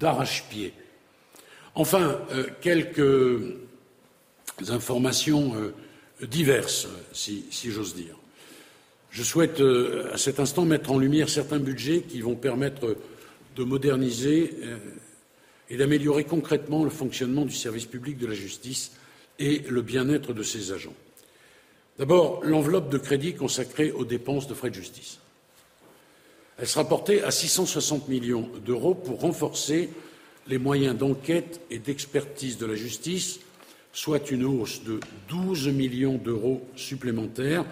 d'arrache-pied. 0.00 0.72
Enfin, 1.74 2.18
euh, 2.32 2.44
quelques 2.60 3.40
informations 4.68 5.54
euh, 5.54 6.26
diverses, 6.26 6.88
si 7.12 7.70
j'ose 7.70 7.94
dire. 7.94 8.16
Je 9.10 9.22
souhaite 9.22 9.60
euh, 9.60 10.12
à 10.12 10.18
cet 10.18 10.40
instant 10.40 10.64
mettre 10.64 10.90
en 10.90 10.98
lumière 10.98 11.28
certains 11.28 11.58
budgets 11.58 12.02
qui 12.02 12.20
vont 12.20 12.34
permettre 12.34 12.96
de 13.56 13.64
moderniser 13.64 14.52
et 15.70 15.76
d'améliorer 15.76 16.24
concrètement 16.24 16.84
le 16.84 16.90
fonctionnement 16.90 17.44
du 17.44 17.54
service 17.54 17.86
public 17.86 18.18
de 18.18 18.26
la 18.26 18.34
justice 18.34 18.92
et 19.38 19.60
le 19.68 19.82
bien-être 19.82 20.32
de 20.32 20.42
ses 20.42 20.72
agents. 20.72 20.94
D'abord, 21.98 22.44
l'enveloppe 22.44 22.90
de 22.90 22.98
crédit 22.98 23.34
consacrée 23.34 23.90
aux 23.92 24.04
dépenses 24.04 24.48
de 24.48 24.54
frais 24.54 24.70
de 24.70 24.74
justice. 24.74 25.18
Elle 26.58 26.66
sera 26.66 26.88
portée 26.88 27.22
à 27.22 27.30
660 27.30 28.08
millions 28.08 28.48
d'euros 28.64 28.94
pour 28.94 29.20
renforcer 29.20 29.90
les 30.46 30.58
moyens 30.58 30.96
d'enquête 30.96 31.60
et 31.70 31.78
d'expertise 31.78 32.58
de 32.58 32.66
la 32.66 32.74
justice, 32.74 33.40
soit 33.92 34.30
une 34.30 34.44
hausse 34.44 34.82
de 34.84 35.00
12 35.28 35.68
millions 35.68 36.16
d'euros 36.16 36.66
supplémentaires 36.74 37.64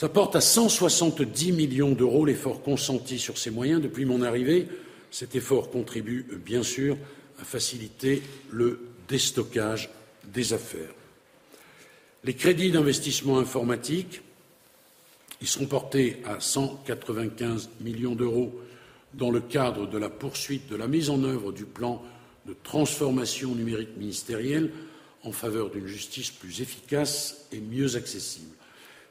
ça 0.00 0.08
porte 0.08 0.34
à 0.34 0.40
170 0.40 1.52
millions 1.52 1.90
d'euros 1.90 2.24
l'effort 2.24 2.62
consenti 2.62 3.18
sur 3.18 3.36
ces 3.36 3.50
moyens 3.50 3.82
depuis 3.82 4.06
mon 4.06 4.22
arrivée. 4.22 4.66
Cet 5.10 5.34
effort 5.34 5.70
contribue 5.70 6.26
bien 6.44 6.62
sûr 6.62 6.96
à 7.40 7.44
faciliter 7.44 8.22
le 8.50 8.80
déstockage 9.08 9.90
des 10.24 10.52
affaires. 10.52 10.94
Les 12.24 12.34
crédits 12.34 12.70
d'investissement 12.70 13.38
informatique, 13.38 14.20
ils 15.40 15.48
seront 15.48 15.66
portés 15.66 16.18
à 16.26 16.38
195 16.38 17.70
millions 17.80 18.14
d'euros 18.14 18.60
dans 19.14 19.30
le 19.30 19.40
cadre 19.40 19.86
de 19.88 19.98
la 19.98 20.10
poursuite 20.10 20.68
de 20.68 20.76
la 20.76 20.86
mise 20.86 21.10
en 21.10 21.24
œuvre 21.24 21.50
du 21.50 21.64
plan 21.64 22.02
de 22.46 22.54
transformation 22.62 23.54
numérique 23.54 23.96
ministérielle 23.96 24.70
en 25.22 25.32
faveur 25.32 25.70
d'une 25.70 25.86
justice 25.86 26.30
plus 26.30 26.60
efficace 26.60 27.46
et 27.52 27.60
mieux 27.60 27.96
accessible. 27.96 28.54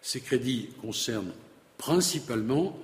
Ces 0.01 0.21
crédits 0.21 0.69
concernent 0.81 1.34
principalement 1.77 2.77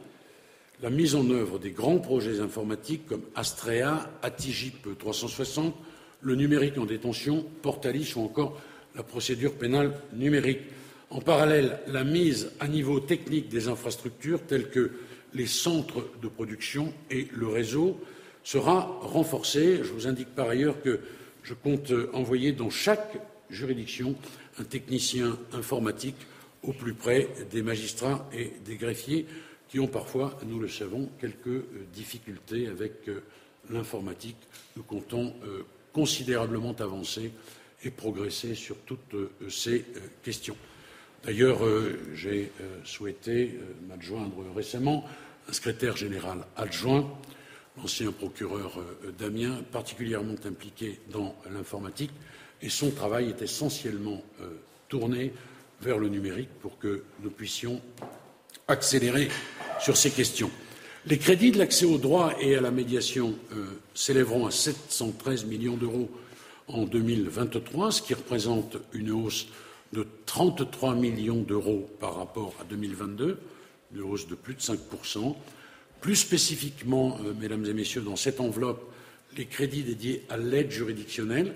la 0.82 0.90
mise 0.90 1.16
en 1.16 1.30
œuvre 1.30 1.60
des 1.60 1.72
grands 1.72 2.00
projets 2.00 2.40
informatiques 2.40 3.08
comme 3.08 3.24
Astrea, 3.36 4.10
Atigip 4.22 4.88
360, 4.98 5.76
le 6.22 6.36
numérique 6.36 6.78
en 6.78 6.86
détention, 6.86 7.46
Portalis 7.62 8.14
ou 8.16 8.22
encore 8.22 8.60
la 8.96 9.04
procédure 9.04 9.54
pénale 9.54 9.94
numérique. 10.14 10.62
En 11.10 11.22
parallèle, 11.22 11.80
la 11.88 12.04
mise 12.04 12.52
à 12.60 12.68
niveau 12.68 13.00
technique 13.00 13.50
des 13.50 13.68
infrastructures 13.68 14.42
telles 14.46 14.70
que 14.70 14.92
les 15.34 15.46
centres 15.46 16.08
de 16.22 16.28
production 16.28 16.94
et 17.12 17.28
le 17.34 17.48
réseau 17.48 18.00
sera 18.44 19.00
renforcée. 19.02 19.78
Je 19.84 19.92
vous 19.92 20.08
indique 20.08 20.34
par 20.34 20.50
ailleurs 20.50 20.82
que 20.82 21.00
je 21.44 21.54
compte 21.54 21.94
envoyer 22.14 22.54
dans 22.54 22.70
chaque 22.70 23.20
juridiction 23.50 24.16
un 24.58 24.64
technicien 24.64 25.38
informatique 25.54 26.16
au 26.64 26.74
plus 26.74 26.94
près 26.94 27.30
des 27.52 27.62
magistrats 27.62 28.28
et 28.34 28.54
des 28.66 28.76
greffiers 28.76 29.26
qui 29.70 29.80
ont 29.80 29.88
parfois, 29.88 30.38
nous 30.46 30.60
le 30.60 30.68
savons, 30.68 31.10
quelques 31.20 31.48
euh, 31.48 31.88
difficultés 31.94 32.68
avec 32.68 33.08
euh, 33.08 33.24
l'informatique. 33.70 34.38
Nous 34.76 34.84
comptons 34.84 35.34
euh, 35.44 35.64
considérablement 35.94 36.76
avancer 36.80 37.32
et 37.84 37.92
progresser 37.92 38.56
sur 38.56 38.78
toutes 38.78 39.16
ces 39.50 39.86
questions. 40.24 40.58
D'ailleurs, 41.24 41.60
j'ai 42.14 42.52
souhaité 42.84 43.60
m'adjoindre 43.88 44.44
récemment 44.56 45.06
un 45.48 45.54
secrétaire 45.54 45.96
général 45.96 46.46
adjoint, 46.58 47.08
l'ancien 47.78 48.12
procureur 48.12 48.84
Damien, 49.20 49.62
particulièrement 49.72 50.36
impliqué 50.46 51.00
dans 51.12 51.36
l'informatique, 51.52 52.12
et 52.62 52.70
son 52.70 52.90
travail 52.92 53.30
est 53.30 53.42
essentiellement 53.42 54.24
tourné 54.90 55.32
vers 55.82 56.00
le 56.00 56.10
numérique 56.10 56.50
pour 56.62 56.80
que 56.80 57.04
nous 57.22 57.32
puissions 57.32 57.82
accélérer 58.68 59.30
sur 59.80 59.98
ces 59.98 60.12
questions. 60.12 60.52
Les 61.08 61.18
crédits 61.20 61.52
de 61.52 61.60
l'accès 61.60 61.86
au 61.86 61.98
droit 61.98 62.34
et 62.40 62.56
à 62.56 62.62
la 62.62 62.72
médiation 62.72 63.36
euh, 63.54 63.66
s'élèveront 63.94 64.48
à 64.48 64.52
713 64.52 65.46
millions 65.46 65.78
d'euros 65.78 66.10
en 66.68 66.84
2023, 66.84 67.92
ce 67.92 68.02
qui 68.02 68.16
représente 68.16 68.78
une 68.94 69.12
hausse 69.12 69.48
de 69.94 70.08
33 70.26 70.96
millions 70.96 71.42
d'euros 71.42 71.88
par 72.00 72.16
rapport 72.16 72.56
à 72.60 72.64
2022, 72.64 73.38
une 73.94 74.02
hausse 74.02 74.28
de 74.28 74.34
plus 74.34 74.56
de 74.56 74.62
5%. 74.62 75.36
Plus 76.02 76.16
spécifiquement, 76.16 77.20
euh, 77.24 77.34
mesdames 77.40 77.66
et 77.66 77.74
messieurs, 77.74 78.02
dans 78.02 78.16
cette 78.16 78.40
enveloppe, 78.40 78.92
les 79.38 79.46
crédits 79.46 79.84
dédiés 79.84 80.24
à 80.30 80.38
l'aide 80.38 80.72
juridictionnelle, 80.72 81.54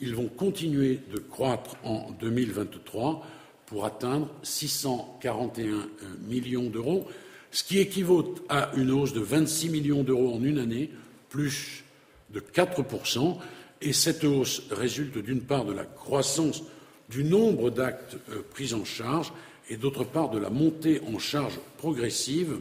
ils 0.00 0.14
vont 0.14 0.28
continuer 0.28 1.00
de 1.12 1.18
croître 1.18 1.76
en 1.84 2.10
2023 2.20 3.24
pour 3.68 3.84
atteindre 3.84 4.28
641 4.42 5.66
euh, 5.66 5.84
millions 6.26 6.70
d'euros, 6.70 7.06
ce 7.50 7.62
qui 7.62 7.78
équivaut 7.78 8.34
à 8.48 8.70
une 8.76 8.90
hausse 8.90 9.12
de 9.12 9.20
26 9.20 9.68
millions 9.68 10.02
d'euros 10.02 10.34
en 10.34 10.42
une 10.42 10.58
année, 10.58 10.90
plus 11.28 11.84
de 12.30 12.40
4%. 12.40 13.36
Et 13.82 13.92
cette 13.92 14.24
hausse 14.24 14.62
résulte 14.70 15.18
d'une 15.18 15.42
part 15.42 15.66
de 15.66 15.72
la 15.72 15.84
croissance 15.84 16.62
du 17.10 17.24
nombre 17.24 17.70
d'actes 17.70 18.16
euh, 18.30 18.42
pris 18.50 18.72
en 18.72 18.84
charge 18.84 19.32
et 19.68 19.76
d'autre 19.76 20.04
part 20.04 20.30
de 20.30 20.38
la 20.38 20.50
montée 20.50 21.02
en 21.06 21.18
charge 21.18 21.60
progressive 21.76 22.58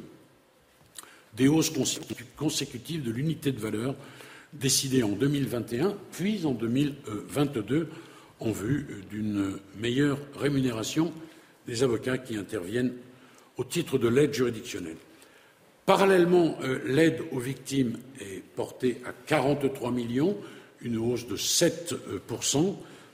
des 1.38 1.48
hausses 1.48 1.72
consécutives 2.36 3.04
de 3.04 3.12
l'unité 3.12 3.52
de 3.52 3.60
valeur 3.60 3.96
décidées 4.52 5.04
en 5.04 5.10
2021 5.10 5.96
puis 6.12 6.46
en 6.46 6.52
2022 6.52 7.90
en 8.40 8.52
vue 8.52 9.04
d'une 9.10 9.58
meilleure 9.78 10.20
rémunération 10.36 11.14
des 11.68 11.84
avocats 11.84 12.18
qui 12.18 12.36
interviennent 12.36 12.94
au 13.58 13.64
titre 13.64 13.98
de 13.98 14.08
l'aide 14.08 14.34
juridictionnelle. 14.34 14.98
Parallèlement, 15.86 16.58
euh, 16.62 16.80
l'aide 16.86 17.24
aux 17.32 17.40
victimes 17.40 17.98
est 18.20 18.44
portée 18.56 19.02
à 19.06 19.12
43 19.26 19.92
millions, 19.92 20.38
une 20.82 20.98
hausse 20.98 21.28
de 21.28 21.36
7 21.36 21.96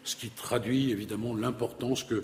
ce 0.03 0.15
qui 0.17 0.29
traduit 0.29 0.91
évidemment 0.91 1.33
l'importance 1.35 2.03
que 2.03 2.23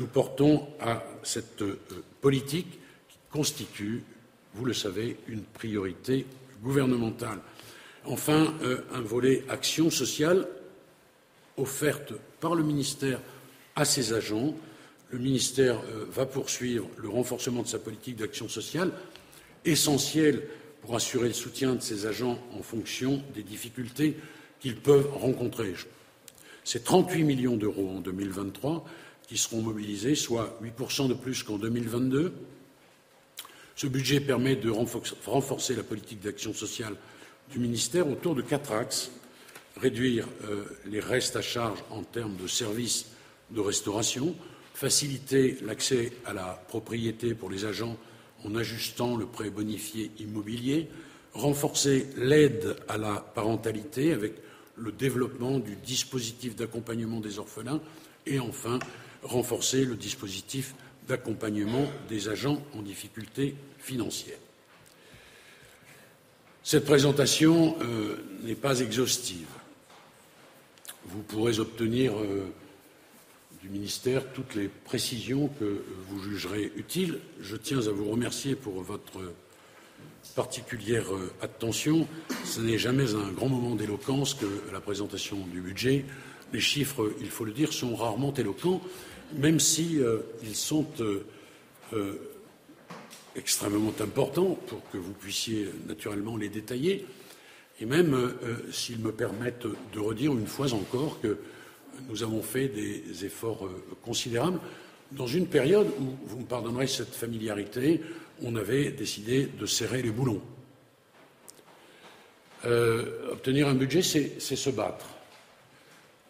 nous 0.00 0.06
portons 0.06 0.66
à 0.80 1.04
cette 1.22 1.62
euh, 1.62 1.78
politique 2.20 2.80
qui 3.08 3.18
constitue 3.30 4.02
vous 4.54 4.64
le 4.64 4.74
savez, 4.74 5.16
une 5.28 5.42
priorité 5.42 6.26
gouvernementale. 6.62 7.38
Enfin, 8.04 8.54
euh, 8.62 8.82
un 8.92 9.00
volet 9.00 9.44
action 9.48 9.90
sociale 9.90 10.46
offerte 11.56 12.12
par 12.42 12.56
le 12.56 12.64
ministère 12.64 13.20
à 13.76 13.86
ses 13.86 14.12
agents. 14.12 14.54
Le 15.10 15.18
ministère 15.18 15.80
euh, 15.88 16.04
va 16.10 16.26
poursuivre 16.26 16.88
le 16.98 17.08
renforcement 17.08 17.62
de 17.62 17.68
sa 17.68 17.78
politique 17.78 18.16
d'action 18.16 18.48
sociale, 18.48 18.90
essentiel 19.64 20.42
pour 20.82 20.96
assurer 20.96 21.28
le 21.28 21.34
soutien 21.34 21.76
de 21.76 21.80
ses 21.80 22.04
agents 22.04 22.38
en 22.58 22.62
fonction 22.62 23.22
des 23.34 23.44
difficultés 23.44 24.16
qu'ils 24.58 24.76
peuvent 24.76 25.10
rencontrer. 25.14 25.72
C'est 26.64 26.82
38 26.82 27.22
millions 27.22 27.56
d'euros 27.56 27.88
en 27.96 28.00
2023 28.00 28.84
qui 29.28 29.38
seront 29.38 29.62
mobilisés, 29.62 30.16
soit 30.16 30.58
8% 30.62 31.08
de 31.08 31.14
plus 31.14 31.44
qu'en 31.44 31.58
2022. 31.58 32.34
Ce 33.76 33.86
budget 33.86 34.20
permet 34.20 34.56
de 34.56 34.70
renforcer 34.70 35.76
la 35.76 35.82
politique 35.84 36.20
d'action 36.20 36.52
sociale 36.52 36.96
du 37.52 37.60
ministère 37.60 38.08
autour 38.08 38.34
de 38.34 38.42
quatre 38.42 38.72
axes. 38.72 39.12
Réduire 39.76 40.28
euh, 40.44 40.64
les 40.86 41.00
restes 41.00 41.36
à 41.36 41.42
charge 41.42 41.82
en 41.90 42.02
termes 42.02 42.36
de 42.36 42.46
services 42.46 43.06
de 43.50 43.60
restauration, 43.60 44.34
faciliter 44.74 45.58
l'accès 45.62 46.12
à 46.24 46.32
la 46.32 46.62
propriété 46.68 47.34
pour 47.34 47.50
les 47.50 47.64
agents 47.64 47.96
en 48.44 48.54
ajustant 48.54 49.16
le 49.16 49.26
prêt 49.26 49.50
bonifié 49.50 50.10
immobilier, 50.18 50.88
renforcer 51.34 52.08
l'aide 52.16 52.76
à 52.88 52.98
la 52.98 53.14
parentalité 53.34 54.12
avec 54.12 54.34
le 54.76 54.92
développement 54.92 55.58
du 55.58 55.76
dispositif 55.76 56.56
d'accompagnement 56.56 57.20
des 57.20 57.38
orphelins 57.38 57.80
et 58.26 58.40
enfin 58.40 58.78
renforcer 59.22 59.84
le 59.84 59.96
dispositif 59.96 60.74
d'accompagnement 61.08 61.86
des 62.08 62.28
agents 62.28 62.62
en 62.74 62.82
difficulté 62.82 63.54
financière. 63.78 64.38
Cette 66.62 66.84
présentation 66.84 67.76
euh, 67.80 68.16
n'est 68.44 68.54
pas 68.54 68.80
exhaustive. 68.80 69.48
Vous 71.06 71.22
pourrez 71.22 71.58
obtenir 71.58 72.12
euh, 72.16 72.44
du 73.60 73.68
ministère 73.68 74.32
toutes 74.32 74.54
les 74.54 74.68
précisions 74.68 75.48
que 75.58 75.82
vous 76.08 76.20
jugerez 76.20 76.72
utiles. 76.76 77.18
Je 77.40 77.56
tiens 77.56 77.86
à 77.86 77.90
vous 77.90 78.10
remercier 78.10 78.54
pour 78.54 78.82
votre 78.82 79.20
particulière 80.36 81.12
euh, 81.12 81.32
attention. 81.40 82.06
Ce 82.44 82.60
n'est 82.60 82.78
jamais 82.78 83.14
un 83.14 83.32
grand 83.32 83.48
moment 83.48 83.74
d'éloquence 83.74 84.34
que 84.34 84.46
la 84.72 84.80
présentation 84.80 85.38
du 85.52 85.60
budget. 85.60 86.04
Les 86.52 86.60
chiffres, 86.60 87.12
il 87.20 87.30
faut 87.30 87.44
le 87.44 87.52
dire, 87.52 87.72
sont 87.72 87.96
rarement 87.96 88.32
éloquents, 88.34 88.80
même 89.34 89.58
si 89.58 89.98
ils 90.42 90.54
sont 90.54 90.86
extrêmement 93.34 93.94
importants 94.00 94.58
pour 94.66 94.82
que 94.90 94.98
vous 94.98 95.12
puissiez 95.12 95.66
naturellement 95.88 96.36
les 96.36 96.50
détailler, 96.50 97.06
et 97.82 97.84
même 97.84 98.14
euh, 98.14 98.32
s'ils 98.70 99.00
me 99.00 99.10
permettent 99.10 99.66
de 99.66 99.98
redire 99.98 100.32
une 100.32 100.46
fois 100.46 100.72
encore 100.72 101.20
que 101.20 101.38
nous 102.08 102.22
avons 102.22 102.40
fait 102.40 102.68
des 102.68 103.24
efforts 103.24 103.66
euh, 103.66 103.82
considérables 104.04 104.60
dans 105.10 105.26
une 105.26 105.48
période 105.48 105.88
où, 105.98 106.16
vous 106.26 106.38
me 106.38 106.44
pardonnerez 106.44 106.86
cette 106.86 107.14
familiarité, 107.14 108.00
on 108.40 108.54
avait 108.54 108.92
décidé 108.92 109.48
de 109.58 109.66
serrer 109.66 110.00
les 110.00 110.12
boulons. 110.12 110.40
Euh, 112.64 113.32
obtenir 113.32 113.66
un 113.66 113.74
budget, 113.74 114.02
c'est 114.02 114.38
se 114.38 114.70
battre, 114.70 115.06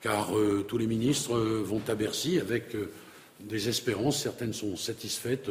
car 0.01 0.31
tous 0.67 0.79
les 0.79 0.87
ministres 0.87 1.39
vont 1.39 1.83
à 1.87 1.95
Bercy 1.95 2.41
avec 2.41 2.75
des 3.41 3.69
espérances, 3.69 4.21
certaines 4.21 4.55
sont 4.55 4.77
satisfaites 4.77 5.51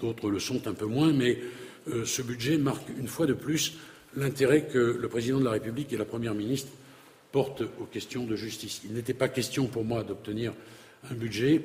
d'autres 0.00 0.30
le 0.30 0.38
sont 0.38 0.66
un 0.66 0.72
peu 0.72 0.86
moins, 0.86 1.12
mais 1.12 1.38
euh, 1.88 2.04
ce 2.04 2.22
budget 2.22 2.58
marque 2.58 2.88
une 2.96 3.08
fois 3.08 3.26
de 3.26 3.32
plus 3.32 3.74
l'intérêt 4.16 4.66
que 4.66 4.78
le 4.78 5.08
président 5.08 5.38
de 5.38 5.44
la 5.44 5.52
République 5.52 5.92
et 5.92 5.96
la 5.96 6.04
première 6.04 6.34
ministre 6.34 6.70
portent 7.30 7.62
aux 7.80 7.86
questions 7.86 8.24
de 8.24 8.36
justice. 8.36 8.82
Il 8.84 8.92
n'était 8.92 9.14
pas 9.14 9.28
question 9.28 9.66
pour 9.66 9.84
moi 9.84 10.04
d'obtenir 10.04 10.52
un 11.10 11.14
budget 11.14 11.62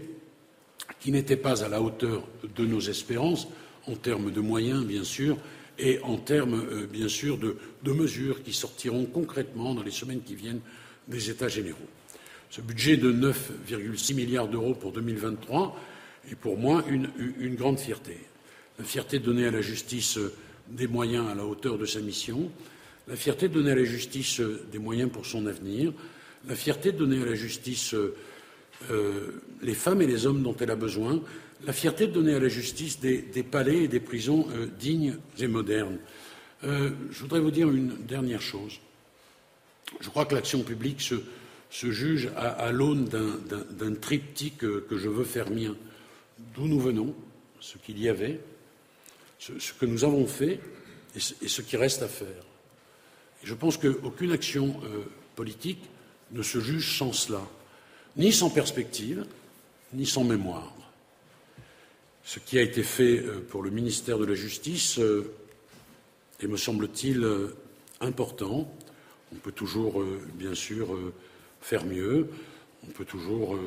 qui 1.00 1.12
n'était 1.12 1.38
pas 1.38 1.64
à 1.64 1.70
la 1.70 1.82
hauteur 1.82 2.24
de 2.56 2.66
nos 2.66 2.80
espérances, 2.80 3.48
en 3.88 3.96
termes 3.96 4.32
de 4.32 4.40
moyens, 4.40 4.86
bien 4.86 5.04
sûr, 5.04 5.38
et 5.80 6.00
en 6.04 6.18
termes, 6.18 6.66
euh, 6.72 6.88
bien 6.88 7.08
sûr, 7.08 7.38
de, 7.38 7.56
mesures 7.92 8.44
qui 8.44 8.54
sortiront 8.54 9.06
concrètement 9.06 9.74
dans 9.74 9.84
les 9.84 9.92
semaines 9.92 10.22
qui 10.22 10.36
viennent 10.36 10.62
des 11.08 11.30
États 11.30 11.48
généraux. 11.48 11.78
Ce 12.50 12.62
budget 12.62 12.98
de 12.98 13.12
9,6 13.12 14.14
milliards 14.16 14.48
d'euros 14.48 14.74
pour 14.74 14.92
2023 14.92 15.78
est 16.32 16.36
pour 16.36 16.58
moi 16.58 16.84
une, 16.90 17.56
grande 17.56 17.80
fierté. 17.80 18.18
La 18.80 18.86
fierté 18.86 19.20
de 19.20 19.26
donner 19.26 19.46
à 19.46 19.52
la 19.52 19.62
justice 19.62 20.18
euh, 20.18 20.34
des 20.70 20.88
moyens 20.88 21.28
à 21.28 21.36
la 21.36 21.46
hauteur 21.46 21.78
de 21.78 21.86
sa 21.86 22.00
mission, 22.00 22.52
la 23.08 23.16
fierté 23.16 23.48
de 23.48 23.54
donner 23.54 23.72
à 23.72 23.76
la 23.76 23.86
justice 23.86 24.40
euh, 24.40 24.66
des 24.72 24.80
moyens 24.80 25.12
pour 25.12 25.26
son 25.26 25.46
avenir, 25.46 25.94
la 26.48 26.56
fierté 26.56 26.92
de 26.92 26.98
donner 26.98 27.22
à 27.22 27.26
la 27.26 27.36
justice 27.36 27.94
euh, 27.94 29.42
les 29.62 29.74
femmes 29.74 30.02
et 30.02 30.08
les 30.08 30.26
hommes 30.26 30.44
dont 30.44 30.56
elle 30.60 30.72
a 30.72 30.76
besoin, 30.76 31.22
la 31.66 31.74
fierté 31.74 32.08
de 32.08 32.12
donner 32.12 32.36
à 32.36 32.40
la 32.40 32.48
justice 32.48 33.00
des, 33.00 33.22
palais 33.44 33.84
et 33.84 33.88
des 33.88 34.00
prisons 34.00 34.48
dignes 34.80 35.18
et 35.40 35.48
modernes. 35.48 35.98
je 36.62 37.20
voudrais 37.20 37.40
vous 37.40 37.50
dire 37.50 37.68
une 37.72 37.96
dernière 38.06 38.44
chose. 38.44 38.80
Je 40.00 40.10
crois 40.10 40.26
que 40.26 40.36
l'action 40.36 40.62
publique 40.62 41.02
se, 41.02 41.16
juge 41.72 42.30
à, 42.38 42.72
l'aune 42.72 43.06
d'un 43.06 43.96
triptyque 43.96 44.60
que 44.60 44.98
je 44.98 45.10
veux 45.10 45.24
faire 45.24 45.50
mien 45.50 45.76
d'où 46.56 46.68
nous 46.68 46.80
venons, 46.80 47.16
ce 47.60 47.78
qu'il 47.78 48.00
y 48.00 48.10
avait, 48.10 48.40
ce, 49.40 49.74
que 49.74 49.86
nous 49.86 50.04
avons 50.04 50.28
fait 50.28 50.60
et 51.16 51.48
ce, 51.48 51.62
qui 51.62 51.78
reste 51.78 52.02
à 52.02 52.08
faire. 52.08 52.44
je 53.44 53.54
pense 53.54 53.78
qu'aucune 53.78 54.32
action 54.32 54.80
euh, 54.84 55.04
politique 55.36 55.84
ne 56.32 56.44
se 56.44 56.60
juge 56.60 56.98
sans 56.98 57.14
cela, 57.14 57.42
ni 58.18 58.32
sans 58.32 58.50
perspective, 58.50 59.26
ni 59.94 60.06
sans 60.06 60.24
mémoire. 60.24 60.74
Ce 62.24 62.40
qui 62.40 62.60
a 62.60 62.62
été 62.62 62.84
fait 62.84 63.20
euh, 63.20 63.40
pour 63.50 63.64
le 63.64 63.70
ministère 63.70 64.18
de 64.20 64.26
la 64.26 64.36
Justice 64.36 65.00
euh, 65.00 65.34
est, 66.40 66.48
me 66.48 66.58
semble-t-il, 66.58 67.26
important. 68.02 68.72
On 69.34 69.38
peut 69.38 69.52
toujours, 69.52 70.04
bien 70.36 70.54
sûr, 70.54 70.98
faire 71.62 71.84
mieux. 71.84 72.30
On 72.88 72.92
peut 72.92 73.06
toujours 73.06 73.60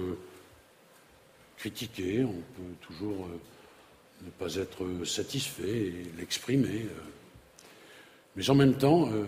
critiquer, 1.58 2.24
on 2.24 2.32
peut 2.32 2.74
toujours 2.80 3.28
ne 4.24 4.30
pas 4.30 4.54
être 4.56 4.84
satisfait 5.04 5.86
et 5.86 6.06
l'exprimer. 6.18 6.86
Euh. 6.86 7.00
Mais 8.36 8.48
en 8.50 8.54
même 8.54 8.74
temps, 8.74 9.10
euh, 9.12 9.24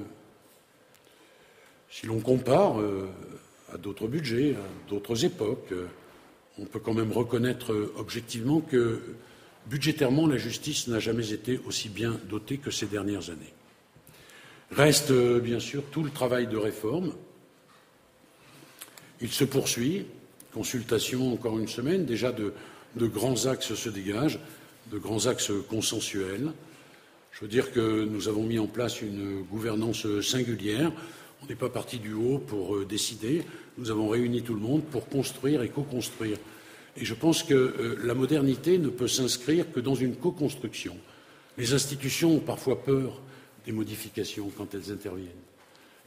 si 1.90 2.06
l'on 2.06 2.20
compare 2.20 2.76
à 3.72 3.76
d'autres 3.76 4.06
budgets, 4.06 4.54
à 4.54 4.90
d'autres 4.90 5.24
époques, 5.24 5.74
on 6.58 6.64
peut 6.64 6.78
quand 6.78 6.94
même 6.94 7.12
reconnaître 7.12 7.90
objectivement 7.96 8.60
que 8.60 9.02
budgétairement, 9.66 10.26
la 10.26 10.38
justice 10.38 10.88
n'a 10.88 11.00
jamais 11.00 11.32
été 11.32 11.60
aussi 11.66 11.90
bien 11.90 12.18
dotée 12.30 12.56
que 12.56 12.70
ces 12.70 12.86
dernières 12.86 13.28
années. 13.28 13.52
Reste 14.70 15.12
bien 15.12 15.60
sûr 15.60 15.82
tout 15.90 16.02
le 16.02 16.10
travail 16.10 16.46
de 16.46 16.56
réforme. 16.56 17.12
Il 19.20 19.30
se 19.30 19.44
poursuit. 19.44 20.06
Consultation 20.52 21.32
encore 21.32 21.58
une 21.58 21.68
semaine. 21.68 22.04
Déjà 22.04 22.32
de, 22.32 22.52
grands 22.96 23.46
axes 23.46 23.74
se 23.74 23.88
dégagent, 23.88 24.38
de 24.90 24.98
grands 24.98 25.26
axes 25.26 25.52
consensuels. 25.68 26.52
Je 27.32 27.40
veux 27.40 27.48
dire 27.48 27.72
que 27.72 28.04
nous 28.04 28.28
avons 28.28 28.42
mis 28.42 28.58
en 28.58 28.66
place 28.66 29.00
une 29.00 29.42
gouvernance 29.42 30.06
singulière. 30.20 30.92
On 31.42 31.46
n'est 31.46 31.56
pas 31.56 31.70
parti 31.70 31.98
du 31.98 32.12
haut 32.12 32.38
pour 32.38 32.76
euh, 32.76 32.84
décider. 32.84 33.42
Nous 33.78 33.90
avons 33.90 34.08
réuni 34.08 34.42
tout 34.42 34.54
le 34.54 34.60
monde 34.60 34.84
pour 34.84 35.08
construire 35.08 35.62
et 35.62 35.68
co-construire. 35.68 36.38
Et 36.96 37.04
je 37.04 37.14
pense 37.14 37.42
que 37.42 37.54
euh, 37.54 37.98
la 38.04 38.14
modernité 38.14 38.78
ne 38.78 38.88
peut 38.88 39.08
s'inscrire 39.08 39.72
que 39.72 39.80
dans 39.80 39.94
une 39.94 40.14
co-construction. 40.14 40.96
Les 41.58 41.72
institutions 41.72 42.36
ont 42.36 42.40
parfois 42.40 42.82
peur 42.82 43.20
des 43.64 43.72
modifications 43.72 44.50
quand 44.56 44.74
elles 44.74 44.92
interviennent. 44.92 45.30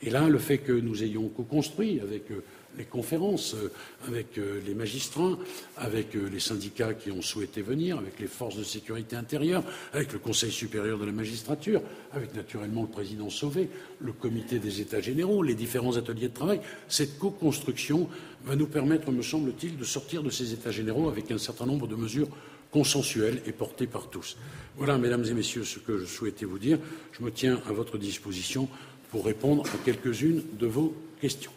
Et 0.01 0.09
là, 0.09 0.29
le 0.29 0.39
fait 0.39 0.59
que 0.59 0.71
nous 0.71 1.03
ayons 1.03 1.27
co-construit 1.29 1.99
avec 1.99 2.31
euh, 2.31 2.43
les 2.77 2.85
conférences 2.85 3.55
euh, 3.55 3.71
avec 4.07 4.37
euh, 4.37 4.59
les 4.65 4.73
magistrats, 4.73 5.37
avec 5.77 6.15
euh, 6.15 6.29
les 6.31 6.39
syndicats 6.39 6.93
qui 6.93 7.11
ont 7.11 7.21
souhaité 7.21 7.61
venir, 7.61 7.97
avec 7.97 8.19
les 8.19 8.27
forces 8.27 8.57
de 8.57 8.63
sécurité 8.63 9.15
intérieure, 9.15 9.63
avec 9.93 10.13
le 10.13 10.19
Conseil 10.19 10.51
supérieur 10.51 10.97
de 10.99 11.05
la 11.05 11.11
magistrature, 11.11 11.81
avec 12.11 12.35
naturellement 12.35 12.83
le 12.83 12.87
président 12.87 13.29
Sauvé, 13.29 13.69
le 13.99 14.11
comité 14.13 14.59
des 14.59 14.81
États 14.81 15.01
généraux, 15.01 15.43
les 15.43 15.55
différents 15.55 15.97
ateliers 15.97 16.29
de 16.29 16.33
travail. 16.33 16.61
Cette 16.87 17.17
co-construction 17.17 18.09
va 18.43 18.55
nous 18.55 18.67
permettre, 18.67 19.11
me 19.11 19.21
semble-t-il, 19.21 19.77
de 19.77 19.83
sortir 19.83 20.23
de 20.23 20.29
ces 20.29 20.53
États 20.53 20.71
généraux 20.71 21.09
avec 21.09 21.31
un 21.31 21.37
certain 21.37 21.65
nombre 21.65 21.87
de 21.87 21.95
mesures 21.95 22.29
consensuelles 22.71 23.41
et 23.45 23.51
portées 23.51 23.87
par 23.87 24.09
tous. 24.09 24.37
Voilà, 24.75 24.97
mesdames 24.97 25.23
et 25.25 25.33
messieurs, 25.33 25.63
ce 25.63 25.79
que 25.79 25.97
je 25.97 26.05
souhaitais 26.05 26.45
vous 26.45 26.59
dire. 26.59 26.77
Je 27.13 27.23
me 27.23 27.31
tiens 27.31 27.61
à 27.69 27.71
votre 27.71 27.97
disposition 27.97 28.67
pour 29.11 29.25
répondre 29.25 29.63
à 29.67 29.77
quelques-unes 29.85 30.43
de 30.59 30.67
vos 30.67 30.93
questions. 31.21 31.51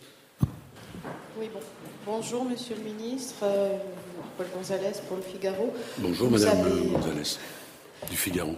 Oui, 1.39 1.48
bon. 1.55 1.60
Bonjour, 2.05 2.44
Monsieur 2.44 2.74
le 2.74 2.82
Ministre. 2.82 3.36
Euh, 3.44 3.77
Paul 4.36 4.47
Gonzalez 4.56 4.90
pour 5.06 5.19
le 5.19 5.23
Figaro. 5.23 5.73
Bonjour, 5.98 6.28
Madame 6.32 6.69
Gonzalez, 6.90 7.39
du 8.10 8.16
Figaro. 8.16 8.56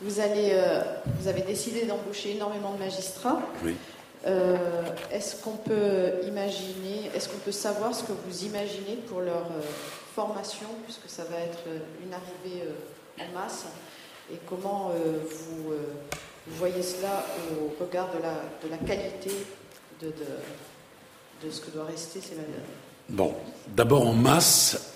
vous, 0.00 0.20
allez, 0.20 0.52
euh, 0.52 0.80
vous 1.20 1.28
avez 1.28 1.42
décidé 1.42 1.84
d'embaucher 1.84 2.34
énormément 2.34 2.72
de 2.72 2.78
magistrats. 2.78 3.42
Oui. 3.62 3.74
Euh, 4.26 4.56
est-ce 5.12 5.36
qu'on 5.42 5.56
peut 5.56 6.12
imaginer, 6.26 7.10
est-ce 7.14 7.28
qu'on 7.28 7.38
peut 7.38 7.52
savoir 7.52 7.94
ce 7.94 8.04
que 8.04 8.12
vous 8.26 8.44
imaginez 8.44 8.96
pour 9.08 9.20
leur 9.20 9.48
euh, 9.52 9.60
formation, 10.14 10.68
puisque 10.84 11.08
ça 11.08 11.24
va 11.24 11.40
être 11.40 11.64
une 12.02 12.14
arrivée 12.14 12.64
en 13.20 13.38
masse, 13.38 13.66
et 14.32 14.38
comment 14.48 14.92
vous, 14.92 15.74
voyez 16.56 16.82
cela 16.82 17.26
au 17.60 17.84
regard 17.84 18.08
de 18.16 18.22
la, 18.22 18.32
de 18.64 18.70
la 18.70 18.78
qualité 18.78 19.30
de, 20.00 20.06
de, 20.06 20.12
ce 21.50 21.60
que 21.60 21.70
doit 21.70 21.84
rester 21.84 22.20
ces 22.20 22.34
Bon, 23.08 23.34
d'abord 23.74 24.06
en 24.06 24.12
masse, 24.12 24.92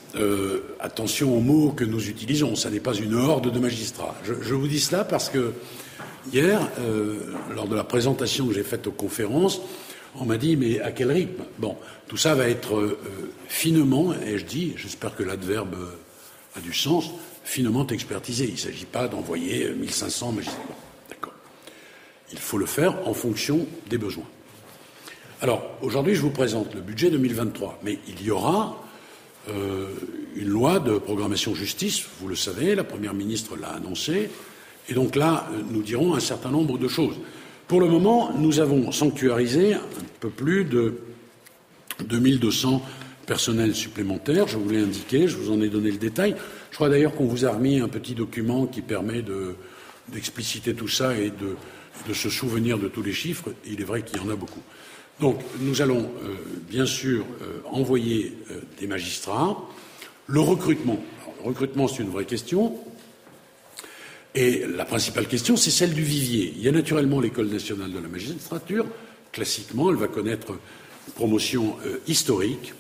attention 0.81 1.37
aux 1.37 1.41
mots 1.41 1.71
que 1.71 1.85
nous 1.85 2.09
utilisons. 2.09 2.57
Ça 2.57 2.69
n'est 2.69 2.81
pas 2.81 2.95
une 2.95 3.15
horde 3.15 3.51
de 3.51 3.59
magistrats. 3.59 4.15
Je, 4.25 4.35
je, 4.43 4.55
vous 4.55 4.69
dis 4.69 4.81
cela 4.81 5.05
parce 5.05 5.31
que 5.31 5.55
Hier, 6.31 6.69
euh, 6.79 7.19
lors 7.55 7.67
de 7.67 7.75
la 7.75 7.83
présentation 7.83 8.47
que 8.47 8.55
j'ai 8.55 8.63
faite 8.63 8.87
aux 8.87 8.93
conférences, 8.93 9.61
on 10.15 10.25
m'a 10.25 10.37
dit 10.37 10.57
mais 10.57 10.81
à 10.81 10.93
quel 10.93 11.11
rythme? 11.11 11.43
Bon, 11.59 11.77
tout 12.07 12.17
ça 12.17 12.35
va 12.35 12.49
être 12.49 12.77
euh, 12.77 12.99
finement, 13.49 14.15
et 14.15 14.39
je 14.39 14.45
dis, 14.45 14.75
j'espère 14.77 15.17
que 15.17 15.25
l'adverbe 15.25 15.75
a 16.55 16.61
du 16.61 16.73
sens, 16.73 17.11
finement 17.45 17.87
expertisé. 17.89 18.45
Il 18.45 18.53
ne 18.53 18.59
s'agit 18.59 18.85
pas 18.85 19.09
d'envoyer 19.09 19.71
1500 19.71 20.33
magistrats. 20.33 20.59
D'accord. 21.09 21.35
Il 22.31 22.39
faut 22.39 22.59
le 22.59 22.67
faire 22.67 23.07
en 23.09 23.15
fonction 23.15 23.67
des 23.91 23.99
besoins. 23.99 24.29
Alors, 25.43 25.77
aujourd'hui, 25.83 26.15
je 26.15 26.21
vous 26.21 26.31
présente 26.31 26.73
le 26.73 26.81
budget 26.81 27.11
2023, 27.11 27.81
mais 27.83 27.99
il 28.07 28.25
y 28.25 28.31
aura 28.31 28.81
euh, 29.51 29.89
une 30.37 30.47
loi 30.47 30.79
de 30.79 30.99
programmation 30.99 31.53
justice, 31.53 32.05
vous 32.21 32.29
le 32.29 32.37
savez, 32.37 32.77
la 32.77 32.85
Première 32.85 33.13
ministre 33.13 33.57
l'a 33.61 33.71
annoncé, 33.71 34.31
et 34.89 34.95
donc 34.95 35.17
là, 35.17 35.49
nous 35.69 35.83
dirons 35.83 36.15
un 36.15 36.21
certain 36.21 36.53
nombre 36.53 36.79
de 36.79 36.87
choses. 36.87 37.17
Pour 37.67 37.81
le 37.81 37.89
moment, 37.89 38.31
nous 38.39 38.61
avons 38.61 38.93
sanctuarisé 38.93 39.75
un 39.75 39.81
peu 40.21 40.31
plus 40.31 40.65
de 40.65 41.01
2200 42.05 42.81
personnels 43.27 43.75
supplémentaires. 43.75 44.47
Je 44.47 44.57
vous 44.57 44.69
l'ai 44.69 44.79
indiqué, 44.79 45.27
je 45.27 45.37
vous 45.37 45.51
en 45.53 45.61
ai 45.61 45.69
donné 45.69 45.91
le 45.91 45.99
détail. 45.99 46.37
Je 46.71 46.77
crois 46.77 46.89
d'ailleurs 46.89 47.17
qu'on 47.17 47.27
vous 47.27 47.45
a 47.45 47.51
remis 47.51 47.81
un 47.81 47.89
petit 47.89 48.15
document 48.15 48.67
qui 48.67 48.81
permet 48.81 49.25
d'expliciter 50.09 50.73
tout 50.73 50.87
ça 50.87 51.17
et 51.19 51.31
de, 51.33 52.15
se 52.15 52.31
souvenir 52.31 52.79
de 52.79 52.87
tous 52.87 53.03
les 53.03 53.13
chiffres. 53.13 53.49
Il 53.67 53.81
est 53.81 53.85
vrai 53.85 54.03
qu'il 54.03 54.19
y 54.19 54.21
en 54.21 54.31
a 54.31 54.37
beaucoup. 54.37 54.63
Donc, 55.23 55.39
nous 55.61 55.81
allons 55.81 56.01
euh, 56.25 56.35
bien 56.69 56.85
sûr 56.85 57.25
euh, 57.43 57.61
envoyer 57.71 58.33
euh, 58.51 58.59
des 58.81 58.89
magistrats. 58.89 59.57
Le 60.27 60.41
recrutement. 60.41 60.99
le 61.39 61.49
recrutement, 61.49 61.87
c'est 61.87 62.03
une 62.03 62.11
vraie 62.11 62.25
question. 62.25 62.77
Et 64.35 64.65
la 64.67 64.85
principale 64.85 65.29
question, 65.29 65.57
c'est 65.57 65.71
celle 65.71 65.95
du 65.95 66.03
vivier. 66.03 66.53
Il 66.57 66.63
y 66.65 66.67
a 66.67 66.73
naturellement 66.73 67.21
l'École 67.21 67.47
nationale 67.47 67.93
de 67.93 68.01
la 68.01 68.09
magistrature. 68.09 68.85
Classiquement, 69.31 69.91
elle 69.91 69.97
va 69.97 70.09
connaître 70.09 70.59
une 71.07 71.13
promotion 71.15 71.77
historique, 72.09 72.75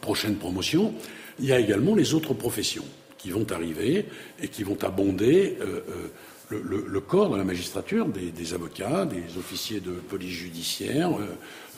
prochaine 0.00 0.36
promotion. 0.36 0.94
Il 1.38 1.44
y 1.44 1.52
a 1.52 1.60
également 1.60 1.94
les 1.94 2.14
autres 2.14 2.32
professions 2.32 2.84
qui 3.18 3.28
vont 3.28 3.46
arriver 3.52 4.06
et 4.40 4.48
qui 4.48 4.62
vont 4.62 4.78
abonder 4.82 5.58
euh, 6.52 6.54
euh, 6.54 6.84
le, 6.86 7.00
corps 7.00 7.30
de 7.30 7.36
la 7.36 7.44
magistrature, 7.44 8.06
des, 8.06 8.54
avocats, 8.54 9.06
des 9.06 9.38
officiers 9.38 9.80
de 9.80 9.92
police 9.92 10.34
judiciaire, 10.34 11.10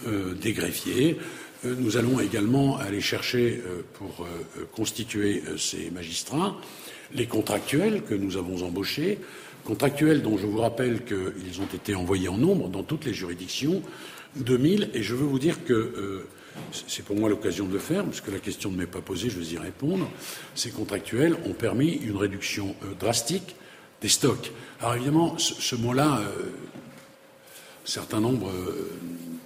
des 0.07 0.53
greffiers. 0.53 1.19
nous 1.65 1.97
allons 1.97 2.21
également 2.21 2.79
aller 2.79 3.01
chercher 3.01 3.61
pour 3.95 4.27
constituer 4.73 5.43
ces 5.57 5.91
magistrats 5.91 6.57
les 7.13 7.27
contractuels 7.27 8.03
que 8.03 8.15
nous 8.15 8.37
avons 8.37 8.63
embauchés, 8.63 9.19
contractuels 9.65 10.23
dont 10.23 10.37
je 10.37 10.47
vous 10.47 10.59
rappelle 10.59 11.05
qu'ils 11.05 11.61
ont 11.61 11.75
été 11.75 11.95
envoyés 11.95 12.29
en 12.29 12.39
nombre 12.39 12.69
dans 12.69 12.83
toutes 12.83 13.05
les 13.05 13.15
juridictions, 13.15 13.83
2000, 14.37 14.91
et 14.95 15.03
je 15.03 15.15
veux 15.15 15.27
vous 15.27 15.39
dire 15.39 15.65
que 15.65 15.73
euh, 15.73 16.27
c'est 16.73 17.05
pour 17.05 17.17
moi 17.17 17.29
l'occasion 17.29 17.67
de 17.67 17.73
le 17.73 17.79
faire, 17.79 18.05
puisque 18.05 18.29
la 18.29 18.39
question 18.39 18.71
ne 18.71 18.77
m'est 18.77 18.87
pas 18.87 19.01
posée, 19.01 19.31
je 19.31 19.39
vais 19.39 19.55
y 19.55 19.59
répondre. 19.59 20.09
Ces 20.55 20.71
contractuels 20.71 21.37
ont 21.47 21.55
permis 21.55 21.95
une 21.95 22.17
réduction 22.17 22.75
euh, 22.85 22.95
drastique 22.99 23.57
des 24.01 24.09
stocks. 24.09 24.53
Alors 24.81 24.95
évidemment, 24.95 25.39
ce, 25.39 25.75
mot-là, 25.75 26.21
euh, 26.21 26.51
certains 27.85 28.21
nombres 28.21 28.53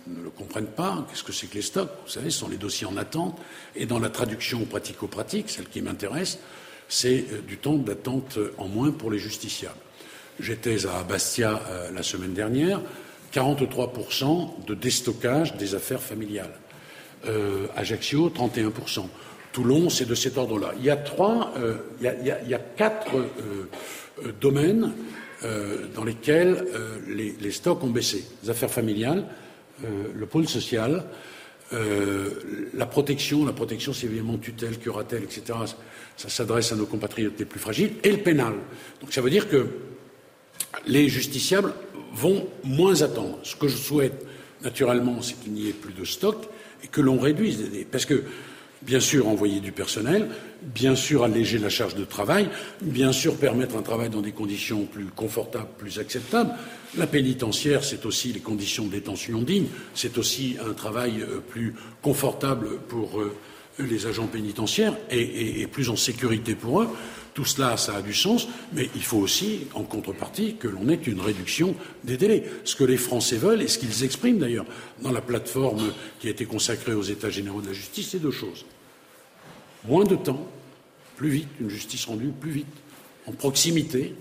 ne 0.06 0.22
le 0.22 0.30
comprennent 0.30 0.66
pas. 0.66 1.06
Qu'est-ce 1.08 1.24
que 1.24 1.32
c'est 1.32 1.46
que 1.46 1.54
les 1.54 1.62
stocks? 1.62 1.90
Vous 2.04 2.10
savez, 2.10 2.30
ce 2.30 2.40
sont 2.40 2.48
les 2.48 2.56
dossiers 2.56 2.86
en 2.86 2.96
attente. 2.96 3.38
Et 3.74 3.86
dans 3.86 3.98
la 3.98 4.10
traduction 4.10 4.64
pratico-pratique, 4.64 5.50
celle 5.50 5.68
qui 5.68 5.82
m'intéresse, 5.82 6.38
c'est 6.88 7.24
euh, 7.32 7.40
du 7.40 7.56
temps 7.56 7.74
d'attente 7.76 8.38
en 8.58 8.68
moins 8.68 8.90
pour 8.90 9.10
les 9.10 9.18
justiciables. 9.18 9.76
J'étais 10.40 10.86
à 10.86 11.02
Bastia 11.02 11.60
euh, 11.68 11.90
la 11.92 12.02
semaine 12.02 12.34
dernière, 12.34 12.80
43% 13.32 14.66
de 14.66 14.74
déstockage 14.74 15.56
des 15.56 15.74
affaires 15.74 16.02
familiales. 16.02 16.52
Euh, 17.26 17.66
Ajaccio, 17.76 18.28
31%. 18.28 19.06
Toulon, 19.52 19.90
c'est 19.90 20.06
de 20.06 20.14
cet 20.14 20.38
ordre-là. 20.38 20.72
Il 20.78 20.84
y 20.84 20.90
a 20.90 20.96
trois, 20.96 21.52
il, 22.00 22.06
y 22.06 22.54
a, 22.54 22.58
quatre 22.58 23.10
domaines 24.40 24.92
dans 25.94 26.04
lesquels 26.04 26.64
les, 27.08 27.34
les, 27.40 27.50
stocks 27.50 27.82
ont 27.82 27.90
baissé. 27.90 28.24
Les 28.44 28.50
affaires 28.50 28.70
familiales, 28.70 29.26
le 29.82 30.26
pôle 30.26 30.46
social, 30.46 31.04
euh, 31.72 32.28
la 32.74 32.84
protection, 32.84 33.46
la 33.46 33.52
protection 33.52 33.92
c'est 33.92 34.06
évidemment 34.06 34.36
tutelle, 34.36 34.78
curatelle, 34.78 35.22
etc. 35.22 35.58
Ça 36.16 36.28
s'adresse 36.28 36.72
à 36.72 36.76
nos 36.76 36.84
compatriotes 36.84 37.38
les 37.38 37.46
plus 37.46 37.60
fragiles, 37.60 37.92
et 38.02 38.10
le 38.10 38.18
pénal. 38.18 38.54
Donc 39.00 39.12
ça 39.12 39.22
veut 39.22 39.30
dire 39.30 39.48
que 39.48 39.66
les 40.86 41.08
justiciables 41.08 41.72
vont 42.12 42.46
moins 42.62 43.00
attendre. 43.00 43.38
Ce 43.42 43.56
que 43.56 43.68
je 43.68 43.76
souhaite, 43.76 44.26
naturellement, 44.62 45.22
c'est 45.22 45.40
qu'il 45.40 45.52
n'y 45.52 45.68
ait 45.68 45.72
plus 45.72 45.94
de 45.94 46.04
stock 46.04 46.46
et 46.84 46.88
que 46.88 47.00
l'on 47.00 47.18
réduise. 47.18 47.64
Parce 47.90 48.04
que, 48.04 48.24
bien 48.84 49.00
sûr, 49.00 49.28
envoyer 49.28 49.60
du 49.60 49.72
personnel, 49.72 50.28
bien 50.62 50.94
sûr, 50.94 51.24
alléger 51.24 51.58
la 51.58 51.68
charge 51.68 51.94
de 51.94 52.04
travail, 52.04 52.48
bien 52.80 53.12
sûr, 53.12 53.36
permettre 53.36 53.76
un 53.76 53.82
travail 53.82 54.10
dans 54.10 54.20
des 54.20 54.32
conditions 54.32 54.84
plus 54.84 55.06
confortables, 55.06 55.68
plus 55.78 55.98
acceptables, 55.98 56.52
la 56.96 57.06
pénitentiaire, 57.06 57.84
c'est 57.84 58.04
aussi 58.06 58.32
les 58.32 58.40
conditions 58.40 58.86
de 58.86 58.90
détention 58.90 59.40
dignes, 59.40 59.68
c'est 59.94 60.18
aussi 60.18 60.56
un 60.64 60.72
travail 60.72 61.22
euh, 61.22 61.38
plus 61.40 61.74
confortable 62.02 62.78
pour 62.88 63.20
euh, 63.20 63.34
les 63.78 64.06
agents 64.06 64.26
pénitentiaires 64.26 64.96
et, 65.10 65.66
plus 65.66 65.88
en 65.88 65.96
sécurité 65.96 66.54
pour 66.54 66.82
eux. 66.82 66.88
Tout 67.34 67.46
cela, 67.46 67.78
ça 67.78 67.96
a 67.96 68.02
du 68.02 68.12
sens, 68.12 68.46
mais 68.74 68.90
il 68.94 69.02
faut 69.02 69.18
aussi, 69.18 69.66
en 69.74 69.84
contrepartie, 69.84 70.56
que 70.56 70.68
l'on 70.68 70.88
ait 70.90 71.00
une 71.06 71.20
réduction 71.20 71.74
des 72.04 72.18
délais. 72.18 72.44
Ce 72.64 72.76
que 72.76 72.84
les 72.84 72.98
Français 72.98 73.36
veulent, 73.36 73.62
et 73.62 73.68
ce 73.68 73.78
qu'ils 73.78 74.04
expriment 74.04 74.38
d'ailleurs 74.38 74.66
dans 75.00 75.12
la 75.12 75.22
plateforme 75.22 75.92
qui 76.20 76.28
a 76.28 76.30
été 76.30 76.44
consacrée 76.44 76.92
aux 76.92 77.02
États 77.02 77.30
généraux 77.30 77.62
de 77.62 77.68
la 77.68 77.72
justice, 77.72 78.10
c'est 78.10 78.18
deux 78.18 78.30
choses. 78.30 78.66
Moins 79.88 80.04
de 80.04 80.16
temps, 80.16 80.46
plus 81.16 81.30
vite, 81.30 81.48
une 81.60 81.70
justice 81.70 82.04
rendue 82.04 82.32
plus 82.38 82.50
vite, 82.50 82.66
en 83.26 83.32
proximité, 83.32 84.14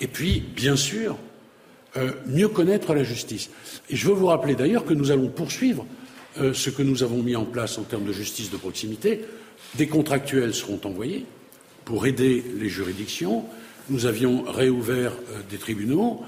et 0.00 0.08
puis, 0.08 0.40
bien 0.40 0.76
sûr, 0.76 1.16
euh, 1.96 2.10
mieux 2.26 2.48
connaître 2.48 2.94
la 2.94 3.04
justice. 3.04 3.50
Et 3.88 3.96
je 3.96 4.08
veux 4.08 4.14
vous 4.14 4.26
rappeler 4.26 4.56
d'ailleurs 4.56 4.84
que 4.84 4.94
nous 4.94 5.10
allons 5.12 5.28
poursuivre 5.28 5.86
euh, 6.40 6.52
ce 6.52 6.70
que 6.70 6.82
nous 6.82 7.02
avons 7.02 7.22
mis 7.22 7.36
en 7.36 7.44
place 7.44 7.78
en 7.78 7.82
termes 7.82 8.04
de 8.04 8.12
justice 8.12 8.50
de 8.50 8.56
proximité. 8.56 9.20
Des 9.76 9.86
contractuels 9.86 10.54
seront 10.54 10.80
envoyés 10.84 11.26
pour 11.84 12.06
aider 12.06 12.44
les 12.58 12.68
juridictions. 12.68 13.44
Nous 13.88 14.06
avions 14.06 14.42
réouvert 14.42 15.12
euh, 15.12 15.40
des 15.50 15.58
tribunaux, 15.58 16.20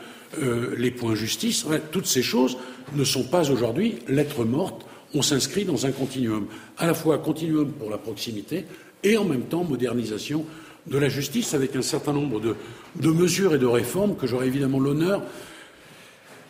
les 0.79 0.91
points 0.91 1.15
justice. 1.15 1.67
toutes 1.91 2.07
ces 2.07 2.23
choses 2.23 2.57
ne 2.95 3.05
sont 3.05 3.25
pas 3.25 3.51
aujourd'hui 3.51 3.97
lettres 4.09 4.47
mortes. 4.47 4.87
On 5.13 5.21
s'inscrit 5.21 5.67
dans 5.67 5.85
un 5.85 5.93
continuum, 5.93 6.47
à 6.79 6.87
la 6.87 6.95
fois 6.95 7.19
continuum 7.19 7.71
pour 7.71 7.91
la 7.91 7.99
proximité 7.99 8.65
et 9.05 9.19
en 9.19 9.25
même 9.25 9.43
temps 9.43 9.63
modernisation 9.63 10.47
de 10.87 10.97
la 10.97 11.11
justice 11.11 11.53
avec 11.53 11.77
un 11.77 11.83
certain 11.83 12.15
nombre 12.15 12.41
de 12.41 13.11
mesures 13.11 13.55
et 13.55 13.59
de 13.59 13.67
réformes 13.67 14.17
que 14.17 14.27
j'aurai 14.27 14.47
évidemment 14.47 14.81
l'honneur 14.81 15.23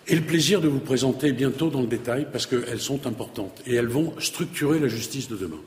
et 0.08 0.16
le 0.16 0.22
plaisir 0.22 0.60
de 0.60 0.68
vous 0.68 0.80
présenter 0.80 1.32
bientôt 1.32 1.70
dans 1.70 1.80
le 1.80 1.86
détail 1.86 2.26
parce 2.30 2.46
qu'elles 2.46 2.80
sont 2.80 3.06
importantes 3.06 3.62
et 3.66 3.74
elles 3.74 3.88
vont 3.88 4.14
structurer 4.18 4.78
la 4.78 4.88
justice 4.88 5.28
de 5.28 5.36
demain. 5.36 5.60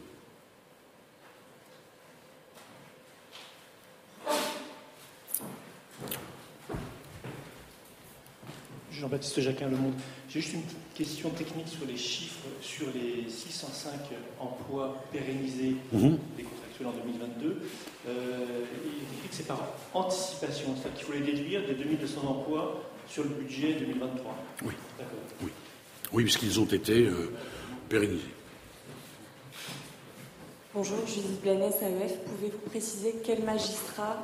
Jean-Baptiste 9.05 9.41
Jacquin, 9.41 9.69
Le 9.69 9.77
Monde. 9.77 9.93
J'ai 10.27 10.41
juste 10.41 10.55
une 10.55 10.63
question 10.95 11.29
technique 11.29 11.67
sur 11.67 11.85
les 11.85 11.95
chiffres, 11.95 12.47
sur 12.59 12.87
les 12.87 13.29
605 13.29 13.91
emplois 14.39 15.03
pérennisés 15.11 15.75
mhm. 15.93 16.17
des 16.35 16.41
contractuels 16.41 16.87
en 16.87 16.91
2022. 16.91 17.61
Euh, 18.07 18.45
il 18.83 19.03
est 19.03 19.17
écrit 19.17 19.29
que 19.29 19.35
c'est 19.35 19.45
par 19.45 19.61
anticipation, 19.93 20.73
c'est-à-dire 20.75 20.97
qu'il 20.97 21.05
faut 21.05 21.13
les 21.13 21.19
déduire 21.19 21.67
des 21.67 21.75
2200 21.75 22.21
emplois 22.27 22.81
sur 23.07 23.23
le 23.25 23.29
budget 23.29 23.73
2023 23.73 24.37
Oui. 24.63 24.73
Oui, 25.43 25.51
oui 26.11 26.23
puisqu'ils 26.23 26.59
ont 26.59 26.65
été 26.65 27.05
euh, 27.05 27.31
pérennisés. 27.87 28.23
Bonjour, 30.73 31.05
Judith 31.05 31.43
Blanès, 31.43 31.75
AEF. 31.79 32.17
Pouvez-vous 32.25 32.69
préciser 32.71 33.13
quel 33.23 33.43
magistrat? 33.43 34.23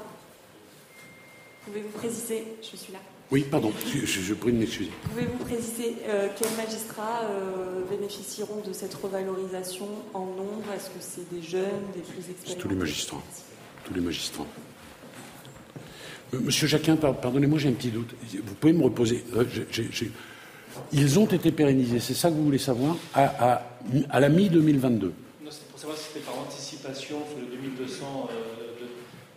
Pouvez-vous 1.65 1.99
préciser, 1.99 2.45
je 2.63 2.75
suis 2.75 2.91
là. 2.91 2.99
Oui, 3.31 3.45
pardon, 3.49 3.71
je, 3.87 4.05
je 4.05 4.33
prie 4.33 4.51
de 4.51 4.57
m'excuser. 4.57 4.91
Pouvez-vous 5.03 5.45
préciser 5.45 5.95
euh, 6.05 6.27
quels 6.37 6.51
magistrats 6.57 7.21
euh, 7.23 7.81
bénéficieront 7.89 8.61
de 8.67 8.73
cette 8.73 8.93
revalorisation 8.93 9.87
en 10.13 10.25
nombre? 10.25 10.65
Est-ce 10.75 10.89
que 10.89 10.99
c'est 10.99 11.33
des 11.33 11.41
jeunes, 11.41 11.63
des 11.95 12.01
plus 12.01 12.29
expérimentés? 12.29 12.61
Tous 12.61 12.67
les 12.67 12.75
magistrats. 12.75 13.21
Tous 13.85 13.93
les 13.93 14.01
magistrats. 14.01 14.45
Euh, 16.33 16.39
Monsieur 16.41 16.67
Jacquin, 16.67 16.97
pardonnez-moi, 16.97 17.57
j'ai 17.57 17.69
un 17.69 17.73
petit 17.73 17.91
doute. 17.91 18.13
Vous 18.43 18.53
pouvez 18.55 18.73
me 18.73 18.83
reposer. 18.83 19.23
Ils 20.91 21.17
ont 21.17 21.25
été 21.25 21.53
pérennisés, 21.53 22.01
c'est 22.01 22.13
ça 22.13 22.29
que 22.29 22.35
vous 22.35 22.43
voulez 22.43 22.57
savoir, 22.57 22.97
à, 23.13 23.63
à, 24.09 24.19
la 24.19 24.27
mi-2022 24.27 25.03
Non, 25.03 25.11
c'est 25.49 25.67
pour 25.69 25.79
savoir 25.79 25.97
si 25.97 26.07
c'était 26.09 26.25
par 26.25 26.37
anticipation 26.37 27.19
sur 27.29 27.37
les 27.39 27.55
2200 27.55 28.29
de, 28.81 28.87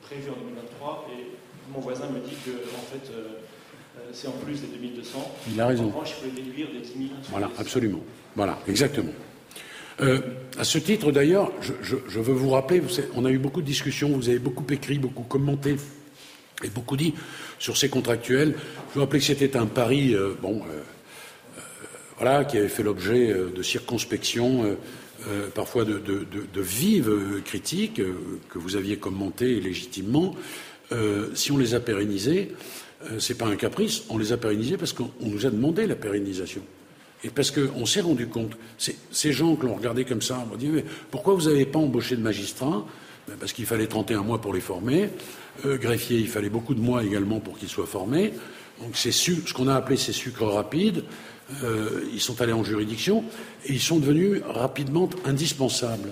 prévus 0.03 0.31
en 0.31 0.41
2023. 0.43 1.07
Et 1.17 1.31
mon 1.73 1.79
voisin 1.79 2.07
me 2.11 2.19
dit 2.19 2.35
que, 2.45 2.51
en 2.51 2.83
fait, 2.91 3.13
c'est 4.13 4.29
en 4.29 4.33
plus 4.33 4.61
des 4.61 4.67
2200. 4.67 5.35
Il 5.53 5.61
a 5.61 5.67
raison. 5.67 5.85
En 5.85 5.89
revanche, 5.89 6.15
il 6.23 6.31
faut 6.31 6.37
déduire 6.37 6.69
des 6.73 6.81
10 6.81 6.89
000. 6.89 6.99
Voilà, 7.31 7.51
absolument. 7.59 8.01
Voilà, 8.37 8.59
exactement. 8.69 9.13
Euh, 10.01 10.21
à 10.59 10.65
ce 10.65 10.79
titre, 10.79 11.13
d'ailleurs, 11.13 11.53
je, 11.61 11.73
je, 11.83 11.97
je, 12.09 12.21
veux 12.21 12.33
vous 12.33 12.51
rappeler, 12.51 12.81
vous 12.81 12.89
savez, 12.89 13.09
on 13.15 13.25
a 13.25 13.31
eu 13.31 13.39
beaucoup 13.39 13.61
de 13.61 13.67
discussions, 13.67 14.09
vous 14.09 14.29
avez 14.29 14.39
beaucoup 14.39 14.65
écrit, 14.71 14.99
beaucoup 14.99 15.23
commenté 15.23 15.77
et 16.63 16.69
beaucoup 16.69 16.97
dit 16.97 17.15
sur 17.59 17.77
ces 17.77 17.89
contractuels. 17.89 18.55
Je 18.91 18.95
vous 18.95 19.01
rappelle 19.01 19.21
que 19.21 19.27
c'était 19.27 19.57
un 19.57 19.67
pari, 19.67 20.15
euh, 20.15 20.35
bon, 20.41 20.63
euh, 20.63 20.81
euh, 21.59 21.61
voilà, 22.19 22.45
qui 22.45 22.59
avait 22.59 22.69
fait 22.69 22.83
l'objet 22.83 23.31
euh, 23.31 23.51
de 23.51 23.63
circonspection, 23.63 24.77
euh, 25.29 25.49
parfois 25.55 25.85
de, 25.85 25.99
de, 25.99 26.27
de, 26.31 26.47
de, 26.53 26.61
vives 26.61 27.43
critiques 27.45 28.03
que 28.49 28.59
vous 28.59 28.77
aviez 28.77 28.99
commentées 28.99 29.59
légitimement. 29.61 30.35
si 31.35 31.51
on 31.51 31.57
les 31.57 31.75
a 31.75 31.81
pérennisés, 31.81 32.53
euh, 33.11 33.19
ce 33.19 33.33
n'est 33.33 33.39
pas 33.39 33.47
un 33.47 33.57
caprice, 33.57 34.03
on 34.09 34.19
les 34.19 34.33
a 34.33 34.37
pérennisés 34.37 34.77
parce 34.77 34.93
qu'on 34.93 35.11
nous 35.21 35.47
a 35.47 35.51
demandé 35.51 35.87
la 35.87 35.97
pérennisation. 35.97 36.63
Et 37.23 37.31
parce 37.31 37.51
qu'on 37.51 37.87
s'est 37.87 38.03
rendu 38.03 38.27
compte, 38.27 38.53
ces 38.79 39.33
gens 39.33 39.57
que 39.57 39.65
l'on 39.65 39.75
regardait 39.75 40.05
comme 40.05 40.21
ça, 40.21 40.47
on 40.53 40.57
dit 40.57 40.69
mais 40.69 40.85
pourquoi 41.11 41.35
vous 41.35 41.49
n'avez 41.49 41.65
pas 41.65 41.79
embauché 41.79 42.17
de 42.17 42.21
magistrats? 42.21 42.85
Ben 43.27 43.37
Parce 43.41 43.55
qu'il 43.55 43.65
fallait 43.65 43.87
31 43.87 44.23
mois 44.23 44.41
pour 44.41 44.53
les 44.53 44.61
former. 44.61 45.09
Euh, 45.65 45.79
greffier, 45.79 46.19
il 46.19 46.29
fallait 46.29 46.51
beaucoup 46.51 46.75
de 46.75 46.81
mois 46.81 47.03
également 47.03 47.41
pour 47.41 47.57
qu'ils 47.57 47.71
soient 47.71 47.87
formés. 47.87 48.35
Donc 48.83 48.91
c'est 48.95 49.13
ce 49.13 49.55
qu'on 49.55 49.69
a 49.69 49.75
appelé 49.75 49.97
ces 49.97 50.13
sucres 50.13 50.45
rapides. 50.45 51.05
Euh, 51.63 52.05
ils 52.13 52.21
sont 52.21 52.41
allés 52.43 52.53
en 52.53 52.65
juridiction 52.65 53.25
et 53.65 53.73
ils 53.73 53.81
sont 53.81 53.99
devenus 53.99 54.43
rapidement 54.47 55.09
indispensables. 55.25 56.11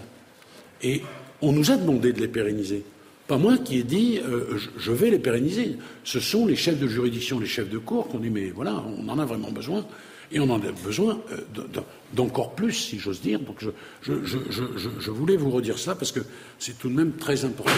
Et 0.82 1.02
on 1.42 1.52
nous 1.52 1.70
a 1.70 1.76
demandé 1.76 2.12
de 2.12 2.20
les 2.20 2.28
pérenniser 2.28 2.84
pas 3.26 3.38
moi 3.38 3.56
qui 3.58 3.78
ai 3.78 3.82
dit 3.82 4.20
euh, 4.24 4.58
je 4.76 4.92
vais 4.92 5.10
les 5.10 5.18
pérenniser. 5.18 5.76
Ce 6.04 6.20
sont 6.20 6.46
les 6.46 6.56
chefs 6.56 6.78
de 6.78 6.88
juridiction, 6.88 7.38
les 7.38 7.46
chefs 7.46 7.68
de 7.68 7.78
cour 7.78 8.08
qui 8.08 8.16
ont 8.16 8.18
dit 8.18 8.30
mais 8.30 8.50
voilà, 8.50 8.84
on 8.98 9.08
en 9.08 9.18
a 9.18 9.24
vraiment 9.24 9.50
besoin 9.50 9.86
et 10.32 10.40
on 10.40 10.50
en 10.50 10.60
a 10.60 10.72
besoin 10.84 11.20
euh, 11.32 11.66
d'encore 12.12 12.54
plus, 12.54 12.72
si 12.72 12.98
j'ose 12.98 13.20
dire. 13.20 13.38
Donc 13.40 13.58
je, 13.60 13.70
je, 14.02 15.10
voulais 15.10 15.36
vous 15.36 15.50
redire 15.50 15.78
ça 15.78 15.94
parce 15.94 16.10
que 16.10 16.20
c'est 16.58 16.78
tout 16.78 16.88
de 16.88 16.94
même 16.94 17.12
très 17.12 17.44
important. 17.44 17.72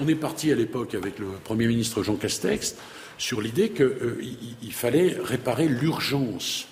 On 0.00 0.06
est 0.06 0.14
parti 0.14 0.52
à 0.52 0.54
l'époque 0.54 0.94
avec 0.94 1.18
le 1.18 1.26
Premier 1.42 1.66
ministre 1.66 2.02
Jean 2.02 2.16
Castex 2.16 2.76
sur 3.18 3.40
l'idée 3.40 3.70
qu'il 3.70 3.84
euh, 3.84 4.22
fallait 4.70 5.16
réparer 5.22 5.66
l'urgence. 5.66 6.68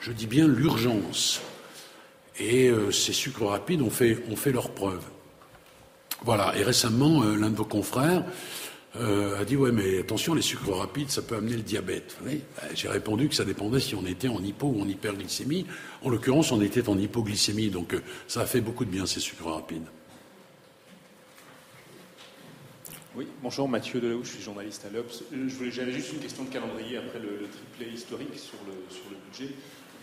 Je 0.00 0.12
dis 0.12 0.26
bien 0.26 0.46
l'urgence. 0.46 1.40
Et 2.38 2.70
ces 2.90 3.12
sucres 3.12 3.44
rapides 3.44 3.82
ont 3.82 3.90
fait 3.90 4.50
leur 4.50 4.70
preuve. 4.70 5.02
Voilà. 6.24 6.56
Et 6.56 6.62
récemment, 6.62 7.22
euh, 7.22 7.36
l'un 7.36 7.50
de 7.50 7.56
vos 7.56 7.64
confrères 7.64 8.24
euh, 8.96 9.40
a 9.40 9.44
dit 9.44 9.56
ouais, 9.56 9.72
mais 9.72 10.00
attention, 10.00 10.34
les 10.34 10.42
sucres 10.42 10.76
rapides, 10.76 11.10
ça 11.10 11.22
peut 11.22 11.36
amener 11.36 11.56
le 11.56 11.62
diabète. 11.62 12.16
Ben, 12.24 12.40
j'ai 12.74 12.88
répondu 12.88 13.28
que 13.28 13.34
ça 13.34 13.44
dépendait 13.44 13.80
si 13.80 13.94
on 13.94 14.04
était 14.04 14.28
en 14.28 14.42
hypo 14.42 14.66
ou 14.66 14.82
en 14.82 14.88
hyperglycémie. 14.88 15.66
En 16.02 16.10
l'occurrence, 16.10 16.52
on 16.52 16.60
était 16.60 16.88
en 16.88 16.98
hypoglycémie, 16.98 17.70
donc 17.70 17.94
euh, 17.94 18.02
ça 18.26 18.42
a 18.42 18.46
fait 18.46 18.60
beaucoup 18.60 18.84
de 18.84 18.90
bien 18.90 19.06
ces 19.06 19.20
sucres 19.20 19.46
rapides. 19.46 19.86
Oui, 23.16 23.26
bonjour, 23.42 23.68
Mathieu 23.68 24.00
Delahaut, 24.00 24.22
je 24.22 24.30
suis 24.30 24.42
journaliste 24.42 24.84
à 24.86 24.90
l'Obs. 24.90 25.24
J'avais 25.72 25.92
juste 25.92 26.12
une 26.12 26.20
question 26.20 26.44
de 26.44 26.50
calendrier 26.50 26.96
après 26.96 27.18
le, 27.18 27.38
le 27.40 27.48
triplet 27.48 27.92
historique 27.92 28.38
sur 28.38 28.58
le, 28.66 28.72
sur 28.94 29.04
le 29.10 29.16
budget. 29.26 29.54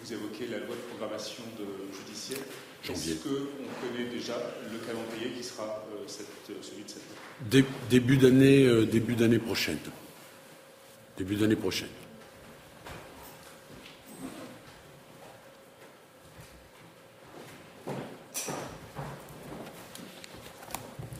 Vous 0.04 0.14
évoquez 0.14 0.48
la 0.48 0.60
loi 0.60 0.76
de 0.76 0.82
programmation 0.96 1.44
de, 1.58 1.66
judiciaire. 1.98 2.44
Est-ce 2.84 3.16
qu'on 3.16 3.88
connaît 3.88 4.10
déjà 4.10 4.36
le 4.72 4.78
calendrier 4.80 5.32
qui 5.38 5.44
sera 5.44 5.86
euh, 5.92 6.04
cette, 6.08 6.28
euh, 6.50 6.54
celui 6.62 6.84
de 6.84 6.90
cette 6.90 7.04
Dé, 7.50 7.66
Début 7.90 8.18
d'année 8.18 8.66
euh, 8.66 8.86
début 8.86 9.16
d'année 9.16 9.40
prochaine. 9.40 9.78
Début 11.18 11.36
d'année 11.36 11.56
prochaine. 11.56 11.90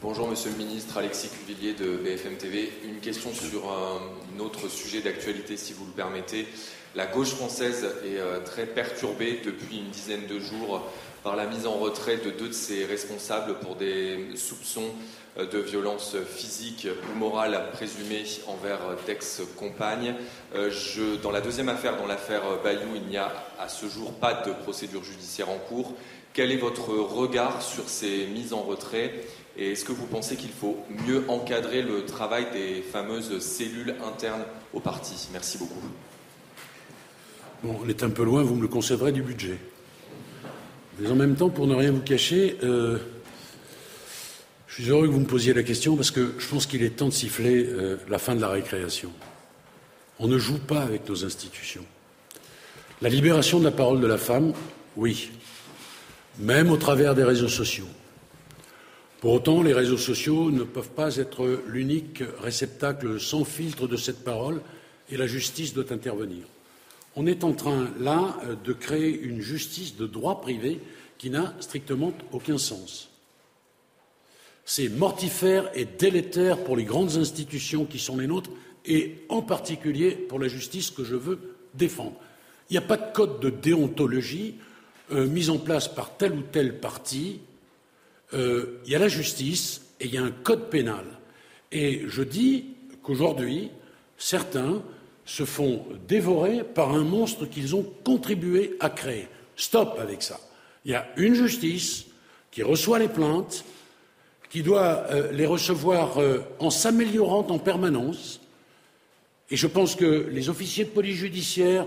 Bonjour 0.00 0.28
Monsieur 0.28 0.50
le 0.50 0.56
Ministre, 0.56 0.96
Alexis 0.96 1.28
Cuvillier 1.28 1.74
de 1.74 1.96
BFM 1.98 2.36
TV. 2.36 2.72
Une 2.84 2.98
question 3.00 3.30
sur 3.34 3.70
un 3.70 4.40
autre 4.40 4.68
sujet 4.68 5.02
d'actualité, 5.02 5.56
si 5.56 5.74
vous 5.74 5.84
le 5.84 5.92
permettez. 5.92 6.46
La 6.94 7.06
gauche 7.06 7.32
française 7.34 7.84
est 8.04 8.16
euh, 8.16 8.40
très 8.40 8.64
perturbée 8.64 9.40
depuis 9.44 9.76
une 9.76 9.90
dizaine 9.90 10.26
de 10.26 10.40
jours 10.40 10.82
par 11.22 11.36
la 11.36 11.46
mise 11.46 11.66
en 11.66 11.74
retrait 11.74 12.18
de 12.18 12.30
deux 12.30 12.48
de 12.48 12.52
ses 12.52 12.84
responsables 12.84 13.54
pour 13.60 13.76
des 13.76 14.36
soupçons 14.36 14.90
euh, 15.38 15.46
de 15.46 15.58
violence 15.58 16.16
physique 16.26 16.86
ou 17.10 17.18
morale 17.18 17.60
présumée 17.72 18.24
envers 18.46 18.80
d'ex-compagnes. 19.06 20.14
Euh, 20.54 20.70
dans 21.22 21.30
la 21.30 21.40
deuxième 21.40 21.68
affaire, 21.68 21.96
dans 21.96 22.06
l'affaire 22.06 22.42
Bayou, 22.62 22.88
il 22.96 23.06
n'y 23.08 23.16
a 23.16 23.32
à 23.58 23.68
ce 23.68 23.86
jour 23.86 24.12
pas 24.14 24.34
de 24.46 24.52
procédure 24.52 25.04
judiciaire 25.04 25.50
en 25.50 25.58
cours. 25.58 25.94
Quel 26.32 26.52
est 26.52 26.56
votre 26.56 26.90
regard 26.90 27.62
sur 27.62 27.88
ces 27.88 28.26
mises 28.26 28.52
en 28.52 28.62
retrait 28.62 29.12
et 29.58 29.72
est-ce 29.72 29.84
que 29.84 29.90
vous 29.92 30.06
pensez 30.06 30.36
qu'il 30.36 30.52
faut 30.52 30.76
mieux 31.06 31.24
encadrer 31.26 31.82
le 31.82 32.04
travail 32.04 32.46
des 32.52 32.80
fameuses 32.80 33.40
cellules 33.40 33.96
internes 34.06 34.44
au 34.72 34.78
parti? 34.78 35.28
Merci 35.32 35.58
beaucoup. 35.58 35.82
On 37.64 37.88
est 37.88 38.04
un 38.04 38.10
peu 38.10 38.22
loin, 38.22 38.44
vous 38.44 38.54
me 38.54 38.62
le 38.62 38.68
concéderez 38.68 39.10
du 39.10 39.20
budget. 39.20 39.58
Mais 40.98 41.10
en 41.10 41.14
même 41.14 41.36
temps, 41.36 41.48
pour 41.48 41.66
ne 41.66 41.74
rien 41.74 41.92
vous 41.92 42.00
cacher, 42.00 42.56
euh, 42.64 42.98
je 44.66 44.82
suis 44.82 44.90
heureux 44.90 45.06
que 45.06 45.12
vous 45.12 45.20
me 45.20 45.26
posiez 45.26 45.54
la 45.54 45.62
question 45.62 45.94
parce 45.94 46.10
que 46.10 46.34
je 46.38 46.48
pense 46.48 46.66
qu'il 46.66 46.82
est 46.82 46.90
temps 46.90 47.08
de 47.08 47.12
siffler 47.12 47.66
euh, 47.66 47.96
la 48.08 48.18
fin 48.18 48.34
de 48.34 48.40
la 48.40 48.48
récréation. 48.48 49.12
On 50.18 50.26
ne 50.26 50.38
joue 50.38 50.58
pas 50.58 50.80
avec 50.80 51.08
nos 51.08 51.24
institutions. 51.24 51.84
La 53.00 53.08
libération 53.08 53.60
de 53.60 53.64
la 53.64 53.70
parole 53.70 54.00
de 54.00 54.08
la 54.08 54.18
femme, 54.18 54.52
oui, 54.96 55.30
même 56.40 56.70
au 56.70 56.76
travers 56.76 57.14
des 57.14 57.22
réseaux 57.22 57.48
sociaux. 57.48 57.86
Pour 59.20 59.32
autant, 59.32 59.62
les 59.62 59.74
réseaux 59.74 59.96
sociaux 59.96 60.50
ne 60.50 60.64
peuvent 60.64 60.90
pas 60.90 61.16
être 61.16 61.60
l'unique 61.68 62.24
réceptacle 62.42 63.20
sans 63.20 63.44
filtre 63.44 63.86
de 63.86 63.96
cette 63.96 64.24
parole 64.24 64.60
et 65.10 65.16
la 65.16 65.28
justice 65.28 65.74
doit 65.74 65.92
intervenir. 65.92 66.44
On 67.20 67.26
est 67.26 67.42
en 67.42 67.52
train, 67.52 67.90
là, 67.98 68.38
euh, 68.44 68.54
de 68.54 68.72
créer 68.72 69.20
une 69.20 69.40
justice 69.40 69.96
de 69.96 70.06
droit 70.06 70.40
privé 70.40 70.80
qui 71.18 71.30
n'a 71.30 71.52
strictement 71.58 72.12
aucun 72.30 72.58
sens. 72.58 73.10
C'est 74.64 74.88
mortifère 74.88 75.68
et 75.74 75.84
délétère 75.84 76.62
pour 76.62 76.76
les 76.76 76.84
grandes 76.84 77.16
institutions 77.16 77.86
qui 77.86 77.98
sont 77.98 78.18
les 78.18 78.28
nôtres 78.28 78.50
et 78.86 79.24
en 79.30 79.42
particulier 79.42 80.12
pour 80.12 80.38
la 80.38 80.46
justice 80.46 80.92
que 80.92 81.02
je 81.02 81.16
veux 81.16 81.56
défendre. 81.74 82.14
Il 82.70 82.74
n'y 82.74 82.78
a 82.78 82.82
pas 82.82 82.96
de 82.96 83.12
code 83.12 83.40
de 83.40 83.50
déontologie 83.50 84.54
euh, 85.10 85.26
mis 85.26 85.50
en 85.50 85.58
place 85.58 85.88
par 85.88 86.16
tel 86.16 86.32
ou 86.34 86.42
tel 86.42 86.78
parti. 86.78 87.40
Euh, 88.32 88.78
il 88.86 88.92
y 88.92 88.94
a 88.94 89.00
la 89.00 89.08
justice 89.08 89.82
et 89.98 90.04
il 90.04 90.14
y 90.14 90.18
a 90.18 90.22
un 90.22 90.30
code 90.30 90.70
pénal. 90.70 91.04
Et 91.72 92.02
je 92.06 92.22
dis 92.22 92.76
qu'aujourd'hui, 93.02 93.70
certains 94.18 94.84
se 95.28 95.44
font 95.44 95.84
dévorer 96.08 96.64
par 96.64 96.94
un 96.94 97.04
monstre 97.04 97.44
qu'ils 97.44 97.76
ont 97.76 97.84
contribué 98.02 98.76
à 98.80 98.88
créer. 98.88 99.28
Stop 99.56 99.98
avec 100.00 100.22
ça. 100.22 100.40
Il 100.86 100.92
y 100.92 100.94
a 100.94 101.06
une 101.18 101.34
justice 101.34 102.06
qui 102.50 102.62
reçoit 102.62 102.98
les 102.98 103.08
plaintes, 103.08 103.62
qui 104.48 104.62
doit 104.62 105.04
euh, 105.10 105.30
les 105.32 105.44
recevoir 105.44 106.16
euh, 106.16 106.38
en 106.60 106.70
s'améliorant 106.70 107.46
en 107.50 107.58
permanence. 107.58 108.40
Et 109.50 109.56
je 109.58 109.66
pense 109.66 109.96
que 109.96 110.26
les 110.30 110.48
officiers 110.48 110.84
de 110.84 110.90
police 110.90 111.16
judiciaire, 111.16 111.84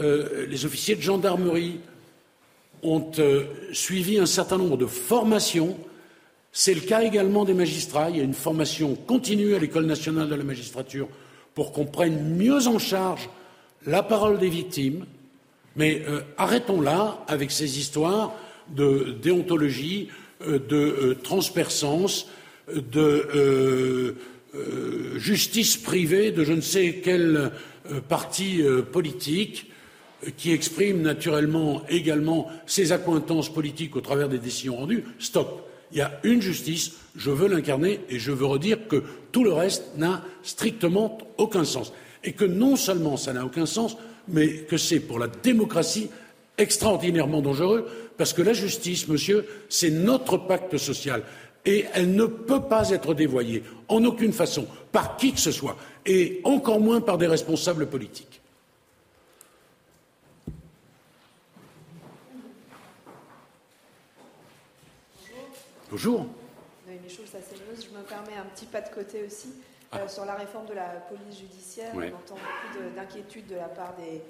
euh, 0.00 0.46
les 0.46 0.64
officiers 0.64 0.96
de 0.96 1.02
gendarmerie 1.02 1.80
ont 2.82 3.12
suivi 3.74 4.18
un 4.18 4.24
certain 4.24 4.56
nombre 4.56 4.78
de 4.78 4.86
formations. 4.86 5.76
C'est 6.50 6.72
le 6.72 6.80
cas 6.80 7.02
également 7.02 7.44
des 7.44 7.52
magistrats. 7.52 8.08
Il 8.08 8.16
y 8.16 8.20
a 8.20 8.24
une 8.24 8.32
formation 8.32 8.94
continue 8.94 9.54
à 9.54 9.58
l'École 9.58 9.84
nationale 9.84 10.30
de 10.30 10.34
la 10.34 10.44
magistrature 10.44 11.08
pour 11.54 11.72
qu'on 11.72 11.86
prenne 11.86 12.36
mieux 12.36 12.66
en 12.66 12.78
charge 12.78 13.28
la 13.86 14.02
parole 14.02 14.38
des 14.38 14.48
victimes. 14.48 15.06
Mais 15.76 16.02
euh, 16.08 16.20
arrêtons 16.36 16.80
là 16.80 17.24
avec 17.28 17.50
ces 17.50 17.78
histoires 17.78 18.34
de 18.68 19.16
déontologie, 19.22 20.08
euh, 20.46 20.58
de 20.58 20.76
euh, 20.76 21.14
transpercence, 21.22 22.28
de 22.72 24.16
justice 25.16 25.76
privée 25.76 26.30
de 26.30 26.44
je 26.44 26.52
ne 26.52 26.60
sais 26.60 27.00
quel 27.02 27.50
parti 28.08 28.62
politique 28.92 29.72
qui 30.36 30.52
exprime 30.52 31.02
naturellement 31.02 31.82
également 31.88 32.48
ses 32.66 32.92
accointances 32.92 33.52
politiques 33.52 33.96
au 33.96 34.00
travers 34.00 34.28
des 34.28 34.38
décisions 34.38 34.76
rendues. 34.76 35.04
Stop. 35.18 35.69
Il 35.92 35.98
y 35.98 36.02
a 36.02 36.20
une 36.22 36.40
justice, 36.40 36.92
je 37.16 37.30
veux 37.30 37.48
l'incarner 37.48 38.00
et 38.08 38.18
je 38.18 38.32
veux 38.32 38.46
redire 38.46 38.86
que 38.88 39.02
tout 39.32 39.44
le 39.44 39.52
reste 39.52 39.96
n'a 39.96 40.22
strictement 40.42 41.18
aucun 41.36 41.64
sens. 41.64 41.92
Et 42.22 42.32
que 42.32 42.44
non 42.44 42.76
seulement 42.76 43.16
ça 43.16 43.32
n'a 43.32 43.44
aucun 43.44 43.66
sens, 43.66 43.96
mais 44.28 44.58
que 44.62 44.76
c'est 44.76 45.00
pour 45.00 45.18
la 45.18 45.28
démocratie 45.28 46.10
extraordinairement 46.58 47.40
dangereux, 47.40 47.86
parce 48.16 48.32
que 48.32 48.42
la 48.42 48.52
justice, 48.52 49.08
monsieur, 49.08 49.46
c'est 49.68 49.90
notre 49.90 50.36
pacte 50.36 50.76
social. 50.76 51.22
Et 51.64 51.86
elle 51.94 52.14
ne 52.14 52.26
peut 52.26 52.62
pas 52.62 52.90
être 52.90 53.14
dévoyée, 53.14 53.62
en 53.88 54.04
aucune 54.04 54.32
façon, 54.32 54.66
par 54.92 55.16
qui 55.16 55.32
que 55.32 55.40
ce 55.40 55.52
soit, 55.52 55.76
et 56.06 56.40
encore 56.44 56.80
moins 56.80 57.00
par 57.00 57.18
des 57.18 57.26
responsables 57.26 57.86
politiques. 57.86 58.39
Bonjour. 65.90 66.24
je 66.86 66.92
me 66.92 68.02
permets 68.04 68.38
un 68.38 68.44
petit 68.54 68.66
pas 68.66 68.80
de 68.80 68.90
côté 68.90 69.24
aussi. 69.26 69.48
Euh, 69.92 69.98
ah. 70.04 70.08
sur 70.08 70.24
la 70.24 70.36
réforme 70.36 70.66
de 70.66 70.74
la 70.74 70.86
police 71.08 71.40
judiciaire, 71.40 71.90
on 71.94 71.98
entend 71.98 72.36
beaucoup 72.36 72.94
d'inquiétudes 72.94 73.48
de 73.48 73.56
la 73.56 73.66
part 73.66 73.96
des, 73.96 74.22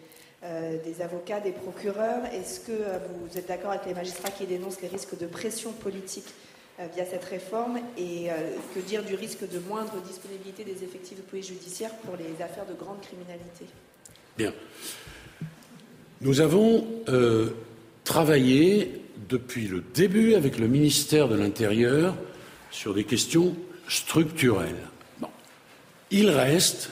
euh, 0.43 0.83
des 0.83 1.03
avocats, 1.03 1.41
des 1.41 1.53
procureurs. 1.53 2.25
Est-ce 2.33 2.61
que 2.61 2.73
euh, 2.73 2.99
vous 3.21 3.37
êtes 3.37 3.47
d'accord 3.47 3.73
avec 3.73 3.85
les 3.85 3.93
magistrats 3.93 4.31
qui 4.31 4.47
dénoncent 4.47 4.81
les 4.81 4.89
risques 4.89 5.19
de 5.19 5.27
pression 5.27 5.73
politique 5.73 6.33
via 6.95 7.05
cette 7.05 7.25
réforme 7.25 7.79
et 7.99 8.31
que 8.75 8.81
dire 8.81 9.03
du 9.05 9.15
risque 9.15 9.47
de 9.47 9.59
moindre 9.59 10.01
disponibilité 10.01 10.65
des 10.65 10.83
effectifs 10.83 11.19
de 11.19 11.23
police 11.23 11.49
judiciaire 11.49 11.95
pour 11.97 12.17
les 12.17 12.43
affaires 12.43 12.65
de 12.65 12.73
grande 12.73 13.03
criminalité? 13.03 13.67
Bien. 14.39 14.55
Nous 16.23 16.41
avons 16.41 16.87
travaillé 18.05 19.03
depuis 19.29 19.69
le 19.69 19.83
début 19.95 20.35
avec 20.35 20.59
le 20.59 20.69
ministère 20.69 21.29
de 21.29 21.37
l'Intérieur 21.37 22.17
sur 22.71 22.95
des 22.95 23.05
questions 23.05 23.57
structurelles. 23.89 24.89
Il 26.11 26.31
reste 26.31 26.91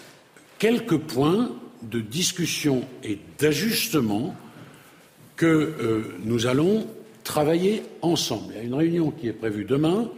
quelques 0.59 0.98
points 0.98 1.50
de 1.82 2.00
discussion 2.00 2.84
et 3.05 3.18
d'ajustement 3.38 4.34
que 5.36 5.46
euh, 5.46 6.02
nous 6.24 6.46
allons 6.46 6.86
travailler 7.24 7.82
ensemble. 8.02 8.55
Il 8.55 8.56
y 8.56 8.60
a 8.60 8.64
une 8.64 8.74
réunion 8.74 9.10
qui 9.10 9.28
est 9.28 9.32
prévue 9.32 9.64
demain. 9.64 10.10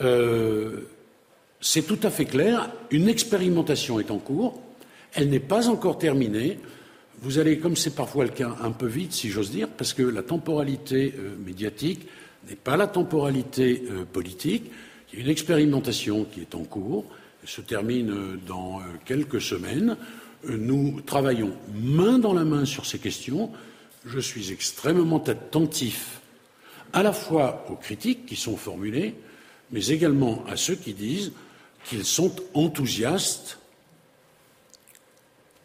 Euh, 0.00 0.88
c'est 1.60 1.82
tout 1.82 1.98
à 2.02 2.10
fait 2.10 2.24
clair. 2.24 2.70
Une 2.90 3.08
expérimentation 3.08 4.00
est 4.00 4.10
en 4.10 4.18
cours. 4.18 4.60
Elle 5.14 5.28
n'est 5.28 5.40
pas 5.40 5.68
encore 5.68 5.98
terminée. 5.98 6.58
Vous 7.22 7.38
allez, 7.38 7.58
comme 7.58 7.76
c'est 7.76 7.94
parfois 7.94 8.24
le 8.24 8.30
cas, 8.30 8.56
un 8.62 8.72
peu 8.72 8.86
vite, 8.86 9.12
si 9.12 9.28
j'ose 9.28 9.50
dire, 9.50 9.68
parce 9.68 9.92
que 9.92 10.02
la 10.02 10.22
temporalité 10.22 11.14
euh, 11.18 11.36
médiatique 11.44 12.06
n'est 12.48 12.56
pas 12.56 12.76
la 12.76 12.86
temporalité 12.86 13.82
politique. 14.12 14.70
Il 15.12 15.18
y 15.18 15.22
a 15.22 15.24
une 15.24 15.30
expérimentation 15.30 16.24
qui 16.24 16.40
est 16.40 16.54
en 16.54 16.64
cours, 16.64 17.04
elle 17.42 17.48
se 17.48 17.60
termine 17.60 18.38
dans 18.46 18.80
quelques 19.04 19.42
semaines. 19.42 19.96
Nous 20.48 21.02
travaillons 21.02 21.52
main 21.74 22.18
dans 22.18 22.32
la 22.32 22.44
main 22.44 22.64
sur 22.64 22.86
ces 22.86 22.98
questions. 22.98 23.50
Je 24.06 24.18
suis 24.18 24.52
extrêmement 24.52 25.22
attentif 25.22 26.20
à 26.92 27.02
la 27.02 27.12
fois 27.12 27.66
aux 27.70 27.76
critiques 27.76 28.26
qui 28.26 28.36
sont 28.36 28.56
formulées, 28.56 29.14
mais 29.70 29.86
également 29.88 30.44
à 30.46 30.56
ceux 30.56 30.74
qui 30.74 30.94
disent 30.94 31.32
qu'ils 31.84 32.04
sont 32.04 32.34
enthousiastes 32.54 33.58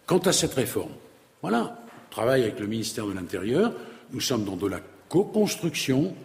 quant 0.06 0.20
à 0.20 0.34
cette 0.34 0.54
réforme. 0.54 0.92
Voilà, 1.48 1.78
on 2.08 2.12
travaille 2.12 2.42
avec 2.42 2.60
le 2.60 2.66
ministère 2.66 3.06
de 3.06 3.14
l'Intérieur, 3.14 3.72
nous 4.12 4.20
sommes 4.20 4.46
dans 4.46 4.56
de 4.56 4.66
la 4.66 4.80
co-construction. 5.10 6.16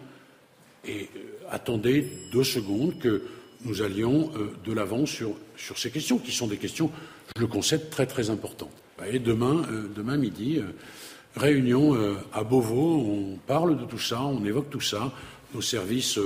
Et 0.83 1.09
euh, 1.15 1.19
attendez 1.51 2.07
deux 2.33 2.43
secondes 2.43 2.97
que 2.97 3.21
nous 3.63 3.83
allions 3.83 4.31
euh, 4.35 4.49
de 4.65 4.73
l'avant 4.73 5.05
sur, 5.05 5.35
sur 5.55 5.77
ces 5.77 5.91
questions, 5.91 6.17
qui 6.17 6.31
sont 6.31 6.47
des 6.47 6.57
questions 6.57 6.89
je 7.35 7.41
le 7.41 7.45
concède, 7.45 7.91
très 7.91 8.07
très 8.07 8.31
important. 8.31 8.71
Et 9.05 9.19
demain, 9.19 9.61
euh, 9.71 9.89
demain 9.95 10.17
midi, 10.17 10.59
réunion 11.35 11.95
à 12.33 12.43
Beauvau, 12.43 13.05
on 13.05 13.37
parle 13.45 13.79
de 13.79 13.85
tout 13.85 13.99
ça, 13.99 14.23
on 14.23 14.43
évoque 14.43 14.71
tout 14.71 14.81
ça, 14.81 15.13
nos 15.53 15.61
services 15.61 16.17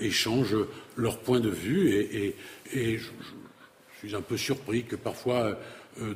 échangent 0.00 0.56
leurs 0.96 1.18
points 1.18 1.40
de 1.40 1.50
vue 1.50 1.90
et, 1.92 2.36
je, 2.72 3.04
suis 3.98 4.16
un 4.16 4.22
peu 4.22 4.38
surpris 4.38 4.84
que 4.84 4.96
parfois 4.96 5.58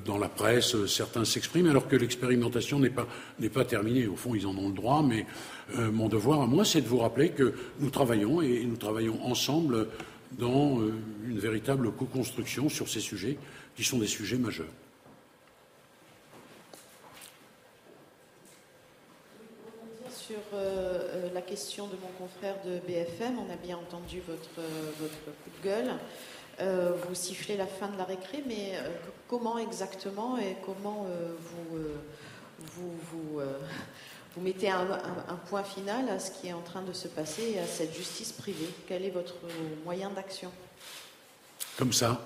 dans 0.05 0.19
la 0.19 0.29
presse 0.29 0.87
certains 0.87 1.25
s'expriment 1.25 1.69
alors 1.69 1.87
que 1.87 1.97
l'expérimentation 1.97 2.81
n'est 2.81 2.91
pas, 2.91 3.07
pas 3.53 3.65
terminée. 3.65 4.07
Au 4.07 4.17
fond, 4.17 4.35
ils 4.35 4.47
en 4.47 4.57
ont 4.57 4.69
le 4.69 4.75
droit, 4.75 5.03
mais 5.03 5.27
mon 5.77 6.09
devoir 6.09 6.41
à 6.41 6.47
moi, 6.47 6.65
c'est 6.65 6.81
de 6.81 6.89
vous 6.89 6.99
rappeler 6.99 7.31
que 7.31 7.55
nous 7.79 7.91
travaillons 7.91 8.43
et 8.43 8.65
nous 8.65 8.77
travaillons 8.77 9.25
ensemble 9.25 9.89
dans 10.33 10.81
une 11.27 11.39
véritable 11.39 11.93
co-construction 11.93 12.69
sur 12.69 12.89
ces 12.89 13.01
sujets 13.01 13.39
qui 13.77 13.85
sont 13.85 13.99
des 13.99 14.09
sujets 14.09 14.39
majeurs. 14.39 14.67
Sur 20.11 20.37
euh, 20.53 20.99
euh, 21.15 21.33
la 21.33 21.41
question 21.41 21.87
de 21.87 21.93
mon 21.93 22.09
confrère 22.19 22.57
de 22.63 22.81
BFM, 22.87 23.39
on 23.39 23.51
a 23.51 23.57
bien 23.57 23.79
entendu 23.79 24.21
votre, 24.27 24.59
euh, 24.59 24.91
votre 25.01 25.15
coup 25.25 25.51
de 25.59 25.65
gueule. 25.65 26.99
vous 27.09 27.15
sifflez 27.15 27.57
la 27.57 27.67
fin 27.67 27.89
de 27.89 27.97
la 27.97 28.05
récré, 28.05 28.43
mais 28.47 28.73
comment 29.29 29.59
exactement 29.59 30.39
et 30.39 30.57
comment 30.65 31.07
vous, 31.41 31.81
vous, 32.59 32.93
vous, 33.13 33.41
vous, 34.35 34.41
mettez 34.41 34.71
un, 34.71 34.87
point 35.49 35.63
final 35.63 36.09
à 36.09 36.19
ce 36.19 36.31
qui 36.31 36.49
est 36.49 36.53
en 36.53 36.63
train 36.63 36.83
de 36.83 36.93
se 36.93 37.09
passer 37.09 37.53
et 37.55 37.59
à 37.59 37.67
cette 37.67 37.95
justice 37.95 38.33
privée? 38.33 38.69
Quel 38.89 39.05
est 39.05 39.11
votre 39.11 39.37
moyen 39.85 40.11
d'action? 40.11 40.51
Comme 41.77 41.93
ça, 41.93 42.21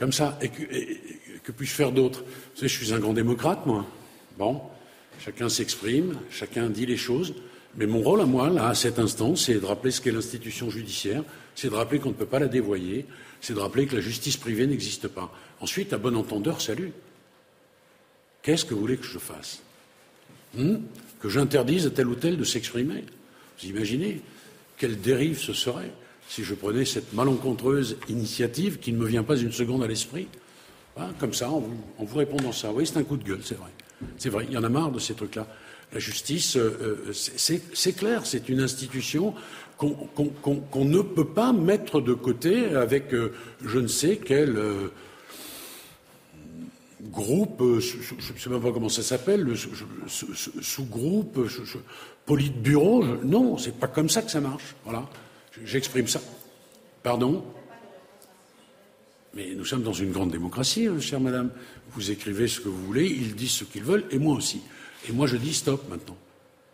comme 0.00 0.12
ça. 0.12 0.38
Et 0.40 0.48
que, 0.48 1.52
puis-je 1.52 1.74
faire 1.74 1.92
d'autre? 1.92 2.20
Vous 2.22 2.56
savez, 2.56 2.68
je 2.68 2.84
suis 2.84 2.94
un 2.94 2.98
grand 2.98 3.12
démocrate, 3.12 3.66
moi. 3.66 3.84
Bon, 4.38 4.62
chacun 5.22 5.50
s'exprime, 5.50 6.18
chacun 6.30 6.70
dit 6.70 6.86
les 6.86 6.96
choses. 6.96 7.34
Mais 7.76 7.86
mon 7.86 8.00
rôle 8.00 8.22
à 8.22 8.24
moi, 8.24 8.48
là, 8.48 8.68
à 8.68 8.74
cet 8.74 8.98
instant, 8.98 9.36
c'est 9.36 9.60
de 9.60 9.64
rappeler 9.64 9.90
ce 9.90 10.00
qu'est 10.00 10.10
l'institution 10.10 10.70
judiciaire, 10.70 11.22
c'est 11.54 11.68
de 11.68 11.74
rappeler 11.74 12.00
qu'on 12.00 12.08
ne 12.08 12.14
peut 12.14 12.26
pas 12.26 12.38
la 12.38 12.48
dévoyer, 12.48 13.06
c'est 13.40 13.54
de 13.54 13.60
rappeler 13.60 13.86
que 13.86 13.94
la 13.94 14.00
justice 14.00 14.38
privée 14.38 14.66
n'existe 14.66 15.06
pas. 15.06 15.30
Ensuite, 15.60 15.92
à 15.92 15.98
bon 15.98 16.16
entendeur, 16.16 16.60
salut. 16.60 16.92
Qu'est-ce 18.42 18.64
que 18.64 18.74
vous 18.74 18.80
voulez 18.80 18.96
que 18.96 19.06
je 19.06 19.18
fasse 19.18 19.62
hmm 20.54 20.76
Que 21.20 21.28
j'interdise 21.28 21.86
à 21.86 21.90
tel 21.90 22.08
ou 22.08 22.14
tel 22.14 22.36
de 22.36 22.44
s'exprimer 22.44 23.04
Vous 23.60 23.68
imaginez 23.68 24.20
Quelle 24.78 25.00
dérive 25.00 25.38
ce 25.38 25.52
serait 25.52 25.90
si 26.30 26.44
je 26.44 26.54
prenais 26.54 26.84
cette 26.84 27.12
malencontreuse 27.12 27.96
initiative 28.08 28.78
qui 28.78 28.92
ne 28.92 28.98
me 28.98 29.06
vient 29.06 29.24
pas 29.24 29.36
une 29.36 29.50
seconde 29.50 29.82
à 29.82 29.88
l'esprit, 29.88 30.28
hein, 30.96 31.08
comme 31.18 31.34
ça, 31.34 31.50
en 31.50 31.58
vous, 31.58 32.16
répondant 32.16 32.52
ça. 32.52 32.70
Oui, 32.72 32.86
c'est 32.86 32.98
un 32.98 33.02
coup 33.02 33.16
de 33.16 33.24
gueule, 33.24 33.40
c'est 33.42 33.58
vrai. 33.58 33.70
C'est 34.16 34.28
vrai, 34.28 34.46
il 34.48 34.54
y 34.54 34.56
en 34.56 34.62
a 34.62 34.68
marre 34.68 34.92
de 34.92 35.00
ces 35.00 35.14
trucs-là. 35.14 35.48
La 35.92 35.98
justice, 35.98 36.56
euh, 36.56 37.02
euh, 37.08 37.12
c'est 37.12 37.92
clair, 37.96 38.26
c'est 38.26 38.48
une 38.48 38.60
institution 38.60 39.34
qu'on 39.76 40.84
ne 40.84 41.02
peut 41.02 41.26
pas 41.26 41.52
mettre 41.52 42.00
de 42.00 42.14
côté 42.14 42.76
avec 42.76 43.12
euh, 43.12 43.32
je 43.64 43.80
ne 43.80 43.88
sais 43.88 44.20
quel 44.24 44.56
groupe, 47.10 47.62
je 47.78 47.96
ne 48.34 48.38
sais 48.38 48.50
même 48.50 48.60
pas 48.60 48.72
comment 48.72 48.88
ça 48.88 49.02
s'appelle, 49.02 49.54
sous-groupe, 50.06 51.48
politburo. 52.26 53.04
Non, 53.24 53.58
c'est 53.58 53.78
pas 53.78 53.88
comme 53.88 54.08
ça 54.08 54.22
que 54.22 54.30
ça 54.30 54.40
marche. 54.40 54.74
Voilà. 54.84 55.08
J'exprime 55.64 56.06
ça. 56.06 56.20
Pardon 57.02 57.44
Mais 59.34 59.54
nous 59.54 59.64
sommes 59.64 59.82
dans 59.82 59.92
une 59.92 60.12
grande 60.12 60.30
démocratie, 60.30 60.86
euh, 60.86 61.00
chère 61.00 61.20
madame. 61.20 61.50
Vous 61.92 62.10
écrivez 62.10 62.46
ce 62.46 62.60
que 62.60 62.68
vous 62.68 62.84
voulez, 62.84 63.06
ils 63.06 63.34
disent 63.34 63.52
ce 63.52 63.64
qu'ils 63.64 63.82
veulent, 63.82 64.04
et 64.10 64.18
moi 64.18 64.34
aussi. 64.34 64.60
Et 65.08 65.12
moi, 65.12 65.26
je 65.26 65.36
dis 65.36 65.54
stop 65.54 65.88
maintenant. 65.88 66.16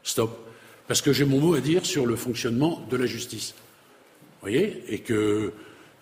Stop. 0.02 0.46
Parce 0.88 1.00
que 1.00 1.12
j'ai 1.12 1.24
mon 1.24 1.40
mot 1.40 1.54
à 1.54 1.60
dire 1.60 1.86
sur 1.86 2.06
le 2.06 2.16
fonctionnement 2.16 2.84
de 2.90 2.96
la 2.96 3.06
justice. 3.06 3.54
Vous 3.56 4.40
voyez? 4.42 4.82
Et 4.88 5.00
que 5.00 5.52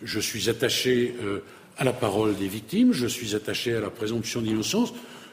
je 0.02 0.20
suis 0.20 0.48
attaché 0.48 1.14
euh, 1.22 1.40
à 1.76 1.84
la 1.84 1.92
parole 1.92 2.36
des 2.36 2.48
victimes, 2.48 2.92
je 2.92 3.06
suis 3.06 3.34
attaché 3.34 3.74
à 3.74 3.80
la 3.80 3.90
présomption 3.90 4.40
d'innocence, 4.40 4.92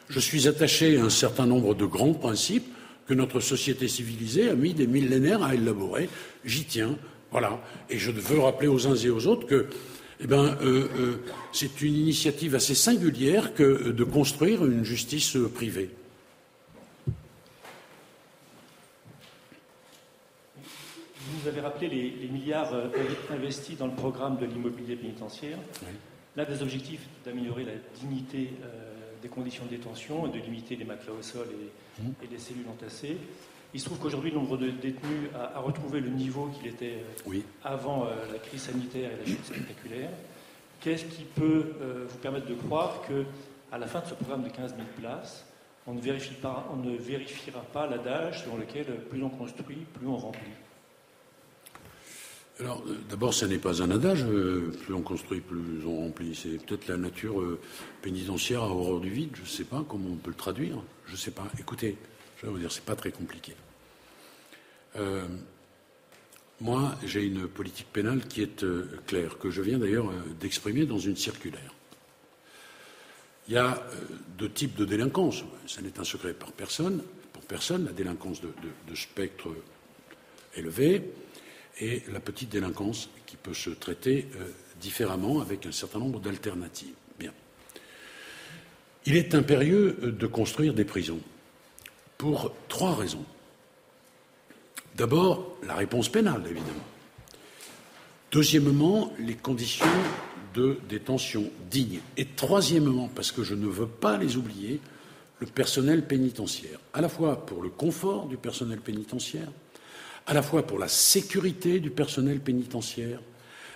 je 0.09 0.19
suis 0.19 0.47
attaché 0.47 0.97
à 0.97 1.05
un 1.05 1.09
certain 1.09 1.45
nombre 1.45 1.73
de 1.75 1.85
grands 1.85 2.13
principes 2.13 2.67
que 3.07 3.13
notre 3.13 3.39
société 3.39 3.87
civilisée 3.87 4.49
a 4.49 4.55
mis 4.55 4.73
des 4.73 4.87
millénaires 4.87 5.43
à 5.43 5.55
élaborer. 5.55 6.09
J'y 6.45 6.65
tiens. 6.65 6.97
Voilà. 7.31 7.61
Et 7.89 7.97
je 7.97 8.11
veux 8.11 8.39
rappeler 8.39 8.67
aux 8.67 8.87
uns 8.87 8.95
et 8.95 9.09
aux 9.09 9.27
autres 9.27 9.47
que 9.47 9.67
eh 10.23 10.27
ben, 10.27 10.55
euh, 10.61 10.87
euh, 10.99 11.17
c'est 11.51 11.81
une 11.81 11.95
initiative 11.95 12.53
assez 12.53 12.75
singulière 12.75 13.55
que 13.55 13.91
de 13.91 14.03
construire 14.03 14.63
une 14.65 14.83
justice 14.83 15.35
privée. 15.55 15.89
Vous 21.41 21.47
avez 21.47 21.61
rappelé 21.61 21.87
les, 22.21 22.27
milliards 22.27 22.71
euh, 22.73 22.87
investis 23.31 23.77
dans 23.77 23.87
le 23.87 23.95
programme 23.95 24.37
de 24.37 24.45
l'immobilier 24.45 24.95
pénitentiaire. 24.95 25.57
L'un 26.35 26.45
des 26.45 26.61
objectifs 26.61 27.07
d'améliorer 27.25 27.65
la 27.65 27.73
dignité 27.99 28.53
des 29.21 29.27
conditions 29.27 29.65
de 29.65 29.69
détention 29.69 30.27
et 30.27 30.29
de 30.29 30.43
limiter 30.43 30.75
les 30.75 30.85
matelas 30.85 31.13
au 31.13 31.21
sol 31.21 31.47
et, 31.51 32.01
mmh. 32.01 32.31
les 32.31 32.39
cellules 32.39 32.67
entassées. 32.69 33.17
Il 33.73 33.79
se 33.79 33.85
trouve 33.85 33.99
qu'aujourd'hui, 33.99 34.31
le 34.31 34.37
nombre 34.37 34.57
de 34.57 34.69
détenus 34.69 35.29
a, 35.33 35.59
retrouvé 35.59 35.99
le 35.99 36.09
niveau 36.09 36.47
qu'il 36.47 36.67
était 36.67 37.03
avant 37.63 38.05
la 38.05 38.39
crise 38.39 38.61
sanitaire 38.61 39.11
et 39.11 39.17
la 39.17 39.25
chute 39.25 39.45
spectaculaire. 39.45 40.09
Qu'est-ce 40.81 41.05
qui 41.05 41.23
peut 41.23 41.73
vous 42.09 42.17
permettre 42.17 42.47
de 42.47 42.55
croire 42.55 43.01
que, 43.07 43.25
à 43.71 43.77
la 43.77 43.87
fin 43.87 43.99
de 43.99 44.07
ce 44.07 44.13
programme 44.13 44.43
de 44.43 44.49
15 44.49 44.75
000 44.75 44.87
places, 44.99 45.45
on 45.87 45.93
ne, 45.93 46.01
vérifie 46.01 46.35
pas, 46.35 46.67
on 46.71 46.77
ne 46.77 46.95
vérifiera 46.95 47.61
pas 47.61 47.87
l'adage 47.87 48.43
selon 48.43 48.57
lequel 48.57 48.85
plus 49.09 49.23
on 49.23 49.29
construit, 49.29 49.85
plus 49.93 50.07
on 50.07 50.17
remplit? 50.17 50.51
Alors, 52.61 52.83
euh, 52.87 52.95
d'abord, 53.09 53.33
ce 53.33 53.45
n'est 53.45 53.57
pas 53.57 53.81
un 53.81 53.89
adage, 53.89 54.23
euh, 54.23 54.71
plus 54.83 54.93
on 54.93 55.01
construit, 55.01 55.41
plus 55.41 55.83
on 55.85 56.01
remplit. 56.01 56.35
C'est 56.35 56.63
peut-être 56.63 56.87
la 56.87 56.97
nature 56.97 57.41
euh, 57.41 57.59
pénitentiaire 58.03 58.61
à 58.61 58.69
horreur 58.69 58.99
du 58.99 59.09
vide, 59.09 59.31
je 59.33 59.41
ne 59.41 59.47
sais 59.47 59.63
pas 59.63 59.83
comment 59.89 60.09
on 60.11 60.15
peut 60.15 60.29
le 60.29 60.35
traduire, 60.35 60.77
je 61.07 61.13
ne 61.13 61.17
sais 61.17 61.31
pas. 61.31 61.47
Écoutez, 61.59 61.97
je 62.37 62.45
vais 62.45 62.51
vous 62.51 62.59
dire, 62.59 62.71
c'est 62.71 62.85
pas 62.85 62.95
très 62.95 63.11
compliqué. 63.11 63.55
moi, 66.59 66.95
j'ai 67.03 67.23
une 67.23 67.47
politique 67.47 67.87
pénale 67.91 68.27
qui 68.27 68.43
est 68.43 68.65
claire, 69.07 69.39
que 69.39 69.49
je 69.49 69.63
viens 69.63 69.79
d'ailleurs 69.79 70.11
d'exprimer 70.39 70.85
dans 70.85 70.99
une 70.99 71.15
circulaire. 71.15 71.73
Il 73.47 73.55
y 73.55 73.57
a 73.57 73.83
deux 74.37 74.49
types 74.49 74.75
de 74.75 74.85
délinquance. 74.85 75.43
Ce 75.65 75.81
n'est 75.81 75.99
un 75.99 76.03
secret 76.03 76.33
pour 76.33 76.51
personne, 76.51 77.01
pour 77.33 77.43
personne, 77.43 77.85
la 77.85 77.91
délinquance 77.93 78.41
de, 78.41 78.95
spectre 78.95 79.49
élevé 80.55 81.01
et 81.79 82.03
la 82.11 82.19
petite 82.19 82.49
délinquance 82.49 83.09
qui 83.25 83.37
peut 83.37 83.53
se 83.53 83.69
traiter 83.69 84.27
euh, 84.35 84.49
différemment 84.79 85.41
avec 85.41 85.65
un 85.65 85.71
certain 85.71 85.99
nombre 85.99 86.19
d'alternatives. 86.19 86.93
Bien. 87.19 87.31
Il 89.05 89.15
est 89.15 89.35
impérieux 89.35 89.97
euh, 90.03 90.11
de 90.11 90.27
construire 90.27 90.73
des 90.73 90.85
prisons 90.85 91.21
pour 92.17 92.53
trois 92.67 92.95
raisons. 92.95 93.25
D'abord, 94.95 95.57
la 95.63 95.75
réponse 95.75 96.09
pénale, 96.09 96.43
évidemment. 96.45 96.85
Deuxièmement, 98.31 99.11
les 99.19 99.35
conditions 99.35 99.85
de 100.53 100.77
détention 100.89 101.49
digne. 101.69 101.99
Et 102.17 102.25
troisièmement, 102.25 103.09
parce 103.15 103.31
que 103.31 103.43
je 103.43 103.55
ne 103.55 103.67
veux 103.67 103.87
pas 103.87 104.17
les 104.17 104.37
oublier, 104.37 104.79
le 105.39 105.47
personnel 105.47 106.05
pénitentiaire, 106.05 106.79
à 106.93 107.01
la 107.01 107.09
fois 107.09 107.45
pour 107.45 107.63
le 107.63 107.69
confort 107.69 108.27
du 108.27 108.37
personnel 108.37 108.79
pénitentiaire, 108.79 109.51
à 110.27 110.33
la 110.33 110.41
fois 110.41 110.65
pour 110.65 110.79
la 110.79 110.87
sécurité 110.87 111.79
du 111.79 111.89
personnel 111.89 112.39
pénitentiaire, 112.39 113.19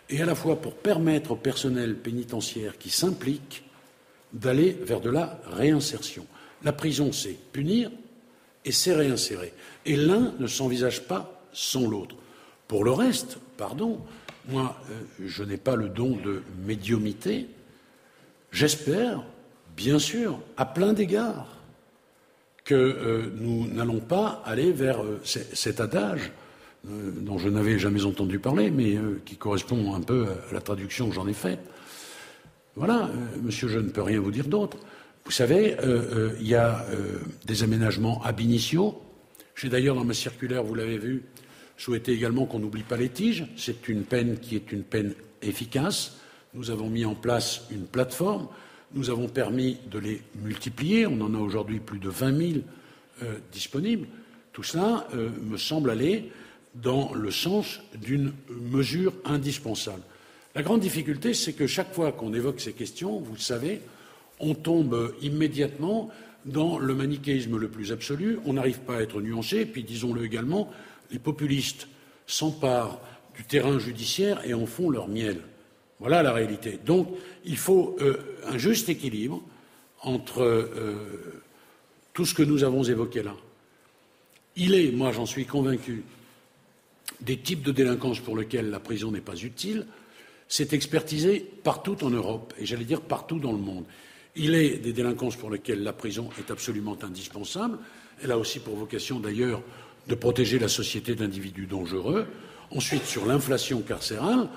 et 0.10 0.22
à 0.22 0.26
la 0.26 0.36
fois 0.36 0.62
pour 0.62 0.76
permettre 0.76 1.32
au 1.32 1.36
personnel 1.36 1.96
pénitentiaire 1.96 2.78
qui 2.78 2.90
s'implique 2.90 3.64
d'aller 4.34 4.78
vers 4.82 5.02
de 5.02 5.10
la 5.10 5.40
réinsertion. 5.48 6.26
La 6.64 6.74
prison, 6.74 7.12
c'est 7.12 7.38
punir 7.52 7.92
et 8.64 8.72
c'est 8.72 8.94
réinsérer. 8.94 9.54
Et 9.86 9.96
l'un 9.96 10.34
ne 10.40 10.48
s'envisage 10.48 11.08
pas 11.08 11.42
sans 11.54 11.88
l'autre. 11.88 12.16
Pour 12.68 12.84
le 12.84 12.92
reste, 12.92 13.38
pardon, 13.58 14.02
moi, 14.48 14.80
euh, 14.92 15.26
je 15.26 15.44
n'ai 15.44 15.58
pas 15.58 15.76
le 15.76 15.90
don 15.90 16.18
de 16.18 16.44
médiumité. 16.66 17.48
J'espère, 18.52 19.24
bien 19.76 20.00
sûr, 20.00 20.40
à 20.58 20.66
plein 20.66 20.94
d'égards, 20.94 21.55
que 22.66 22.74
euh, 22.74 23.32
nous 23.40 23.68
n'allons 23.68 24.02
pas 24.02 24.42
aller 24.46 24.72
vers 24.74 25.02
euh, 25.02 25.22
cet 25.24 25.80
adage 25.80 26.32
dont 26.84 27.40
je 27.40 27.50
n'avais 27.50 27.80
jamais 27.80 28.06
entendu 28.06 28.38
parler, 28.38 28.70
mais 28.70 28.96
qui 29.26 29.38
correspond 29.38 29.96
un 29.96 30.02
peu 30.02 30.28
à 30.52 30.54
la 30.54 30.62
traduction 30.62 31.10
que 31.10 31.16
j'en 31.16 31.28
ai 31.28 31.34
faite. 31.34 31.58
Voilà, 32.76 33.10
monsieur, 33.42 33.68
je 33.68 33.80
ne 33.80 33.90
peux 33.90 34.04
rien 34.04 34.20
vous 34.20 34.30
dire 34.30 34.46
d'autre. 34.46 34.78
Vous 35.26 35.32
savez, 35.32 35.76
il 36.40 36.48
y 36.48 36.54
a 36.54 36.86
des 37.44 37.64
aménagements 37.64 38.22
ab 38.24 38.40
initio. 38.40 39.02
J'ai 39.56 39.68
d'ailleurs 39.68 39.96
dans 39.96 40.04
ma 40.04 40.14
circulaire, 40.14 40.64
vous 40.64 40.76
l'avez 40.76 41.00
vu, 41.00 41.24
souhaité 41.76 42.12
également 42.12 42.46
qu'on 42.46 42.60
n'oublie 42.60 42.84
pas 42.84 42.98
les 42.98 43.10
tiges. 43.10 43.48
C'est 43.58 43.88
une 43.88 44.04
peine 44.04 44.38
qui 44.38 44.56
est 44.56 44.72
une 44.72 44.84
peine 44.84 45.16
efficace. 45.42 46.18
Nous 46.54 46.70
avons 46.70 46.90
mis 46.90 47.04
en 47.04 47.16
place 47.16 47.64
une 47.72 47.88
plateforme. 47.88 48.48
Nous 48.94 49.10
avons 49.10 49.28
permis 49.28 49.78
de 49.92 50.00
les 50.00 50.22
multiplier. 50.42 51.06
On 51.06 51.20
en 51.22 51.34
a 51.34 51.38
aujourd'hui 51.38 51.80
plus 51.80 52.00
de 52.00 52.10
20 52.10 52.38
000 52.38 52.52
euh, 53.24 53.38
disponibles. 53.52 54.08
Tout 54.54 54.64
cela 54.64 55.08
euh, 55.14 55.30
me 55.44 55.58
semble 55.58 55.90
aller 55.90 56.32
dans 56.76 57.14
le 57.14 57.32
sens 57.32 57.82
d'une 57.96 58.34
mesure 58.50 59.14
indispensable. 59.26 60.02
La 60.56 60.64
grande 60.64 60.82
difficulté, 60.82 61.34
c'est 61.34 61.54
que 61.54 61.68
chaque 61.68 61.94
fois 61.94 62.12
qu'on 62.12 62.34
évoque 62.34 62.62
ces 62.62 62.74
questions, 62.74 63.20
vous 63.20 63.34
le 63.34 63.40
savez, 63.40 63.82
on 64.40 64.54
tombe 64.54 65.14
immédiatement 65.22 66.10
dans 66.46 66.78
le 66.78 66.94
manichéisme 66.94 67.58
le 67.58 67.68
plus 67.70 67.92
absolu. 67.92 68.40
On 68.46 68.54
n'arrive 68.54 68.80
pas 68.80 68.98
à 68.98 69.02
être 69.02 69.22
nuancé. 69.22 69.66
Puis, 69.66 69.84
disons-le 69.84 70.24
également, 70.24 70.72
les 71.12 71.20
populistes 71.20 71.88
s'emparent 72.28 73.00
du 73.36 73.44
terrain 73.44 73.80
judiciaire 73.80 74.42
et 74.46 74.54
en 74.54 74.66
font 74.66 74.90
leur 74.90 75.08
miel. 75.08 75.42
Voilà 76.00 76.24
la 76.24 76.34
réalité. 76.34 76.80
Donc, 76.86 77.10
il 77.46 77.58
faut 77.58 77.96
euh, 78.02 78.18
un 78.46 78.58
juste 78.58 78.90
équilibre 78.90 79.42
entre 80.02 80.42
euh, 80.42 81.44
tout 82.14 82.26
ce 82.26 82.34
que 82.34 82.44
nous 82.44 82.64
avons 82.64 82.84
évoqué 82.84 83.24
là. 83.24 83.36
Il 84.56 84.74
est, 84.74 84.92
moi 84.92 85.12
j'en 85.12 85.26
suis 85.26 85.46
convaincu, 85.46 86.04
des 87.22 87.38
types 87.38 87.62
de 87.62 87.72
délinquance 87.72 88.20
pour 88.20 88.38
lesquels 88.38 88.70
la 88.70 88.80
prison 88.80 89.12
n'est 89.12 89.22
pas 89.22 89.36
utile. 89.36 89.86
C'est 90.48 90.74
expertisé 90.74 91.40
partout 91.64 92.04
en 92.04 92.10
Europe 92.10 92.54
et 92.60 92.66
j'allais 92.66 92.86
dire 92.86 93.02
partout 93.02 93.40
dans 93.40 93.52
le 93.52 93.58
monde. 93.58 93.86
Il 94.36 94.54
est 94.54 94.78
des 94.78 94.94
délinquances 94.94 95.36
pour 95.36 95.50
lesquelles 95.50 95.84
la 95.84 95.94
prison 95.94 96.30
est 96.40 96.52
absolument 96.52 96.98
indispensable. 97.02 97.78
Elle 98.22 98.32
a 98.32 98.38
aussi 98.38 98.60
pour 98.60 98.76
vocation 98.76 99.20
d'ailleurs 99.20 99.62
de 100.08 100.16
protéger 100.16 100.60
la 100.60 100.68
société 100.68 101.16
d'individus 101.16 101.66
dangereux. 101.66 102.28
Ensuite, 102.72 103.06
sur 103.06 103.26
l'inflation 103.26 103.82
carcérale, 103.82 104.50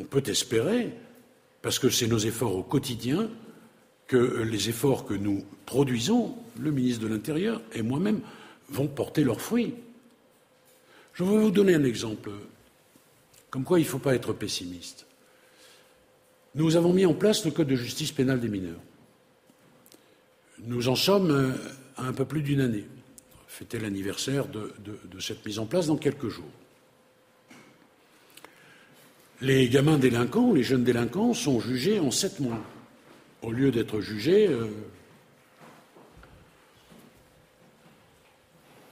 on 0.00 0.04
peut 0.04 0.22
espérer, 0.26 0.92
parce 1.64 1.78
que 1.78 1.88
c'est 1.88 2.08
nos 2.08 2.18
efforts 2.18 2.54
au 2.54 2.62
quotidien, 2.62 3.30
que 4.06 4.42
les 4.42 4.68
efforts 4.68 5.06
que 5.06 5.14
nous 5.14 5.46
produisons, 5.64 6.36
le 6.60 6.70
ministre 6.70 7.02
de 7.02 7.08
l'Intérieur 7.08 7.62
et 7.72 7.80
moi-même, 7.80 8.20
vont 8.68 8.86
porter 8.86 9.24
leurs 9.24 9.40
fruits. 9.40 9.72
Je 11.14 11.24
vais 11.24 11.38
vous 11.38 11.50
donner 11.50 11.74
un 11.74 11.84
exemple, 11.84 12.32
comme 13.48 13.64
quoi 13.64 13.80
il 13.80 13.84
ne 13.84 13.88
faut 13.88 13.98
pas 13.98 14.14
être 14.14 14.34
pessimiste. 14.34 15.06
Nous 16.54 16.76
avons 16.76 16.92
mis 16.92 17.06
en 17.06 17.14
place 17.14 17.46
le 17.46 17.50
Code 17.50 17.68
de 17.68 17.76
justice 17.76 18.12
pénale 18.12 18.40
des 18.40 18.50
mineurs. 18.50 18.82
Nous 20.66 20.88
en 20.88 20.96
sommes 20.96 21.56
à 21.96 22.04
un 22.04 22.12
peu 22.12 22.26
plus 22.26 22.42
d'une 22.42 22.60
année 22.60 22.84
fêter 23.48 23.78
l'anniversaire 23.78 24.48
de, 24.48 24.70
cette 25.18 25.46
mise 25.46 25.58
en 25.58 25.64
place 25.64 25.86
dans 25.86 25.96
quelques 25.96 26.28
jours. 26.28 26.44
Les 29.40 29.68
gamins 29.68 29.98
délinquants, 29.98 30.52
les 30.52 30.62
jeunes 30.62 30.84
délinquants 30.84 31.34
sont 31.34 31.60
jugés 31.60 31.98
en 31.98 32.10
sept 32.10 32.40
mois, 32.40 32.60
au 33.42 33.50
lieu 33.50 33.70
d'être 33.70 34.00
jugés 34.00 34.46
euh, 34.48 34.68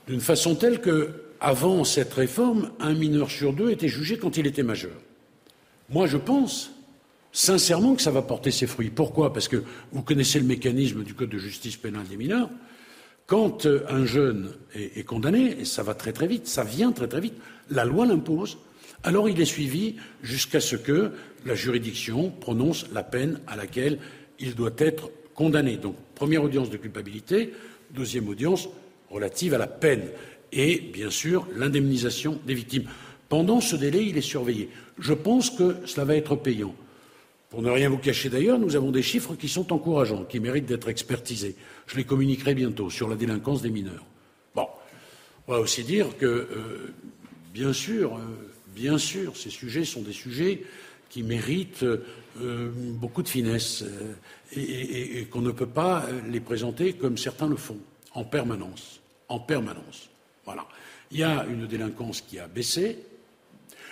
d'une 0.07 0.21
façon 0.21 0.55
telle 0.55 0.81
que, 0.81 1.23
avant 1.39 1.83
cette 1.83 2.13
réforme, 2.13 2.71
un 2.79 2.93
mineur 2.93 3.31
sur 3.31 3.53
deux 3.53 3.71
était 3.71 3.87
jugé 3.87 4.17
quand 4.17 4.37
il 4.37 4.47
était 4.47 4.63
majeur. 4.63 4.95
Moi, 5.89 6.07
je 6.07 6.17
pense 6.17 6.71
sincèrement 7.31 7.95
que 7.95 8.01
ça 8.01 8.11
va 8.11 8.21
porter 8.21 8.51
ses 8.51 8.67
fruits. 8.67 8.89
Pourquoi? 8.89 9.33
Parce 9.33 9.47
que 9.47 9.63
vous 9.91 10.03
connaissez 10.03 10.39
le 10.39 10.45
mécanisme 10.45 11.03
du 11.03 11.13
Code 11.13 11.29
de 11.29 11.39
justice 11.39 11.77
pénale 11.77 12.07
des 12.07 12.17
mineurs. 12.17 12.49
Quand 13.25 13.65
euh, 13.65 13.85
un 13.89 14.05
jeune 14.05 14.53
est, 14.75 15.05
condamné, 15.05 15.61
et 15.61 15.65
ça 15.65 15.83
va 15.83 15.93
très 15.93 16.13
très 16.13 16.27
vite, 16.27 16.47
ça 16.47 16.63
vient 16.63 16.91
très 16.91 17.07
très 17.07 17.21
vite, 17.21 17.35
la 17.69 17.85
loi 17.85 18.05
l'impose, 18.05 18.57
alors 19.03 19.29
il 19.29 19.39
est 19.39 19.45
suivi 19.45 19.95
jusqu'à 20.21 20.59
ce 20.59 20.75
que 20.75 21.11
la 21.45 21.55
juridiction 21.55 22.29
prononce 22.29 22.85
la 22.93 23.03
peine 23.03 23.39
à 23.47 23.55
laquelle 23.55 23.99
il 24.39 24.55
doit 24.55 24.71
être 24.77 25.11
condamné. 25.35 25.77
Donc, 25.77 25.95
première 26.15 26.43
audience 26.43 26.69
de 26.69 26.77
culpabilité, 26.77 27.53
deuxième 27.91 28.27
audience 28.29 28.69
relative 29.09 29.53
à 29.53 29.57
la 29.57 29.67
peine 29.67 30.03
et, 30.51 30.79
bien 30.79 31.09
sûr, 31.09 31.47
l'indemnisation 31.55 32.39
des 32.45 32.53
victimes. 32.53 32.85
Pendant 33.29 33.61
ce 33.61 33.75
délai, 33.75 34.05
il 34.05 34.17
est 34.17 34.21
surveillé. 34.21 34.69
Je 34.99 35.13
pense 35.13 35.49
que 35.49 35.77
cela 35.85 36.05
va 36.05 36.15
être 36.15 36.35
payant. 36.35 36.75
Pour 37.49 37.61
ne 37.61 37.69
rien 37.69 37.89
vous 37.89 37.97
cacher 37.97 38.29
d'ailleurs, 38.29 38.57
nous 38.57 38.75
avons 38.75 38.91
des 38.91 39.01
chiffres 39.03 39.35
qui 39.35 39.47
sont 39.47 39.73
encourageants, 39.73 40.23
qui 40.23 40.39
méritent 40.39 40.65
d'être 40.65 40.89
expertisés. 40.89 41.55
Je 41.87 41.97
les 41.97 42.03
communiquerai 42.03 42.55
bientôt 42.55 42.89
sur 42.89 43.09
la 43.09 43.15
délinquance 43.15 43.61
des 43.61 43.69
mineurs. 43.69 44.05
Bon, 44.55 44.67
on 45.47 45.53
va 45.53 45.59
aussi 45.59 45.83
dire 45.83 46.17
que, 46.17 46.25
euh, 46.25 46.93
bien 47.53 47.73
sûr, 47.73 48.15
euh, 48.15 48.52
bien 48.75 48.97
sûr, 48.97 49.35
ces 49.37 49.49
sujets 49.49 49.85
sont 49.85 50.01
des 50.01 50.13
sujets 50.13 50.63
qui 51.09 51.23
méritent 51.23 51.83
euh, 51.83 52.71
beaucoup 52.75 53.21
de 53.21 53.27
finesse 53.27 53.83
et, 54.51 55.19
et 55.19 55.25
qu'on 55.25 55.41
ne 55.41 55.51
peut 55.51 55.67
pas 55.67 56.05
les 56.27 56.39
présenter 56.39 56.93
comme 56.93 57.17
certains 57.17 57.47
le 57.47 57.55
font, 57.55 57.77
en 58.13 58.23
permanence, 58.23 58.99
en 59.29 59.39
permanence. 59.39 60.09
Voilà. 60.45 60.65
Il 61.11 61.19
y 61.19 61.23
a 61.23 61.45
une 61.45 61.67
délinquance 61.67 62.21
qui 62.21 62.39
a 62.39 62.47
baissé, 62.47 62.97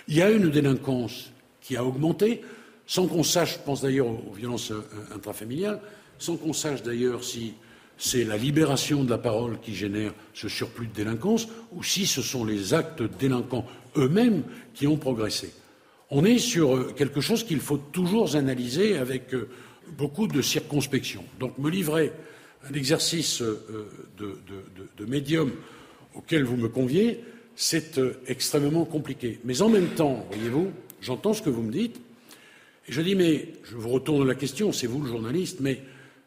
Il 0.08 0.16
y 0.16 0.22
a 0.22 0.30
une 0.30 0.50
délinquance 0.50 1.30
qui 1.60 1.76
a 1.76 1.84
augmenté, 1.84 2.42
sans 2.86 3.06
qu'on 3.06 3.22
sache, 3.22 3.54
je 3.54 3.64
pense 3.64 3.82
d'ailleurs 3.82 4.08
aux 4.08 4.34
violences 4.34 4.72
intrafamiliales, 5.14 5.80
sans 6.18 6.36
qu'on 6.36 6.52
sache 6.52 6.82
d'ailleurs 6.82 7.22
si 7.22 7.54
c'est 7.96 8.24
la 8.24 8.36
libération 8.36 9.04
de 9.04 9.10
la 9.10 9.18
parole 9.18 9.60
qui 9.60 9.74
génère 9.74 10.12
ce 10.34 10.48
surplus 10.48 10.88
de 10.88 10.92
délinquance 10.92 11.46
ou 11.72 11.84
si 11.84 12.06
ce 12.06 12.20
sont 12.20 12.44
les 12.44 12.74
actes 12.74 13.02
délinquants 13.18 13.66
eux-mêmes 13.96 14.42
qui 14.74 14.86
ont 14.86 14.96
progressé. 14.96 15.52
On 16.10 16.24
est 16.24 16.38
sur 16.38 16.76
euh, 16.76 16.92
quelque 16.96 17.20
chose 17.20 17.44
qu'il 17.44 17.60
faut 17.60 17.78
toujours 17.78 18.36
analyser 18.36 18.96
avec 18.96 19.34
euh, 19.34 19.48
beaucoup 19.96 20.26
de 20.26 20.42
circonspection. 20.42 21.24
Donc 21.40 21.58
me 21.58 21.70
livrer 21.70 22.12
un 22.68 22.74
exercice 22.74 23.42
euh, 23.42 23.88
de, 24.18 25.04
médium 25.06 25.52
auquel 26.14 26.44
vous 26.44 26.56
me 26.56 26.68
conviez, 26.68 27.24
c'est 27.56 28.00
extrêmement 28.26 28.84
compliqué. 28.84 29.40
Mais 29.44 29.62
en 29.62 29.68
même 29.68 29.88
temps, 29.88 30.26
voyez-vous, 30.30 30.70
j'entends 31.00 31.32
ce 31.32 31.42
que 31.42 31.50
vous 31.50 31.62
me 31.62 31.72
dites, 31.72 32.00
et 32.88 32.92
je 32.92 33.00
dis, 33.00 33.14
mais 33.14 33.48
je 33.64 33.76
vous 33.76 33.88
retourne 33.88 34.26
la 34.26 34.34
question, 34.34 34.72
c'est 34.72 34.86
vous 34.86 35.02
le 35.02 35.08
journaliste, 35.08 35.60
mais 35.60 35.82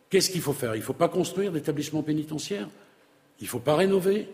Qu'est-ce 0.09 0.29
qu'il 0.29 0.41
faut 0.41 0.53
faire? 0.53 0.75
Il 0.75 0.79
ne 0.79 0.83
faut 0.83 0.93
pas 0.93 1.09
construire 1.09 1.51
d'établissements 1.51 2.03
pénitentiaires 2.03 2.69
Il 3.39 3.43
ne 3.43 3.49
faut 3.49 3.59
pas 3.59 3.75
rénover? 3.75 4.29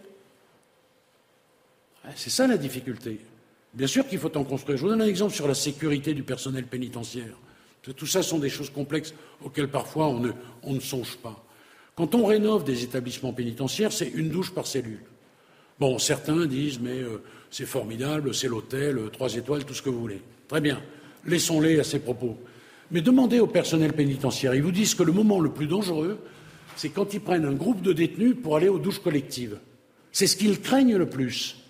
C'est 2.16 2.30
ça 2.30 2.48
la 2.48 2.58
difficulté. 2.58 3.20
Bien 3.74 3.88
sûr 3.88 4.08
qu'il 4.08 4.20
faut 4.20 4.36
en 4.38 4.44
construire. 4.44 4.78
Je 4.78 4.84
vous 4.84 4.90
donne 4.90 5.02
un 5.02 5.08
exemple 5.08 5.34
sur 5.34 5.48
la 5.48 5.54
sécurité 5.54 6.14
du 6.14 6.24
personnel 6.24 6.66
pénitentiaire. 6.66 7.38
Tout 7.82 8.06
ça 8.06 8.22
sont 8.22 8.40
des 8.40 8.50
choses 8.50 8.70
complexes 8.70 9.14
auxquelles 9.44 9.70
parfois 9.70 10.08
on 10.08 10.74
ne, 10.74 10.80
songe 10.80 11.18
pas. 11.18 11.44
Quand 11.96 12.14
on 12.16 12.26
rénove 12.26 12.64
des 12.64 12.84
établissements 12.84 13.34
pénitentiaires, 13.34 13.92
c'est 13.92 14.10
une 14.10 14.30
douche 14.30 14.52
par 14.52 14.68
cellule. 14.68 15.02
Bon, 15.80 15.98
certains 15.98 16.46
disent, 16.46 16.80
mais 16.80 17.00
euh, 17.00 17.24
c'est 17.50 17.66
formidable, 17.66 18.36
c'est 18.36 18.48
l'hôtel, 18.48 18.98
euh, 18.98 19.10
trois 19.10 19.34
étoiles, 19.34 19.66
tout 19.66 19.74
ce 19.74 19.82
que 19.82 19.90
vous 19.90 20.00
voulez. 20.00 20.22
Très 20.48 20.62
bien. 20.62 20.80
Laissons-les 21.26 21.80
à 21.80 21.84
ces 21.84 22.00
propos. 22.00 22.38
Mais 22.92 23.02
demandez 23.02 23.40
au 23.40 23.48
personnel 23.48 23.94
pénitentiaire, 23.94 24.54
ils 24.54 24.62
vous 24.62 24.72
disent 24.72 24.94
que 24.94 25.04
le 25.04 25.12
moment 25.12 25.40
le 25.40 25.50
plus 25.52 25.68
dangereux, 25.68 26.20
c'est 26.76 26.90
quand 26.90 27.14
ils 27.14 27.22
prennent 27.22 27.46
un 27.46 27.54
groupe 27.54 27.82
de 27.82 27.94
détenus 27.94 28.36
pour 28.42 28.58
aller 28.58 28.70
aux 28.70 28.80
douches 28.80 29.00
collectives. 29.00 29.58
C'est 30.12 30.28
ce 30.28 30.36
qu'ils 30.36 30.62
craignent 30.62 30.98
le 30.98 31.10
plus. 31.10 31.61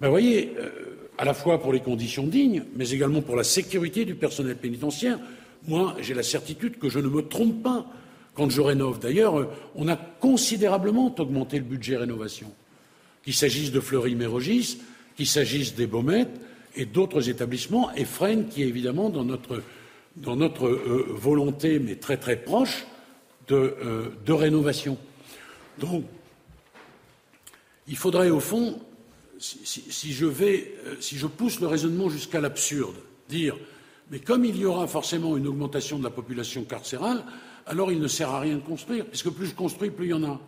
Ben, 0.00 0.08
vous 0.08 0.12
voyez, 0.12 0.54
euh, 0.58 0.70
à 1.18 1.24
la 1.24 1.34
fois 1.34 1.60
pour 1.60 1.72
les 1.72 1.80
conditions 1.80 2.26
dignes, 2.26 2.64
mais 2.76 2.90
également 2.90 3.22
pour 3.22 3.36
la 3.36 3.44
sécurité 3.44 4.04
du 4.04 4.14
personnel 4.14 4.56
pénitentiaire, 4.56 5.18
moi, 5.66 5.94
j'ai 6.00 6.14
la 6.14 6.22
certitude 6.22 6.78
que 6.78 6.88
je 6.88 6.98
ne 6.98 7.08
me 7.08 7.22
trompe 7.22 7.62
pas 7.62 7.86
quand 8.34 8.48
je 8.48 8.60
rénove. 8.60 8.98
D'ailleurs, 8.98 9.38
euh, 9.38 9.50
on 9.74 9.88
a 9.88 9.96
considérablement 9.96 11.14
augmenté 11.18 11.58
le 11.58 11.64
budget 11.64 11.96
rénovation, 11.96 12.52
qu'il 13.24 13.34
s'agisse 13.34 13.72
de 13.72 13.80
Fleury-Mérogis, 13.80 14.78
qu'il 15.16 15.26
s'agisse 15.26 15.74
des 15.74 15.86
Baumettes 15.86 16.40
et 16.76 16.86
d'autres 16.86 17.28
établissements, 17.28 17.92
et 17.94 18.04
Fresnes, 18.04 18.46
qui 18.48 18.62
est 18.62 18.68
évidemment 18.68 19.10
dans 19.10 19.24
notre 19.24 19.62
dans 20.16 20.36
notre 20.36 20.66
euh, 20.66 21.06
volonté, 21.08 21.78
mais 21.78 21.96
très 21.96 22.16
très 22.16 22.36
proche, 22.36 22.86
de, 23.48 23.76
euh, 23.84 24.34
rénovation. 24.34 24.96
Donc, 25.78 26.04
il 27.88 27.96
faudrait 27.96 28.30
au 28.30 28.40
fond, 28.40 28.78
si, 29.40 30.12
je 30.12 30.26
vais, 30.26 30.74
euh, 30.86 30.96
si 31.00 31.16
je 31.16 31.26
pousse 31.26 31.60
le 31.60 31.66
raisonnement 31.66 32.08
jusqu'à 32.10 32.40
l'absurde, 32.40 32.96
dire 33.28 33.56
mais 34.10 34.18
comme 34.18 34.44
il 34.44 34.56
y 34.56 34.64
aura 34.64 34.86
forcément 34.86 35.36
une 35.36 35.46
augmentation 35.46 35.98
de 35.98 36.04
la 36.04 36.10
population 36.10 36.64
carcérale, 36.64 37.22
alors 37.66 37.92
il 37.92 38.00
ne 38.00 38.08
sert 38.08 38.30
à 38.30 38.40
rien 38.40 38.56
de 38.56 38.60
construire, 38.60 39.06
puisque 39.06 39.30
plus 39.30 39.46
je 39.46 39.54
construis, 39.54 39.90
plus 39.90 40.06
il 40.06 40.10
y 40.10 40.14
en 40.14 40.24
a? 40.24 40.40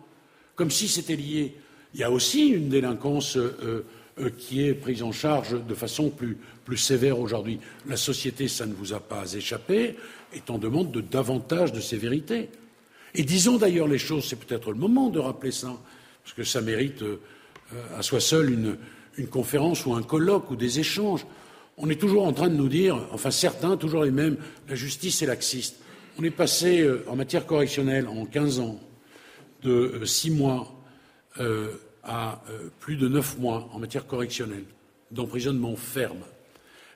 Comme 0.55 0.69
si 0.69 0.87
c'était 0.87 1.15
lié. 1.15 1.55
Il 1.93 2.01
y 2.01 2.03
a 2.03 2.11
aussi 2.11 2.49
une 2.49 2.67
délinquance 2.67 3.37
euh, 3.37 3.83
qui 4.37 4.63
est 4.63 4.73
prise 4.73 5.01
en 5.01 5.11
charge 5.11 5.65
de 5.65 5.73
façon 5.73 6.09
plus, 6.09 6.37
sévère 6.77 7.19
aujourd'hui. 7.19 7.59
La 7.87 7.97
société, 7.97 8.47
ça 8.47 8.65
ne 8.65 8.73
vous 8.73 8.93
a 8.93 8.99
pas 8.99 9.33
échappé, 9.33 9.95
est 10.33 10.49
en 10.49 10.57
demande 10.57 10.91
de 10.91 11.01
davantage 11.01 11.71
de 11.71 11.79
sévérité. 11.79 12.49
Et 13.15 13.23
disons 13.23 13.57
d'ailleurs 13.57 13.87
les 13.87 13.97
choses, 13.97 14.25
c'est 14.25 14.35
peut-être 14.35 14.71
le 14.71 14.77
moment 14.77 15.09
de 15.09 15.19
rappeler 15.19 15.51
ça, 15.51 15.77
parce 16.23 16.35
que 16.35 16.43
ça 16.43 16.61
mérite 16.61 17.01
euh, 17.03 17.21
à 17.97 18.01
soi 18.01 18.19
seul 18.19 18.51
une, 18.51 18.77
conférence 19.27 19.85
ou 19.85 19.93
un 19.93 20.01
colloque 20.01 20.49
ou 20.51 20.55
des 20.55 20.79
échanges. 20.79 21.25
On 21.77 21.89
est 21.89 21.99
toujours 21.99 22.25
en 22.25 22.33
train 22.33 22.49
de 22.49 22.55
nous 22.55 22.69
dire, 22.69 22.99
enfin 23.11 23.31
certains, 23.31 23.77
toujours 23.77 24.03
les 24.03 24.11
mêmes, 24.11 24.37
la 24.67 24.75
justice 24.75 25.21
est 25.21 25.27
laxiste. 25.27 25.77
On 26.17 26.23
est 26.23 26.31
passé 26.31 26.81
euh, 26.81 27.03
en 27.07 27.15
matière 27.15 27.45
correctionnelle 27.45 28.07
en 28.07 28.25
15 28.25 28.59
ans 28.59 28.79
de 29.63 30.01
six 30.03 30.29
mois 30.29 30.73
à 32.03 32.41
euh, 32.49 32.69
plus 32.79 32.95
de 32.95 33.07
neuf 33.07 33.37
mois 33.39 33.69
en 33.71 33.79
matière 33.79 34.05
correctionnelle 34.05 34.65
d'emprisonnement 35.11 35.75
ferme. 35.75 36.23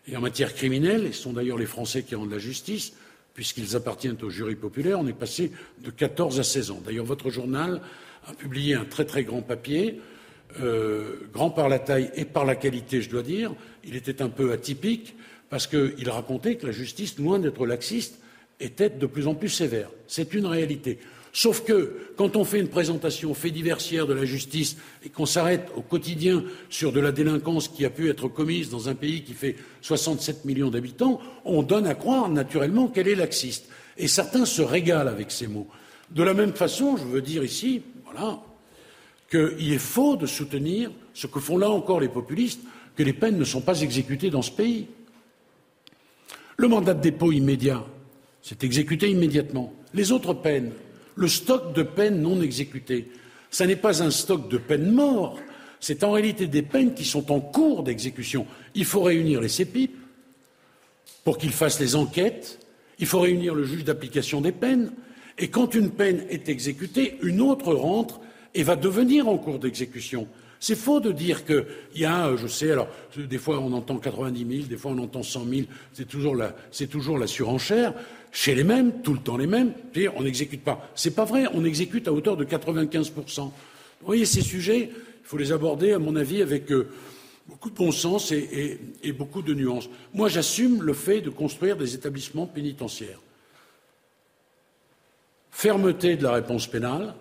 Et 0.08 0.16
en 0.16 0.22
matière 0.22 0.54
criminelle, 0.54 1.06
et 1.06 1.12
ce 1.12 1.24
sont 1.24 1.34
d'ailleurs 1.34 1.58
les 1.58 1.66
Français 1.66 2.04
qui 2.04 2.16
rendent 2.16 2.32
la 2.32 2.40
justice, 2.40 2.94
puisqu'ils 3.34 3.76
appartiennent 3.76 4.18
au 4.22 4.30
jury 4.30 4.56
populaire, 4.56 5.00
on 5.00 5.08
est 5.08 5.14
passé 5.14 5.52
de 5.84 5.92
14 5.92 6.40
à 6.40 6.44
16 6.44 6.72
ans. 6.72 6.82
D'ailleurs, 6.84 7.06
votre 7.06 7.30
journal 7.30 7.82
a 8.26 8.34
publié 8.34 8.74
un 8.74 8.86
très 8.86 9.06
très 9.06 9.24
grand 9.24 9.42
papier, 9.42 10.02
euh, 10.62 11.28
grand 11.34 11.50
par 11.50 11.70
la 11.70 11.80
taille 11.80 12.10
et 12.16 12.26
par 12.26 12.46
la 12.46 12.56
qualité, 12.56 13.02
je 13.02 13.10
dois 13.10 13.24
dire. 13.24 13.54
Il 13.84 13.96
était 13.96 14.22
un 14.22 14.30
peu 14.30 14.52
atypique 14.52 15.16
parce 15.50 15.68
qu'il 15.68 16.10
racontait 16.10 16.56
que 16.56 16.66
la 16.66 16.72
justice, 16.72 17.18
loin 17.18 17.40
d'être 17.40 17.66
laxiste, 17.66 18.20
était 18.60 18.90
de 18.90 19.06
plus 19.06 19.28
en 19.28 19.36
plus 19.36 19.50
sévère. 19.50 19.90
C'est 20.08 20.34
une 20.34 20.46
réalité. 20.46 21.00
Sauf 21.34 21.64
que 21.64 22.10
quand 22.16 22.36
on 22.36 22.44
fait 22.44 22.60
une 22.60 22.68
présentation 22.68 23.34
fait 23.36 23.52
diversière 23.52 24.08
de 24.08 24.14
la 24.14 24.26
justice 24.26 24.78
et 25.06 25.10
qu'on 25.10 25.28
s'arrête 25.28 25.70
au 25.76 25.82
quotidien 25.82 26.44
sur 26.70 26.92
de 26.92 27.00
la 27.00 27.12
délinquance 27.12 27.68
qui 27.68 27.86
a 27.86 27.92
pu 27.92 28.10
être 28.10 28.28
commise 28.28 28.72
dans 28.72 28.90
un 28.90 28.96
pays 28.96 29.24
qui 29.24 29.34
fait 29.34 29.56
67 29.82 30.46
millions 30.46 30.72
d'habitants, 30.72 31.22
on 31.46 31.62
donne 31.62 31.86
à 31.86 31.94
croire 31.94 32.30
naturellement 32.30 32.88
qu'elle 32.88 33.08
est 33.08 33.16
laxiste. 33.16 33.70
Et 33.98 34.08
certains 34.08 34.46
se 34.46 34.64
régalent 34.64 35.12
avec 35.12 35.30
ces 35.30 35.46
mots. 35.46 35.68
De 36.10 36.24
la 36.24 36.34
même 36.34 36.54
façon, 36.54 36.98
je 36.98 37.04
veux 37.04 37.22
dire 37.22 37.44
ici, 37.44 37.84
voilà, 38.06 38.40
qu'il 39.30 39.74
est 39.74 39.78
faux 39.78 40.16
de 40.16 40.26
soutenir 40.26 40.92
ce 41.14 41.28
que 41.28 41.40
font 41.40 41.58
là 41.58 41.70
encore 41.70 42.00
les 42.00 42.10
populistes, 42.10 42.62
que 42.96 43.04
les 43.04 43.14
peines 43.14 43.38
ne 43.38 43.44
sont 43.44 43.62
pas 43.62 43.82
exécutées 43.82 44.30
dans 44.30 44.42
ce 44.42 44.52
pays. 44.52 44.88
Le 46.58 46.68
mandat 46.68 46.94
de 46.94 47.02
dépôt 47.02 47.32
immédiat, 47.32 47.86
c'est 48.42 48.64
exécuté 48.64 49.10
immédiatement. 49.10 49.74
Les 49.94 50.12
autres 50.12 50.34
peines, 50.34 50.72
le 51.16 51.28
stock 51.28 51.74
de 51.74 51.84
peines 51.84 52.22
non 52.22 52.42
exécutées. 52.42 53.12
Ce 53.52 53.64
n'est 53.64 53.76
pas 53.76 54.02
un 54.02 54.12
stock 54.12 54.50
de 54.50 54.58
peines 54.58 54.92
mortes, 54.92 55.40
c'est 55.80 56.04
en 56.04 56.12
réalité 56.12 56.48
des 56.48 56.64
peines 56.64 56.94
qui 56.94 57.06
sont 57.06 57.32
en 57.32 57.40
cours 57.40 57.84
d'exécution. 57.84 58.48
Il 58.74 58.86
faut 58.86 59.02
réunir 59.02 59.42
les 59.42 59.50
CEPIP 59.50 59.96
pour 61.24 61.38
qu'ils 61.38 61.52
fassent 61.52 61.80
les 61.80 61.96
enquêtes, 61.96 62.60
il 63.00 63.06
faut 63.06 63.20
réunir 63.20 63.54
le 63.54 63.64
juge 63.64 63.84
d'application 63.84 64.42
des 64.42 64.52
peines, 64.52 64.92
et 65.38 65.50
quand 65.50 65.76
une 65.76 65.92
peine 65.92 66.26
est 66.30 66.50
exécutée, 66.50 67.18
une 67.22 67.42
autre 67.42 67.74
rentre 67.74 68.20
et 68.58 68.64
va 68.64 68.76
devenir 68.76 69.28
en 69.28 69.38
cours 69.38 69.60
d'exécution. 69.60 70.28
C'est 70.60 70.76
faux 70.76 71.00
de 71.00 71.12
dire 71.12 71.46
qu'il 71.46 71.64
y 71.96 72.06
a, 72.06 72.36
je 72.36 72.48
sais, 72.48 72.72
alors 72.72 72.88
des 73.16 73.38
fois 73.38 73.60
on 73.60 73.72
entend 73.74 73.98
90 73.98 74.58
000, 74.58 74.68
des 74.68 74.78
fois 74.78 74.92
on 74.92 74.98
entend 74.98 75.22
100 75.22 75.46
000, 75.46 75.62
c'est 75.94 76.08
toujours, 76.08 76.36
la 76.36 77.28
surenchère 77.28 77.94
chez 78.32 78.56
les 78.56 78.64
mêmes, 78.64 79.04
tout 79.04 79.14
le 79.14 79.20
temps 79.20 79.38
les 79.38 79.46
mêmes, 79.46 79.74
dire 79.94 80.12
on 80.16 80.24
n'exécute 80.24 80.64
pas. 80.64 80.90
C'est 80.96 81.16
pas 81.16 81.26
vrai, 81.26 81.46
on 81.54 81.64
exécute 81.64 82.08
à 82.08 82.14
hauteur 82.14 82.36
de 82.36 82.46
95%. 82.46 83.42
Vous 83.42 83.52
voyez, 84.02 84.26
ces 84.26 84.42
sujets, 84.42 84.90
il 84.92 85.28
faut 85.28 85.38
les 85.38 85.52
aborder, 85.52 85.94
à 85.94 86.00
mon 86.00 86.16
avis, 86.16 86.42
avec 86.42 86.72
euh, 86.72 86.90
beaucoup 87.48 87.70
de 87.70 87.76
bon 87.76 87.92
sens 87.92 88.32
et, 88.32 88.80
beaucoup 89.12 89.44
de 89.44 89.54
nuances. 89.54 89.90
Moi, 90.14 90.30
j'assume 90.30 90.82
le 90.82 90.94
fait 90.94 91.22
de 91.22 91.30
construire 91.30 91.78
des 91.78 91.94
établissements 91.94 92.48
pénitentiaires. 92.48 93.20
Fermeté 95.52 96.16
de 96.16 96.24
la 96.24 96.34
réponse 96.34 96.66
pénale 96.68 97.14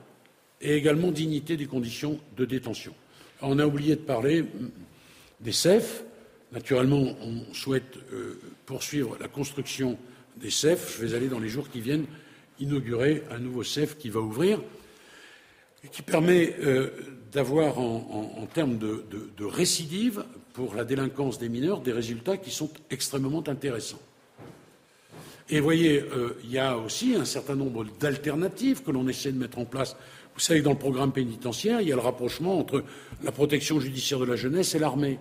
et 0.61 0.75
également 0.77 1.11
dignité 1.11 1.57
des 1.57 1.67
conditions 1.67 2.19
de 2.37 2.45
détention. 2.45 2.95
on 3.43 3.59
a 3.59 3.67
oublié 3.67 3.97
de 3.97 4.01
parler 4.01 4.45
des 5.41 5.53
CEF. 5.53 6.05
Naturellement, 6.53 7.15
on 7.21 7.53
souhaite 7.53 7.99
euh, 8.13 8.41
poursuivre 8.65 9.17
la 9.21 9.29
construction 9.29 9.99
des 10.37 10.51
CEF. 10.51 10.97
Je 10.97 11.07
vais 11.07 11.15
aller 11.15 11.29
dans 11.29 11.39
les 11.39 11.49
jours 11.49 11.69
qui 11.69 11.81
viennent 11.81 12.07
inaugurer 12.61 13.23
un 13.31 13.39
nouveau 13.39 13.63
CEF 13.63 13.99
qui 13.99 14.09
va 14.09 14.21
ouvrir 14.21 14.61
et 15.85 15.89
qui 15.89 16.03
permet 16.03 16.55
euh, 16.61 16.91
d'avoir 17.33 17.79
en, 17.79 18.47
termes 18.53 18.79
de, 18.79 19.45
récidive 19.45 20.25
pour 20.55 20.75
la 20.75 20.85
délinquance 20.85 21.39
des 21.39 21.49
mineurs 21.51 21.81
des 21.81 21.93
résultats 21.93 22.39
qui 22.39 22.51
sont 22.51 22.71
extrêmement 22.91 23.47
intéressants. 23.47 24.01
Et 25.49 25.61
voyez, 25.61 26.01
euh, 26.01 26.39
il 26.45 26.51
y 26.51 26.59
a 26.59 26.77
aussi 26.77 27.15
un 27.15 27.25
certain 27.25 27.55
nombre 27.55 27.85
d'alternatives 28.01 28.83
que 28.83 28.91
l'on 28.91 29.07
essaie 29.07 29.33
de 29.33 29.39
mettre 29.39 29.59
en 29.59 29.65
place. 29.65 29.97
Vous 30.37 30.43
savez 30.43 30.61
dans 30.61 30.73
le 30.73 30.79
programme 30.79 31.13
pénitentiaire, 31.13 31.81
il 31.81 31.89
y 31.89 31.93
a 31.93 31.97
le 31.97 32.03
rapprochement 32.03 32.59
entre 32.59 32.85
la 33.25 33.33
protection 33.33 33.81
judiciaire 33.81 34.19
de 34.19 34.27
la 34.27 34.37
jeunesse 34.37 34.75
et 34.75 34.79
l'armée. 34.79 35.19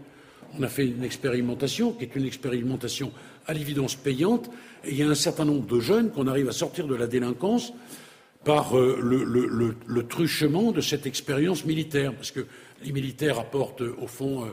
On 0.60 0.62
a 0.62 0.68
fait 0.68 0.86
une 0.86 1.06
expérimentation 1.06 1.94
qui 1.94 2.04
est 2.04 2.18
une 2.18 2.26
expérimentation 2.26 3.14
à 3.48 3.54
l'évidence 3.54 3.96
payante, 3.96 4.50
et 4.84 4.92
il 4.92 4.98
y 4.98 5.04
a 5.04 5.08
un 5.08 5.16
certain 5.16 5.46
nombre 5.46 5.68
de 5.68 5.80
jeunes 5.80 6.12
qu'on 6.12 6.28
arrive 6.28 6.50
à 6.50 6.52
sortir 6.52 6.86
de 6.86 6.96
la 6.96 7.08
délinquance 7.08 7.72
par 8.44 8.78
euh, 8.78 9.00
le, 9.02 10.08
truchement 10.08 10.74
de 10.74 10.82
cette 10.82 11.06
expérience 11.06 11.64
militaire, 11.64 12.14
parce 12.14 12.32
que 12.32 12.46
les 12.84 12.92
militaires 12.92 13.40
apportent 13.40 13.84
au 13.84 14.08
fond 14.08 14.44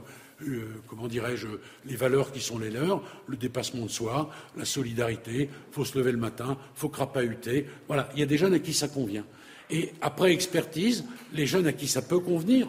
euh, 0.47 0.65
comment 0.87 1.09
dirais-je, 1.09 1.49
les 1.87 1.97
valeurs 1.97 2.31
qui 2.31 2.41
sont 2.41 2.61
les 2.61 2.71
leurs, 2.71 3.03
le 3.27 3.37
dépassement 3.37 3.87
de 3.87 3.91
soi, 3.91 4.31
la 4.57 4.65
solidarité, 4.65 5.51
faut 5.73 5.85
se 5.85 5.99
lever 5.99 6.13
le 6.13 6.19
matin, 6.19 6.57
faut 6.77 6.89
crapahuter. 6.89 7.67
Voilà, 7.89 8.09
il 8.15 8.21
y 8.21 8.23
a 8.23 8.27
des 8.27 8.39
jeunes 8.39 8.55
à 8.55 8.61
qui 8.61 8.73
ça 8.73 8.87
convient. 8.87 9.25
Et 9.71 9.93
après 10.01 10.33
expertise, 10.33 11.05
les 11.33 11.47
jeunes 11.47 11.67
à 11.67 11.73
qui 11.73 11.89
ça 11.89 12.03
peut 12.03 12.19
convenir, 12.19 12.69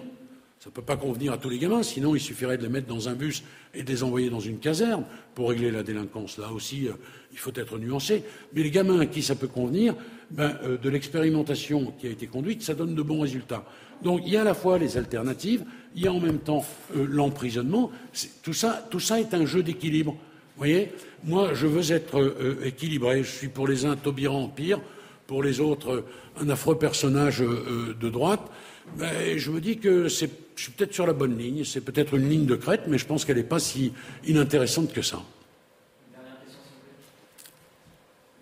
ça 0.63 0.69
ne 0.69 0.75
peut 0.75 0.81
pas 0.81 0.95
convenir 0.95 1.33
à 1.33 1.37
tous 1.37 1.49
les 1.49 1.59
gamins, 1.59 1.83
sinon 1.83 2.15
il 2.15 2.21
suffirait 2.21 2.57
de 2.57 2.63
les 2.63 2.69
mettre 2.69 2.87
dans 2.87 3.09
un 3.09 3.15
bus 3.15 3.43
et 3.73 3.83
de 3.83 3.91
les 3.91 4.01
envoyer 4.01 4.29
dans 4.29 4.39
une 4.39 4.59
caserne 4.59 5.03
pour 5.35 5.49
régler 5.49 5.71
la 5.71 5.83
délinquance. 5.83 6.37
Là 6.37 6.53
aussi, 6.53 6.87
euh, 6.87 6.93
il 7.33 7.37
faut 7.37 7.51
être 7.53 7.77
nuancé. 7.77 8.23
Mais 8.53 8.63
les 8.63 8.71
gamins 8.71 9.01
à 9.01 9.05
qui 9.05 9.21
ça 9.21 9.35
peut 9.35 9.49
convenir, 9.49 9.93
ben, 10.31 10.57
euh, 10.63 10.77
de 10.77 10.89
l'expérimentation 10.89 11.93
qui 11.99 12.07
a 12.07 12.11
été 12.11 12.27
conduite, 12.27 12.61
ça 12.61 12.75
donne 12.75 12.95
de 12.95 13.01
bons 13.01 13.19
résultats. 13.19 13.65
Donc 14.03 14.21
il 14.25 14.31
y 14.31 14.37
a 14.37 14.41
à 14.41 14.45
la 14.45 14.53
fois 14.53 14.77
les 14.77 14.95
alternatives, 14.95 15.65
il 15.97 16.03
y 16.03 16.07
a 16.07 16.13
en 16.13 16.21
même 16.21 16.39
temps 16.39 16.65
euh, 16.95 17.05
l'emprisonnement. 17.09 17.91
Tout 18.41 18.53
ça, 18.53 18.87
tout 18.89 19.01
ça 19.01 19.19
est 19.19 19.33
un 19.33 19.45
jeu 19.45 19.63
d'équilibre. 19.63 20.13
Vous 20.13 20.59
voyez? 20.59 20.93
Moi, 21.25 21.53
je 21.53 21.67
veux 21.67 21.91
être 21.91 22.61
équilibré. 22.63 23.23
Je 23.23 23.31
suis 23.31 23.47
pour 23.49 23.67
les 23.67 23.85
uns 23.85 23.97
Taubira 23.97 24.33
Empire, 24.33 24.79
pour 25.27 25.43
les 25.43 25.59
autres 25.59 26.03
un 26.39 26.49
affreux 26.49 26.77
personnage 26.77 27.39
de 27.39 28.09
droite. 28.09 28.41
Ben, 28.97 29.37
je 29.37 29.51
me 29.51 29.61
dis 29.61 29.77
que 29.77 30.07
je 30.07 30.27
suis 30.55 30.71
peut-être 30.71 30.93
sur 30.93 31.07
la 31.07 31.13
bonne 31.13 31.37
ligne, 31.37 31.63
c'est 31.63 31.81
peut-être 31.81 32.15
une 32.15 32.29
ligne 32.29 32.45
de 32.45 32.55
crête, 32.55 32.81
mais 32.87 32.97
je 32.97 33.05
pense 33.05 33.25
qu'elle 33.25 33.37
n'est 33.37 33.43
pas 33.43 33.59
si 33.59 33.93
inintéressante 34.25 34.93
que 34.93 35.01
ça. 35.01 35.21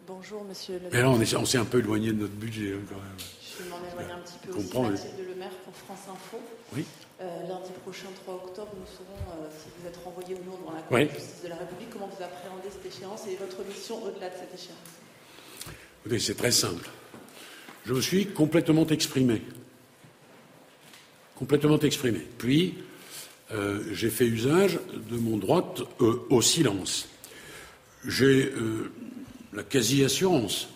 Bonjour, 0.08 0.44
monsieur 0.44 0.76
le 0.76 0.90
Mais 0.92 1.02
là, 1.02 1.10
on, 1.10 1.46
s'est 1.46 1.58
un 1.58 1.66
peu 1.66 1.80
éloigné 1.80 2.12
de 2.12 2.20
notre 2.20 2.34
budget, 2.34 2.74
hein, 2.74 2.86
quand 2.90 2.96
même. 2.96 3.18
Je 3.18 3.64
vais 3.64 3.70
m'en 3.70 3.78
éloigner 3.78 4.14
un 4.14 4.20
petit 4.20 4.40
peu 4.44 4.54
aussi. 4.54 4.78
Mathilde 4.78 5.28
Le 5.28 5.36
Maire 5.36 5.56
pour 5.66 5.74
France 5.76 6.08
Info. 6.14 6.38
Oui. 6.76 6.86
Euh, 7.22 7.48
lundi 7.48 7.72
prochain, 7.84 8.08
3 8.24 8.34
octobre, 8.36 8.72
nous 8.78 8.86
saurons 8.86 9.22
euh, 9.34 9.50
si 9.52 9.70
vous 9.78 9.88
êtes 9.88 9.98
renvoyé 10.04 10.36
ou 10.36 10.44
non 10.46 10.58
dans 10.66 10.74
la 10.74 10.82
Cour 10.82 10.98
de 10.98 11.04
justice 11.04 11.44
de 11.44 11.50
la 11.50 11.56
République. 11.56 11.90
Comment 11.92 12.08
vous 12.08 12.24
appréhendez 12.24 12.70
cette 12.72 12.86
échéance 12.86 13.28
et 13.28 13.36
votre 13.36 13.64
mission 13.64 14.04
au-delà 14.04 14.30
de 14.30 14.36
cette 14.36 14.54
échéance? 14.54 14.92
C'est 16.20 16.38
très 16.38 16.52
simple. 16.52 16.90
Je 17.86 17.94
me 17.94 18.02
suis 18.02 18.28
complètement 18.28 18.88
exprimé 18.88 19.42
complètement 21.42 21.80
exprimé. 21.80 22.20
Puis, 22.38 22.76
euh, 23.52 23.82
j'ai 23.94 24.12
fait 24.12 24.28
usage 24.28 24.78
de 25.10 25.18
mon 25.18 25.38
droit 25.38 25.74
euh, 26.00 26.24
au 26.30 26.40
silence. 26.40 27.10
J'ai 28.06 28.46
euh, 28.46 28.92
la 29.52 29.64
quasi-assurance 29.64 30.70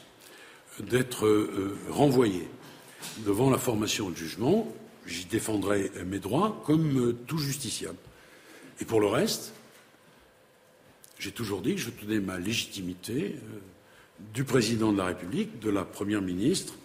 d'être 0.79 1.47
renvoyé 1.89 2.47
devant 3.19 3.51
la 3.51 3.59
formation 3.59 4.09
de 4.09 4.15
jugement. 4.15 4.67
J'y 5.05 5.25
défendrai 5.25 5.91
mes 6.03 6.17
droits 6.17 6.63
comme 6.65 7.15
tout 7.27 7.37
justiciable. 7.37 7.99
Et 8.81 8.85
pour 8.85 8.99
le 8.99 9.07
reste, 9.07 9.53
j'ai 11.19 11.31
toujours 11.31 11.61
dit 11.61 11.75
que 11.75 11.81
je 11.81 11.91
tenais 11.91 12.19
ma 12.19 12.39
légitimité 12.39 13.35
du 14.19 14.43
président 14.43 14.91
de 14.91 14.97
la 14.97 15.05
République, 15.05 15.59
de 15.59 15.69
la 15.69 15.83
première 15.83 16.21
ministre 16.21 16.75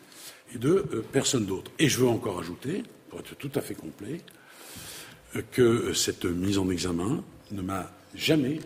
et 0.55 0.59
de 0.59 1.05
personne 1.12 1.47
d'autre. 1.47 1.70
Et 1.78 1.89
je 1.89 1.98
veux 2.01 2.09
encore 2.09 2.40
ajouter 2.40 2.82
pour 3.09 3.20
être 3.20 3.36
tout 3.36 3.51
à 3.55 3.61
fait 3.61 3.74
complet, 3.74 4.20
que 5.52 5.93
cette 5.93 6.24
mise 6.24 6.59
en 6.59 6.70
examen 6.70 7.23
ne 7.52 7.62
m'a 7.62 7.90
jamais, 8.15 8.59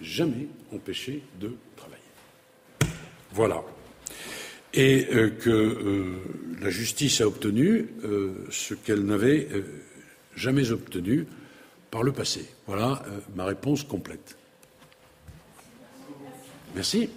jamais 0.00 0.46
empêché 0.72 1.22
de 1.40 1.52
travailler. 1.76 2.02
Voilà. 3.32 3.62
Et 4.72 5.06
euh, 5.12 5.30
que 5.30 5.50
euh, 5.50 6.14
la 6.60 6.70
justice 6.70 7.20
a 7.20 7.26
obtenu 7.26 7.88
euh, 8.04 8.34
ce 8.50 8.74
qu'elle 8.74 9.04
n'avait 9.04 9.48
jamais 10.36 10.70
obtenu 10.70 11.26
par 11.90 12.02
le 12.02 12.12
passé. 12.12 12.48
Voilà 12.66 13.04
ma 13.36 13.44
réponse 13.44 13.84
complète. 13.84 14.36
Merci. 16.74 17.08